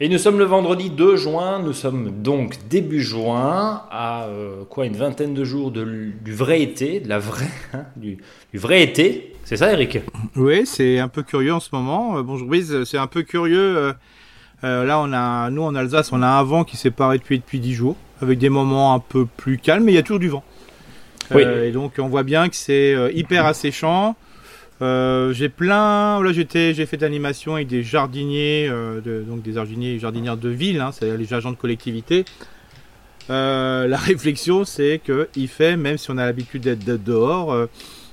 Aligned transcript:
Et 0.00 0.08
nous 0.08 0.18
sommes 0.18 0.38
le 0.38 0.44
vendredi 0.44 0.90
2 0.90 1.16
juin, 1.16 1.60
nous 1.60 1.72
sommes 1.72 2.22
donc 2.22 2.56
début 2.68 3.00
juin, 3.00 3.82
à 3.90 4.24
euh, 4.24 4.64
quoi 4.68 4.86
une 4.86 4.96
vingtaine 4.96 5.32
de 5.32 5.44
jours 5.44 5.70
de 5.70 6.10
du 6.22 6.34
vrai 6.34 6.60
été, 6.60 7.00
de 7.00 7.08
la 7.08 7.16
hein, 7.72 7.84
du, 7.96 8.18
vrai 8.52 8.82
été. 8.82 9.34
C'est 9.44 9.56
ça, 9.56 9.72
Eric? 9.72 10.00
Oui, 10.36 10.66
c'est 10.66 10.98
un 10.98 11.08
peu 11.08 11.22
curieux 11.22 11.54
en 11.54 11.60
ce 11.60 11.70
moment. 11.72 12.18
Euh, 12.18 12.22
bonjour 12.22 12.48
Brice, 12.48 12.84
c'est 12.84 12.98
un 12.98 13.06
peu 13.06 13.22
curieux. 13.22 13.76
euh, 13.78 13.92
euh, 14.64 14.84
là, 14.84 14.98
on 15.00 15.12
a, 15.12 15.50
nous 15.50 15.62
en 15.62 15.74
Alsace, 15.74 16.12
on 16.12 16.22
a 16.22 16.26
un 16.26 16.42
vent 16.42 16.64
qui 16.64 16.76
s'est 16.76 16.90
pas 16.90 17.06
arrêté 17.06 17.36
depuis 17.36 17.60
10 17.60 17.74
jours, 17.74 17.96
avec 18.24 18.38
des 18.38 18.48
moments 18.48 18.94
un 18.94 18.98
peu 19.00 19.26
plus 19.26 19.58
calmes, 19.58 19.84
mais 19.84 19.92
il 19.92 19.96
y 19.96 19.98
a 19.98 20.02
toujours 20.02 20.18
du 20.18 20.28
vent. 20.28 20.44
Oui. 21.34 21.42
Euh, 21.44 21.68
et 21.68 21.72
donc, 21.72 21.94
on 21.98 22.08
voit 22.08 22.22
bien 22.22 22.48
que 22.48 22.56
c'est 22.56 22.94
euh, 22.94 23.10
hyper 23.12 23.46
asséchant. 23.46 24.16
Euh, 24.82 25.32
j'ai 25.32 25.48
plein, 25.48 26.20
là 26.22 26.32
j'étais, 26.32 26.74
j'ai 26.74 26.84
fait 26.84 26.96
de 26.96 27.02
l'animation 27.02 27.54
avec 27.54 27.68
des 27.68 27.82
jardiniers, 27.84 28.66
euh, 28.68 29.00
de- 29.00 29.22
donc 29.22 29.40
des 29.42 29.52
jardiniers 29.52 29.92
et 29.94 29.98
jardinières 30.00 30.36
de 30.36 30.48
ville, 30.48 30.80
hein, 30.80 30.90
c'est-à-dire 30.92 31.16
les 31.16 31.32
agents 31.32 31.52
de 31.52 31.56
collectivité. 31.56 32.24
Euh, 33.30 33.86
la 33.86 33.96
réflexion, 34.10 34.64
c'est 34.64 35.00
que 35.02 35.28
il 35.36 35.48
fait, 35.48 35.76
même 35.76 35.96
si 35.96 36.10
on 36.10 36.18
a 36.18 36.26
l'habitude 36.26 36.62
d'être 36.62 37.04
dehors, 37.04 37.56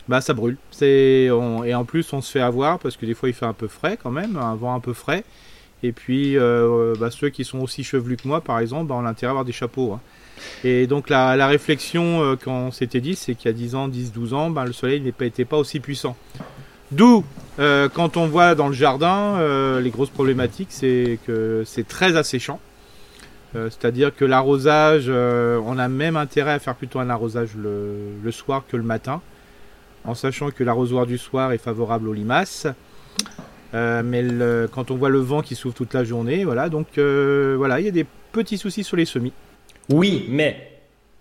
bah 0.08 0.22
ça 0.22 0.34
brûle. 0.34 0.58
C'est 0.70 1.30
et 1.66 1.74
en 1.76 1.84
plus 1.86 2.14
on 2.14 2.22
se 2.22 2.32
fait 2.32 2.40
avoir 2.42 2.80
parce 2.80 2.96
que 2.96 3.06
des 3.06 3.14
fois 3.16 3.28
il 3.30 3.34
fait 3.34 3.46
un 3.46 3.54
peu 3.54 3.68
frais 3.68 3.98
quand 4.02 4.12
même, 4.12 4.38
un 4.38 4.56
vent 4.56 4.74
un 4.76 4.80
peu 4.80 4.94
frais. 4.94 5.24
Et 5.84 5.92
puis 5.92 6.38
euh, 6.38 6.94
bah, 7.00 7.10
ceux 7.12 7.30
qui 7.30 7.44
sont 7.44 7.60
aussi 7.60 7.84
chevelus 7.84 8.18
que 8.18 8.28
moi, 8.28 8.42
par 8.42 8.60
exemple, 8.60 8.88
bah, 8.88 8.96
on 8.98 9.06
à 9.06 9.30
avoir 9.30 9.46
des 9.46 9.52
chapeaux. 9.52 9.94
hein. 9.94 10.02
Et 10.64 10.88
donc 10.88 11.10
la, 11.10 11.48
réflexion 11.48 12.24
euh, 12.24 12.36
qu'on 12.36 12.72
s'était 12.72 13.02
dit, 13.02 13.16
c'est 13.16 13.36
qu'il 13.36 13.50
y 13.50 13.54
a 13.54 13.58
10 13.58 13.76
ans, 13.76 13.88
10, 13.88 14.12
12 14.12 14.34
ans, 14.34 14.50
bah, 14.50 14.66
le 14.66 14.74
soleil 14.74 15.02
n'était 15.02 15.46
pas 15.46 15.58
aussi 15.58 15.80
puissant. 15.80 16.16
D'où, 16.92 17.24
euh, 17.60 17.88
quand 17.90 18.18
on 18.18 18.28
voit 18.28 18.54
dans 18.54 18.68
le 18.68 18.74
jardin, 18.74 19.40
les 19.80 19.90
grosses 19.90 20.10
problématiques, 20.10 20.72
c'est 20.72 21.20
que 21.26 21.64
c'est 21.66 21.88
très 21.88 22.16
asséchant. 22.16 22.60
C'est-à-dire 23.54 24.16
que 24.16 24.24
l'arrosage, 24.24 25.10
on 25.10 25.78
a 25.78 25.90
même 25.90 26.16
intérêt 26.16 26.54
à 26.54 26.60
faire 26.60 26.76
plutôt 26.76 27.00
un 27.00 27.10
arrosage 27.10 27.50
le 27.56 28.32
soir 28.32 28.64
que 28.70 28.78
le 28.78 28.84
matin, 28.84 29.22
en 30.06 30.16
sachant 30.16 30.52
que 30.52 30.64
l'arrosoir 30.64 31.06
du 31.06 31.18
soir 31.18 31.52
est 31.52 31.58
favorable 31.58 32.08
aux 32.08 32.14
limaces. 32.14 32.68
Euh, 33.74 34.02
mais 34.04 34.22
le- 34.22 34.68
quand 34.72 34.92
on 34.92 34.96
voit 34.96 35.10
le 35.10 35.20
vent 35.20 35.42
qui 35.42 35.56
souffle 35.56 35.78
toute 35.78 35.94
la 35.94 36.04
journée, 36.04 36.44
voilà, 36.44 36.68
donc 36.70 36.98
euh, 36.98 37.56
voilà, 37.58 37.80
il 37.80 37.86
y 37.86 37.90
a 37.90 37.92
des 37.92 38.06
petits 38.32 38.58
soucis 38.58 38.84
sur 38.84 38.98
les 38.98 39.06
semis. 39.06 39.32
Oui, 39.90 40.26
mais. 40.30 40.71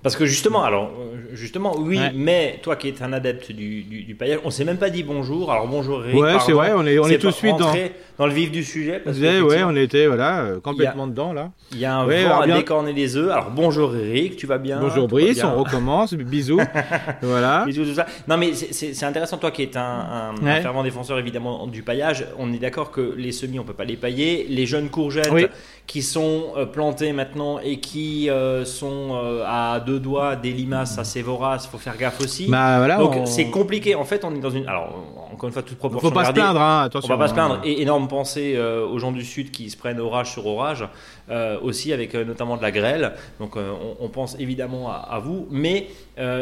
Parce 0.02 0.16
que 0.16 0.24
justement, 0.24 0.62
alors, 0.64 0.84
euh, 0.98 1.28
justement, 1.34 1.74
oui, 1.76 1.98
Ouais. 1.98 2.10
mais 2.14 2.58
toi 2.62 2.74
qui 2.76 2.88
es 2.88 3.02
un 3.02 3.12
adepte 3.12 3.52
du, 3.52 3.82
du, 3.82 4.02
du 4.04 4.14
paillage, 4.14 4.38
on 4.44 4.50
s'est 4.50 4.64
même 4.64 4.78
pas 4.78 4.88
dit 4.88 5.02
bonjour. 5.02 5.52
Alors 5.52 5.68
bonjour 5.68 6.02
Eric. 6.04 6.18
Ouais, 6.18 6.36
c'est 6.44 6.52
vrai, 6.52 6.72
on 6.74 6.86
est, 6.86 6.98
on 6.98 7.06
est 7.06 7.18
tout 7.18 7.26
de 7.26 7.32
suite 7.32 7.56
dans. 7.58 8.26
le 8.26 8.32
vif 8.32 8.50
du 8.50 8.64
sujet. 8.64 8.98
Parce 9.04 9.18
Ouais, 9.18 9.62
on 9.62 9.76
était 9.76 10.06
voilà, 10.06 10.40
euh, 10.40 10.60
complètement 10.60 11.06
dedans 11.06 11.34
là. 11.34 11.50
Il 11.72 11.78
y 11.78 11.84
a 11.84 11.96
un 11.96 12.06
Ouais, 12.06 12.22
vent 12.24 12.30
alors 12.30 12.42
à 12.42 12.46
bien- 12.46 12.56
décorner 12.56 12.92
les 12.94 13.16
œufs. 13.18 13.30
Alors 13.30 13.50
bonjour 13.50 13.94
Eric, 13.94 14.36
tu 14.36 14.46
vas 14.46 14.56
bien? 14.58 14.78
Bonjour 14.80 15.06
Brice, 15.06 15.36
bien? 15.36 15.52
on 15.54 15.62
recommence, 15.62 16.14
bisous. 16.14 16.60
voilà. 17.22 17.64
Bisous, 17.66 17.84
tout 17.84 17.94
ça. 17.94 18.06
Non, 18.26 18.38
mais 18.38 18.54
c'est- 18.54 19.04
intéressant, 19.04 19.36
toi 19.36 19.50
qui 19.50 19.62
es 19.64 19.76
un, 19.76 19.80
un, 19.82 20.34
un 20.40 20.42
Ouais. 20.44 20.60
fervent 20.62 20.82
défenseur 20.82 21.18
évidemment 21.18 21.66
du 21.66 21.82
paillage. 21.82 22.24
On 22.38 22.52
est 22.54 22.58
d'accord 22.58 22.90
que 22.90 23.14
les 23.18 23.32
semis, 23.32 23.58
on 23.58 23.64
peut 23.64 23.74
pas 23.74 23.84
les 23.84 23.96
pailler. 23.96 24.46
Les 24.48 24.64
jeunes 24.66 24.88
courgettes 24.88 25.30
Oui. 25.32 25.46
qui 25.86 26.00
sont 26.02 26.52
euh, 26.56 26.64
plantées 26.66 27.12
maintenant 27.12 27.58
et 27.58 27.80
qui 27.80 28.30
euh, 28.30 28.64
sont 28.64 29.10
euh, 29.22 29.44
à 29.46 29.80
deux 29.80 29.89
doigts 29.98 30.36
des 30.36 30.52
limaces 30.52 30.98
assez 30.98 31.22
voraces, 31.22 31.66
faut 31.66 31.78
faire 31.78 31.96
gaffe 31.96 32.20
aussi. 32.20 32.46
Bah 32.48 32.78
voilà. 32.78 32.98
Donc 32.98 33.16
on- 33.16 33.26
c'est 33.26 33.50
compliqué. 33.50 33.94
En 33.94 34.04
fait, 34.04 34.24
on 34.24 34.34
est 34.34 34.38
dans 34.40 34.50
une. 34.50 34.68
Alors, 34.68 34.94
encore 35.32 35.48
une 35.48 35.52
fois, 35.52 35.62
toute 35.62 35.78
proportion 35.78 36.08
Faut 36.08 36.14
pas 36.14 36.24
se 36.26 36.32
plaindre, 36.32 36.60
hein, 36.60 36.80
On 36.82 36.86
attention. 36.86 37.08
va 37.08 37.18
pas 37.18 37.26
se 37.28 37.32
hein. 37.32 37.34
plaindre. 37.34 37.60
Et 37.64 37.82
énorme 37.82 38.08
pensée 38.08 38.54
euh, 38.56 38.86
aux 38.86 38.98
gens 38.98 39.12
du 39.12 39.24
Sud 39.24 39.50
qui 39.50 39.70
se 39.70 39.76
prennent 39.76 40.00
orage 40.00 40.30
sur 40.32 40.46
orage, 40.46 40.84
euh, 41.30 41.58
aussi 41.62 41.92
avec 41.92 42.14
euh, 42.14 42.24
notamment 42.24 42.56
de 42.56 42.62
la 42.62 42.70
grêle. 42.70 43.12
Donc 43.40 43.56
on, 43.56 43.96
on 43.98 44.08
pense 44.08 44.36
évidemment 44.38 44.90
à, 44.90 44.94
à 44.96 45.18
vous. 45.18 45.46
Mais 45.50 45.88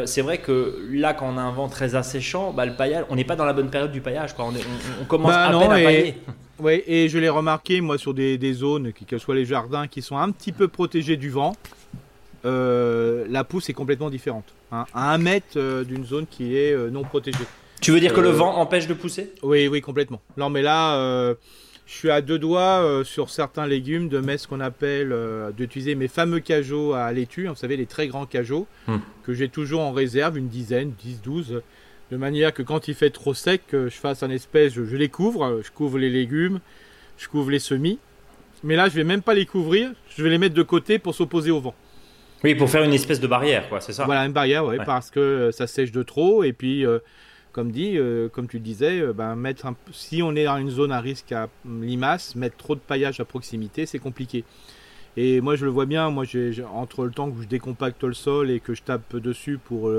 c'est 0.05 0.21
vrai 0.21 0.39
que 0.39 0.77
là, 0.91 1.13
quand 1.13 1.27
on 1.33 1.37
a 1.37 1.41
un 1.41 1.51
vent 1.51 1.69
très 1.69 1.95
asséchant, 1.95 2.51
bah, 2.51 2.65
le 2.65 2.73
paillage, 2.75 3.05
on 3.09 3.15
n'est 3.15 3.23
pas 3.23 3.37
dans 3.37 3.45
la 3.45 3.53
bonne 3.53 3.69
période 3.69 3.91
du 3.93 4.01
paillage. 4.01 4.33
Quoi. 4.35 4.45
On, 4.45 4.51
est- 4.53 4.59
on- 4.59 5.03
on 5.03 5.05
commence 5.05 5.31
Bah 5.31 5.45
à 5.45 5.51
non, 5.53 5.61
peine 5.61 5.71
à 5.71 5.81
et- 5.81 5.85
pailler. 5.85 6.15
Oui, 6.61 6.83
et 6.87 7.07
je 7.07 7.17
l'ai 7.17 7.29
remarqué, 7.29 7.79
moi, 7.79 7.97
sur 7.97 8.13
des, 8.13 8.37
des 8.37 8.51
zones, 8.51 8.91
que, 8.91 9.05
que 9.05 9.17
ce 9.17 9.23
soit 9.23 9.33
les 9.35 9.45
jardins, 9.45 9.87
qui 9.87 10.01
sont 10.01 10.17
un 10.17 10.29
petit 10.31 10.51
peu 10.51 10.67
protégés 10.67 11.15
du 11.15 11.29
vent, 11.29 11.53
euh, 12.45 13.25
la 13.29 13.43
pousse 13.43 13.69
est 13.69 13.73
complètement 13.73 14.09
différente. 14.09 14.45
hein. 14.71 14.85
à 14.93 15.13
un 15.13 15.17
mètre 15.17 15.57
euh, 15.57 15.83
d'une 15.83 16.05
zone 16.05 16.25
qui 16.29 16.55
est 16.57 16.73
euh, 16.73 16.89
non 16.89 17.03
protégée. 17.03 17.43
Tu 17.81 17.91
veux 17.91 17.99
dire 17.99 18.13
que 18.13 18.19
le 18.21 18.29
vent 18.29 18.55
empêche 18.57 18.87
de 18.87 18.93
pousser? 18.93 19.31
Oui, 19.41 19.67
oui, 19.67 19.79
complètement. 19.81 20.21
Non, 20.37 20.49
mais 20.49 20.61
là, 20.61 21.33
je 21.85 21.93
suis 21.95 22.09
à 22.11 22.19
deux 22.21 22.37
doigts 22.37 23.01
sur 23.05 23.29
certains 23.29 23.65
légumes 23.65 24.09
de 24.09 24.19
mettre 24.19 24.43
ce 24.43 24.47
qu'on 24.49 24.59
appelle, 24.59 25.15
d'utiliser 25.55 25.95
mes 25.95 26.09
fameux 26.09 26.41
cajots 26.41 26.91
à 26.93 27.09
laitue, 27.13 27.47
hein, 27.47 27.51
vous 27.51 27.57
savez, 27.57 27.77
les 27.77 27.85
très 27.85 28.07
grands 28.09 28.25
cajots, 28.25 28.67
Hmm. 28.87 28.97
que 29.23 29.33
j'ai 29.33 29.47
toujours 29.47 29.79
en 29.79 29.93
réserve, 29.93 30.37
une 30.37 30.49
dizaine, 30.49 30.91
10, 31.01 31.21
12, 31.21 31.61
de 32.11 32.17
manière 32.17 32.53
que 32.53 32.63
quand 32.63 32.89
il 32.89 32.95
fait 32.95 33.11
trop 33.11 33.33
sec, 33.33 33.61
je 33.71 33.87
fasse 33.89 34.23
un 34.23 34.29
espèce, 34.29 34.73
je, 34.73 34.83
je 34.83 34.97
les 34.97 35.07
couvre, 35.07 35.61
je 35.63 35.71
couvre 35.71 35.97
les 35.99 36.09
légumes, 36.09 36.59
je 37.17 37.29
couvre 37.29 37.49
les 37.49 37.59
semis. 37.59 37.97
Mais 38.61 38.75
là, 38.75 38.89
je 38.89 38.95
vais 38.95 39.05
même 39.05 39.21
pas 39.21 39.33
les 39.35 39.45
couvrir, 39.45 39.89
je 40.17 40.21
vais 40.21 40.29
les 40.29 40.37
mettre 40.37 40.53
de 40.55 40.63
côté 40.63 40.99
pour 40.99 41.15
s'opposer 41.15 41.49
au 41.49 41.61
vent. 41.61 41.75
Oui, 42.43 42.55
pour 42.55 42.69
faire 42.69 42.83
une 42.83 42.93
espèce 42.93 43.19
de 43.19 43.27
barrière, 43.27 43.67
quoi. 43.69 43.81
C'est 43.81 43.93
ça. 43.93 44.05
Voilà, 44.05 44.25
une 44.25 44.31
barrière, 44.31 44.65
Ouais. 44.65 44.77
parce 44.85 45.11
que 45.11 45.19
euh, 45.19 45.51
ça 45.51 45.67
sèche 45.67 45.91
de 45.91 46.03
trop. 46.03 46.43
Et 46.43 46.53
puis, 46.53 46.85
euh, 46.85 46.99
comme 47.51 47.71
dit, 47.71 47.97
euh, 47.97 48.29
comme 48.29 48.47
tu 48.47 48.57
le 48.57 48.63
disais, 48.63 49.01
euh, 49.01 49.13
ben, 49.13 49.35
mettre 49.35 49.65
un, 49.65 49.75
si 49.91 50.21
on 50.23 50.35
est 50.35 50.45
dans 50.45 50.57
une 50.57 50.69
zone 50.69 50.91
à 50.91 51.01
risque 51.01 51.31
à 51.31 51.49
hum, 51.65 51.83
limaces, 51.83 52.35
mettre 52.35 52.57
trop 52.57 52.75
de 52.75 52.79
paillage 52.79 53.19
à 53.19 53.25
proximité, 53.25 53.85
c'est 53.85 53.99
compliqué. 53.99 54.43
Et 55.17 55.41
moi, 55.41 55.55
je 55.55 55.65
le 55.65 55.71
vois 55.71 55.85
bien, 55.85 56.09
moi, 56.11 56.23
j'ai, 56.23 56.53
entre 56.63 57.03
le 57.03 57.11
temps 57.11 57.29
que 57.29 57.41
je 57.41 57.47
décompacte 57.47 58.03
le 58.03 58.13
sol 58.13 58.49
et 58.51 58.59
que 58.61 58.73
je 58.73 58.83
tape 58.83 59.15
dessus 59.17 59.57
pour, 59.57 59.91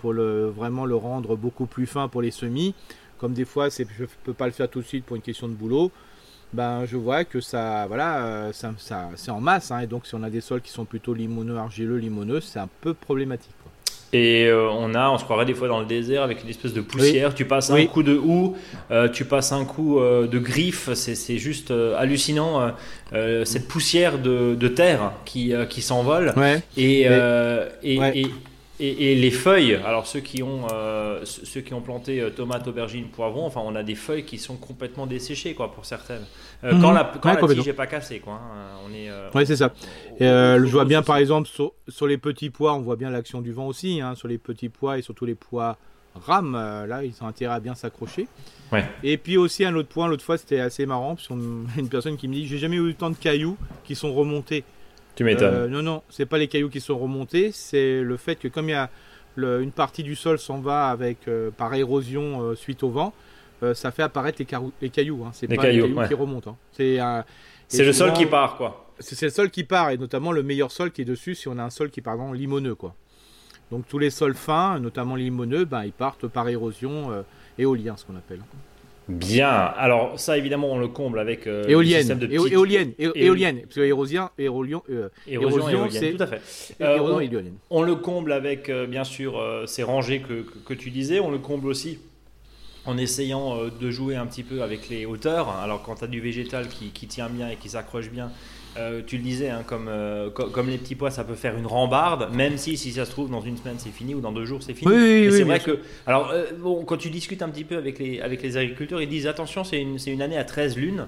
pour 0.00 0.12
le, 0.12 0.46
vraiment 0.48 0.84
le 0.84 0.96
rendre 0.96 1.36
beaucoup 1.36 1.64
plus 1.66 1.86
fin 1.86 2.08
pour 2.08 2.20
les 2.20 2.32
semis, 2.32 2.74
comme 3.16 3.32
des 3.32 3.46
fois, 3.46 3.70
c'est, 3.70 3.86
je 3.96 4.02
ne 4.02 4.08
peux 4.24 4.34
pas 4.34 4.44
le 4.46 4.52
faire 4.52 4.68
tout 4.68 4.80
de 4.80 4.86
suite 4.86 5.04
pour 5.06 5.16
une 5.16 5.22
question 5.22 5.48
de 5.48 5.54
boulot, 5.54 5.92
ben, 6.54 6.84
je 6.86 6.96
vois 6.96 7.24
que 7.24 7.40
ça, 7.40 7.84
voilà, 7.88 8.24
euh, 8.24 8.52
ça, 8.52 8.72
ça- 8.78 9.10
c'est 9.16 9.30
en 9.30 9.40
masse. 9.40 9.70
hein, 9.70 9.80
et 9.80 9.86
donc, 9.86 10.06
si 10.06 10.14
on 10.14 10.22
a 10.22 10.30
des 10.30 10.40
sols 10.40 10.60
qui 10.62 10.70
sont 10.70 10.84
plutôt 10.84 11.12
limoneux, 11.12 11.56
argileux, 11.58 11.96
limoneux, 11.98 12.40
c'est 12.40 12.58
un 12.60 12.68
peu 12.80 12.94
problématique. 12.94 13.52
quoi. 13.62 13.72
Et 14.12 14.46
euh, 14.46 14.68
on 14.70 14.94
a, 14.94 15.10
on 15.10 15.18
se 15.18 15.24
croirait 15.24 15.44
des 15.44 15.54
fois 15.54 15.66
dans 15.66 15.80
le 15.80 15.86
désert 15.86 16.22
avec 16.22 16.44
une 16.44 16.48
espèce 16.48 16.72
de 16.72 16.80
poussière. 16.80 17.34
Tu 17.34 17.44
passes 17.46 17.70
un 17.70 17.74
Oui. 17.74 17.88
coup 17.88 18.04
de 18.04 18.14
houe, 18.16 18.54
euh, 18.92 19.08
tu 19.08 19.24
passes 19.24 19.50
un 19.50 19.64
coup 19.64 19.98
euh, 19.98 20.28
de 20.28 20.38
griffe. 20.38 20.88
C'est, 20.94 21.36
juste 21.38 21.72
hallucinant 21.98 22.72
cette 23.44 23.66
poussière 23.66 24.18
de, 24.18 24.54
de 24.54 24.68
terre 24.68 25.10
qui, 25.24 25.52
qui 25.68 25.82
s'envole. 25.82 26.32
Ouais. 26.36 26.62
Et, 26.76 27.08
Mais- 27.08 27.68
et, 27.82 27.98
Ouais. 27.98 28.18
et, 28.18 28.26
et- 28.80 29.12
et 29.12 29.14
les 29.14 29.30
feuilles. 29.30 29.74
Alors 29.84 30.06
ceux 30.06 30.20
qui 30.20 30.42
ont, 30.42 30.66
euh, 30.72 31.24
ceux 31.24 31.60
qui 31.60 31.74
ont 31.74 31.80
planté 31.80 32.20
euh, 32.20 32.30
tomates, 32.30 32.66
aubergines, 32.66 33.06
poivrons. 33.08 33.46
Enfin, 33.46 33.60
on 33.64 33.74
a 33.76 33.82
des 33.82 33.94
feuilles 33.94 34.24
qui 34.24 34.38
sont 34.38 34.56
complètement 34.56 35.06
desséchées, 35.06 35.54
quoi, 35.54 35.72
pour 35.72 35.84
certaines. 35.84 36.24
Euh, 36.64 36.74
Mhm. 36.74 36.80
Quand 36.82 36.90
la, 36.92 37.04
quand 37.20 37.34
Ouais, 37.34 37.40
la 37.40 37.54
tige 37.54 37.66
n'est 37.66 37.72
pas 37.72 37.86
cassée, 37.86 38.18
quoi. 38.20 38.34
hein. 38.34 38.78
On 38.86 38.92
est. 38.92 39.08
euh, 39.10 39.30
Ouais, 39.34 39.44
c'est 39.46 39.56
ça. 39.56 39.72
euh, 40.20 40.58
je 40.64 40.70
vois 40.70 40.84
bien 40.84 41.02
par 41.02 41.16
exemple 41.18 41.48
sur, 41.48 41.72
sur 41.88 42.06
les 42.06 42.18
petits 42.18 42.50
pois, 42.50 42.74
on 42.74 42.80
voit 42.80 42.96
bien 42.96 43.10
l'action 43.10 43.40
du 43.40 43.52
vent 43.52 43.66
aussi, 43.66 44.00
hein, 44.00 44.14
sur 44.14 44.28
les 44.28 44.38
petits 44.38 44.68
pois 44.68 44.98
et 44.98 45.02
surtout 45.02 45.24
les 45.24 45.34
pois 45.34 45.76
rames, 46.14 46.54
euh, 46.54 46.86
là 46.86 47.02
ils 47.04 47.14
ont 47.22 47.26
intérêt 47.26 47.54
à 47.54 47.60
bien 47.60 47.74
s'accrocher. 47.74 48.28
Ouais. 48.72 48.84
Et 49.02 49.18
puis 49.18 49.36
aussi 49.36 49.64
un 49.64 49.74
autre 49.74 49.88
point, 49.88 50.06
l'autre 50.08 50.22
fois 50.24 50.38
c'était 50.38 50.60
assez 50.60 50.86
marrant, 50.86 51.16
parce 51.16 51.26
qu'on 51.28 51.64
une 51.76 51.88
personne 51.88 52.16
qui 52.16 52.28
me 52.28 52.34
dit 52.34 52.46
j'ai 52.46 52.58
jamais 52.58 52.76
eu 52.76 52.90
autant 52.90 53.10
de 53.10 53.16
cailloux 53.16 53.56
qui 53.84 53.94
sont 53.96 54.12
remontés. 54.14 54.62
Tu 55.16 55.24
m'étonnes. 55.24 55.54
Euh, 55.54 55.68
non, 55.68 55.82
non, 55.82 56.02
c'est 56.10 56.26
pas 56.26 56.38
les 56.38 56.48
cailloux 56.48 56.68
qui 56.70 56.80
sont 56.80 56.98
remontés, 56.98 57.52
c'est 57.52 58.00
le 58.02 58.16
fait 58.16 58.36
que 58.36 58.48
comme 58.48 58.68
il 58.68 58.72
y 58.72 58.74
a 58.74 58.90
le- 59.36 59.62
une 59.62 59.72
partie 59.72 60.02
du 60.02 60.16
sol 60.16 60.38
s'en 60.38 60.58
va 60.60 60.88
avec 60.88 61.28
euh, 61.28 61.50
par 61.50 61.72
érosion 61.74 62.42
euh, 62.42 62.54
suite 62.54 62.82
au 62.82 62.90
vent, 62.90 63.12
euh, 63.62 63.74
ça 63.74 63.90
fait 63.92 64.02
apparaître 64.02 64.38
les, 64.40 64.90
cailloux. 64.90 65.24
Hein. 65.24 65.30
C'est 65.32 65.46
pas 65.46 65.56
cailloux, 65.56 65.82
les 65.86 65.88
cailloux 65.88 66.00
ouais. 66.00 66.08
qui 66.08 66.14
remontent. 66.14 66.50
hein. 66.50 67.24
C'est 67.68 67.84
le 67.84 67.92
sol 67.92 68.12
qui 68.12 68.26
part, 68.26 68.56
quoi. 68.56 68.92
c'est 68.98 69.20
le 69.22 69.30
sol 69.30 69.50
qui 69.50 69.64
part 69.64 69.90
et 69.90 69.96
notamment 69.98 70.32
le 70.32 70.42
meilleur 70.42 70.70
sol 70.72 70.90
qui 70.90 71.02
est 71.02 71.06
dessus 71.06 71.34
si 71.34 71.48
on 71.48 71.58
a 71.58 71.62
un 71.62 71.70
sol 71.70 71.90
qui 71.90 72.00
est 72.00 72.02
par 72.02 72.14
exemple 72.14 72.36
limoneux 72.36 72.74
quoi. 72.74 72.94
Donc 73.70 73.88
tous 73.88 73.98
les 73.98 74.10
sols 74.10 74.34
fins, 74.34 74.78
notamment 74.78 75.16
limoneux, 75.16 75.64
ben, 75.64 75.84
ils 75.84 75.92
partent 75.92 76.26
par 76.28 76.48
érosion 76.48 77.10
euh, 77.12 77.22
éolien 77.58 77.96
ce 77.96 78.04
qu'on 78.04 78.16
appelle. 78.16 78.40
Bien. 79.08 79.48
Alors 79.50 80.18
ça, 80.18 80.38
évidemment, 80.38 80.72
on 80.72 80.78
le 80.78 80.88
comble 80.88 81.18
avec 81.18 81.46
euh, 81.46 81.64
le 81.64 81.70
éolienne, 81.70 81.98
système 82.00 82.18
de 82.20 82.26
petites- 82.26 82.52
éolienne, 82.52 82.92
é- 82.98 83.10
éolienne, 83.14 83.60
parce 83.62 83.74
que 83.74 83.80
érosien, 83.82 84.30
érolion, 84.38 84.82
euh, 84.90 85.08
érosion, 85.26 85.58
érosion, 85.58 85.78
éolienne, 85.84 86.00
c'est- 86.02 86.12
tout 86.12 86.22
à 86.22 86.26
fait. 86.26 86.40
Euh, 86.82 86.96
érosion 86.96 87.16
on- 87.16 87.20
et 87.20 87.24
éolienne. 87.26 87.54
On 87.70 87.82
le 87.82 87.96
comble 87.96 88.32
avec, 88.32 88.70
euh, 88.70 88.86
bien 88.86 89.04
sûr, 89.04 89.38
euh, 89.38 89.66
ces 89.66 89.82
rangées 89.82 90.20
que, 90.20 90.42
que, 90.42 90.58
que 90.64 90.74
tu 90.74 90.90
disais. 90.90 91.20
On 91.20 91.30
le 91.30 91.38
comble 91.38 91.68
aussi 91.68 91.98
en 92.86 92.96
essayant 92.96 93.58
euh, 93.58 93.68
de 93.78 93.90
jouer 93.90 94.16
un 94.16 94.26
petit 94.26 94.42
peu 94.42 94.62
avec 94.62 94.88
les 94.88 95.04
hauteurs. 95.04 95.50
Alors, 95.50 95.82
quand 95.82 95.96
tu 95.96 96.04
as 96.04 96.08
du 96.08 96.20
végétal 96.20 96.68
qui, 96.68 96.88
qui 96.90 97.06
tient 97.06 97.28
bien 97.28 97.50
et 97.50 97.56
qui 97.56 97.68
s'accroche 97.68 98.10
bien, 98.10 98.30
euh, 98.76 99.02
tu 99.06 99.16
le 99.18 99.22
disais, 99.22 99.50
hein, 99.50 99.62
comme, 99.66 99.86
euh, 99.88 100.30
co- 100.30 100.46
comme 100.50 100.68
les 100.68 100.78
petits 100.78 100.94
pois, 100.94 101.10
ça 101.10 101.24
peut 101.24 101.34
faire 101.34 101.56
une 101.56 101.66
rambarde, 101.66 102.28
même 102.34 102.56
si, 102.58 102.76
si 102.76 102.92
ça 102.92 103.04
se 103.04 103.10
trouve, 103.10 103.30
dans 103.30 103.40
une 103.40 103.56
semaine 103.56 103.76
c'est 103.78 103.90
fini 103.92 104.14
ou 104.14 104.20
dans 104.20 104.32
deux 104.32 104.44
jours 104.44 104.62
c'est 104.62 104.74
fini. 104.74 104.90
Oui, 104.92 104.98
oui, 104.98 105.26
oui, 105.28 105.32
c'est 105.36 105.44
vrai 105.44 105.60
que. 105.60 105.78
Alors, 106.06 106.30
euh, 106.32 106.44
bon, 106.58 106.84
quand 106.84 106.96
tu 106.96 107.10
discutes 107.10 107.42
un 107.42 107.48
petit 107.48 107.64
peu 107.64 107.76
avec 107.76 107.98
les, 107.98 108.20
avec 108.20 108.42
les 108.42 108.56
agriculteurs, 108.56 109.00
ils 109.00 109.08
disent 109.08 109.26
attention, 109.26 109.64
c'est 109.64 109.80
une, 109.80 109.96
une 110.06 110.22
année 110.22 110.38
à 110.38 110.44
13 110.44 110.76
lunes. 110.76 111.06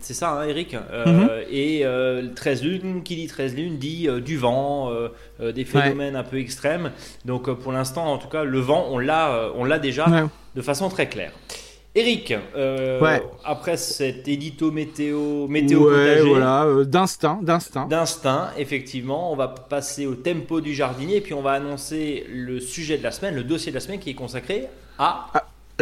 C'est 0.00 0.14
ça, 0.14 0.32
hein, 0.40 0.44
Eric? 0.48 0.74
Mhm. 0.74 1.28
Et 1.50 1.82
euh, 1.84 2.28
13 2.34 2.62
lunes, 2.64 3.02
qui 3.02 3.16
dit 3.16 3.26
13 3.26 3.54
lunes, 3.54 3.78
dit 3.78 4.08
du 4.24 4.36
vent, 4.36 4.90
des 5.40 5.64
phénomènes 5.64 6.16
un 6.16 6.24
peu 6.24 6.38
extrêmes. 6.38 6.90
Donc, 7.24 7.50
pour 7.50 7.72
l'instant, 7.72 8.06
en 8.12 8.18
tout 8.18 8.28
cas, 8.28 8.44
le 8.44 8.58
vent, 8.58 8.86
on 8.90 8.98
l'a, 8.98 9.50
on 9.54 9.64
l'a 9.64 9.78
déjà 9.78 10.08
Ouais. 10.08 10.24
de 10.56 10.62
façon 10.62 10.88
très 10.88 11.08
claire. 11.08 11.32
Eric, 11.94 12.32
euh, 12.56 13.00
Ouais. 13.02 13.22
après 13.44 13.76
cet 13.76 14.26
édito 14.26 14.70
météo, 14.70 15.46
météo 15.46 15.80
ouais, 15.90 16.14
potager, 16.14 16.28
voilà, 16.28 16.64
euh, 16.64 16.84
d'instinct, 16.84 17.40
d'instinct. 17.42 17.86
d'instinct, 17.86 18.50
effectivement, 18.56 19.30
on 19.30 19.36
va 19.36 19.48
passer 19.48 20.06
au 20.06 20.14
tempo 20.14 20.62
du 20.62 20.72
jardinier 20.74 21.16
et 21.16 21.20
puis 21.20 21.34
on 21.34 21.42
va 21.42 21.52
annoncer 21.52 22.24
le 22.30 22.60
sujet 22.60 22.96
de 22.96 23.02
la 23.02 23.10
semaine, 23.10 23.34
le 23.34 23.44
dossier 23.44 23.72
de 23.72 23.76
la 23.76 23.80
semaine 23.80 24.00
qui 24.00 24.08
est 24.10 24.14
consacré 24.14 24.68
à. 24.98 25.26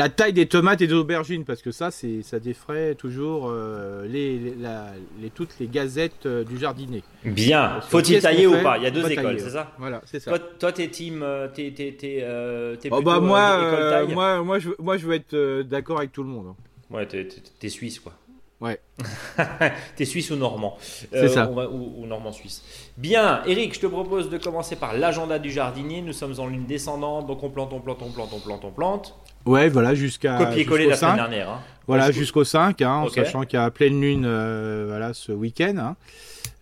La 0.01 0.09
taille 0.09 0.33
des 0.33 0.47
tomates 0.47 0.81
et 0.81 0.87
des 0.87 0.95
aubergines, 0.95 1.45
parce 1.45 1.61
que 1.61 1.71
ça, 1.73 1.91
c'est, 1.91 2.23
ça 2.23 2.39
défraie 2.41 2.95
toujours 2.95 3.49
euh, 3.51 4.07
les, 4.07 4.39
les- 4.39 4.55
la- 4.55 4.93
les- 5.21 5.29
toutes 5.29 5.55
les 5.61 5.67
gazettes 5.67 6.25
euh, 6.25 6.43
du 6.43 6.57
jardinier. 6.59 7.03
Bien. 7.25 7.81
Faut-il 7.83 8.19
tailler 8.23 8.47
ou 8.47 8.53
pas? 8.63 8.79
Il 8.79 8.85
y 8.85 8.87
a 8.87 8.91
deux 8.91 9.03
écoles, 9.11 9.25
tailler, 9.25 9.39
c'est 9.41 9.51
ça? 9.51 9.73
Voilà, 9.79 10.01
c'est 10.07 10.21
ça. 10.21 10.31
Toi, 10.31 10.39
toi, 10.59 10.73
t'es 10.73 10.89
team, 10.89 11.21
euh, 11.23 11.49
t'es, 11.53 11.71
t'es, 11.77 11.93
t'es, 11.99 12.21
euh, 12.23 12.77
t'es 12.77 12.89
Oh, 12.91 13.03
bah, 13.03 13.21
moi, 13.21 14.07
moi, 14.15 14.43
moi, 14.43 14.59
je, 14.59 14.69
veux- 14.71 14.77
moi, 14.79 14.97
je 14.97 15.07
veux 15.07 15.15
être 15.15 15.63
d'accord 15.63 15.99
avec 15.99 16.13
tout 16.13 16.23
le 16.23 16.31
monde. 16.31 16.47
hein. 16.49 16.57
Ouais, 16.97 17.07
t'es 17.07 17.69
suisse, 17.69 18.01
quoi. 18.01 18.15
Ouais. 18.61 18.79
t'es 19.97 20.05
suisse 20.05 20.31
ou 20.31 20.37
normand. 20.37 20.77
C'est 21.11 21.29
ça. 21.29 21.49
on 21.51 21.55
va- 21.55 21.69
ou, 21.71 21.95
ou 22.03 22.07
normand 22.07 22.31
suisse. 22.33 22.63
Bien, 22.99 23.41
Eric, 23.47 23.75
je 23.75 23.81
te 23.81 23.87
propose 23.87 24.29
de 24.29 24.37
commencer 24.37 24.77
par 24.77 24.93
l'agenda 24.95 25.39
du 25.39 25.51
jardinier. 25.51 26.03
Nous 26.03 26.13
sommes 26.13 26.35
en 26.39 26.47
ligne 26.47 26.67
descendante, 26.67 27.27
donc 27.27 27.43
on 27.43 27.49
plante, 27.49 27.73
on 27.73 27.81
plante, 27.81 28.01
on 28.03 28.11
plante, 28.11 28.31
on 28.35 28.39
plante, 28.41 28.65
on 28.65 28.71
plante. 28.71 29.15
Ouais, 29.47 29.71
voilà, 29.71 29.95
jusqu'à. 29.95 30.37
Copier-coller 30.37 30.87
la 30.87 30.97
semaine 30.97 31.13
5. 31.13 31.17
dernière. 31.17 31.49
hein. 31.51 31.61
Voilà, 31.87 32.09
Jusqu'au- 32.09 32.21
jusqu'au 32.21 32.45
5, 32.45 32.83
hein, 32.83 32.95
en 32.97 33.09
sachant 33.09 33.43
qu'il 33.45 33.59
y 33.59 33.63
a 33.63 33.71
pleine 33.71 33.99
lune 34.01 34.25
euh, 34.27 34.85
voilà, 34.89 35.15
ce 35.15 35.33
week-end, 35.33 35.75
hein, 35.79 35.97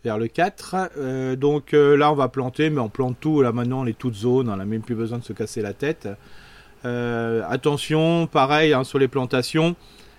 vers 0.05 0.17
le 0.19 0.29
4. 0.29 0.77
Euh, 0.97 1.35
donc 1.35 1.75
euh, 1.75 1.97
là, 1.97 2.13
on 2.13 2.15
va 2.15 2.29
planter, 2.29 2.71
mais 2.71 2.81
on 2.81 2.89
plante 2.89 3.17
tout. 3.21 3.43
Là, 3.43 3.51
maintenant, 3.51 3.81
on 3.83 3.87
est 3.87 3.99
toute 3.99 4.15
zone, 4.15 4.49
on 4.49 4.57
n'a 4.57 4.65
même 4.65 4.83
plus 4.83 4.95
besoin 4.95 5.19
de 5.19 5.25
se 5.25 5.33
casser 5.33 5.61
la 5.63 5.73
tête. 5.73 6.09
Euh, 6.85 7.43
attention, 7.49 8.29
pareil, 8.29 8.73
sur 8.85 8.99
les 9.01 9.09
plantations, 9.09 9.75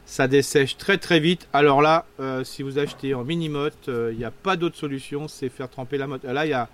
ça 0.10 0.28
dessèche 0.28 0.76
très 0.76 0.98
très 0.98 1.20
vite. 1.20 1.48
Alors 1.54 1.84
là, 1.84 2.04
euh, 2.20 2.44
si 2.44 2.64
vous 2.64 2.80
achetez 2.80 3.14
en 3.14 3.24
mini-motte, 3.24 3.90
euh, 3.90 4.10
il 4.12 4.18
n'y 4.18 4.26
a 4.26 4.32
pas 4.32 4.56
d'autre 4.56 4.76
solution, 4.76 5.28
c'est 5.28 5.50
faire 5.50 5.70
tremper 5.70 6.00
la 6.00 6.08
motte. 6.08 6.24
Là, 6.24 6.68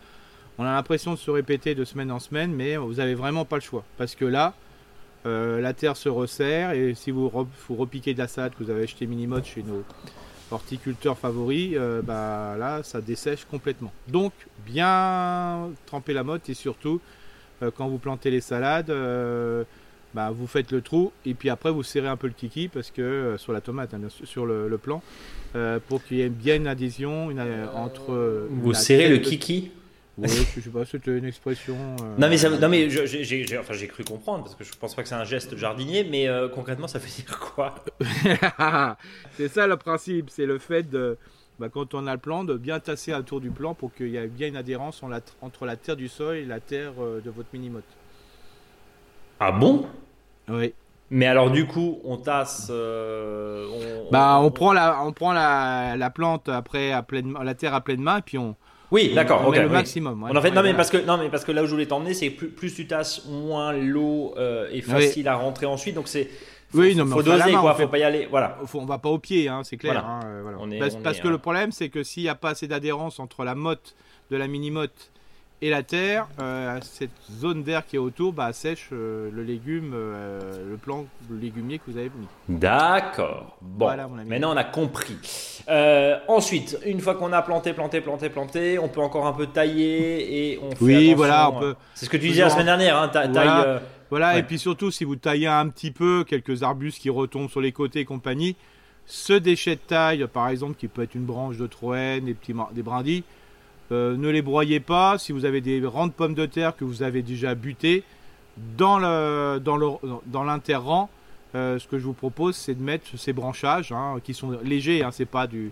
on 0.57 0.63
a 0.63 0.71
l'impression 0.71 1.11
de 1.11 1.17
se 1.17 1.29
répéter 1.29 1.75
de 1.75 1.83
semaine 1.83 2.11
en 2.11 2.19
semaine, 2.19 2.53
mais 2.53 2.77
vous 2.77 3.01
avez 3.01 3.13
vraiment 3.13 3.43
pas 3.43 3.57
le 3.57 3.61
choix. 3.61 3.83
Parce 3.97 4.15
que 4.15 4.23
là, 4.23 4.53
euh, 5.25 5.59
la 5.59 5.73
terre 5.73 5.97
se 5.97 6.07
resserre 6.07 6.71
et 6.71 6.93
si 6.95 7.11
vous, 7.11 7.29
vous 7.29 7.75
repiquez 7.75 8.13
de 8.13 8.19
la 8.19 8.29
salade 8.29 8.53
que 8.57 8.63
vous 8.63 8.69
avez 8.69 8.83
acheté 8.83 9.05
mini-mode 9.05 9.43
chez 9.43 9.63
nos 9.63 9.83
horticulteurs 10.49 11.17
favoris, 11.17 11.75
bah 12.03 12.55
là 12.57 12.83
ça 12.83 13.01
dessèche 13.01 13.43
complètement. 13.45 13.91
Donc 14.07 14.31
bien 14.65 15.71
tremper 15.87 16.13
la 16.13 16.23
motte 16.23 16.47
et 16.47 16.53
surtout 16.53 17.01
quand 17.75 17.87
vous 17.87 17.97
plantez 17.97 18.29
les 18.29 18.41
salades, 18.41 18.93
bah, 20.15 20.31
vous 20.31 20.47
faites 20.47 20.71
le 20.71 20.81
trou 20.81 21.11
et 21.25 21.33
puis 21.33 21.49
après 21.49 21.69
vous 21.71 21.83
serrez 21.83 22.07
un 22.07 22.15
peu 22.17 22.27
le 22.27 22.33
kiki 22.33 22.69
parce 22.69 22.89
que 22.89 23.01
euh, 23.01 23.37
sur 23.37 23.51
la 23.53 23.61
tomate, 23.61 23.93
hein, 23.93 23.99
bien 23.99 24.09
sûr, 24.09 24.25
sur 24.27 24.45
le, 24.45 24.67
le 24.69 24.77
plan, 24.77 25.01
euh, 25.55 25.79
pour 25.87 26.01
qu'il 26.03 26.17
y 26.17 26.21
ait 26.21 26.29
bien 26.29 26.55
une 26.55 26.67
adhésion 26.67 27.29
une, 27.31 27.39
euh, 27.39 27.67
entre. 27.75 28.13
euh, 28.13 28.47
Vous 28.49 28.73
serrez 28.73 29.09
le 29.09 29.17
kiki? 29.17 29.71
Oui, 30.17 30.29
je 30.55 30.61
sais 30.61 30.69
pas, 30.69 30.85
c'était 30.85 31.17
une 31.17 31.25
expression. 31.25 31.75
euh, 31.75 32.15
Non 32.17 32.29
mais, 32.29 32.37
ça- 32.37 32.49
non, 32.49 32.69
mais 32.69 32.89
je- 32.89 33.05
j'ai 33.05 33.25
j'ai- 33.25 33.43
j'ai- 33.45 33.57
enfin, 33.57 33.73
j'ai 33.73 33.87
cru 33.87 34.05
comprendre 34.05 34.43
parce 34.45 34.55
que 34.55 34.63
je 34.63 34.71
pense 34.79 34.95
pas 34.95 35.03
que 35.03 35.09
c'est 35.09 35.15
un 35.15 35.25
geste 35.25 35.57
jardinier, 35.57 36.05
mais 36.09 36.29
euh, 36.29 36.47
concrètement 36.47 36.87
ça 36.87 36.99
veut 36.99 37.09
dire 37.09 37.37
quoi? 37.37 37.75
C'est 39.37 39.49
ça 39.49 39.67
le 39.67 39.75
principe, 39.75 40.29
c'est 40.29 40.45
le 40.45 40.57
fait 40.59 40.89
de, 40.89 41.17
bah, 41.59 41.67
quand 41.67 41.93
on 41.93 42.07
a 42.07 42.13
le 42.13 42.19
plan, 42.21 42.45
de 42.45 42.55
bien 42.55 42.79
tasser 42.79 43.13
autour 43.13 43.41
du 43.41 43.49
plan 43.51 43.73
pour 43.73 43.93
qu'il 43.93 44.07
y 44.07 44.15
ait 44.15 44.27
bien 44.27 44.47
une 44.47 44.55
adhérence 44.55 45.03
en 45.03 45.09
la- 45.09 45.19
entre 45.41 45.65
la 45.65 45.75
terre 45.75 45.97
du 45.97 46.07
sol 46.07 46.37
et 46.37 46.45
la 46.45 46.61
terre 46.61 46.93
euh, 47.01 47.19
de 47.23 47.29
votre 47.29 47.49
mini-motte. 47.51 47.83
Ah 49.41 49.51
bon? 49.51 49.85
Oui. 50.49 50.73
Mais 51.11 51.27
alors 51.27 51.51
du 51.51 51.67
coup 51.67 51.99
on 52.03 52.17
tasse... 52.17 52.67
euh, 52.71 53.67
on, 54.07 54.11
Bah, 54.11 54.39
on 54.41 54.49
prend 54.51 54.73
la, 54.73 55.03
on 55.03 55.11
prend 55.13 55.33
la, 55.33 55.95
la 55.97 56.09
plante 56.09 56.49
après 56.49 56.91
à 56.91 57.03
pleine, 57.03 57.35
la 57.43 57.53
terre 57.53 57.73
à 57.75 57.81
pleine 57.81 58.01
main, 58.01 58.17
et 58.17 58.21
puis 58.21 58.37
on, 58.39 58.55
Oui 58.91 59.13
d'accord, 59.13 59.41
on 59.45 59.49
ok. 59.49 59.55
met 59.55 59.61
le 59.61 59.67
oui. 59.67 59.73
maximum. 59.73 60.23
ouais. 60.23 60.31
On 60.33 60.35
en 60.35 60.41
fait, 60.41 60.49
non, 60.49 60.55
mais 60.57 60.61
voilà. 60.61 60.75
parce 60.77 60.89
que, 60.89 60.97
non 60.97 61.17
mais 61.17 61.29
parce 61.29 61.45
que 61.45 61.51
là 61.51 61.61
où 61.61 61.67
je 61.67 61.71
voulais 61.71 61.85
t'emmener 61.85 62.15
c'est 62.15 62.31
plus, 62.31 62.49
plus 62.49 62.73
tu 62.73 62.87
tasses, 62.87 63.25
moins 63.27 63.71
l'eau 63.71 64.33
euh, 64.37 64.67
est 64.71 64.81
facile 64.81 65.27
à 65.27 65.35
rentrer 65.35 65.67
ensuite, 65.67 65.93
donc 65.95 66.07
c'est... 66.07 66.29
Oui, 66.73 66.95
non, 66.95 67.05
mais 67.05 67.13
faut 67.13 67.23
doser 67.23 67.51
main, 67.53 67.61
quoi, 67.61 67.75
faut 67.75 67.87
pas 67.87 67.99
y 67.99 68.03
aller, 68.03 68.27
voilà. 68.29 68.57
Faut- 68.65 68.79
on 68.79 68.85
va 68.85 68.97
pas 68.97 69.07
au 69.09 69.19
pied, 69.19 69.47
hein, 69.47 69.61
c'est 69.63 69.77
clair. 69.77 69.93
Voilà. 69.93 70.07
hein, 70.07 70.19
euh, 70.25 70.39
voilà. 70.41 70.57
On 70.59 70.69
est- 70.71 70.79
parce 70.79 70.95
on 70.95 71.01
parce 71.01 71.19
est, 71.19 71.21
que 71.21 71.27
le 71.29 71.37
problème, 71.37 71.71
c'est 71.71 71.87
que 71.89 72.03
s'il 72.03 72.23
n'y 72.23 72.29
a 72.29 72.35
pas 72.35 72.49
assez 72.49 72.67
d'adhérence 72.67 73.19
entre 73.19 73.45
la 73.45 73.55
motte 73.55 73.95
de 74.31 74.35
la 74.35 74.47
mini-motte 74.47 75.11
et 75.61 75.69
la 75.69 75.83
terre, 75.83 76.27
euh, 76.41 76.77
cette 76.81 77.09
zone 77.31 77.63
d'air 77.63 77.85
qui 77.85 77.95
est 77.95 77.99
autour 77.99 78.33
bah, 78.33 78.51
sèche 78.53 78.89
euh, 78.91 79.29
le 79.33 79.43
légume, 79.43 79.91
euh, 79.95 80.69
le 80.69 80.77
plant 80.77 81.05
le 81.29 81.37
légumier 81.37 81.79
que 81.79 81.89
vous 81.89 81.97
avez 81.97 82.11
mis. 82.15 82.57
D'accord. 82.59 83.57
Bon, 83.61 83.85
Voilà, 83.85 84.07
mon 84.07 84.17
ami. 84.19 84.29
maintenant 84.29 84.53
on 84.53 84.57
a 84.57 84.63
compris. 84.63 85.17
Ensuite, 86.27 86.77
une 86.85 86.99
fois 86.99 87.15
qu'on 87.15 87.31
a 87.33 87.41
planté, 87.41 87.73
planté, 87.73 88.01
planté, 88.01 88.29
planté, 88.29 88.79
on 88.79 88.87
peut 88.89 89.01
encore 89.01 89.25
un 89.27 89.33
peu 89.33 89.47
tailler 89.47 90.51
et 90.53 90.59
on 90.61 90.71
fait 90.71 90.83
Oui, 90.83 90.93
attention, 90.95 91.15
voilà, 91.17 91.49
on 91.51 91.59
peut- 91.59 91.75
C'est 91.95 92.05
ce 92.05 92.09
que 92.09 92.17
tu 92.17 92.27
disais 92.27 92.41
la 92.43 92.49
semaine 92.49 92.65
dernière, 92.67 92.97
hein, 92.97 93.07
ta-. 93.07 93.27
Voilà. 93.27 93.81
Voilà, 94.11 94.33
Ouais. 94.33 94.39
et 94.39 94.43
puis 94.43 94.59
surtout, 94.59 94.91
si 94.91 95.03
vous 95.03 95.15
taillez 95.15 95.47
un 95.47 95.67
petit 95.69 95.89
peu, 95.89 96.23
quelques 96.27 96.61
arbustes 96.61 96.99
qui 96.99 97.09
retombent 97.09 97.49
sur 97.49 97.59
les 97.61 97.71
côtés 97.71 98.01
et 98.01 98.05
compagnie, 98.05 98.55
ce 99.07 99.33
déchet 99.33 99.75
de 99.75 99.81
taille, 99.81 100.27
par 100.31 100.49
exemple, 100.49 100.75
qui 100.75 100.87
peut 100.87 101.01
être 101.01 101.15
une 101.15 101.25
branche 101.25 101.57
de 101.57 101.65
troène, 101.67 102.25
des, 102.25 102.33
petits, 102.35 102.53
des 102.73 102.83
brindilles, 102.83 103.23
euh, 103.91 104.15
ne 104.17 104.29
les 104.29 104.41
broyez 104.41 104.79
pas. 104.79 105.17
Si 105.17 105.31
vous 105.31 105.45
avez 105.45 105.61
des 105.61 105.85
rangs 105.85 106.07
de 106.07 106.11
pommes 106.11 106.33
de 106.35 106.45
terre 106.45 106.75
que 106.75 106.83
vous 106.85 107.03
avez 107.03 107.21
déjà 107.21 107.55
butés, 107.55 108.03
dans 108.77 108.97
le 108.99 109.59
dans 109.59 109.77
le 109.77 109.87
dans 110.25 110.43
l'interrang, 110.43 111.09
euh, 111.55 111.77
ce 111.79 111.87
que 111.87 111.99
je 111.99 112.05
vous 112.05 112.13
propose, 112.13 112.55
c'est 112.55 112.75
de 112.75 112.81
mettre 112.83 113.05
ces 113.17 113.33
branchages 113.33 113.91
hein, 113.91 114.15
qui 114.23 114.33
sont 114.33 114.57
légers. 114.63 115.03
Hein, 115.03 115.11
c'est 115.11 115.25
pas 115.25 115.47
du 115.47 115.71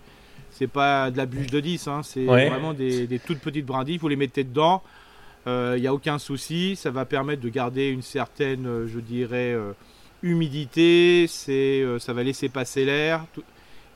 c'est 0.52 0.68
pas 0.68 1.10
de 1.10 1.18
la 1.18 1.26
bûche 1.26 1.48
de 1.48 1.60
10, 1.60 1.88
hein, 1.88 2.02
c'est 2.04 2.28
Ouais. 2.28 2.48
vraiment 2.48 2.74
des, 2.74 3.08
des 3.08 3.18
toutes 3.20 3.40
petites 3.40 3.66
brindilles. 3.66 3.98
Vous 3.98 4.08
les 4.08 4.16
mettez 4.16 4.44
dedans. 4.44 4.84
Il 5.48 5.82
n'y 5.82 5.88
a 5.88 5.94
aucun 5.94 6.20
souci. 6.20 6.76
Ça 6.78 6.90
va 6.92 7.04
permettre 7.06 7.42
de 7.42 7.50
garder 7.50 7.90
une 7.90 8.02
certaine, 8.04 8.66
euh, 8.66 8.88
je 8.88 9.00
dirais, 9.00 9.52
euh, 9.54 9.74
humidité. 10.22 11.26
C'est, 11.28 11.82
euh, 11.82 12.00
ça 12.00 12.14
va 12.14 12.24
laisser 12.24 12.50
passer 12.50 12.86
l'air. 12.86 13.26
tout- 13.34 13.44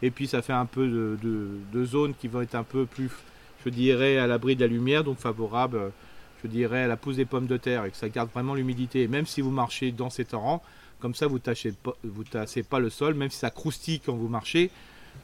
Et 0.02 0.12
puis 0.12 0.28
ça 0.28 0.42
fait 0.42 0.54
un 0.54 0.66
peu 0.66 0.86
de, 0.88 1.18
de, 1.24 1.48
de 1.74 1.86
zones 1.86 2.14
qui 2.20 2.28
vont 2.28 2.42
être 2.42 2.56
un 2.56 2.64
peu 2.64 2.86
plus, 2.86 3.10
je 3.68 3.74
dirais, 3.74 4.18
à 4.18 4.28
l'abri 4.28 4.56
de 4.56 4.62
la 4.62 4.68
lumière, 4.68 5.04
donc 5.04 5.18
favorable, 5.20 5.78
euh, 5.78 5.90
je 6.44 6.48
dirais, 6.48 6.84
à 6.84 6.88
la 6.88 6.98
pousse 6.98 7.18
des 7.18 7.26
pommes 7.26 7.48
de 7.48 7.58
terre 7.58 7.86
et 7.86 7.90
que 7.92 7.98
ça 7.98 8.10
garde 8.10 8.30
vraiment 8.34 8.54
l'humidité. 8.56 9.04
Et 9.04 9.08
même 9.08 9.26
si 9.26 9.42
vous 9.42 9.52
marchez 9.52 9.92
dans 9.92 10.10
ces 10.10 10.26
torrents, 10.26 10.62
comme 11.00 11.14
ça 11.16 11.28
vous 11.28 11.40
tâchez 11.40 11.72
pas, 11.72 11.94
vous 12.04 12.24
tassez 12.24 12.64
pas 12.64 12.80
le 12.80 12.90
sol, 12.90 13.14
même 13.14 13.30
si 13.30 13.38
ça 13.38 13.50
croustille 13.50 14.00
quand 14.00 14.14
vous 14.16 14.28
marchez, 14.30 14.72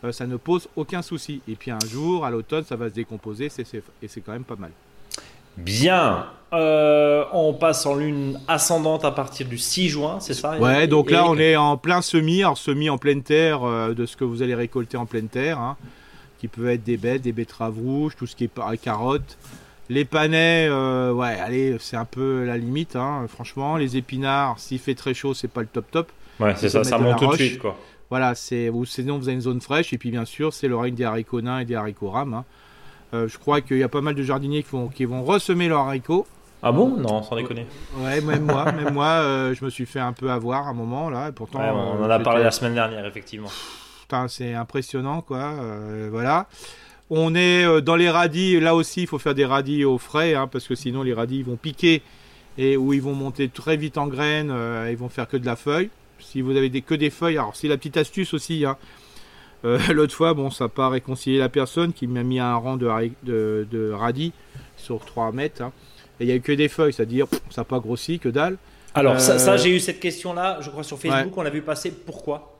euh, 0.04 0.12
ça 0.12 0.28
ne 0.28 0.36
pose 0.38 0.68
aucun 0.76 1.02
souci. 1.02 1.42
Et 1.48 1.56
puis 1.56 1.72
un 1.72 1.80
jour, 1.90 2.26
à 2.26 2.32
l'automne, 2.32 2.64
ça 2.64 2.76
va 2.76 2.90
se 2.90 2.94
décomposer 2.94 3.50
c'est- 3.50 3.64
c'est- 3.64 3.84
et 4.02 4.08
c'est 4.08 4.22
quand 4.22 4.34
même 4.34 4.44
pas 4.44 4.56
mal. 4.58 4.72
Bien. 5.58 6.26
Euh, 6.52 7.26
on 7.32 7.54
passe 7.54 7.86
en 7.86 7.96
lune 7.96 8.40
ascendante 8.48 9.06
à 9.06 9.12
partir 9.12 9.48
du 9.48 9.58
6 9.58 9.90
juin, 9.90 10.20
c'est 10.20 10.34
ça? 10.34 10.58
Ouais, 10.60 10.88
donc 10.88 11.10
là 11.10 11.26
on 11.28 11.38
est 11.38 11.56
en 11.56 11.78
plein 11.78 12.02
semis, 12.02 12.42
alors 12.44 12.58
semis 12.58 12.90
en 12.90 12.98
pleine 13.00 13.24
terre 13.24 13.64
euh, 13.64 13.94
de 13.94 14.06
ce 14.06 14.16
que 14.18 14.24
vous 14.24 14.42
allez 14.44 14.54
récolter 14.56 14.98
en 14.98 15.06
pleine 15.06 15.28
terre, 15.30 15.60
hein, 15.60 15.78
qui 16.44 16.50
peut 16.50 16.70
être 16.70 16.84
des 16.84 16.98
bêtes, 16.98 17.22
des 17.22 17.32
betteraves 17.32 17.80
rouges, 17.80 18.18
tout 18.18 18.28
ce 18.28 18.36
qui 18.36 18.44
est 18.44 18.78
carottes. 18.82 19.38
Les 19.88 20.04
panais, 20.04 20.68
euh, 20.70 21.14
ouais, 21.14 21.40
allez, 21.40 21.78
c'est 21.80 21.96
un 21.96 22.04
peu 22.04 22.44
la 22.44 22.58
limite, 22.58 22.98
hein, 22.98 23.26
franchement. 23.30 23.78
Les 23.78 23.96
épinards, 23.96 24.60
s'il 24.60 24.80
fait 24.80 24.94
très 24.94 25.14
chaud, 25.14 25.34
c'est 25.34 25.48
pas 25.48 25.62
le 25.62 25.68
top 25.68 25.90
top. 25.90 26.12
Ouais, 26.42 26.54
c'est 26.58 26.68
ça, 26.68 26.84
ça 26.84 26.98
monte 26.98 27.18
tout 27.18 27.28
de 27.28 27.36
suite 27.38 27.60
quoi. 27.60 27.78
Voilà, 28.10 28.36
c'est 28.36 28.68
ou 28.70 28.84
sinon 28.84 29.20
vous 29.20 29.30
avez 29.30 29.36
une 29.36 29.42
zone 29.42 29.62
fraîche 29.62 29.94
et 29.94 29.98
puis 29.98 30.12
bien 30.12 30.26
sûr 30.26 30.52
c'est 30.54 30.68
le 30.68 30.76
règne 30.76 30.96
des 30.96 31.06
haricots 31.06 31.40
nains 31.42 31.60
et 31.60 31.66
des 31.66 31.76
haricots 31.76 32.10
rames. 32.10 32.34
hein. 32.34 32.46
Euh, 33.14 33.30
je 33.30 33.38
crois 33.38 33.62
qu'il 33.62 33.78
y 33.78 33.84
a 33.84 33.88
pas 33.88 34.02
mal 34.02 34.16
de 34.16 34.24
jardiniers 34.24 34.64
qui 34.64 34.70
vont, 34.72 34.90
qui 34.90 35.06
vont 35.06 35.24
ressemer 35.24 35.70
leurs 35.70 35.86
haricots. 35.88 36.28
Ah 36.62 36.74
bon? 36.74 36.98
Non, 36.98 37.24
sans 37.24 37.38
déconner. 37.38 37.68
Ouais, 38.00 38.20
même 38.20 38.44
moi, 38.44 38.70
même 38.74 38.94
moi, 38.94 39.06
euh, 39.06 39.54
je 39.54 39.64
me 39.64 39.70
suis 39.70 39.86
fait 39.86 40.02
un 40.02 40.12
peu 40.14 40.30
avoir 40.30 40.68
à 40.68 40.72
un 40.72 40.74
moment 40.74 41.10
là. 41.10 41.30
Et 41.30 41.32
pourtant, 41.32 41.60
Ouais, 41.60 41.70
on 41.70 42.04
en 42.04 42.10
a 42.10 42.20
parlé 42.20 42.44
la 42.44 42.52
semaine 42.52 42.74
dernière, 42.74 43.06
effectivement. 43.06 43.50
Putain, 44.04 44.28
c'est 44.28 44.54
impressionnant, 44.54 45.22
quoi. 45.22 45.38
euh, 45.60 46.08
voilà. 46.12 46.48
On 47.10 47.36
est 47.36 47.66
euh, 47.66 47.82
dans 47.82 47.96
les 47.96 48.10
radis. 48.10 48.60
Là 48.60 48.76
aussi, 48.76 49.02
il 49.02 49.08
faut 49.08 49.20
faire 49.20 49.36
des 49.36 49.46
radis 49.46 49.86
au 49.86 49.98
frais, 49.98 50.36
hein, 50.36 50.48
parce 50.48 50.68
que 50.68 50.76
sinon 50.76 51.04
les 51.04 51.14
radis 51.14 51.44
vont 51.44 51.56
piquer 51.58 52.02
et 52.58 52.78
où 52.78 52.94
ils 52.94 53.02
vont 53.02 53.14
monter 53.16 53.50
très 53.50 53.78
vite 53.78 53.98
en 53.98 54.08
graines. 54.08 54.52
euh, 54.52 54.88
ils 54.92 54.98
vont 54.98 55.10
faire 55.10 55.28
que 55.28 55.38
de 55.38 55.46
la 55.46 55.56
feuille. 55.56 55.90
Si 56.20 56.42
vous 56.42 56.56
avez 56.56 56.70
des, 56.70 56.82
que 56.82 56.96
des 56.96 57.10
feuilles, 57.10 57.38
alors 57.38 57.56
c'est 57.56 57.68
la 57.68 57.78
petite 57.78 57.98
astuce 57.98 58.34
aussi. 58.34 58.66
hein, 58.66 58.78
Euh, 59.66 59.80
L'autre 59.94 60.14
fois, 60.14 60.34
bon, 60.34 60.50
ça 60.50 60.66
n'a 60.66 60.70
pas 60.70 60.90
réconcilié 60.90 61.38
la 61.40 61.50
personne 61.50 61.94
qui 61.94 62.08
m'a 62.08 62.24
mis 62.24 62.40
un 62.40 62.56
rang 62.56 62.78
de, 62.78 62.88
hari- 62.88 63.14
de, 63.24 63.66
de 63.72 63.92
radis 63.92 64.34
sur 64.78 65.04
3 65.06 65.32
mètres. 65.32 65.62
hein. 65.62 65.72
Et 66.20 66.24
il 66.26 66.28
n'y 66.28 66.34
a 66.34 66.36
eu 66.36 66.42
que 66.42 66.52
des 66.52 66.68
feuilles, 66.70 66.94
c'est-à-dire 66.94 67.28
ça 67.50 67.62
n'a 67.62 67.66
pas 67.66 67.80
grossi, 67.80 68.20
que 68.20 68.30
dalle. 68.30 68.58
Alors, 68.94 69.20
ça, 69.20 69.34
Euh, 69.34 69.38
ça, 69.40 69.58
j'ai 69.58 69.76
eu 69.76 69.80
cette 69.80 70.00
question-là, 70.00 70.60
je 70.62 70.70
crois, 70.70 70.84
sur 70.84 70.98
Facebook, 71.00 71.38
on 71.38 71.42
l'a 71.42 71.50
vu 71.50 71.62
passer. 71.62 71.92
Pourquoi? 71.92 72.53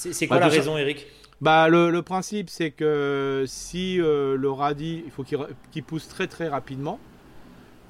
C'est 0.00 0.14
c'est 0.14 0.26
quoi 0.26 0.38
Bah, 0.38 0.46
la 0.46 0.48
raison, 0.48 0.78
Eric? 0.78 1.06
Bah, 1.42 1.68
le, 1.68 1.90
le 1.90 2.00
principe, 2.00 2.48
c'est 2.48 2.70
que 2.70 3.44
si 3.46 4.00
euh, 4.00 4.34
le 4.34 4.50
radis, 4.50 5.02
il 5.04 5.10
faut 5.10 5.24
qu'il 5.24 5.84
pousse 5.84 6.08
très 6.08 6.26
très 6.26 6.48
rapidement. 6.48 6.98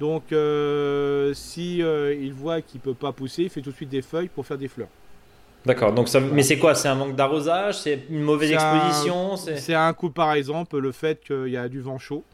Donc, 0.01 0.33
euh, 0.33 1.33
si 1.33 1.81
euh, 1.81 2.13
il 2.13 2.33
voit 2.33 2.61
qu'il 2.61 2.81
peut 2.81 2.93
pas 2.93 3.13
pousser, 3.13 3.43
il 3.43 3.49
fait 3.49 3.61
tout 3.61 3.71
de 3.71 3.75
suite 3.75 3.89
des 3.89 4.01
feuilles 4.01 4.27
pour 4.27 4.45
faire 4.45 4.57
des 4.57 4.67
fleurs. 4.67 4.89
D'accord, 5.65 5.93
donc 5.93 6.09
ça, 6.09 6.19
mais 6.19 6.43
c'est 6.43 6.57
quoi? 6.57 6.75
C'est 6.75 6.89
un 6.89 6.95
manque 6.95 7.15
d'arrosage? 7.15 7.79
C'est 7.79 8.03
une 8.09 8.23
mauvaise 8.23 8.51
exposition? 8.51 9.37
C'est 9.37 9.75
un 9.75 9.93
coup, 9.93 10.09
par 10.09 10.33
exemple, 10.33 10.77
le 10.79 10.91
fait 10.91 11.21
qu'il 11.23 11.47
y 11.49 11.57
a 11.57 11.69
du 11.69 11.79
vent 11.79 11.97
chaud 11.97 12.25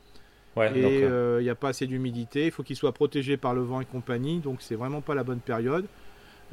Ouais, 0.56 0.72
et 0.76 1.04
euh, 1.04 1.38
il 1.40 1.44
n'y 1.44 1.52
a 1.52 1.56
pas 1.56 1.70
assez 1.70 1.86
d'humidité. 1.86 2.46
Il 2.46 2.52
faut 2.52 2.64
qu'il 2.64 2.76
soit 2.76 2.94
protégé 2.94 3.38
par 3.38 3.54
le 3.54 3.62
vent 3.62 3.80
et 3.80 3.86
compagnie. 3.86 4.40
Donc, 4.40 4.58
c'est 4.62 4.74
vraiment 4.74 5.02
pas 5.02 5.14
la 5.14 5.24
bonne 5.24 5.40
période. 5.40 5.86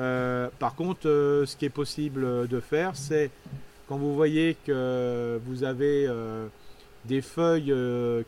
Euh, 0.01 0.49
par 0.59 0.75
contre, 0.75 1.07
euh, 1.09 1.47
ce 1.47 1.57
qui 1.57 1.65
est 1.67 1.71
possible 1.71 2.49
de 2.49 2.61
faire, 2.61 2.97
c'est 2.97 3.31
quand 3.89 3.97
vous 3.97 4.15
voyez 4.15 4.57
que 4.67 5.39
vous 5.47 5.63
avez 5.65 6.07
euh, 6.09 6.47
des 7.05 7.21
feuilles 7.23 7.73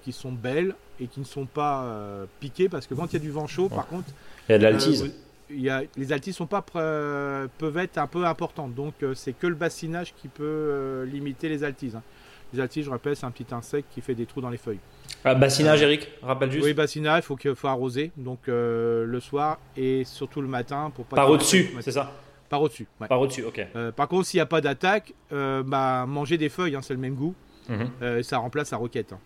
qui 0.04 0.12
sont 0.12 0.32
belles 0.32 0.75
et 1.00 1.06
qui 1.06 1.20
ne 1.20 1.25
sont 1.25 1.46
pas 1.46 1.87
piquées, 2.40 2.68
parce 2.68 2.87
que 2.87 2.94
quand 2.94 3.06
il 3.12 3.14
y 3.14 3.16
a 3.16 3.20
du 3.20 3.30
vent 3.30 3.46
chaud, 3.46 3.68
par 3.68 3.87
contre, 3.87 4.08
il 4.49 4.52
y 4.52 4.54
a 4.54 4.58
de 4.58 4.62
l'altise. 4.64 5.02
vous- 5.04 5.11
il 5.49 5.61
y 5.61 5.70
a, 5.70 5.82
les 5.96 6.11
altises 6.12 6.35
sont 6.35 6.46
pas 6.46 6.61
pré- 6.61 6.80
peuvent 7.58 7.76
être 7.78 7.99
un 7.99 8.06
peu 8.08 8.25
importantes. 8.26 8.75
Donc, 8.75 8.94
c'est 9.14 9.32
que 9.32 9.46
le 9.46 9.54
bassinage 9.54 10.12
qui 10.20 10.26
peut 10.28 11.06
limiter 11.11 11.49
les 11.49 11.62
altises. 11.64 11.94
hein. 11.96 12.02
Les 12.52 12.60
altises, 12.60 12.84
je 12.86 12.90
rappelle, 12.90 13.16
c'est 13.16 13.26
un 13.26 13.30
petit 13.30 13.52
insecte 13.54 13.88
qui 13.92 14.00
fait 14.00 14.14
des 14.14 14.24
trous 14.26 14.40
dans 14.40 14.50
les 14.50 14.56
feuilles. 14.56 14.78
Ah, 15.24 15.34
bassinage, 15.34 15.82
Eric, 15.82 16.08
rappelle 16.22 16.50
juste. 16.52 16.64
Oui, 16.64 16.74
bassinage, 16.74 17.22
il 17.24 17.26
faut 17.26 17.36
qu'il 17.36 17.54
faut 17.54 17.68
arroser. 17.68 18.12
Donc, 18.16 18.48
euh, 18.48 19.04
le 19.04 19.20
soir 19.20 19.58
et 19.76 20.04
surtout 20.04 20.40
le 20.40 20.48
matin 20.48 20.90
pour 20.94 21.04
pas 21.06 21.16
Par 21.16 21.30
au-dessus, 21.30 21.74
c'est 21.80 21.90
ça 21.92 22.12
Par 22.48 22.62
au-dessus. 22.62 22.86
ouais. 23.00 23.08
Par 23.08 23.20
au-dessus, 23.20 23.42
ok. 23.44 23.66
Euh, 23.74 23.90
par 23.92 24.06
contre, 24.08 24.26
s'il 24.26 24.38
n'y 24.38 24.42
a 24.42 24.46
pas 24.46 24.60
d'attaque, 24.60 25.12
euh, 25.32 25.62
bah, 25.64 26.04
manger 26.06 26.38
des 26.38 26.48
feuilles, 26.48 26.76
hein, 26.76 26.82
c'est 26.82 26.94
le 26.94 27.00
même 27.00 27.14
goût. 27.16 27.34
Mhm. 27.68 27.90
Euh, 28.02 28.22
ça 28.22 28.38
remplace 28.38 28.70
la 28.70 28.76
roquette. 28.78 29.12
hein. 29.12 29.18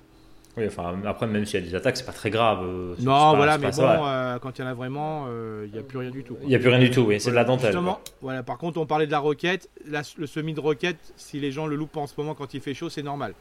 Oui, 0.56 0.66
enfin, 0.66 0.94
après, 1.06 1.26
même 1.28 1.44
s'il 1.46 1.60
y 1.60 1.62
a 1.62 1.66
des 1.66 1.74
attaques, 1.76 1.96
c'est 1.96 2.04
pas 2.04 2.12
très 2.12 2.28
grave. 2.30 2.60
euh, 2.64 2.94
Non, 2.98 3.12
pas- 3.32 3.36
voilà, 3.36 3.56
mais 3.58 3.70
bon, 3.70 4.04
euh, 4.06 4.38
quand 4.40 4.58
il 4.58 4.62
y 4.62 4.64
en 4.64 4.68
a 4.68 4.74
vraiment, 4.74 5.26
euh, 5.28 5.64
il 5.66 5.72
n'y 5.72 5.78
a 5.78 5.82
plus 5.82 5.98
rien 5.98 6.10
du 6.10 6.24
tout. 6.24 6.36
Il 6.42 6.48
n'y 6.48 6.54
a 6.56 6.58
plus 6.58 6.68
rien 6.68 6.80
du 6.80 6.90
tout, 6.90 7.02
oui, 7.02 7.20
c'est 7.20 7.30
de 7.30 7.36
la 7.36 7.44
dentelle. 7.44 7.66
Justement, 7.72 8.00
voilà. 8.20 8.42
Par 8.42 8.58
contre, 8.58 8.78
on 8.80 8.86
parlait 8.86 9.06
de 9.06 9.12
la 9.12 9.20
roquette. 9.20 9.68
La- 9.86 10.02
le 10.18 10.26
semis 10.26 10.52
de 10.52 10.60
roquette, 10.60 10.98
si 11.16 11.38
les 11.38 11.52
gens 11.52 11.66
le 11.68 11.76
loupent 11.76 11.96
en 11.96 12.06
ce 12.08 12.14
moment 12.18 12.34
quand 12.34 12.52
il 12.52 12.60
fait 12.60 12.74
chaud, 12.74 12.90
c'est 12.90 13.02
normal. 13.02 13.34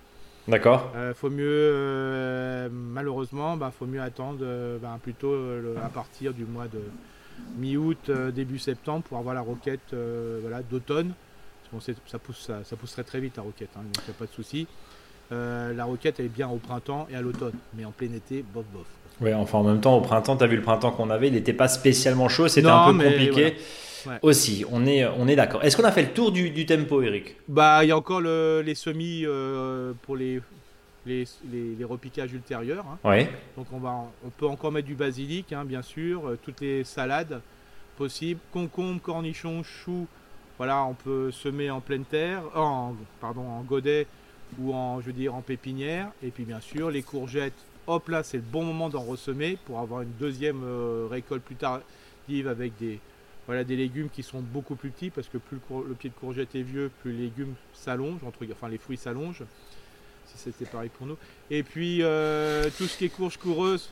D'accord 0.48 0.92
Euh, 0.96 1.14
faut 1.14 1.30
mieux, 1.30 1.46
euh, 1.48 2.70
malheureusement, 2.72 3.58
bah, 3.58 3.72
faut 3.78 3.86
mieux 3.86 4.02
attendre 4.02 4.40
euh, 4.42 4.78
bah, 4.80 4.98
plutôt 5.02 5.32
euh, 5.34 5.62
le- 5.76 5.82
à 5.84 5.90
partir 5.90 6.34
du 6.34 6.46
mois 6.46 6.68
de 6.68 6.80
mi-août, 7.58 7.98
euh, 8.10 8.32
début 8.32 8.60
septembre 8.60 9.04
pour 9.04 9.18
avoir 9.18 9.34
la 9.36 9.42
roquette 9.42 9.94
euh, 9.94 10.40
voilà, 10.42 10.62
d'automne. 10.62 11.14
Sait- 11.82 11.96
ça, 12.08 12.18
pousse, 12.18 12.40
ça, 12.48 12.64
ça 12.64 12.76
pousserait 12.76 13.04
très 13.04 13.20
vite 13.20 13.38
la 13.38 13.44
roquette, 13.44 13.70
hein, 13.76 13.82
donc 13.84 13.94
il 14.08 14.10
n'y 14.10 14.16
a 14.16 14.18
pas 14.18 14.26
de 14.26 14.32
souci. 14.32 14.66
Euh, 15.32 15.74
la 15.74 15.86
roquette 15.86 16.20
elle 16.20 16.26
est 16.26 16.30
bien 16.30 16.50
au 16.50 16.58
printemps 16.58 17.08
et 17.12 17.16
à 17.16 17.22
l'automne, 17.22 17.54
mais 17.76 17.86
en 17.86 17.92
plein 17.92 18.12
été, 18.14 18.44
bof 18.54 18.66
bof. 18.74 18.86
Oui, 19.22 19.34
enfin, 19.34 19.58
en 19.60 19.64
même 19.64 19.82
temps, 19.82 19.98
au 19.98 20.02
printemps, 20.02 20.38
tu 20.38 20.44
as 20.44 20.48
vu 20.48 20.56
le 20.56 20.62
printemps 20.62 20.92
qu'on 20.92 21.10
avait, 21.10 21.28
il 21.28 21.34
n'était 21.34 21.54
pas 21.54 21.68
spécialement 21.68 22.30
chaud, 22.30 22.48
c'était 22.48 22.68
un 22.70 22.92
peu 22.94 22.98
compliqué. 23.04 23.56
voilà. 24.06 24.16
Ouais. 24.16 24.20
Aussi, 24.22 24.64
on 24.72 24.86
est, 24.86 25.06
on 25.06 25.28
est 25.28 25.36
d'accord. 25.36 25.62
Est-ce 25.64 25.76
qu'on 25.76 25.84
a 25.84 25.92
fait 25.92 26.04
le 26.04 26.14
tour 26.14 26.32
du, 26.32 26.50
du 26.52 26.66
tempo, 26.66 27.02
Eric? 27.02 27.36
Bah, 27.50 27.84
il 27.84 27.90
y 27.90 27.92
a 27.92 27.98
encore 27.98 28.22
le- 28.22 28.64
les 28.66 28.74
semis 28.76 29.24
euh, 29.26 29.92
pour 30.04 30.16
les, 30.16 30.42
les, 31.06 31.26
les- 31.52 31.76
les 31.78 31.84
repiquages 31.86 32.32
ultérieurs. 32.32 32.86
hein. 32.90 32.98
Oui. 33.04 33.28
Donc 33.58 33.68
on, 33.74 33.80
va, 33.80 34.06
on 34.26 34.30
peut 34.30 34.48
encore 34.48 34.72
mettre 34.72 34.88
du 34.88 34.96
basilic, 34.96 35.52
hein, 35.52 35.66
bien 35.66 35.82
sûr, 35.82 36.26
euh, 36.30 36.40
toutes 36.42 36.62
les 36.62 36.86
salades 36.86 37.42
possibles, 37.98 38.40
concombre, 38.54 39.02
cornichons, 39.02 39.64
choux. 39.64 40.08
Voilà, 40.58 40.84
on 40.86 40.94
peut 40.94 41.30
semer 41.32 41.70
en 41.70 41.82
pleine 41.82 42.06
terre, 42.06 42.42
en, 42.56 42.94
pardon, 43.20 43.42
en 43.42 43.62
godet 43.64 44.08
ou 44.58 44.74
en, 44.74 45.00
je 45.02 45.06
veux 45.08 45.14
dire, 45.14 45.36
en 45.36 45.42
pépinière. 45.42 46.12
Et 46.24 46.30
puis 46.30 46.44
bien 46.44 46.60
sûr, 46.62 46.90
les 46.92 47.04
courgettes. 47.04 47.54
Hop 47.88 48.08
là, 48.10 48.24
c'est 48.24 48.38
le 48.38 48.44
bon 48.44 48.64
moment 48.64 48.90
d'en 48.90 49.02
ressemer 49.02 49.58
pour 49.66 49.80
avoir 49.80 50.02
une 50.02 50.12
deuxième 50.20 50.62
euh, 50.64 51.08
récolte 51.10 51.44
plus 51.44 51.56
tardive 51.56 52.48
avec 52.48 52.74
des, 52.80 53.00
voilà, 53.48 53.64
des 53.64 53.76
légumes 53.76 54.10
qui 54.14 54.22
sont 54.22 54.42
beaucoup 54.42 54.76
plus 54.76 54.90
petits 54.92 55.10
parce 55.10 55.28
que 55.28 55.38
plus 55.40 55.56
le, 55.56 55.62
cour- 55.68 55.84
le 55.88 55.96
pied 55.96 56.10
de 56.12 56.16
courgette 56.16 56.54
est 56.56 56.62
vieux, 56.62 56.92
plus 57.02 57.12
les 57.12 57.24
légumes 57.24 57.54
s'allongent, 57.74 58.24
entre, 58.26 58.40
enfin 58.52 58.70
les 58.70 58.78
fruits 58.78 58.98
s'allongent. 58.98 59.44
Si 60.28 60.38
c'était 60.38 60.66
pareil 60.66 60.92
pour 60.96 61.08
nous. 61.08 61.18
Et 61.50 61.64
puis 61.64 62.04
euh, 62.04 62.70
tout 62.78 62.86
ce 62.86 62.96
qui 62.98 63.06
est 63.06 63.10
courge 63.10 63.38
coureuse, 63.38 63.90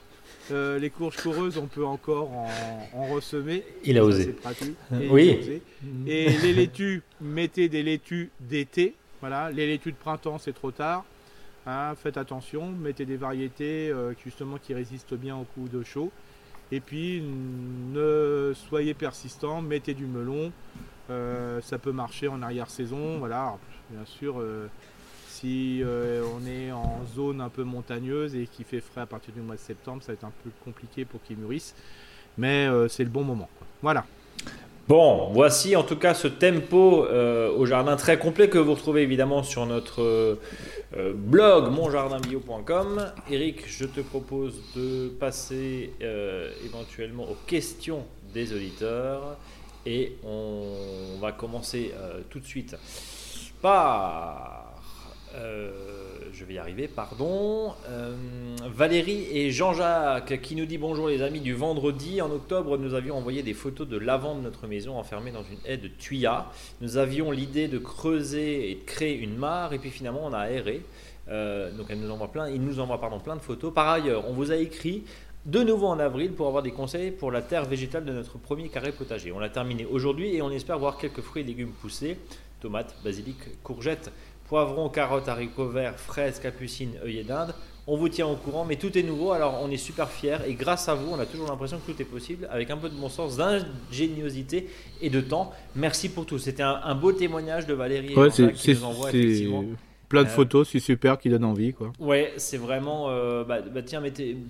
euh, 0.51 0.77
les 0.77 0.91
courges 0.91 1.17
coureuses, 1.17 1.57
on 1.57 1.65
peut 1.65 1.85
encore 1.85 2.29
en, 2.31 2.47
en 2.93 3.07
ressemer. 3.07 3.63
Il 3.83 3.97
a 3.97 4.05
osé. 4.05 4.25
c'est 4.25 4.31
pratique. 4.33 4.75
Et 5.01 5.09
oui. 5.09 5.29
il 5.29 5.35
a 5.35 5.39
osé. 5.41 5.61
Et 6.05 6.29
les 6.37 6.53
laitues, 6.53 7.01
mettez 7.19 7.67
des 7.69 7.81
laitues 7.81 8.29
d'été. 8.41 8.93
Voilà, 9.19 9.49
les 9.51 9.65
laitues 9.65 9.91
de 9.91 9.97
printemps, 9.97 10.37
c'est 10.37 10.53
trop 10.53 10.71
tard. 10.71 11.03
Hein, 11.65 11.95
faites 11.95 12.15
attention, 12.15 12.71
mettez 12.71 13.05
des 13.05 13.17
variétés 13.17 13.89
euh, 13.89 14.13
justement 14.23 14.57
qui 14.57 14.73
résistent 14.73 15.15
bien 15.15 15.35
au 15.35 15.43
coup 15.43 15.67
de 15.67 15.83
chaud. 15.83 16.11
Et 16.71 16.79
puis 16.79 17.21
ne 17.21 18.53
soyez 18.55 18.93
persistant, 18.93 19.61
mettez 19.61 19.93
du 19.93 20.05
melon. 20.05 20.51
Euh, 21.09 21.59
ça 21.61 21.77
peut 21.77 21.91
marcher 21.91 22.27
en 22.27 22.41
arrière-saison. 22.41 23.17
Voilà, 23.17 23.57
bien 23.89 24.05
sûr, 24.05 24.39
euh, 24.39 24.67
si 25.27 25.83
on 25.83 26.45
est 26.47 26.71
en 26.71 27.01
zone 27.13 27.41
un 27.41 27.49
peu 27.49 27.63
montagneuse 27.63 28.35
et 28.35 28.47
qu'il 28.47 28.65
fait 28.65 28.81
frais 28.81 29.01
à 29.01 29.05
partir 29.05 29.33
du 29.33 29.41
mois 29.41 29.55
de 29.55 29.61
septembre, 29.61 30.01
ça 30.01 30.07
va 30.07 30.13
être 30.13 30.23
un 30.23 30.33
peu 30.43 30.49
compliqué 30.63 31.05
pour 31.05 31.21
qu'ils 31.23 31.37
mûrissent. 31.37 31.75
Mais 32.37 32.67
c'est 32.89 33.03
le 33.03 33.09
bon 33.09 33.23
moment. 33.23 33.49
Voilà. 33.81 34.05
Bon, 34.87 35.31
voici 35.33 35.75
en 35.75 35.83
tout 35.83 35.97
cas 35.97 36.13
ce 36.13 36.29
tempo 36.29 37.03
euh, 37.03 37.51
au 37.51 37.65
jardin 37.65 37.97
très 37.97 38.17
complet 38.17 38.47
que 38.47 38.57
vous 38.57 38.73
retrouvez 38.73 39.01
évidemment 39.01 39.43
sur 39.43 39.65
notre 39.65 40.01
euh, 40.01 40.39
euh, 40.95 41.11
blog 41.13 41.69
monjardinbio.com. 41.73 43.11
Eric, 43.29 43.65
je 43.67 43.83
te 43.83 43.99
propose 43.99 44.61
de 44.77 45.09
passer 45.09 45.91
éventuellement 46.63 47.23
aux 47.23 47.35
questions 47.47 48.05
des 48.33 48.53
auditeurs 48.53 49.35
et 49.85 50.15
on 50.23 51.19
va 51.19 51.33
commencer 51.33 51.91
tout 52.29 52.39
de 52.39 52.45
suite 52.45 52.77
par. 53.61 54.73
Je 56.37 56.45
vais 56.45 56.53
y 56.53 56.57
arriver, 56.59 56.87
pardon. 56.87 57.73
Euh, 57.89 58.15
Valérie 58.67 59.25
et 59.31 59.49
Jean-Jacques 59.49 60.39
qui 60.41 60.55
nous 60.55 60.67
dit 60.67 60.77
bonjour 60.77 61.07
les 61.07 61.23
amis 61.23 61.39
du 61.39 61.55
vendredi. 61.55 62.21
En 62.21 62.29
octobre, 62.29 62.77
nous 62.77 62.93
avions 62.93 63.17
envoyé 63.17 63.41
des 63.41 63.55
photos 63.55 63.87
de 63.87 63.97
l'avant 63.97 64.35
de 64.35 64.41
notre 64.41 64.67
maison 64.67 64.99
enfermée 64.99 65.31
dans 65.31 65.41
une 65.41 65.57
haie 65.65 65.77
de 65.77 65.87
tuyas. 65.87 66.45
Nous 66.81 66.97
avions 66.97 67.31
l'idée 67.31 67.67
de 67.67 67.79
creuser 67.79 68.69
et 68.69 68.75
de 68.75 68.83
créer 68.83 69.17
une 69.17 69.35
mare 69.35 69.73
et 69.73 69.79
puis 69.79 69.89
finalement 69.89 70.21
on 70.25 70.33
a 70.33 70.39
aéré. 70.39 70.83
Euh, 71.27 71.71
donc 71.71 71.89
nous 71.89 72.11
envoie 72.11 72.31
plein, 72.31 72.47
il 72.49 72.61
nous 72.61 72.79
envoie 72.79 73.01
pardon, 73.01 73.19
plein 73.19 73.35
de 73.35 73.41
photos. 73.41 73.73
Par 73.73 73.89
ailleurs, 73.89 74.29
on 74.29 74.33
vous 74.33 74.51
a 74.51 74.57
écrit 74.57 75.05
de 75.47 75.63
nouveau 75.63 75.87
en 75.87 75.97
avril 75.97 76.33
pour 76.33 76.47
avoir 76.47 76.61
des 76.61 76.71
conseils 76.71 77.09
pour 77.09 77.31
la 77.31 77.41
terre 77.41 77.65
végétale 77.65 78.05
de 78.05 78.13
notre 78.13 78.37
premier 78.37 78.69
carré 78.69 78.91
potager. 78.91 79.31
On 79.31 79.39
l'a 79.39 79.49
terminé 79.49 79.87
aujourd'hui 79.87 80.35
et 80.35 80.43
on 80.43 80.51
espère 80.51 80.77
voir 80.77 80.99
quelques 80.99 81.21
fruits 81.21 81.41
et 81.41 81.45
légumes 81.45 81.71
pousser. 81.81 82.17
Tomates, 82.59 82.95
basilic, 83.03 83.37
courgettes, 83.63 84.11
poivrons, 84.49 84.89
carottes, 84.89 85.27
haricots 85.27 85.69
verts, 85.69 85.99
fraises, 85.99 86.39
capucines, 86.39 86.93
œillets 87.03 87.23
d'Inde. 87.23 87.53
On 87.89 87.95
vous 87.95 88.09
tient 88.09 88.27
au 88.27 88.35
courant, 88.35 88.65
mais 88.65 88.75
tout 88.75 88.97
est 88.97 89.03
nouveau, 89.03 89.31
alors 89.31 89.59
on 89.63 89.71
est 89.71 89.77
super 89.77 90.09
fiers 90.09 90.37
et 90.45 90.55
grâce 90.55 90.89
à 90.89 90.93
vous, 90.95 91.09
on 91.09 91.19
a 91.19 91.25
toujours 91.25 91.47
l'impression 91.47 91.79
que 91.79 91.89
tout 91.91 92.01
est 92.01 92.05
possible 92.05 92.45
avec 92.51 92.69
un 92.69 92.75
peu 92.75 92.89
de 92.89 92.95
bon 92.95 93.07
sens, 93.07 93.37
d'ingéniosité 93.37 94.67
et 95.01 95.09
de 95.09 95.21
temps. 95.21 95.53
Merci 95.75 96.09
pour 96.09 96.25
tout. 96.25 96.37
C'était 96.37 96.63
un, 96.63 96.81
un 96.83 96.95
beau 96.95 97.13
témoignage 97.13 97.65
de 97.65 97.73
Valérie 97.73 98.11
et 98.11 98.17
Ouais, 98.17 98.29
Jean-Jacques 98.29 98.55
c'est 98.57 98.73
qui 98.73 98.79
nous 98.79 98.85
envoie 98.85 99.09
effectivement. 99.09 99.63
plein 100.09 100.23
de 100.23 100.27
Euh, 100.27 100.31
photos, 100.31 100.67
c'est 100.69 100.79
super, 100.81 101.17
qui 101.17 101.29
donne 101.29 101.45
envie. 101.45 101.73
quoi. 101.73 101.93
Ouais, 101.99 102.33
c'est 102.35 102.57
vraiment. 102.57 103.05
euh, 103.09 103.43
bah, 103.45 103.61
bah, 103.61 103.81
tiens, 103.83 104.01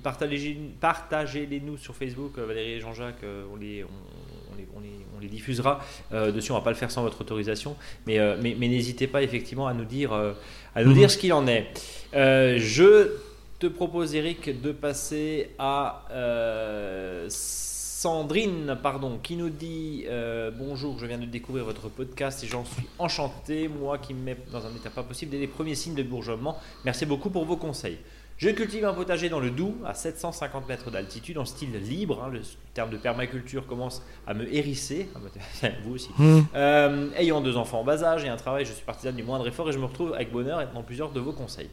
partagez, 0.01 0.57
partagez-les 0.81 1.59
nous 1.59 1.77
sur 1.77 1.95
Facebook, 1.95 2.33
euh, 2.39 2.45
Valérie 2.47 2.73
et 2.73 2.79
Jean-Jacques. 2.79 3.23
on, 3.53 3.55
les, 3.55 3.83
on, 3.83 3.87
on 4.51 4.57
les, 4.57 4.67
on 4.75 4.79
les- 4.79 5.05
on 5.17 5.19
les 5.19 5.27
diffusera 5.27 5.79
euh, 6.13 6.31
dessus. 6.31 6.51
On 6.51 6.55
va 6.55 6.61
pas 6.61 6.69
le 6.69 6.75
faire 6.75 6.91
sans 6.91 7.01
votre 7.01 7.19
autorisation, 7.21 7.75
mais, 8.05 8.19
euh, 8.19 8.37
mais, 8.41 8.55
mais 8.57 8.67
n'hésitez 8.67 9.07
pas 9.07 9.23
effectivement 9.23 9.67
à 9.67 9.73
nous 9.73 9.85
dire, 9.85 10.13
euh, 10.13 10.33
à 10.75 10.83
nous 10.83 10.91
Mhm. 10.91 10.97
dire 10.97 11.11
ce 11.11 11.17
qu'il 11.17 11.33
en 11.33 11.47
est. 11.47 11.67
Je 12.13 13.11
te 13.59 13.67
propose, 13.67 14.13
Eric, 14.15 14.61
de 14.61 14.71
passer 14.71 15.49
à 15.57 16.05
euh, 16.11 17.25
Sandrine, 17.29 18.77
pardon, 18.83 19.17
qui 19.23 19.35
nous 19.35 19.49
dit 19.49 20.05
euh, 20.07 20.51
bonjour. 20.51 20.99
Je 20.99 21.07
viens 21.07 21.17
de 21.17 21.25
découvrir 21.25 21.65
votre 21.65 21.89
podcast 21.89 22.43
et 22.43 22.47
j'en 22.47 22.63
suis 22.63 22.83
enchanté. 22.99 23.67
Moi 23.67 23.97
qui 23.97 24.13
me 24.13 24.21
mets 24.21 24.37
dans 24.51 24.63
un 24.65 24.75
état 24.75 24.91
pas 24.91 25.01
possible 25.01 25.31
dès 25.31 25.39
les 25.39 25.47
premiers 25.47 25.73
signes 25.73 25.95
de 25.95 26.03
bourgeonnement. 26.03 26.59
Merci 26.85 27.07
beaucoup 27.07 27.31
pour 27.31 27.45
vos 27.45 27.57
conseils. 27.57 27.97
Je 28.37 28.49
cultive 28.49 28.85
un 28.85 28.93
potager 28.93 29.29
dans 29.29 29.39
le 29.39 29.49
Doubs, 29.49 29.75
à 29.83 29.95
750 29.95 30.67
mètres 30.67 30.91
d'altitude, 30.91 31.39
en 31.39 31.45
style 31.45 31.71
libre. 31.81 32.23
hein. 32.23 32.29
le 32.31 32.41
terme 32.75 32.91
de 32.91 32.97
permaculture 32.97 33.65
commence 33.65 34.03
à 34.27 34.35
me 34.35 34.53
hérisser, 34.53 35.09
à 35.15 35.19
me- 35.19 35.73
vous 35.83 35.95
aussi. 35.95 36.09
Hmm. 36.19 36.41
Euh, 36.53 37.09
ayant 37.17 37.41
deux 37.41 37.57
enfants 37.57 37.79
en 37.79 37.83
bas 37.83 38.03
âge 38.03 38.23
et 38.25 38.29
un 38.29 38.37
travail, 38.37 38.63
je 38.65 38.73
suis 38.73 38.85
partisan 38.85 39.11
du 39.11 39.23
moindre 39.23 39.47
effort 39.47 39.67
et 39.69 39.73
je 39.73 39.79
me 39.79 39.85
retrouve 39.85 40.13
avec 40.13 40.31
bonheur 40.31 40.61
dans 40.71 40.83
plusieurs 40.83 41.11
de 41.11 41.19
vos 41.19 41.31
conseils. 41.33 41.69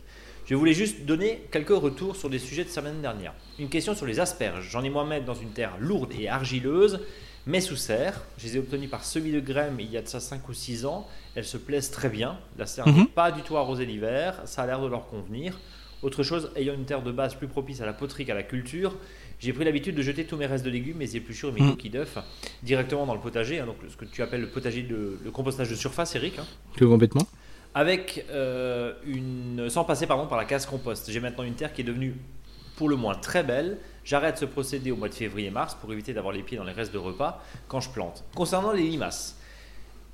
Je 0.46 0.54
voulais 0.54 0.72
juste 0.72 1.04
donner 1.04 1.46
quelques 1.50 1.68
retours 1.68 2.16
sur 2.16 2.30
des 2.30 2.38
sujets 2.38 2.64
de 2.64 2.70
semaine 2.70 3.00
dernière. 3.02 3.34
Une 3.58 3.68
question 3.68 3.94
sur 3.94 4.06
les 4.06 4.18
asperges. 4.20 4.66
J'en 4.70 4.82
ai 4.84 4.90
moi-même 4.90 5.24
dans 5.24 5.34
une 5.34 5.50
terre 5.50 5.72
lourde 5.80 6.12
et 6.18 6.28
argileuse, 6.30 7.00
mais 7.46 7.60
sous 7.60 7.76
serre. 7.76 8.22
Je 8.38 8.44
les 8.46 8.56
ai 8.56 8.58
obtenues 8.58 8.88
par 8.88 9.04
semis 9.04 9.32
de 9.32 9.40
graines 9.40 9.76
il 9.78 9.90
y 9.90 9.98
a 9.98 10.02
de 10.02 10.08
ça 10.08 10.18
5 10.20 10.46
ou 10.48 10.54
6 10.54 10.86
ans. 10.86 11.06
Elles 11.34 11.44
se 11.44 11.58
plaisent 11.58 11.90
très 11.90 12.08
bien. 12.08 12.38
La 12.58 12.64
serre 12.66 12.88
Mhm. 12.88 12.96
n'est 13.00 13.04
pas 13.06 13.32
du 13.32 13.42
tout 13.42 13.56
arrosée 13.58 13.84
l'hiver. 13.84 14.40
Ça 14.46 14.62
a 14.62 14.66
l'air 14.66 14.80
de 14.80 14.86
leur 14.86 15.06
convenir. 15.08 15.58
Autre 16.02 16.22
chose, 16.22 16.50
ayant 16.56 16.74
une 16.74 16.84
terre 16.84 17.02
de 17.02 17.12
base 17.12 17.34
plus 17.34 17.48
propice 17.48 17.80
à 17.80 17.86
la 17.86 17.92
poterie 17.92 18.24
qu'à 18.26 18.34
la 18.34 18.42
culture, 18.42 18.94
j'ai 19.40 19.52
pris 19.52 19.64
l'habitude 19.64 19.94
de 19.94 20.02
jeter 20.02 20.24
tous 20.24 20.36
mes 20.36 20.46
restes 20.46 20.64
de 20.64 20.70
légumes, 20.70 20.98
mes 20.98 21.16
épluchures 21.16 21.48
et 21.50 21.52
mes 21.52 21.60
Mhm. 21.62 21.70
coquilles 21.70 21.90
d'œufs 21.90 22.18
directement 22.62 23.06
dans 23.06 23.14
le 23.14 23.20
potager, 23.20 23.58
hein, 23.60 23.66
donc 23.66 23.76
ce 23.88 23.96
que 23.96 24.04
tu 24.04 24.22
appelles 24.22 24.42
le 24.42 24.48
potager 24.48 24.82
de 24.82 25.18
le 25.22 25.30
compostage 25.30 25.70
de 25.70 25.74
surface, 25.74 26.14
Eric, 26.14 26.38
hein, 26.38 26.44
Que 26.76 26.84
complètement. 26.84 27.26
avec 27.74 28.24
euh, 28.30 28.92
une 29.06 29.68
sans 29.70 29.84
passer 29.84 30.06
pardon 30.06 30.26
par 30.26 30.38
la 30.38 30.44
case 30.44 30.66
compost. 30.66 31.10
J'ai 31.10 31.20
maintenant 31.20 31.44
une 31.44 31.54
terre 31.54 31.72
qui 31.72 31.80
est 31.80 31.84
devenue 31.84 32.14
pour 32.76 32.88
le 32.88 32.96
moins 32.96 33.14
très 33.14 33.42
belle. 33.42 33.78
J'arrête 34.04 34.36
ce 34.38 34.44
procédé 34.44 34.90
au 34.90 34.96
mois 34.96 35.08
de 35.08 35.14
février-mars 35.14 35.74
pour 35.80 35.92
éviter 35.92 36.12
d'avoir 36.12 36.32
les 36.34 36.42
pieds 36.42 36.56
dans 36.58 36.64
les 36.64 36.72
restes 36.72 36.92
de 36.92 36.98
repas 36.98 37.42
quand 37.68 37.80
je 37.80 37.88
plante. 37.90 38.24
Concernant 38.34 38.72
les 38.72 38.82
limaces, 38.82 39.38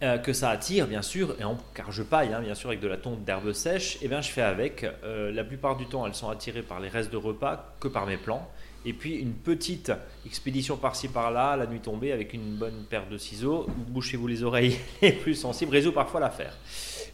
euh, 0.02 0.19
que 0.19 0.33
ça 0.33 0.50
attire 0.50 0.87
bien 0.87 1.02
sûr, 1.02 1.37
et 1.38 1.45
en- 1.45 1.59
car 1.75 1.92
je 1.92 2.02
paille 2.02 2.33
hein, 2.33 2.40
bien 2.40 2.54
sûr 2.54 2.69
avec 2.71 2.80
de 2.80 2.88
la 2.88 2.97
tonte 2.97 3.25
d'herbe 3.25 3.52
sèche, 3.52 3.99
et 4.02 4.09
bien 4.09 4.21
je 4.23 4.30
fais 4.30 4.42
avec. 4.42 4.85
Euh, 5.04 5.30
la 5.33 5.45
plupart 5.45 5.76
du 5.76 5.87
temps, 5.87 6.07
elles 6.07 6.14
sont 6.14 6.30
attirées 6.30 6.62
par 6.62 6.80
les 6.80 6.88
restes 6.88 7.12
de 7.12 7.16
repas 7.16 7.75
que 7.80 7.88
par 7.88 8.07
mes 8.07 8.16
plants. 8.16 8.49
Et 8.87 8.95
puis 8.95 9.16
une 9.16 9.35
petite 9.35 9.92
expédition 10.25 10.78
par-ci 10.78 11.09
par-là, 11.09 11.54
la 11.57 11.66
nuit 11.66 11.80
tombée, 11.80 12.12
avec 12.12 12.33
une 12.33 12.57
bonne 12.57 12.85
paire 12.88 13.07
de 13.11 13.19
ciseaux. 13.19 13.66
Bouchez-vous 13.88 14.26
les 14.26 14.42
oreilles 14.42 14.78
les 15.02 15.12
plus 15.12 15.35
sensibles, 15.35 15.71
résout 15.73 15.92
parfois 15.92 16.19
l'affaire. 16.21 16.57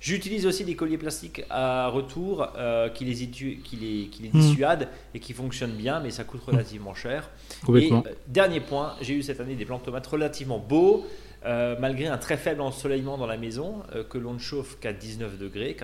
J'utilise 0.00 0.46
aussi 0.46 0.64
des 0.64 0.76
colliers 0.76 0.98
plastiques 0.98 1.42
à 1.50 1.88
retour 1.88 2.46
euh, 2.56 2.88
qui, 2.90 3.04
les, 3.04 3.14
qui, 3.26 3.76
les, 3.76 4.06
qui 4.06 4.22
les 4.22 4.28
Hmm. 4.28 4.38
dissuadent 4.40 4.88
et 5.14 5.18
qui 5.18 5.32
fonctionnent 5.32 5.72
bien, 5.74 5.98
mais 5.98 6.10
ça 6.10 6.22
coûte 6.22 6.42
relativement 6.44 6.94
cher. 6.94 7.30
Et 7.76 7.88
dernier 8.28 8.60
point, 8.60 8.94
j'ai 9.00 9.14
eu 9.14 9.22
cette 9.24 9.40
année 9.40 9.54
des 9.56 9.64
plants 9.64 9.78
de 9.78 9.84
tomates 9.84 10.06
relativement 10.06 10.58
beaux, 10.58 11.04
euh, 11.46 11.76
malgré 11.78 12.08
un 12.08 12.18
très 12.18 12.36
faible 12.36 12.60
ensoleillement 12.60 13.16
dans 13.18 13.26
la 13.26 13.36
maison, 13.36 13.82
euh, 13.94 14.02
que 14.02 14.18
l'on 14.18 14.34
ne 14.34 14.38
chauffe 14.38 14.80
qu'à 14.80 14.92
19 14.92 15.38
degrés, 15.38 15.76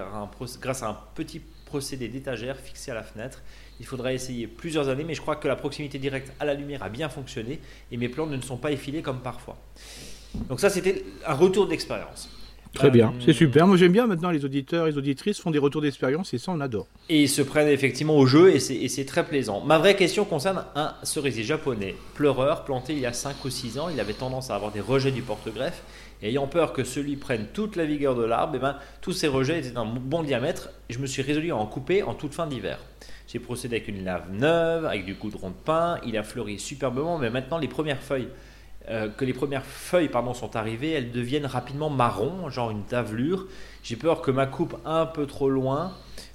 grâce 0.61 0.83
à 0.83 0.89
un 0.89 0.99
petit 1.15 1.41
procédé 1.67 2.09
d'étagère 2.09 2.57
fixé 2.57 2.91
à 2.91 2.95
la 2.95 3.03
fenêtre. 3.03 3.43
Il 3.81 3.87
faudra 3.87 4.13
essayer 4.13 4.47
plusieurs 4.47 4.89
années, 4.89 5.05
mais 5.05 5.15
je 5.15 5.21
crois 5.21 5.37
que 5.37 5.49
la 5.49 5.57
proximité 5.57 5.99
directe 5.99 6.33
à 6.41 6.45
la 6.45 6.55
lumière 6.55 6.83
a 6.83 6.89
bien 6.89 7.09
fonctionné 7.09 7.61
et 7.91 7.97
mes 7.97 8.09
plantes 8.09 8.31
ne 8.31 8.41
sont 8.41 8.57
pas 8.57 8.73
effilées 8.73 9.03
comme 9.03 9.21
parfois. 9.21 9.57
Donc 10.49 10.61
ça, 10.61 10.69
c'était 10.69 11.05
un 11.27 11.35
retour 11.35 11.69
d'expérience. 11.69 12.29
Très 12.75 12.91
bien, 12.91 13.09
Euh, 13.09 13.23
c'est 13.25 13.33
super. 13.35 13.67
Moi 13.67 13.77
j'aime 13.77 13.93
bien 13.93 14.07
maintenant 14.07 14.31
les 14.31 14.45
auditeurs, 14.45 14.87
les 14.87 14.97
auditrices 14.97 15.39
font 15.39 15.51
des 15.51 15.59
retours 15.59 15.83
d'expérience 15.83 16.33
et 16.33 16.39
ça 16.39 16.53
on 16.53 16.61
adore. 16.61 16.87
Et 17.11 17.23
ils 17.23 17.29
se 17.29 17.43
prennent 17.43 17.69
effectivement 17.69 18.17
au 18.17 18.25
jeu 18.27 18.55
et 18.55 18.61
c'est, 18.61 18.75
et 18.75 18.89
c'est 18.89 19.05
très 19.05 19.25
plaisant. 19.27 19.61
Ma 19.61 19.79
vraie 19.79 19.95
question 19.95 20.25
concerne 20.25 20.65
un 20.75 20.95
cerisier 21.03 21.45
japonais, 21.45 21.95
pleureur, 22.15 22.65
planté 22.65 22.95
il 22.95 23.01
y 23.01 23.07
a 23.07 23.13
5 23.13 23.45
ou 23.45 23.51
6 23.51 23.79
ans. 23.79 23.89
Il 23.91 24.01
avait 24.01 24.15
tendance 24.15 24.51
à 24.51 24.55
avoir 24.55 24.73
des 24.73 24.81
rejets 24.81 25.11
du 25.13 25.23
porte-greffe. 25.23 25.83
Et 26.23 26.29
ayant 26.29 26.47
peur 26.47 26.73
que 26.73 26.85
celui 26.85 27.17
prenne 27.17 27.47
toute 27.53 27.75
la 27.77 27.85
vigueur 27.85 28.15
de 28.15 28.23
l'arbre, 28.25 28.55
eh 28.57 28.59
ben, 28.61 28.77
tous 29.01 29.13
ces 29.13 29.27
rejets 29.27 29.59
étaient 29.59 29.71
d'un 29.73 29.85
bon 29.85 30.23
diamètre 30.23 30.71
et 30.89 30.93
je 30.95 31.01
me 31.01 31.07
suis 31.07 31.21
résolu 31.21 31.51
à 31.51 31.57
en 31.57 31.67
couper 31.67 32.03
en 32.05 32.15
toute 32.15 32.33
fin 32.33 32.47
d'hiver. 32.47 32.79
J'ai 33.27 33.41
procédé 33.41 33.77
avec 33.77 33.89
une 33.89 34.05
lave 34.05 34.33
neuve, 34.33 34.87
avec 34.87 35.05
du 35.05 35.15
goudron 35.15 35.49
de 35.49 35.55
pin. 35.55 35.99
Il 36.07 36.17
a 36.17 36.23
fleuri 36.23 36.59
superbement, 36.59 37.19
mais 37.19 37.29
maintenant 37.29 37.59
les 37.59 37.67
premières 37.69 38.01
feuilles, 38.03 38.29
euh, 38.89 39.09
que 39.09 39.25
les 39.25 39.33
premières 39.33 39.65
feuilles 39.65 40.09
pardon, 40.09 40.35
sont 40.35 40.57
arrivées, 40.57 40.91
elles 40.91 41.13
deviennent 41.13 41.47
rapidement 41.47 41.91
marron, 41.91 42.49
genre 42.51 42.71
une 42.71 42.83
tavelure. 42.83 43.47
J'ai 43.83 43.97
peur 43.97 44.23
que 44.23 44.31
ma 44.31 44.47
coupe 44.47 44.77
un 44.85 45.07
peu 45.07 45.27
trop 45.27 45.49
loin 45.49 45.93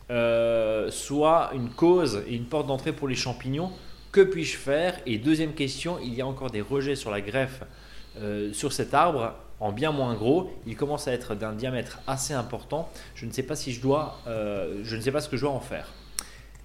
euh, 0.10 0.89
soit 0.89 1.51
une 1.54 1.70
cause 1.70 2.24
et 2.27 2.36
une 2.36 2.46
porte 2.46 2.68
d'entrée 2.68 2.94
pour 2.94 3.08
les 3.08 3.16
champignons. 3.16 3.72
Que 4.13 4.22
puis-je 4.22 4.56
faire? 4.56 4.98
Et 5.06 5.18
deuxième 5.18 5.54
question, 5.54 5.98
il 6.01 6.13
y 6.13 6.22
a 6.22 6.27
encore 6.27 6.50
des 6.50 6.62
rejets 6.62 6.96
sur 6.96 7.12
la 7.12 7.20
greffe 7.20 7.63
euh, 8.18 8.54
sur 8.54 8.72
cet 8.72 8.94
arbre 8.94 9.33
en 9.60 9.74
bien 9.74 9.92
moins 9.92 10.14
gros. 10.16 10.51
Il 10.66 10.77
commence 10.77 11.07
à 11.10 11.14
être 11.14 11.36
d'un 11.36 11.51
diamètre 11.51 12.00
assez 12.07 12.33
important. 12.33 12.90
Je 13.16 13.25
ne 13.25 13.31
sais 13.31 13.44
pas 13.44 13.55
si 13.55 13.74
je 13.74 13.81
dois, 13.81 14.20
je 14.25 14.96
ne 14.96 15.01
sais 15.01 15.12
pas 15.12 15.20
ce 15.20 15.27
que 15.27 15.36
je 15.36 15.42
dois 15.42 15.51
en 15.51 15.60
faire. 15.60 15.88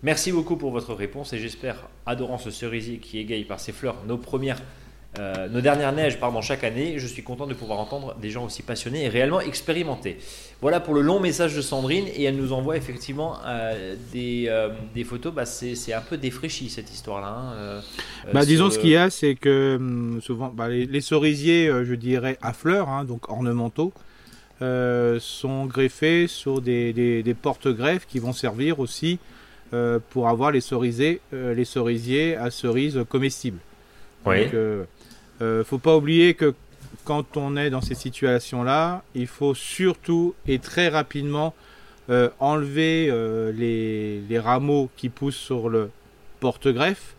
Merci 0.04 0.32
beaucoup 0.32 0.56
pour 0.56 0.72
votre 0.72 0.94
réponse 0.94 1.32
et 1.32 1.38
j'espère, 1.38 1.88
adorant 2.06 2.36
ce 2.36 2.50
cerisier 2.50 2.98
qui 2.98 3.18
égaye 3.18 3.44
par 3.44 3.60
ses 3.60 3.70
fleurs 3.70 3.94
nos 4.04 4.18
premières, 4.18 4.60
euh, 5.18 5.46
nos 5.48 5.60
dernières 5.60 5.92
neiges 5.92 6.18
pardon, 6.18 6.40
chaque 6.40 6.64
année, 6.64 6.98
je 6.98 7.06
suis 7.06 7.22
content 7.22 7.46
de 7.46 7.52
pouvoir 7.54 7.78
entendre 7.78 8.14
des 8.20 8.30
gens 8.30 8.46
aussi 8.46 8.62
passionnés 8.62 9.04
et 9.04 9.08
réellement 9.08 9.40
expérimentés. 9.40 10.16
Voilà 10.62 10.80
pour 10.80 10.94
le 10.94 11.02
long 11.02 11.20
message 11.20 11.54
de 11.54 11.60
Sandrine 11.60 12.06
et 12.14 12.22
elle 12.24 12.36
nous 12.36 12.52
envoie 12.52 12.76
effectivement 12.78 13.36
euh, 13.46 13.94
des, 14.12 14.46
euh, 14.48 14.70
des 14.94 15.04
photos. 15.04 15.32
Bah, 15.34 15.44
c'est 15.44 15.92
un 15.92 16.00
peu 16.00 16.16
défraîchi 16.16 16.70
cette 16.70 16.90
histoire-là. 16.92 17.28
hein, 17.28 17.80
Bah, 18.32 18.44
disons 18.46 18.66
le- 18.66 18.70
ce 18.70 18.78
qu'il 18.78 18.90
y 18.90 18.96
a, 18.96 19.10
c'est 19.10 19.34
que 19.34 19.76
hum, 19.76 20.20
souvent 20.22 20.48
bah, 20.48 20.68
les, 20.68 20.86
les 20.86 21.00
cerisiers, 21.02 21.70
je 21.84 21.94
dirais 21.94 22.38
à 22.40 22.52
fleurs, 22.52 22.88
hein, 22.88 23.04
donc 23.04 23.28
ornementaux, 23.30 23.92
sont 25.20 25.66
greffés 25.66 26.26
sur 26.28 26.60
des, 26.60 26.92
des- 26.92 27.22
des 27.22 27.34
porte-greffes 27.34 28.06
qui 28.06 28.18
vont 28.18 28.32
servir 28.32 28.80
aussi 28.80 29.18
pour 30.10 30.28
avoir 30.28 30.50
les 30.52 30.60
cerisiers, 30.60 31.20
les 31.32 31.64
cerisiers 31.64 32.36
à 32.36 32.50
cerises 32.50 33.00
comestibles. 33.08 33.58
Oui. 34.24 34.44
Donc, 34.44 34.54
euh, 35.42 35.60
euh, 35.60 35.64
faut 35.64 35.78
pas 35.78 35.96
oublier 35.96 36.34
que 36.34 36.54
quand 37.04 37.36
on 37.36 37.56
est 37.56 37.70
dans 37.70 37.80
ces 37.80 37.94
situations-là, 37.96 39.02
il 39.14 39.26
faut 39.26 39.54
surtout 39.54 40.34
et 40.46 40.58
très 40.58 40.88
rapidement 40.88 41.54
euh, 42.10 42.28
enlever 42.38 43.08
euh, 43.10 43.50
les, 43.52 44.20
les 44.28 44.38
rameaux 44.38 44.88
qui 44.96 45.08
poussent 45.08 45.34
sur 45.36 45.68
le 45.68 45.90
porte-greffe. 46.40 47.14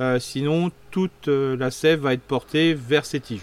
Euh, 0.00 0.18
sinon, 0.20 0.70
toute 0.90 1.26
la 1.28 1.70
sève 1.70 2.00
va 2.00 2.12
être 2.14 2.22
portée 2.22 2.74
vers 2.74 3.04
ces 3.06 3.20
tiges. 3.20 3.42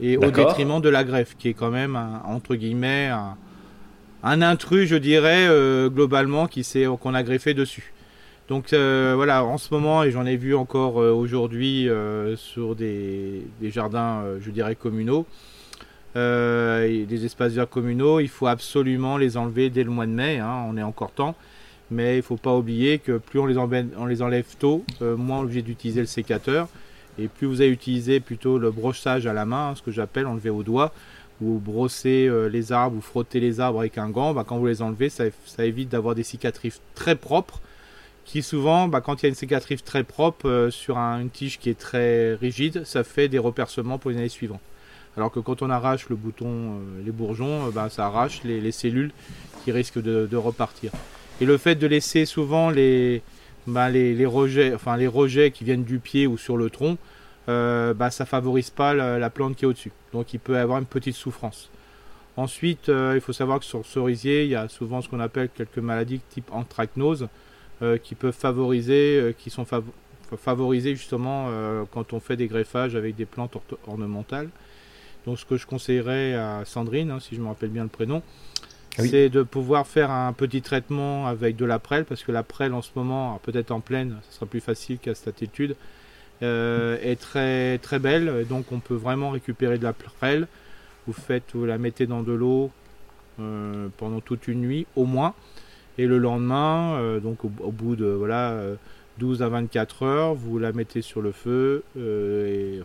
Et 0.00 0.16
au 0.16 0.22
détriment 0.30 0.80
de 0.80 0.88
la 0.88 1.04
greffe, 1.04 1.36
qui 1.38 1.48
est 1.48 1.54
quand 1.54 1.70
même, 1.70 1.96
un- 1.96 2.22
entre 2.26 2.54
guillemets, 2.54 3.06
un, 3.08 3.36
un 4.22 4.42
intrus, 4.42 4.88
je 4.88 4.96
dirais, 4.96 5.48
globalement, 5.88 6.46
qui 6.46 6.66
qu'on 7.00 7.14
a 7.14 7.22
greffé 7.22 7.54
dessus. 7.54 7.93
Donc 8.48 8.74
euh, 8.74 9.14
voilà, 9.16 9.42
en 9.44 9.56
ce 9.56 9.72
moment, 9.72 10.02
et 10.02 10.10
j'en 10.10 10.26
ai 10.26 10.36
vu 10.36 10.54
encore 10.54 11.00
euh, 11.00 11.12
aujourd'hui 11.12 11.88
euh, 11.88 12.36
sur 12.36 12.76
des, 12.76 13.42
jardins, 13.62 14.22
je 14.40 14.50
dirais, 14.50 14.74
communaux, 14.74 15.26
des 16.14 17.24
espaces 17.24 17.52
verts 17.52 17.68
communaux, 17.68 18.20
il 18.20 18.28
faut 18.28 18.46
absolument 18.46 19.16
les 19.16 19.36
enlever 19.36 19.70
dès 19.70 19.82
le 19.82 19.90
mois 19.90 20.06
de 20.06 20.12
mai, 20.12 20.38
hein, 20.38 20.64
on 20.68 20.76
est 20.76 20.82
encore 20.82 21.10
temps. 21.10 21.34
Mais 21.90 22.14
il 22.14 22.18
ne 22.18 22.22
faut 22.22 22.36
pas 22.36 22.54
oublier 22.54 22.98
que 22.98 23.18
plus 23.18 23.38
on 23.38 23.46
les, 23.46 24.22
enlève 24.22 24.46
tôt, 24.58 24.84
moins 25.00 25.38
on 25.38 25.40
est 25.40 25.44
obligé 25.44 25.62
d'utiliser 25.62 26.00
le 26.00 26.06
sécateur. 26.06 26.68
Et 27.18 27.28
plus 27.28 27.46
vous 27.46 27.60
allez 27.60 27.70
utiliser 27.70 28.20
plutôt 28.20 28.58
le 28.58 28.70
brossage 28.70 29.26
à 29.26 29.32
la 29.32 29.44
main, 29.44 29.70
hein, 29.70 29.74
ce 29.74 29.82
que 29.82 29.90
j'appelle 29.90 30.26
enlever 30.26 30.50
au 30.50 30.62
doigt, 30.62 30.92
ou 31.40 31.58
brosser 31.58 32.30
les 32.50 32.72
arbres 32.72 32.98
ou 32.98 33.00
frotter 33.00 33.40
les 33.40 33.60
arbres 33.60 33.80
avec 33.80 33.98
un 33.98 34.08
gant, 34.10 34.34
bah, 34.34 34.44
quand 34.46 34.58
vous 34.58 34.66
les 34.66 34.82
enlevez, 34.82 35.08
ça 35.08 35.26
évite 35.58 35.88
d'avoir 35.88 36.14
des 36.14 36.22
cicatrices 36.22 36.80
très 36.94 37.16
propres 37.16 37.60
qui 38.24 38.42
souvent, 38.42 38.88
bah, 38.88 39.00
quand 39.00 39.22
il 39.22 39.24
y 39.24 39.26
a 39.26 39.28
une 39.28 39.34
cicatrice 39.34 39.84
très 39.84 40.02
propre 40.02 40.48
euh, 40.48 40.70
sur 40.70 40.98
un- 40.98 41.20
une 41.20 41.30
tige 41.30 41.58
qui 41.58 41.70
est 41.70 41.78
très 41.78 42.34
rigide, 42.34 42.84
ça 42.84 43.04
fait 43.04 43.28
des 43.28 43.38
repercements 43.38 43.98
pour 43.98 44.10
les 44.10 44.16
années 44.16 44.28
suivantes. 44.28 44.60
Alors 45.16 45.30
que 45.30 45.40
quand 45.40 45.62
on 45.62 45.70
arrache 45.70 46.08
le 46.08 46.16
bouton, 46.16 46.46
euh, 46.48 47.02
les 47.04 47.12
bourgeons, 47.12 47.66
euh, 47.66 47.70
bah, 47.70 47.88
ça 47.90 48.06
arrache 48.06 48.42
les, 48.42 48.60
les 48.60 48.72
cellules 48.72 49.12
qui 49.64 49.72
risquent 49.72 50.02
de, 50.02 50.36
repartir. 50.36 50.90
Et 51.40 51.44
le 51.44 51.56
fait 51.58 51.74
de 51.76 51.86
laisser 51.86 52.26
souvent 52.26 52.70
les, 52.70 53.22
bah, 53.66 53.90
les, 53.90 54.14
les 54.14 54.26
rejets, 54.26 54.74
enfin 54.74 54.96
les 54.96 55.06
rejets 55.06 55.50
qui 55.50 55.64
viennent 55.64 55.84
du 55.84 55.98
pied 55.98 56.26
ou 56.26 56.36
sur 56.36 56.56
le 56.56 56.70
tronc, 56.70 56.96
bah, 57.46 58.10
ça 58.10 58.24
favorise 58.24 58.70
pas 58.70 58.94
la, 58.94 59.18
la 59.18 59.30
plante 59.30 59.56
qui 59.56 59.64
est 59.64 59.68
au-dessus. 59.68 59.92
Donc 60.12 60.32
il 60.34 60.40
peut 60.40 60.58
avoir 60.58 60.78
une 60.78 60.86
petite 60.86 61.14
souffrance. 61.14 61.70
Ensuite, 62.36 62.88
il 62.88 63.20
faut 63.20 63.32
savoir 63.32 63.60
que 63.60 63.64
sur 63.64 63.78
le 63.78 63.84
cerisier, 63.84 64.44
il 64.44 64.50
y 64.50 64.56
a 64.56 64.68
souvent 64.68 65.00
ce 65.00 65.08
qu'on 65.08 65.20
appelle 65.20 65.48
quelques 65.54 65.78
maladies 65.78 66.20
type 66.30 66.50
anthracnose 66.52 67.28
qui 68.02 68.14
peuvent 68.14 68.34
favoriser, 68.34 69.18
euh, 69.20 69.32
qui 69.32 69.50
sont 69.50 69.64
fav- 69.64 69.82
favorisées 70.38 70.94
justement 70.96 71.46
euh, 71.48 71.84
quand 71.92 72.12
on 72.12 72.20
fait 72.20 72.36
des 72.36 72.46
greffages 72.46 72.94
avec 72.96 73.16
des 73.16 73.26
plantes 73.26 73.56
ornementales. 73.86 74.48
Donc 75.26 75.38
ce 75.38 75.44
que 75.44 75.56
je 75.56 75.66
conseillerais 75.66 76.34
à 76.34 76.64
Sandrine, 76.64 77.10
hein, 77.10 77.20
si 77.20 77.34
je 77.34 77.40
me 77.40 77.46
rappelle 77.46 77.70
bien 77.70 77.82
le 77.82 77.88
prénom, 77.88 78.22
Oui. 78.98 79.08
c'est 79.08 79.28
de 79.28 79.42
pouvoir 79.42 79.86
faire 79.86 80.10
un 80.10 80.32
petit 80.32 80.62
traitement 80.62 81.26
avec 81.26 81.56
de 81.56 81.64
la 81.64 81.78
prêle, 81.78 82.04
parce 82.04 82.22
que 82.22 82.30
la 82.32 82.42
prêle 82.42 82.74
en 82.74 82.82
ce 82.82 82.90
moment, 82.94 83.40
peut-être 83.42 83.70
en 83.70 83.80
pleine, 83.80 84.16
ce 84.28 84.36
sera 84.36 84.46
plus 84.46 84.60
facile 84.60 84.98
qu'à 84.98 85.14
cette 85.14 85.28
altitude, 85.28 85.76
euh, 86.42 86.98
est 87.02 87.16
très 87.18 87.78
très 87.78 87.98
belle, 87.98 88.46
donc 88.48 88.70
on 88.70 88.80
peut 88.80 88.94
vraiment 88.94 89.30
récupérer 89.30 89.78
de 89.78 89.84
la 89.84 89.92
prêle. 89.92 90.46
Vous 91.06 91.12
faites, 91.12 91.44
vous 91.54 91.64
la 91.64 91.78
mettez 91.78 92.06
dans 92.06 92.22
de 92.22 92.32
l'eau 92.32 92.70
euh, 93.40 93.88
pendant 93.96 94.20
toute 94.20 94.46
une 94.48 94.60
nuit 94.60 94.86
au 94.94 95.04
moins, 95.06 95.34
Et 95.98 96.06
le 96.06 96.18
lendemain, 96.18 96.96
euh, 96.96 97.20
donc 97.20 97.44
au, 97.44 97.48
bout 97.48 97.96
de 97.96 98.06
voilà 98.06 98.58
12 99.18 99.42
à 99.42 99.48
24 99.48 100.02
heures, 100.02 100.34
vous 100.34 100.58
la 100.58 100.72
mettez 100.72 101.02
sur 101.02 101.22
le 101.22 101.32
feu 101.32 101.84
et 101.96 102.80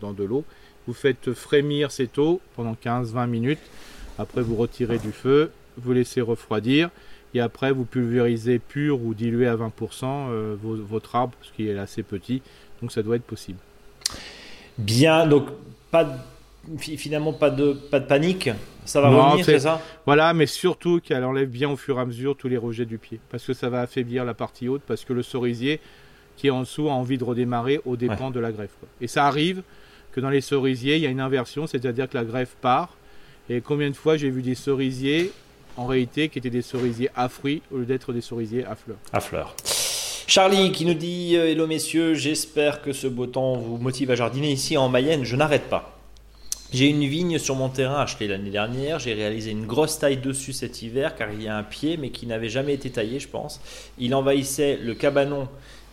dans 0.00 0.12
de 0.12 0.24
l'eau. 0.24 0.44
Vous 0.86 0.94
faites 0.94 1.32
frémir 1.32 1.90
cette 1.90 2.18
eau 2.18 2.40
pendant 2.56 2.74
15-20 2.74 3.26
minutes. 3.26 3.58
Après, 4.18 4.42
vous 4.42 4.56
retirez 4.56 4.98
du 4.98 5.12
feu, 5.12 5.50
vous 5.76 5.92
laissez 5.92 6.20
refroidir 6.20 6.90
et 7.34 7.40
après 7.40 7.72
vous 7.72 7.84
pulvérisez 7.84 8.60
pur 8.60 9.02
ou 9.02 9.12
dilué 9.12 9.48
à 9.48 9.56
20% 9.56 10.54
votre 10.62 11.16
arbre, 11.16 11.34
parce 11.40 11.50
qu'il 11.52 11.66
est 11.66 11.78
assez 11.78 12.02
petit, 12.02 12.42
donc 12.80 12.92
ça 12.92 13.02
doit 13.02 13.16
être 13.16 13.24
possible. 13.24 13.58
Bien, 14.78 15.26
donc 15.26 15.46
pas 15.90 16.04
finalement 16.78 17.32
pas 17.32 17.50
de, 17.50 17.72
pas 17.72 18.00
de 18.00 18.06
panique. 18.06 18.50
Ça 18.84 19.00
va 19.00 19.08
revenir, 19.08 19.44
c'est 19.44 19.60
ça? 19.60 19.80
Voilà, 20.04 20.34
mais 20.34 20.46
surtout 20.46 21.00
qu'elle 21.00 21.24
enlève 21.24 21.48
bien 21.48 21.70
au 21.70 21.76
fur 21.76 21.98
et 21.98 22.00
à 22.00 22.04
mesure 22.04 22.36
tous 22.36 22.48
les 22.48 22.58
rejets 22.58 22.84
du 22.84 22.98
pied. 22.98 23.18
Parce 23.30 23.44
que 23.44 23.54
ça 23.54 23.68
va 23.68 23.80
affaiblir 23.80 24.24
la 24.24 24.34
partie 24.34 24.68
haute, 24.68 24.82
parce 24.86 25.04
que 25.04 25.12
le 25.12 25.22
cerisier 25.22 25.80
qui 26.36 26.48
est 26.48 26.50
en 26.50 26.60
dessous 26.60 26.88
a 26.88 26.92
envie 26.92 27.16
de 27.16 27.24
redémarrer 27.24 27.80
au 27.84 27.96
dépend 27.96 28.30
de 28.30 28.40
la 28.40 28.52
greffe. 28.52 28.76
Et 29.00 29.06
ça 29.06 29.26
arrive 29.26 29.62
que 30.12 30.20
dans 30.20 30.30
les 30.30 30.40
cerisiers, 30.40 30.96
il 30.96 31.02
y 31.02 31.06
a 31.06 31.10
une 31.10 31.20
inversion, 31.20 31.66
c'est-à-dire 31.66 32.08
que 32.08 32.16
la 32.16 32.24
greffe 32.24 32.56
part. 32.60 32.96
Et 33.48 33.60
combien 33.60 33.90
de 33.90 33.96
fois 33.96 34.16
j'ai 34.16 34.30
vu 34.30 34.42
des 34.42 34.54
cerisiers, 34.54 35.32
en 35.76 35.86
réalité, 35.86 36.28
qui 36.28 36.38
étaient 36.38 36.50
des 36.50 36.62
cerisiers 36.62 37.10
à 37.16 37.28
fruits 37.28 37.62
au 37.72 37.78
lieu 37.78 37.84
d'être 37.84 38.12
des 38.12 38.20
cerisiers 38.20 38.64
à 38.64 38.74
fleurs. 38.74 38.98
À 39.12 39.20
fleurs. 39.20 39.54
Charlie 40.26 40.72
qui 40.72 40.86
nous 40.86 40.94
dit 40.94 41.36
euh, 41.36 41.50
Hello 41.50 41.66
messieurs, 41.66 42.14
j'espère 42.14 42.80
que 42.80 42.92
ce 42.92 43.06
beau 43.06 43.26
temps 43.26 43.54
vous 43.54 43.76
motive 43.76 44.10
à 44.10 44.14
jardiner 44.14 44.50
ici 44.50 44.76
en 44.76 44.88
Mayenne, 44.88 45.24
je 45.24 45.36
n'arrête 45.36 45.68
pas. 45.68 45.93
J'ai 46.72 46.88
une 46.88 47.04
vigne 47.04 47.38
sur 47.38 47.54
mon 47.54 47.68
terrain 47.68 48.00
achetée 48.00 48.26
l'année 48.26 48.50
dernière. 48.50 48.98
J'ai 48.98 49.14
réalisé 49.14 49.50
une 49.50 49.66
grosse 49.66 49.98
taille 49.98 50.16
dessus 50.16 50.52
cet 50.52 50.82
hiver 50.82 51.14
car 51.14 51.32
il 51.32 51.42
y 51.42 51.48
a 51.48 51.56
un 51.56 51.62
pied 51.62 51.96
mais 51.96 52.10
qui 52.10 52.26
n'avait 52.26 52.48
jamais 52.48 52.74
été 52.74 52.90
taillé, 52.90 53.20
je 53.20 53.28
pense. 53.28 53.60
Il 53.98 54.14
envahissait 54.14 54.76
le 54.82 54.94
cabanon 54.94 55.48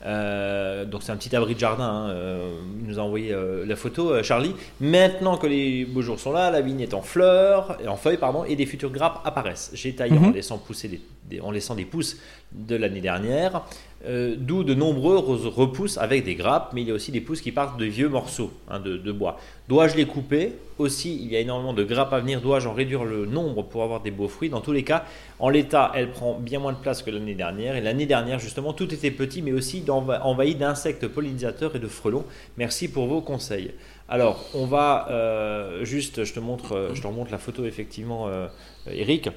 euh, 0.05 0.85
donc 0.85 1.03
c'est 1.03 1.11
un 1.11 1.17
petit 1.17 1.35
abri 1.35 1.55
de 1.55 1.59
jardin. 1.59 1.83
Hein, 1.83 2.09
euh, 2.09 2.59
il 2.81 2.87
nous 2.87 2.99
a 2.99 3.03
envoyé 3.03 3.31
euh, 3.31 3.65
la 3.65 3.75
photo, 3.75 4.21
Charlie. 4.23 4.55
Maintenant 4.79 5.37
que 5.37 5.47
les 5.47 5.85
beaux 5.85 6.01
jours 6.01 6.19
sont 6.19 6.31
là, 6.31 6.51
la 6.51 6.61
vigne 6.61 6.81
est 6.81 6.93
en 6.93 7.01
fleurs, 7.01 7.77
en 7.87 7.97
feuilles 7.97 8.17
pardon, 8.17 8.43
et 8.43 8.55
des 8.55 8.65
futures 8.65 8.91
grappes 8.91 9.21
apparaissent. 9.25 9.71
J'ai 9.73 9.93
taillé 9.93 10.17
en 10.17 10.21
mhm. 10.21 10.33
laissant 10.33 10.57
pousser 10.57 11.01
des, 11.25 11.41
en 11.41 11.51
laissant 11.51 11.75
des 11.75 11.85
pousses 11.85 12.17
de 12.53 12.75
l'année 12.75 13.01
dernière, 13.01 13.63
d'où 14.05 14.63
de 14.63 14.73
nombreux 14.73 15.17
repousses 15.17 15.97
avec 15.97 16.25
des 16.25 16.35
grappes, 16.35 16.71
mais 16.73 16.81
il 16.81 16.87
y 16.87 16.91
a 16.91 16.93
aussi 16.93 17.11
des 17.11 17.21
pousses 17.21 17.41
qui 17.41 17.51
partent 17.51 17.79
de 17.79 17.85
vieux 17.85 18.09
morceaux 18.09 18.51
hein, 18.69 18.79
de, 18.79 19.11
bois. 19.11 19.39
Dois-je 19.69 19.95
les 19.95 20.05
couper? 20.05 20.53
Aussi, 20.79 21.15
il 21.21 21.31
y 21.31 21.35
a 21.35 21.39
énormément 21.39 21.73
de 21.73 21.83
grappes 21.83 22.11
à 22.11 22.19
venir. 22.19 22.41
Dois-je 22.41 22.67
en 22.67 22.73
réduire 22.73 23.03
le 23.03 23.27
nombre 23.27 23.61
pour 23.61 23.83
avoir 23.83 24.01
des 24.01 24.09
beaux 24.09 24.27
fruits? 24.27 24.49
Dans 24.49 24.61
tous 24.61 24.71
les 24.71 24.83
cas, 24.83 25.05
en 25.37 25.49
l'état, 25.49 25.91
elle 25.93 26.09
prend 26.09 26.39
bien 26.39 26.57
moins 26.57 26.73
de 26.73 26.79
place 26.79 27.03
que 27.03 27.11
l'année 27.11 27.35
dernière. 27.35 27.75
Et 27.75 27.81
l'année 27.81 28.07
dernière, 28.07 28.39
justement, 28.39 28.73
tout 28.73 28.91
était 28.91 29.11
petit, 29.11 29.43
mais 29.43 29.53
aussi 29.53 29.85
envahi 29.87 30.55
d'insectes 30.55 31.07
pollinisateurs 31.07 31.75
et 31.75 31.79
de 31.79 31.87
frelons. 31.87 32.25
Merci 32.57 32.87
pour 32.87 33.05
vos 33.05 33.21
conseils. 33.21 33.71
Alors, 34.11 34.43
on 34.53 34.65
va 34.65 35.07
euh, 35.09 35.85
juste, 35.85 36.25
je 36.25 36.33
te 36.33 36.41
montre, 36.41 36.75
euh, 36.75 36.93
je 36.93 37.01
te 37.01 37.07
remonte 37.07 37.31
la 37.31 37.37
photo 37.37 37.63
effectivement, 37.63 38.27
euh, 38.27 38.47
Eric. 38.87 39.29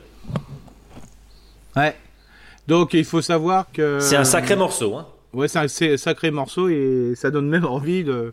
Ouais. 1.77 1.95
Donc, 2.67 2.95
il 2.95 3.05
faut 3.05 3.23
savoir 3.23 3.67
que. 3.73 3.99
C'est 4.01 4.17
un 4.17 4.25
sacré 4.25 4.57
morceau, 4.57 4.97
hein. 4.97 5.07
Ouais, 5.33 5.49
c'est 5.49 5.59
un 5.59 5.97
sacré 5.97 6.31
morceau 6.31 6.69
et 6.69 7.15
ça 7.17 7.31
donne 7.31 7.49
même 7.49 7.65
envie 7.65 8.05
de. 8.05 8.33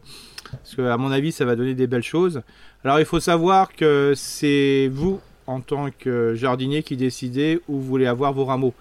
Parce 0.52 0.76
qu'à 0.76 0.98
mon 0.98 1.12
avis, 1.12 1.32
ça 1.32 1.46
va 1.46 1.56
donner 1.56 1.74
des 1.74 1.88
belles 1.88 2.04
choses. 2.04 2.42
Alors, 2.84 3.00
il 3.00 3.06
faut 3.06 3.20
savoir 3.20 3.74
que 3.74 4.14
c'est 4.16 4.90
vous 4.94 5.20
en 5.48 5.62
tant 5.62 5.90
que 5.92 6.36
jardinier 6.36 6.84
qui 6.84 6.98
décidez 6.98 7.60
où 7.68 7.78
vous 7.78 7.84
voulez 7.84 8.06
avoir 8.06 8.34
vos 8.34 8.46
rameaux. 8.46 8.74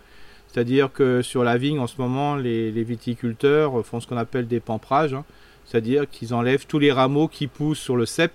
C'est-à-dire 0.49 0.93
que 0.93 1.23
sur 1.23 1.45
la 1.45 1.57
vigne, 1.57 1.79
en 1.79 1.87
ce 1.87 2.01
moment, 2.01 2.37
les, 2.37 2.71
viticulteurs 2.83 3.85
font 3.85 4.01
ce 4.01 4.07
qu'on 4.07 4.17
appelle 4.17 4.49
des 4.49 4.61
pamprages, 4.61 5.15
hein. 5.15 5.25
c'est-à-dire 5.65 6.09
qu'ils 6.11 6.35
enlèvent 6.35 6.67
tous 6.67 6.79
les 6.79 6.93
rameaux 6.93 7.29
qui 7.29 7.47
poussent 7.47 7.79
sur 7.79 7.97
le 7.97 8.05
cep 8.05 8.33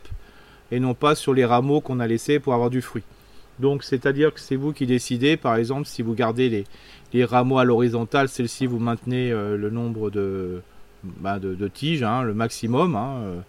et 0.71 0.79
non 0.79 0.93
pas 0.93 1.15
sur 1.15 1.33
les 1.33 1.45
rameaux 1.45 1.81
qu'on 1.81 1.99
a 1.99 2.07
laissés 2.07 2.39
pour 2.39 2.53
avoir 2.53 2.69
du 2.69 2.81
fruit. 2.81 3.03
Donc, 3.59 3.83
c'est-à-dire 3.83 4.33
que 4.33 4.39
c'est 4.39 4.55
vous 4.55 4.73
qui 4.73 4.85
décidez, 4.85 5.37
par 5.37 5.55
exemple, 5.55 5.87
si 5.87 6.01
vous 6.01 6.13
gardez 6.13 6.49
les, 6.49 6.65
rameaux 7.23 7.59
à 7.59 7.63
l'horizontale, 7.63 8.29
celle-ci, 8.29 8.65
vous 8.65 8.79
maintenez 8.79 9.31
euh, 9.31 9.57
le 9.57 9.69
nombre 9.69 10.09
de, 10.09 10.61
bah, 11.03 11.39
tiges, 11.73 12.03
hein, 12.03 12.23
le 12.23 12.33
maximum. 12.33 12.95
Hein, 12.95 13.19
euh, 13.23 13.39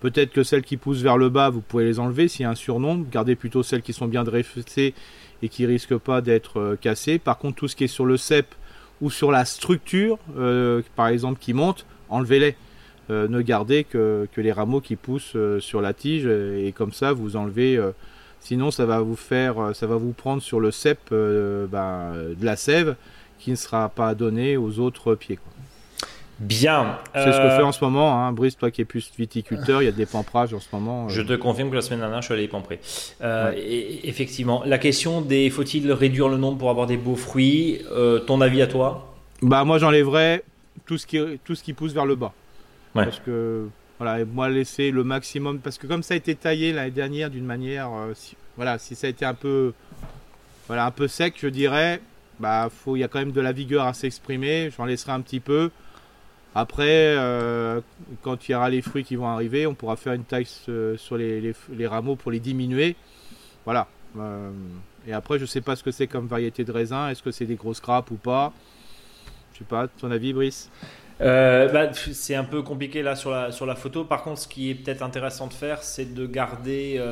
Peut-être 0.00 0.30
que 0.30 0.44
celles 0.44 0.62
qui 0.62 0.76
poussent 0.76 1.02
vers 1.02 1.16
le 1.16 1.28
bas, 1.28 1.50
vous 1.50 1.60
pouvez 1.60 1.84
les 1.84 1.98
enlever 1.98 2.28
s'il 2.28 2.42
y 2.42 2.46
a 2.46 2.50
un 2.50 2.54
surnombre. 2.54 3.06
Gardez 3.10 3.34
plutôt 3.34 3.64
celles 3.64 3.82
qui 3.82 3.92
sont 3.92 4.06
bien 4.06 4.22
dressées 4.22 4.94
et 5.42 5.48
qui 5.48 5.66
risquent 5.66 5.98
pas 5.98 6.20
d'être 6.20 6.60
euh, 6.60 6.76
cassées. 6.76 7.18
Par 7.18 7.38
contre, 7.38 7.56
tout 7.56 7.66
ce 7.66 7.74
qui 7.74 7.84
est 7.84 7.88
sur 7.88 8.06
le 8.06 8.16
cep 8.16 8.54
ou 9.00 9.10
sur 9.10 9.32
la 9.32 9.44
structure, 9.44 10.18
par 10.96 11.06
exemple, 11.06 11.38
qui 11.38 11.54
monte, 11.54 11.86
enlevez-les. 12.08 12.56
Ne 13.10 13.40
gardez 13.42 13.84
que, 13.84 14.26
les 14.36 14.50
rameaux 14.50 14.80
qui 14.80 14.96
poussent 14.96 15.36
sur 15.60 15.80
la 15.80 15.92
tige 15.92 16.26
et 16.26 16.72
comme 16.76 16.92
ça, 16.92 17.12
vous 17.12 17.36
enlevez. 17.36 17.78
Sinon, 18.40 18.70
ça 18.70 18.86
va 18.86 19.00
vous 19.00 19.16
faire, 19.16 19.74
ça 19.74 19.86
va 19.86 19.96
vous 19.96 20.12
prendre 20.12 20.42
sur 20.42 20.60
le 20.60 20.70
cep 20.70 20.98
ben, 21.10 22.12
de 22.38 22.44
la 22.44 22.56
sève 22.56 22.96
qui 23.38 23.50
ne 23.50 23.56
sera 23.56 23.88
pas 23.88 24.14
donnée 24.14 24.56
aux 24.56 24.78
autres 24.78 25.14
pieds. 25.14 25.38
Bien. 26.40 26.98
C'est 27.14 27.32
ce 27.32 27.38
que 27.38 27.50
fait 27.50 27.62
en 27.62 27.72
ce 27.72 27.82
moment, 27.84 28.24
hein. 28.24 28.32
Brice, 28.32 28.56
toi 28.56 28.70
qui 28.70 28.80
es 28.80 28.84
plus 28.84 29.10
viticulteur, 29.18 29.82
il 29.82 29.86
y 29.86 29.88
a 29.88 29.92
des 29.92 30.06
pamprages 30.06 30.54
en 30.54 30.60
ce 30.60 30.68
moment. 30.72 31.06
Euh. 31.06 31.08
Je 31.08 31.22
te 31.22 31.32
confirme 31.34 31.70
que 31.70 31.74
la 31.74 31.82
semaine 31.82 31.98
dernière, 31.98 32.20
je 32.20 32.26
suis 32.26 32.34
allé 32.34 32.46
pamprer. 32.46 32.78
Euh, 33.22 33.52
et, 33.56 34.08
effectivement, 34.08 34.62
la 34.64 34.78
question 34.78 35.20
des 35.20 35.50
faut-il 35.50 35.90
réduire 35.90 36.28
le 36.28 36.36
nombre 36.36 36.58
pour 36.58 36.70
avoir 36.70 36.86
des 36.86 36.96
beaux 36.96 37.16
fruits 37.16 37.80
euh, 37.90 38.20
Ton 38.20 38.40
avis 38.40 38.62
à 38.62 38.68
toi? 38.68 39.16
Bah 39.42 39.64
moi, 39.64 39.78
j'enlèverais 39.78 40.44
tout 40.86 40.96
ce 40.96 41.06
qui 41.06 41.20
tout 41.44 41.56
ce 41.56 41.62
qui 41.62 41.72
pousse 41.72 41.92
vers 41.92 42.06
le 42.06 42.14
bas. 42.14 42.32
Parce 42.94 43.20
que 43.20 43.68
voilà, 43.98 44.24
moi 44.24 44.48
laisser 44.48 44.90
le 44.90 45.04
maximum 45.04 45.58
parce 45.58 45.78
que 45.78 45.86
comme 45.86 46.02
ça 46.02 46.14
a 46.14 46.16
été 46.16 46.34
taillé 46.34 46.72
l'année 46.72 46.90
dernière 46.90 47.30
d'une 47.30 47.44
manière, 47.44 47.90
si, 48.14 48.36
voilà, 48.56 48.78
si 48.78 48.94
ça 48.94 49.06
a 49.06 49.10
été 49.10 49.24
un 49.24 49.34
peu, 49.34 49.72
voilà, 50.66 50.86
un 50.86 50.90
peu 50.90 51.08
sec, 51.08 51.34
je 51.38 51.48
dirais, 51.48 52.00
bah 52.40 52.68
faut, 52.70 52.96
il 52.96 53.00
y 53.00 53.04
a 53.04 53.08
quand 53.08 53.18
même 53.18 53.32
de 53.32 53.40
la 53.40 53.52
vigueur 53.52 53.86
à 53.86 53.94
s'exprimer. 53.94 54.70
J'en 54.76 54.84
laisserai 54.84 55.12
un 55.12 55.20
petit 55.20 55.40
peu. 55.40 55.70
Après, 56.54 57.14
euh, 57.16 57.80
quand 58.22 58.48
il 58.48 58.52
y 58.52 58.54
aura 58.54 58.70
les 58.70 58.82
fruits 58.82 59.04
qui 59.04 59.16
vont 59.16 59.28
arriver, 59.28 59.66
on 59.66 59.74
pourra 59.74 59.96
faire 59.96 60.12
une 60.12 60.24
taille 60.24 60.46
sur 60.46 61.16
les, 61.16 61.54
rameaux 61.86 62.16
pour 62.16 62.30
les 62.30 62.40
diminuer. 62.40 62.96
Voilà. 63.64 63.86
Euh, 64.18 64.50
et 65.06 65.12
après, 65.12 65.38
je 65.38 65.44
ne 65.44 65.48
sais 65.48 65.60
pas 65.60 65.76
ce 65.76 65.82
que 65.82 65.90
c'est 65.90 66.06
comme 66.06 66.26
variété 66.26 66.64
de 66.64 66.72
raisin. 66.72 67.08
Est-ce 67.10 67.22
que 67.22 67.30
c'est 67.30 67.46
des 67.46 67.56
grosses 67.56 67.82
grappes 67.82 68.10
ou 68.10 68.16
pas 68.16 68.52
Je 69.52 69.58
sais 69.58 69.64
pas. 69.64 69.88
Ton 69.88 70.10
avis, 70.10 70.32
Brice? 70.32 70.70
Euh, 71.20 71.68
bah, 71.68 71.92
c'est 71.92 72.34
un 72.34 72.44
peu 72.44 72.62
compliqué 72.62 73.02
là 73.02 73.16
sur 73.16 73.30
la, 73.30 73.52
sur 73.52 73.66
la 73.66 73.74
photo. 73.74 74.04
Par 74.04 74.22
contre, 74.22 74.40
ce 74.40 74.48
qui 74.48 74.70
est 74.70 74.74
peut-être 74.74 75.02
intéressant 75.02 75.46
de 75.46 75.52
faire, 75.52 75.82
c'est 75.82 76.14
de 76.14 76.26
garder, 76.26 77.02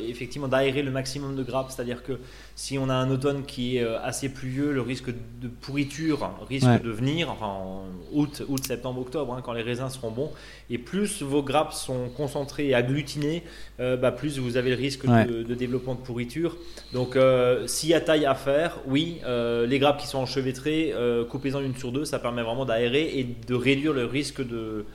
effectivement, 0.00 0.48
d'aérer 0.48 0.82
le 0.82 0.90
maximum 0.90 1.36
de 1.36 1.42
grappes. 1.42 1.70
C'est-à-dire 1.70 2.02
que 2.02 2.18
si 2.58 2.78
on 2.78 2.88
a 2.88 2.94
un 2.94 3.10
automne 3.10 3.44
qui 3.44 3.76
est 3.76 3.82
euh, 3.82 4.00
assez 4.02 4.30
pluvieux, 4.30 4.72
le 4.72 4.80
risque 4.80 5.10
de 5.10 5.46
pourriture 5.46 6.30
risque 6.48 6.82
de 6.82 6.90
venir, 6.90 7.30
enfin 7.30 7.46
en 7.46 7.84
août, 8.14 8.42
août, 8.48 8.64
septembre, 8.64 9.02
octobre, 9.02 9.34
hein, 9.34 9.42
quand 9.44 9.52
les 9.52 9.60
raisins 9.60 9.90
seront 9.90 10.10
bons. 10.10 10.32
Et 10.70 10.78
plus 10.78 11.22
vos 11.22 11.42
grappes 11.42 11.74
sont 11.74 12.08
concentrées 12.08 12.68
et 12.68 12.74
agglutinées, 12.74 13.42
euh, 13.78 13.98
bah, 13.98 14.10
plus 14.10 14.38
vous 14.38 14.56
avez 14.56 14.70
le 14.70 14.76
risque 14.76 15.06
de, 15.06 15.54
développement 15.54 15.94
de 15.94 16.00
pourriture. 16.00 16.56
Donc 16.94 17.14
euh, 17.14 17.66
s'il 17.66 17.90
y 17.90 17.94
a 17.94 18.00
taille 18.00 18.24
à 18.24 18.34
faire, 18.34 18.78
oui, 18.86 19.20
les 19.26 19.78
grappes 19.78 20.00
qui 20.00 20.06
sont 20.06 20.18
enchevêtrées, 20.18 20.94
coupez-en 21.28 21.60
une 21.60 21.76
sur 21.76 21.92
deux, 21.92 22.06
ça 22.06 22.18
permet 22.18 22.42
vraiment 22.42 22.64
d'aérer 22.64 23.18
et 23.18 23.24
de 23.46 23.54
réduire 23.54 23.92
le 23.92 24.06
risque 24.06 24.40
de, 24.40 24.86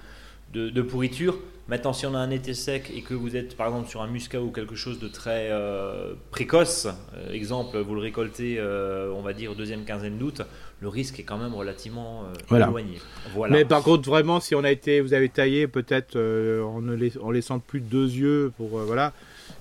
de 0.51 0.81
pourriture. 0.81 1.37
Maintenant, 1.67 1.93
si 1.93 2.05
on 2.05 2.13
a 2.15 2.17
un 2.17 2.31
été 2.31 2.53
sec 2.53 2.91
et 2.93 3.01
que 3.01 3.13
vous 3.13 3.35
êtes 3.35 3.55
par 3.55 3.67
exemple 3.67 3.87
sur 3.87 4.01
un 4.01 4.07
muscat 4.07 4.41
ou 4.41 4.49
quelque 4.51 4.75
chose 4.75 4.99
de 4.99 5.07
très 5.07 5.49
euh, 5.51 6.13
précoce, 6.31 6.87
euh, 7.15 7.31
exemple, 7.31 7.77
vous 7.79 7.95
le 7.95 8.01
récoltez, 8.01 8.55
euh, 8.57 9.13
on 9.15 9.21
va 9.21 9.33
dire, 9.33 9.55
deuxième 9.55 9.85
quinzaine 9.85 10.17
d'août, 10.17 10.41
le 10.81 10.87
risque 10.87 11.19
est 11.19 11.23
quand 11.23 11.37
même 11.37 11.53
relativement 11.53 12.23
éloigné. 12.49 12.99
Voilà. 13.33 13.55
Mais 13.55 13.65
par 13.65 13.83
contre, 13.83 14.09
vraiment, 14.09 14.39
si 14.39 14.55
on 14.55 14.63
a 14.63 14.71
été, 14.71 14.99
vous 14.99 15.13
avez 15.13 15.29
taillé 15.29 15.67
peut-être 15.67 16.17
en, 16.17 16.81
en, 17.23 17.31
laissant 17.31 17.59
plus 17.59 17.79
de 17.79 17.85
deux 17.85 18.09
yeux 18.09 18.51
pour 18.57 18.69
voilà, 18.69 19.13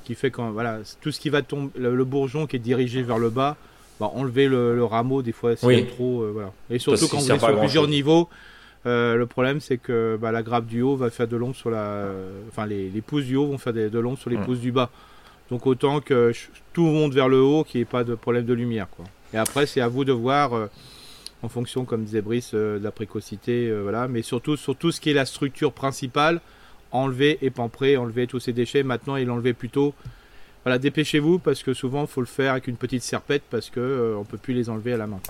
qui 0.04 0.14
fait 0.14 0.30
quand 0.30 0.50
voilà, 0.50 0.78
tout 1.02 1.12
ce 1.12 1.20
qui 1.20 1.28
va 1.28 1.42
tomber, 1.42 1.70
le, 1.78 2.04
bourgeon 2.04 2.46
qui 2.46 2.56
est 2.56 2.60
dirigé 2.60 3.02
vers 3.02 3.18
le 3.18 3.28
bas, 3.28 3.56
bah, 4.00 4.10
enlever 4.14 4.48
le, 4.48 4.82
rameau 4.82 5.20
des 5.20 5.32
fois 5.32 5.56
c'est 5.56 5.86
trop, 5.88 6.26
voilà. 6.32 6.52
Et 6.70 6.78
surtout 6.78 7.06
quand 7.08 7.18
vous 7.18 7.30
êtes 7.30 7.40
sur 7.40 7.58
plusieurs 7.58 7.86
niveaux. 7.86 8.28
Euh, 8.86 9.16
le 9.16 9.26
problème, 9.26 9.60
c'est 9.60 9.76
que 9.76 10.18
bah, 10.20 10.32
la 10.32 10.42
grappe 10.42 10.66
du 10.66 10.82
haut 10.82 10.96
va 10.96 11.10
faire 11.10 11.28
de 11.28 11.36
l'ombre 11.36 11.54
sur 11.54 11.70
la. 11.70 12.06
Enfin, 12.48 12.66
les, 12.66 12.88
les, 12.88 13.00
pousses 13.00 13.24
du 13.24 13.36
haut 13.36 13.46
vont 13.46 13.58
faire 13.58 13.72
de, 13.72 13.98
l'ombre 13.98 14.18
sur 14.18 14.30
les 14.30 14.38
pousses 14.38 14.60
du 14.60 14.72
bas. 14.72 14.90
Donc, 15.50 15.66
autant 15.66 16.00
que 16.00 16.32
tout 16.72 16.84
monte 16.84 17.12
vers 17.12 17.28
le 17.28 17.40
haut, 17.40 17.64
qu'il 17.64 17.78
n'y 17.78 17.82
ait 17.82 17.86
pas 17.86 18.04
de 18.04 18.14
problème 18.14 18.46
de 18.46 18.54
lumière. 18.54 18.88
Quoi. 18.88 19.04
Et 19.34 19.36
après, 19.36 19.66
c'est 19.66 19.80
à 19.80 19.88
vous 19.88 20.04
de 20.04 20.12
voir, 20.12 20.54
euh, 20.54 20.66
en 21.42 21.48
fonction, 21.48 21.84
comme 21.84 22.04
disait 22.04 22.22
Brice, 22.22 22.52
euh, 22.54 22.78
de 22.78 22.84
la 22.84 22.92
précocité. 22.92 23.70
voilà. 23.82 24.08
Mais 24.08 24.22
surtout, 24.22 24.56
sur 24.56 24.76
tout 24.76 24.92
ce 24.92 25.00
qui 25.00 25.10
est 25.10 25.14
la 25.14 25.26
structure 25.26 25.72
principale, 25.72 26.40
enlever 26.92 27.38
et 27.42 27.50
pamprer, 27.50 27.96
enlever 27.96 28.26
tous 28.26 28.40
ces 28.40 28.52
déchets. 28.52 28.82
Maintenant, 28.82 29.16
il 29.16 29.30
enlevait 29.30 29.52
plutôt 29.52 29.94
voilà, 30.64 30.78
dépêchez-vous 30.78 31.38
parce 31.38 31.62
que 31.62 31.72
souvent 31.74 32.02
il 32.02 32.06
faut 32.06 32.20
le 32.20 32.26
faire 32.26 32.52
avec 32.52 32.66
une 32.68 32.76
petite 32.76 33.02
serpette 33.02 33.42
parce 33.50 33.70
que 33.70 33.80
euh, 33.80 34.16
on 34.18 34.24
peut 34.24 34.36
plus 34.36 34.52
les 34.54 34.68
enlever 34.68 34.92
à 34.92 34.96
la 34.98 35.06
main. 35.06 35.20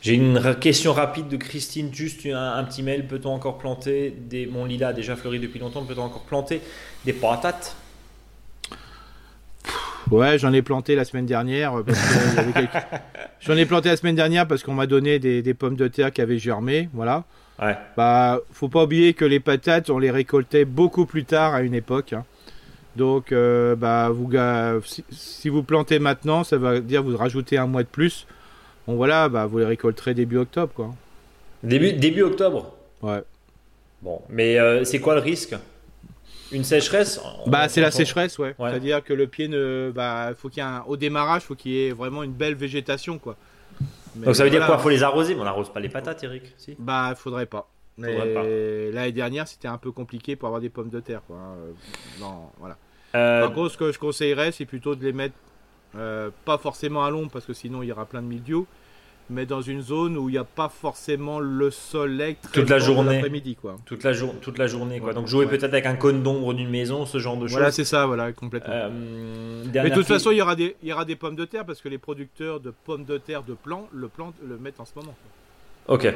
J'ai 0.00 0.14
une 0.14 0.54
question 0.60 0.92
rapide 0.92 1.28
de 1.28 1.36
Christine, 1.36 1.92
juste 1.92 2.24
un, 2.26 2.54
un 2.54 2.64
petit 2.64 2.82
mail. 2.82 3.06
Peut-on 3.06 3.30
encore 3.34 3.58
planter 3.58 4.14
des. 4.18 4.46
Mon 4.46 4.64
lilas 4.64 4.88
a 4.88 4.92
déjà 4.94 5.14
fleuri 5.16 5.38
depuis 5.40 5.58
longtemps, 5.60 5.84
peut-on 5.84 6.02
encore 6.04 6.22
planter 6.24 6.60
des 7.04 7.12
patates? 7.12 7.76
Ouais, 10.10 10.38
j'en 10.38 10.52
ai 10.54 10.62
planté 10.62 10.94
la 10.96 11.04
semaine 11.04 11.26
dernière. 11.26 11.78
euh, 11.78 11.82
quelques- 12.54 12.70
J'en 13.40 13.56
ai 13.56 13.66
planté 13.66 13.90
la 13.90 13.96
semaine 13.98 14.16
dernière 14.16 14.48
parce 14.48 14.62
qu'on 14.62 14.72
m'a 14.72 14.86
donné 14.86 15.18
des, 15.18 15.42
des 15.42 15.54
pommes 15.54 15.76
de 15.76 15.86
terre 15.86 16.12
qui 16.12 16.22
avaient 16.22 16.38
germé, 16.38 16.88
voilà. 16.94 17.24
Ouais. 17.60 17.76
Bah, 17.96 18.40
faut 18.52 18.68
pas 18.68 18.84
oublier 18.84 19.12
que 19.12 19.24
les 19.26 19.40
patates, 19.40 19.90
on 19.90 19.98
les 19.98 20.10
récoltait 20.10 20.64
beaucoup 20.64 21.04
plus 21.04 21.24
tard 21.24 21.52
à 21.54 21.60
une 21.60 21.74
époque. 21.74 22.14
hein. 22.14 22.24
Donc, 22.96 23.32
euh, 23.32 23.76
bah, 23.76 24.08
vous, 24.10 24.30
si, 24.84 25.04
si 25.10 25.48
vous 25.48 25.62
plantez 25.62 25.98
maintenant, 25.98 26.42
ça 26.44 26.56
va 26.58 26.80
dire 26.80 27.02
vous 27.02 27.16
rajoutez 27.16 27.56
un 27.58 27.66
mois 27.66 27.82
de 27.82 27.88
plus. 27.88 28.26
Bon, 28.86 28.96
voilà, 28.96 29.28
bah, 29.28 29.46
vous 29.46 29.58
les 29.58 29.64
récolterez 29.66 30.14
début 30.14 30.38
octobre, 30.38 30.72
quoi. 30.74 30.94
Début, 31.62 31.92
début 31.92 32.22
octobre 32.22 32.74
Ouais. 33.02 33.22
Bon, 34.02 34.20
mais 34.28 34.58
euh, 34.58 34.84
c'est 34.84 35.00
quoi 35.00 35.14
le 35.14 35.20
risque? 35.20 35.54
Une 36.50 36.64
sécheresse? 36.64 37.20
Bah, 37.46 37.68
c'est 37.68 37.80
la 37.80 37.90
sécheresse, 37.90 38.38
ouais. 38.38 38.54
Ouais. 38.58 38.70
C'est-à-dire 38.70 39.04
que 39.04 39.12
le 39.12 39.26
pied 39.26 39.48
ne, 39.48 39.92
bah, 39.94 40.30
faut 40.36 40.48
qu'il 40.48 40.62
y 40.62 40.66
ait 40.66 40.68
un- 40.68 40.82
au 40.86 40.96
démarrage, 40.96 41.42
faut 41.42 41.54
qu'il 41.54 41.72
y 41.72 41.86
ait 41.86 41.92
vraiment 41.92 42.22
une 42.22 42.32
belle 42.32 42.54
végétation, 42.54 43.18
quoi. 43.18 43.36
Mais 44.16 44.24
Donc 44.26 44.34
ça 44.36 44.44
veut 44.44 44.50
dire 44.50 44.64
quoi? 44.66 44.78
Faut 44.78 44.88
les 44.88 45.02
arroser? 45.02 45.34
Mais 45.34 45.42
on 45.42 45.44
n'arrose 45.44 45.70
pas 45.72 45.78
les 45.80 45.88
patates, 45.90 46.24
Eric 46.24 46.42
si? 46.56 46.74
Bah, 46.78 47.14
faudrait 47.16 47.46
pas. 47.46 47.68
Mais. 47.98 48.90
L'année 48.92 49.12
dernière, 49.12 49.46
c'était 49.48 49.68
un 49.68 49.78
peu 49.78 49.90
compliqué 49.92 50.36
pour 50.36 50.46
avoir 50.48 50.60
des 50.60 50.68
pommes 50.70 50.88
de 50.90 51.00
terre, 51.00 51.20
quoi. 51.26 51.36
Euh, 51.36 51.72
Non, 52.20 52.50
voilà. 52.58 52.76
Euh, 53.14 53.40
Par 53.42 53.52
contre, 53.54 53.72
ce 53.72 53.78
que 53.78 53.90
je 53.92 53.98
conseillerais, 53.98 54.52
c'est 54.52 54.66
plutôt 54.66 54.94
de 54.94 55.04
les 55.04 55.12
mettre 55.12 55.34
euh, 55.96 56.30
pas 56.44 56.58
forcément 56.58 57.04
à 57.04 57.10
l'ombre 57.10 57.30
parce 57.32 57.46
que 57.46 57.54
sinon 57.54 57.82
il 57.82 57.86
y 57.86 57.92
aura 57.92 58.04
plein 58.04 58.20
de 58.20 58.26
mildiou, 58.26 58.66
mais 59.30 59.46
dans 59.46 59.62
une 59.62 59.80
zone 59.80 60.18
où 60.18 60.28
il 60.28 60.32
n'y 60.32 60.38
a 60.38 60.44
pas 60.44 60.68
forcément 60.68 61.40
le 61.40 61.70
soleil 61.70 62.36
très 62.42 62.52
Toute 62.60 62.68
la 62.68 62.78
journée. 62.78 63.14
l'après-midi, 63.14 63.56
quoi. 63.56 63.76
toute, 63.86 64.04
la 64.04 64.12
jour- 64.12 64.34
toute 64.42 64.58
la 64.58 64.66
journée, 64.66 64.98
quoi. 65.00 65.08
Ouais. 65.08 65.14
Donc 65.14 65.26
jouer 65.26 65.46
Ouais. 65.46 65.50
peut-être 65.50 65.64
avec 65.72 65.86
un 65.86 65.96
cône 65.96 66.22
d'ombre 66.22 66.52
d'une 66.52 66.68
maison, 66.68 67.06
ce 67.06 67.18
genre 67.18 67.36
de 67.38 67.46
choses. 67.46 67.56
Voilà, 67.56 67.70
c'est 67.72 67.84
ça, 67.84 68.04
voilà, 68.06 68.32
complètement. 68.32 68.72
Euh, 68.74 69.64
mais 69.74 69.88
de 69.90 69.94
toute 69.94 70.06
façon, 70.06 70.30
il 70.30 70.36
y 70.36 70.42
aura 70.42 70.54
des, 70.56 70.76
il 70.82 70.88
y 70.88 70.92
aura 70.92 71.06
des 71.06 71.16
pommes 71.16 71.36
de 71.36 71.46
terre 71.46 71.64
parce 71.64 71.80
que 71.80 71.88
les 71.88 71.98
producteurs 71.98 72.60
de 72.60 72.70
pommes 72.84 73.04
de 73.06 73.16
terre 73.16 73.42
de 73.42 73.54
plants 73.54 73.88
le 73.92 74.08
plantent, 74.08 74.36
le 74.46 74.58
mettent 74.58 74.80
en 74.80 74.84
ce 74.84 74.92
moment. 74.96 75.14
quoi. 75.86 75.94
Ok. 75.96 76.14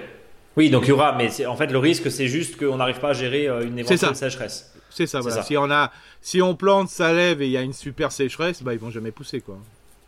Oui, 0.57 0.69
donc 0.71 0.83
il 0.85 0.89
y 0.91 0.93
aura, 0.93 1.15
mais 1.17 1.31
en 1.47 1.57
fait 1.57 1.69
le 1.69 1.79
risque 1.79 2.11
c'est 2.11 2.27
juste 2.29 2.59
qu'on 2.59 2.77
n'arrive 2.77 3.01
pas 3.01 3.11
à 3.11 3.13
gérer 3.15 3.49
euh, 3.49 3.63
une 3.67 3.79
éventuelle 3.79 4.15
sécheresse. 4.17 4.73
C'est 4.91 5.07
ça, 5.07 5.21
voilà. 5.21 5.37
ça. 5.37 5.43
Si 5.43 5.57
on 5.57 5.71
a, 5.71 5.91
si 6.21 6.43
on 6.43 6.55
plante, 6.55 6.89
ça 6.91 7.13
lève 7.15 7.41
et 7.41 7.47
il 7.47 7.53
y 7.53 7.57
a 7.57 7.63
une 7.63 7.73
super 7.73 8.13
sécheresse, 8.13 8.63
bah 8.63 8.75
ils 8.75 8.79
vont 8.79 8.91
jamais 8.91 9.11
pousser, 9.11 9.41
quoi. 9.41 9.57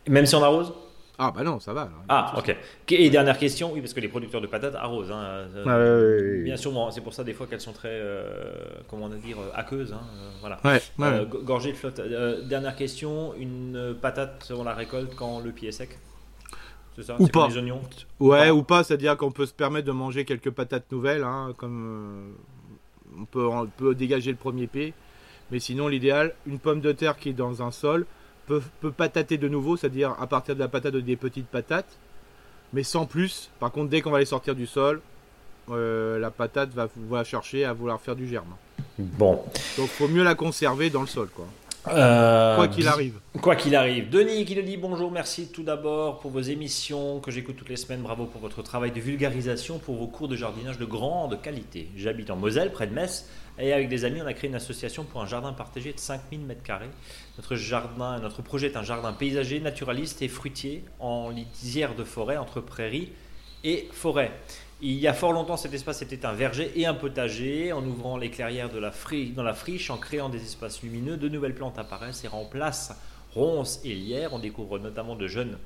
Même 0.07 0.27
si 0.27 0.35
on 0.35 0.43
arrose? 0.43 0.71
Ah 1.17 1.31
bah 1.35 1.43
non, 1.43 1.59
ça 1.59 1.71
va. 1.73 1.83
alors. 1.83 2.03
Ah, 2.09 2.33
ok. 2.37 2.55
Et 2.91 3.09
dernière 3.09 3.37
question, 3.39 3.71
oui, 3.73 3.79
parce 3.81 3.93
que 3.93 4.01
les 4.01 4.09
producteurs 4.09 4.41
de 4.41 4.47
patates 4.47 4.75
arrosent. 4.75 5.11
hein, 5.11 5.47
euh, 5.55 6.41
Ah. 6.41 6.43
Bien 6.43 6.57
sûr, 6.57 6.71
c'est 6.93 7.01
pour 7.01 7.13
ça 7.15 7.23
des 7.23 7.33
fois 7.33 7.47
qu'elles 7.47 7.61
sont 7.61 7.71
très, 7.71 7.87
euh, 7.89 8.53
comment 8.89 9.05
on 9.05 9.09
va 9.09 9.15
dire, 9.15 9.37
aqueuses. 9.55 9.93
hein, 9.93 10.01
voilà. 10.41 10.59
Ouais, 10.65 10.81
ouais. 10.99 11.07
Euh, 11.07 11.25
go- 11.25 11.39
gorgées 11.41 11.71
de 11.71 11.77
flotte. 11.77 11.99
Dernière 12.47 12.75
question, 12.75 13.33
une 13.39 13.95
patate, 13.99 14.51
on 14.55 14.63
la 14.65 14.73
récolte 14.75 15.15
quand 15.15 15.39
le 15.39 15.51
pied 15.51 15.69
est 15.69 15.71
sec? 15.71 15.97
C'est 16.95 17.03
ça 17.03 17.15
Ou 17.19 17.27
pas. 17.27 17.47
les 17.47 17.57
oignons 17.57 17.81
Ouais, 18.19 18.49
ou 18.51 18.63
pas, 18.63 18.83
c'est-à-dire 18.83 19.17
qu'on 19.17 19.31
peut 19.31 19.45
se 19.45 19.53
permettre 19.53 19.87
de 19.87 19.91
manger 19.91 20.25
quelques 20.25 20.51
patates 20.51 20.91
nouvelles, 20.91 21.23
hein, 21.23 21.53
comme 21.57 22.33
euh, 23.17 23.19
on, 23.21 23.25
peut, 23.25 23.45
on 23.47 23.67
peut 23.67 23.95
dégager 23.95 24.31
le 24.31 24.37
premier 24.37 24.67
pied. 24.67 24.93
Mais 25.51 25.59
sinon, 25.59 25.87
l'idéal, 25.87 26.33
une 26.47 26.59
pomme 26.59 26.81
de 26.81 26.91
terre 26.91 27.17
qui 27.17 27.29
est 27.29 27.33
dans 27.33 27.61
un 27.61 27.71
sol 27.71 28.05
peut, 28.47 28.61
peut 28.81 28.91
patater 28.91 29.37
de 29.37 29.47
nouveau, 29.47 29.77
c'est-à-dire 29.77 30.15
à 30.19 30.27
partir 30.27 30.55
de 30.55 30.59
la 30.59 30.67
patate 30.67 30.93
de 30.93 31.01
des 31.01 31.15
petites 31.15 31.47
patates, 31.47 31.97
mais 32.73 32.83
sans 32.83 33.05
plus. 33.05 33.51
Par 33.59 33.71
contre, 33.71 33.89
dès 33.89 34.01
qu'on 34.01 34.11
va 34.11 34.19
les 34.19 34.25
sortir 34.25 34.55
du 34.55 34.65
sol, 34.65 35.01
euh, 35.69 36.17
la 36.19 36.31
patate 36.31 36.69
va, 36.73 36.87
va 37.09 37.23
chercher 37.23 37.65
à 37.65 37.73
vouloir 37.73 37.99
faire 37.99 38.15
du 38.15 38.27
germe. 38.27 38.55
Bon. 38.97 39.43
Donc, 39.77 39.87
faut 39.89 40.07
mieux 40.07 40.23
la 40.23 40.35
conserver 40.35 40.89
dans 40.89 41.01
le 41.01 41.07
sol, 41.07 41.27
quoi. 41.35 41.45
Euh, 41.87 42.55
Quoi 42.55 42.67
qu'il 42.67 42.87
arrive. 42.87 43.19
Quoi 43.41 43.55
qu'il 43.55 43.75
arrive. 43.75 44.09
Denis 44.09 44.45
qui 44.45 44.55
le 44.55 44.63
dit 44.63 44.77
bonjour, 44.77 45.11
merci 45.11 45.51
tout 45.51 45.63
d'abord 45.63 46.19
pour 46.19 46.31
vos 46.31 46.41
émissions 46.41 47.19
que 47.19 47.31
j'écoute 47.31 47.55
toutes 47.57 47.69
les 47.69 47.75
semaines. 47.75 48.01
Bravo 48.01 48.25
pour 48.25 48.41
votre 48.41 48.63
travail 48.63 48.91
de 48.91 48.99
vulgarisation, 48.99 49.77
pour 49.77 49.95
vos 49.95 50.07
cours 50.07 50.27
de 50.27 50.35
jardinage 50.35 50.77
de 50.77 50.85
grande 50.85 51.41
qualité. 51.41 51.89
J'habite 51.95 52.31
en 52.31 52.37
Moselle, 52.37 52.71
près 52.71 52.87
de 52.87 52.93
Metz, 52.93 53.27
et 53.59 53.71
avec 53.71 53.87
des 53.87 54.03
amis, 54.03 54.21
on 54.21 54.25
a 54.25 54.33
créé 54.33 54.49
une 54.49 54.55
association 54.55 55.03
pour 55.03 55.21
un 55.21 55.27
jardin 55.27 55.53
partagé 55.53 55.93
de 55.93 55.99
5000 55.99 56.41
m2. 56.41 56.79
Notre, 57.37 57.55
jardin, 57.55 58.19
notre 58.19 58.41
projet 58.41 58.67
est 58.67 58.77
un 58.77 58.83
jardin 58.83 59.13
paysager, 59.13 59.59
naturaliste 59.59 60.21
et 60.21 60.27
fruitier 60.27 60.83
en 60.99 61.29
lisière 61.29 61.95
de 61.95 62.03
forêt 62.03 62.37
entre 62.37 62.61
prairies 62.61 63.11
et 63.63 63.87
forêt. 63.91 64.31
Il 64.81 64.95
y 64.99 65.07
a 65.07 65.13
fort 65.13 65.31
longtemps, 65.31 65.55
cet 65.55 65.73
espace 65.73 66.01
était 66.01 66.25
un 66.25 66.33
verger 66.33 66.71
et 66.75 66.85
un 66.85 66.93
potager. 66.93 67.71
En 67.71 67.85
ouvrant 67.85 68.17
les 68.17 68.29
clairières 68.29 68.69
dans 68.69 68.81
la 69.43 69.53
friche, 69.53 69.89
en 69.89 69.97
créant 69.97 70.29
des 70.29 70.43
espaces 70.43 70.83
lumineux, 70.83 71.15
de 71.15 71.29
nouvelles 71.29 71.55
plantes 71.55 71.79
apparaissent 71.79 72.25
et 72.25 72.27
remplacent 72.27 72.93
ronces 73.33 73.79
et 73.85 73.93
lierres. 73.93 74.33
On 74.33 74.39
découvre 74.39 74.77
notamment 74.77 75.15
de 75.15 75.27
jeunes 75.27 75.57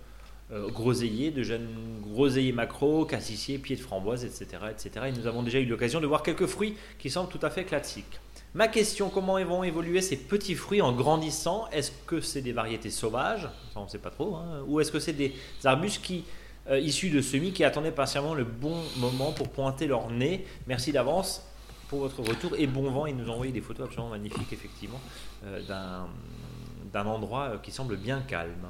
euh, 0.51 0.69
groseilliers, 0.69 1.31
de 1.31 1.41
jeunes 1.41 1.67
groseilliers 2.01 2.51
macro, 2.51 3.05
cassissiers, 3.05 3.57
pieds 3.57 3.75
de 3.75 3.81
framboise, 3.81 4.25
etc., 4.25 4.45
etc. 4.71 5.07
Et 5.07 5.11
nous 5.11 5.25
avons 5.25 5.41
déjà 5.41 5.59
eu 5.59 5.65
l'occasion 5.65 5.99
de 5.99 6.07
voir 6.07 6.21
quelques 6.21 6.47
fruits 6.47 6.75
qui 6.99 7.09
semblent 7.09 7.31
tout 7.31 7.43
à 7.43 7.49
fait 7.49 7.63
classiques. 7.63 8.19
Ma 8.55 8.67
question, 8.67 9.09
comment 9.09 9.43
vont 9.43 9.63
évoluer 9.63 10.01
ces 10.01 10.17
petits 10.17 10.55
fruits 10.55 10.81
en 10.81 10.91
grandissant? 10.91 11.67
Est-ce 11.71 11.91
que 12.07 12.19
c'est 12.21 12.41
des 12.41 12.51
variétés 12.51 12.89
sauvages? 12.89 13.47
On 13.75 13.83
ne 13.83 13.89
sait 13.89 13.99
pas 13.99 14.09
trop. 14.09 14.35
hein. 14.35 14.63
Ou 14.67 14.79
est-ce 14.79 14.91
que 14.91 14.99
c'est 14.99 15.13
des 15.13 15.33
arbustes 15.63 16.01
qui, 16.03 16.23
euh, 16.69 16.79
issus 16.79 17.09
de 17.09 17.21
semis 17.21 17.51
qui 17.51 17.63
attendaient 17.63 17.91
patiemment 17.91 18.33
le 18.33 18.43
bon 18.43 18.75
moment 18.97 19.31
pour 19.31 19.49
pointer 19.49 19.87
leur 19.87 20.09
nez 20.09 20.45
Merci 20.67 20.91
d'avance 20.91 21.49
pour 21.89 21.99
votre 21.99 22.21
retour 22.21 22.51
et 22.57 22.67
bon 22.67 22.89
vent. 22.89 23.05
Ils 23.07 23.15
nous 23.15 23.29
ont 23.29 23.33
envoyé 23.33 23.51
des 23.51 23.61
photos 23.61 23.87
absolument 23.87 24.11
magnifiques, 24.11 24.53
effectivement, 24.53 25.01
euh, 25.45 25.59
d'un, 26.93 27.05
endroit 27.05 27.43
euh, 27.43 27.57
qui 27.57 27.71
semble 27.71 27.97
bien 27.97 28.21
calme. 28.21 28.67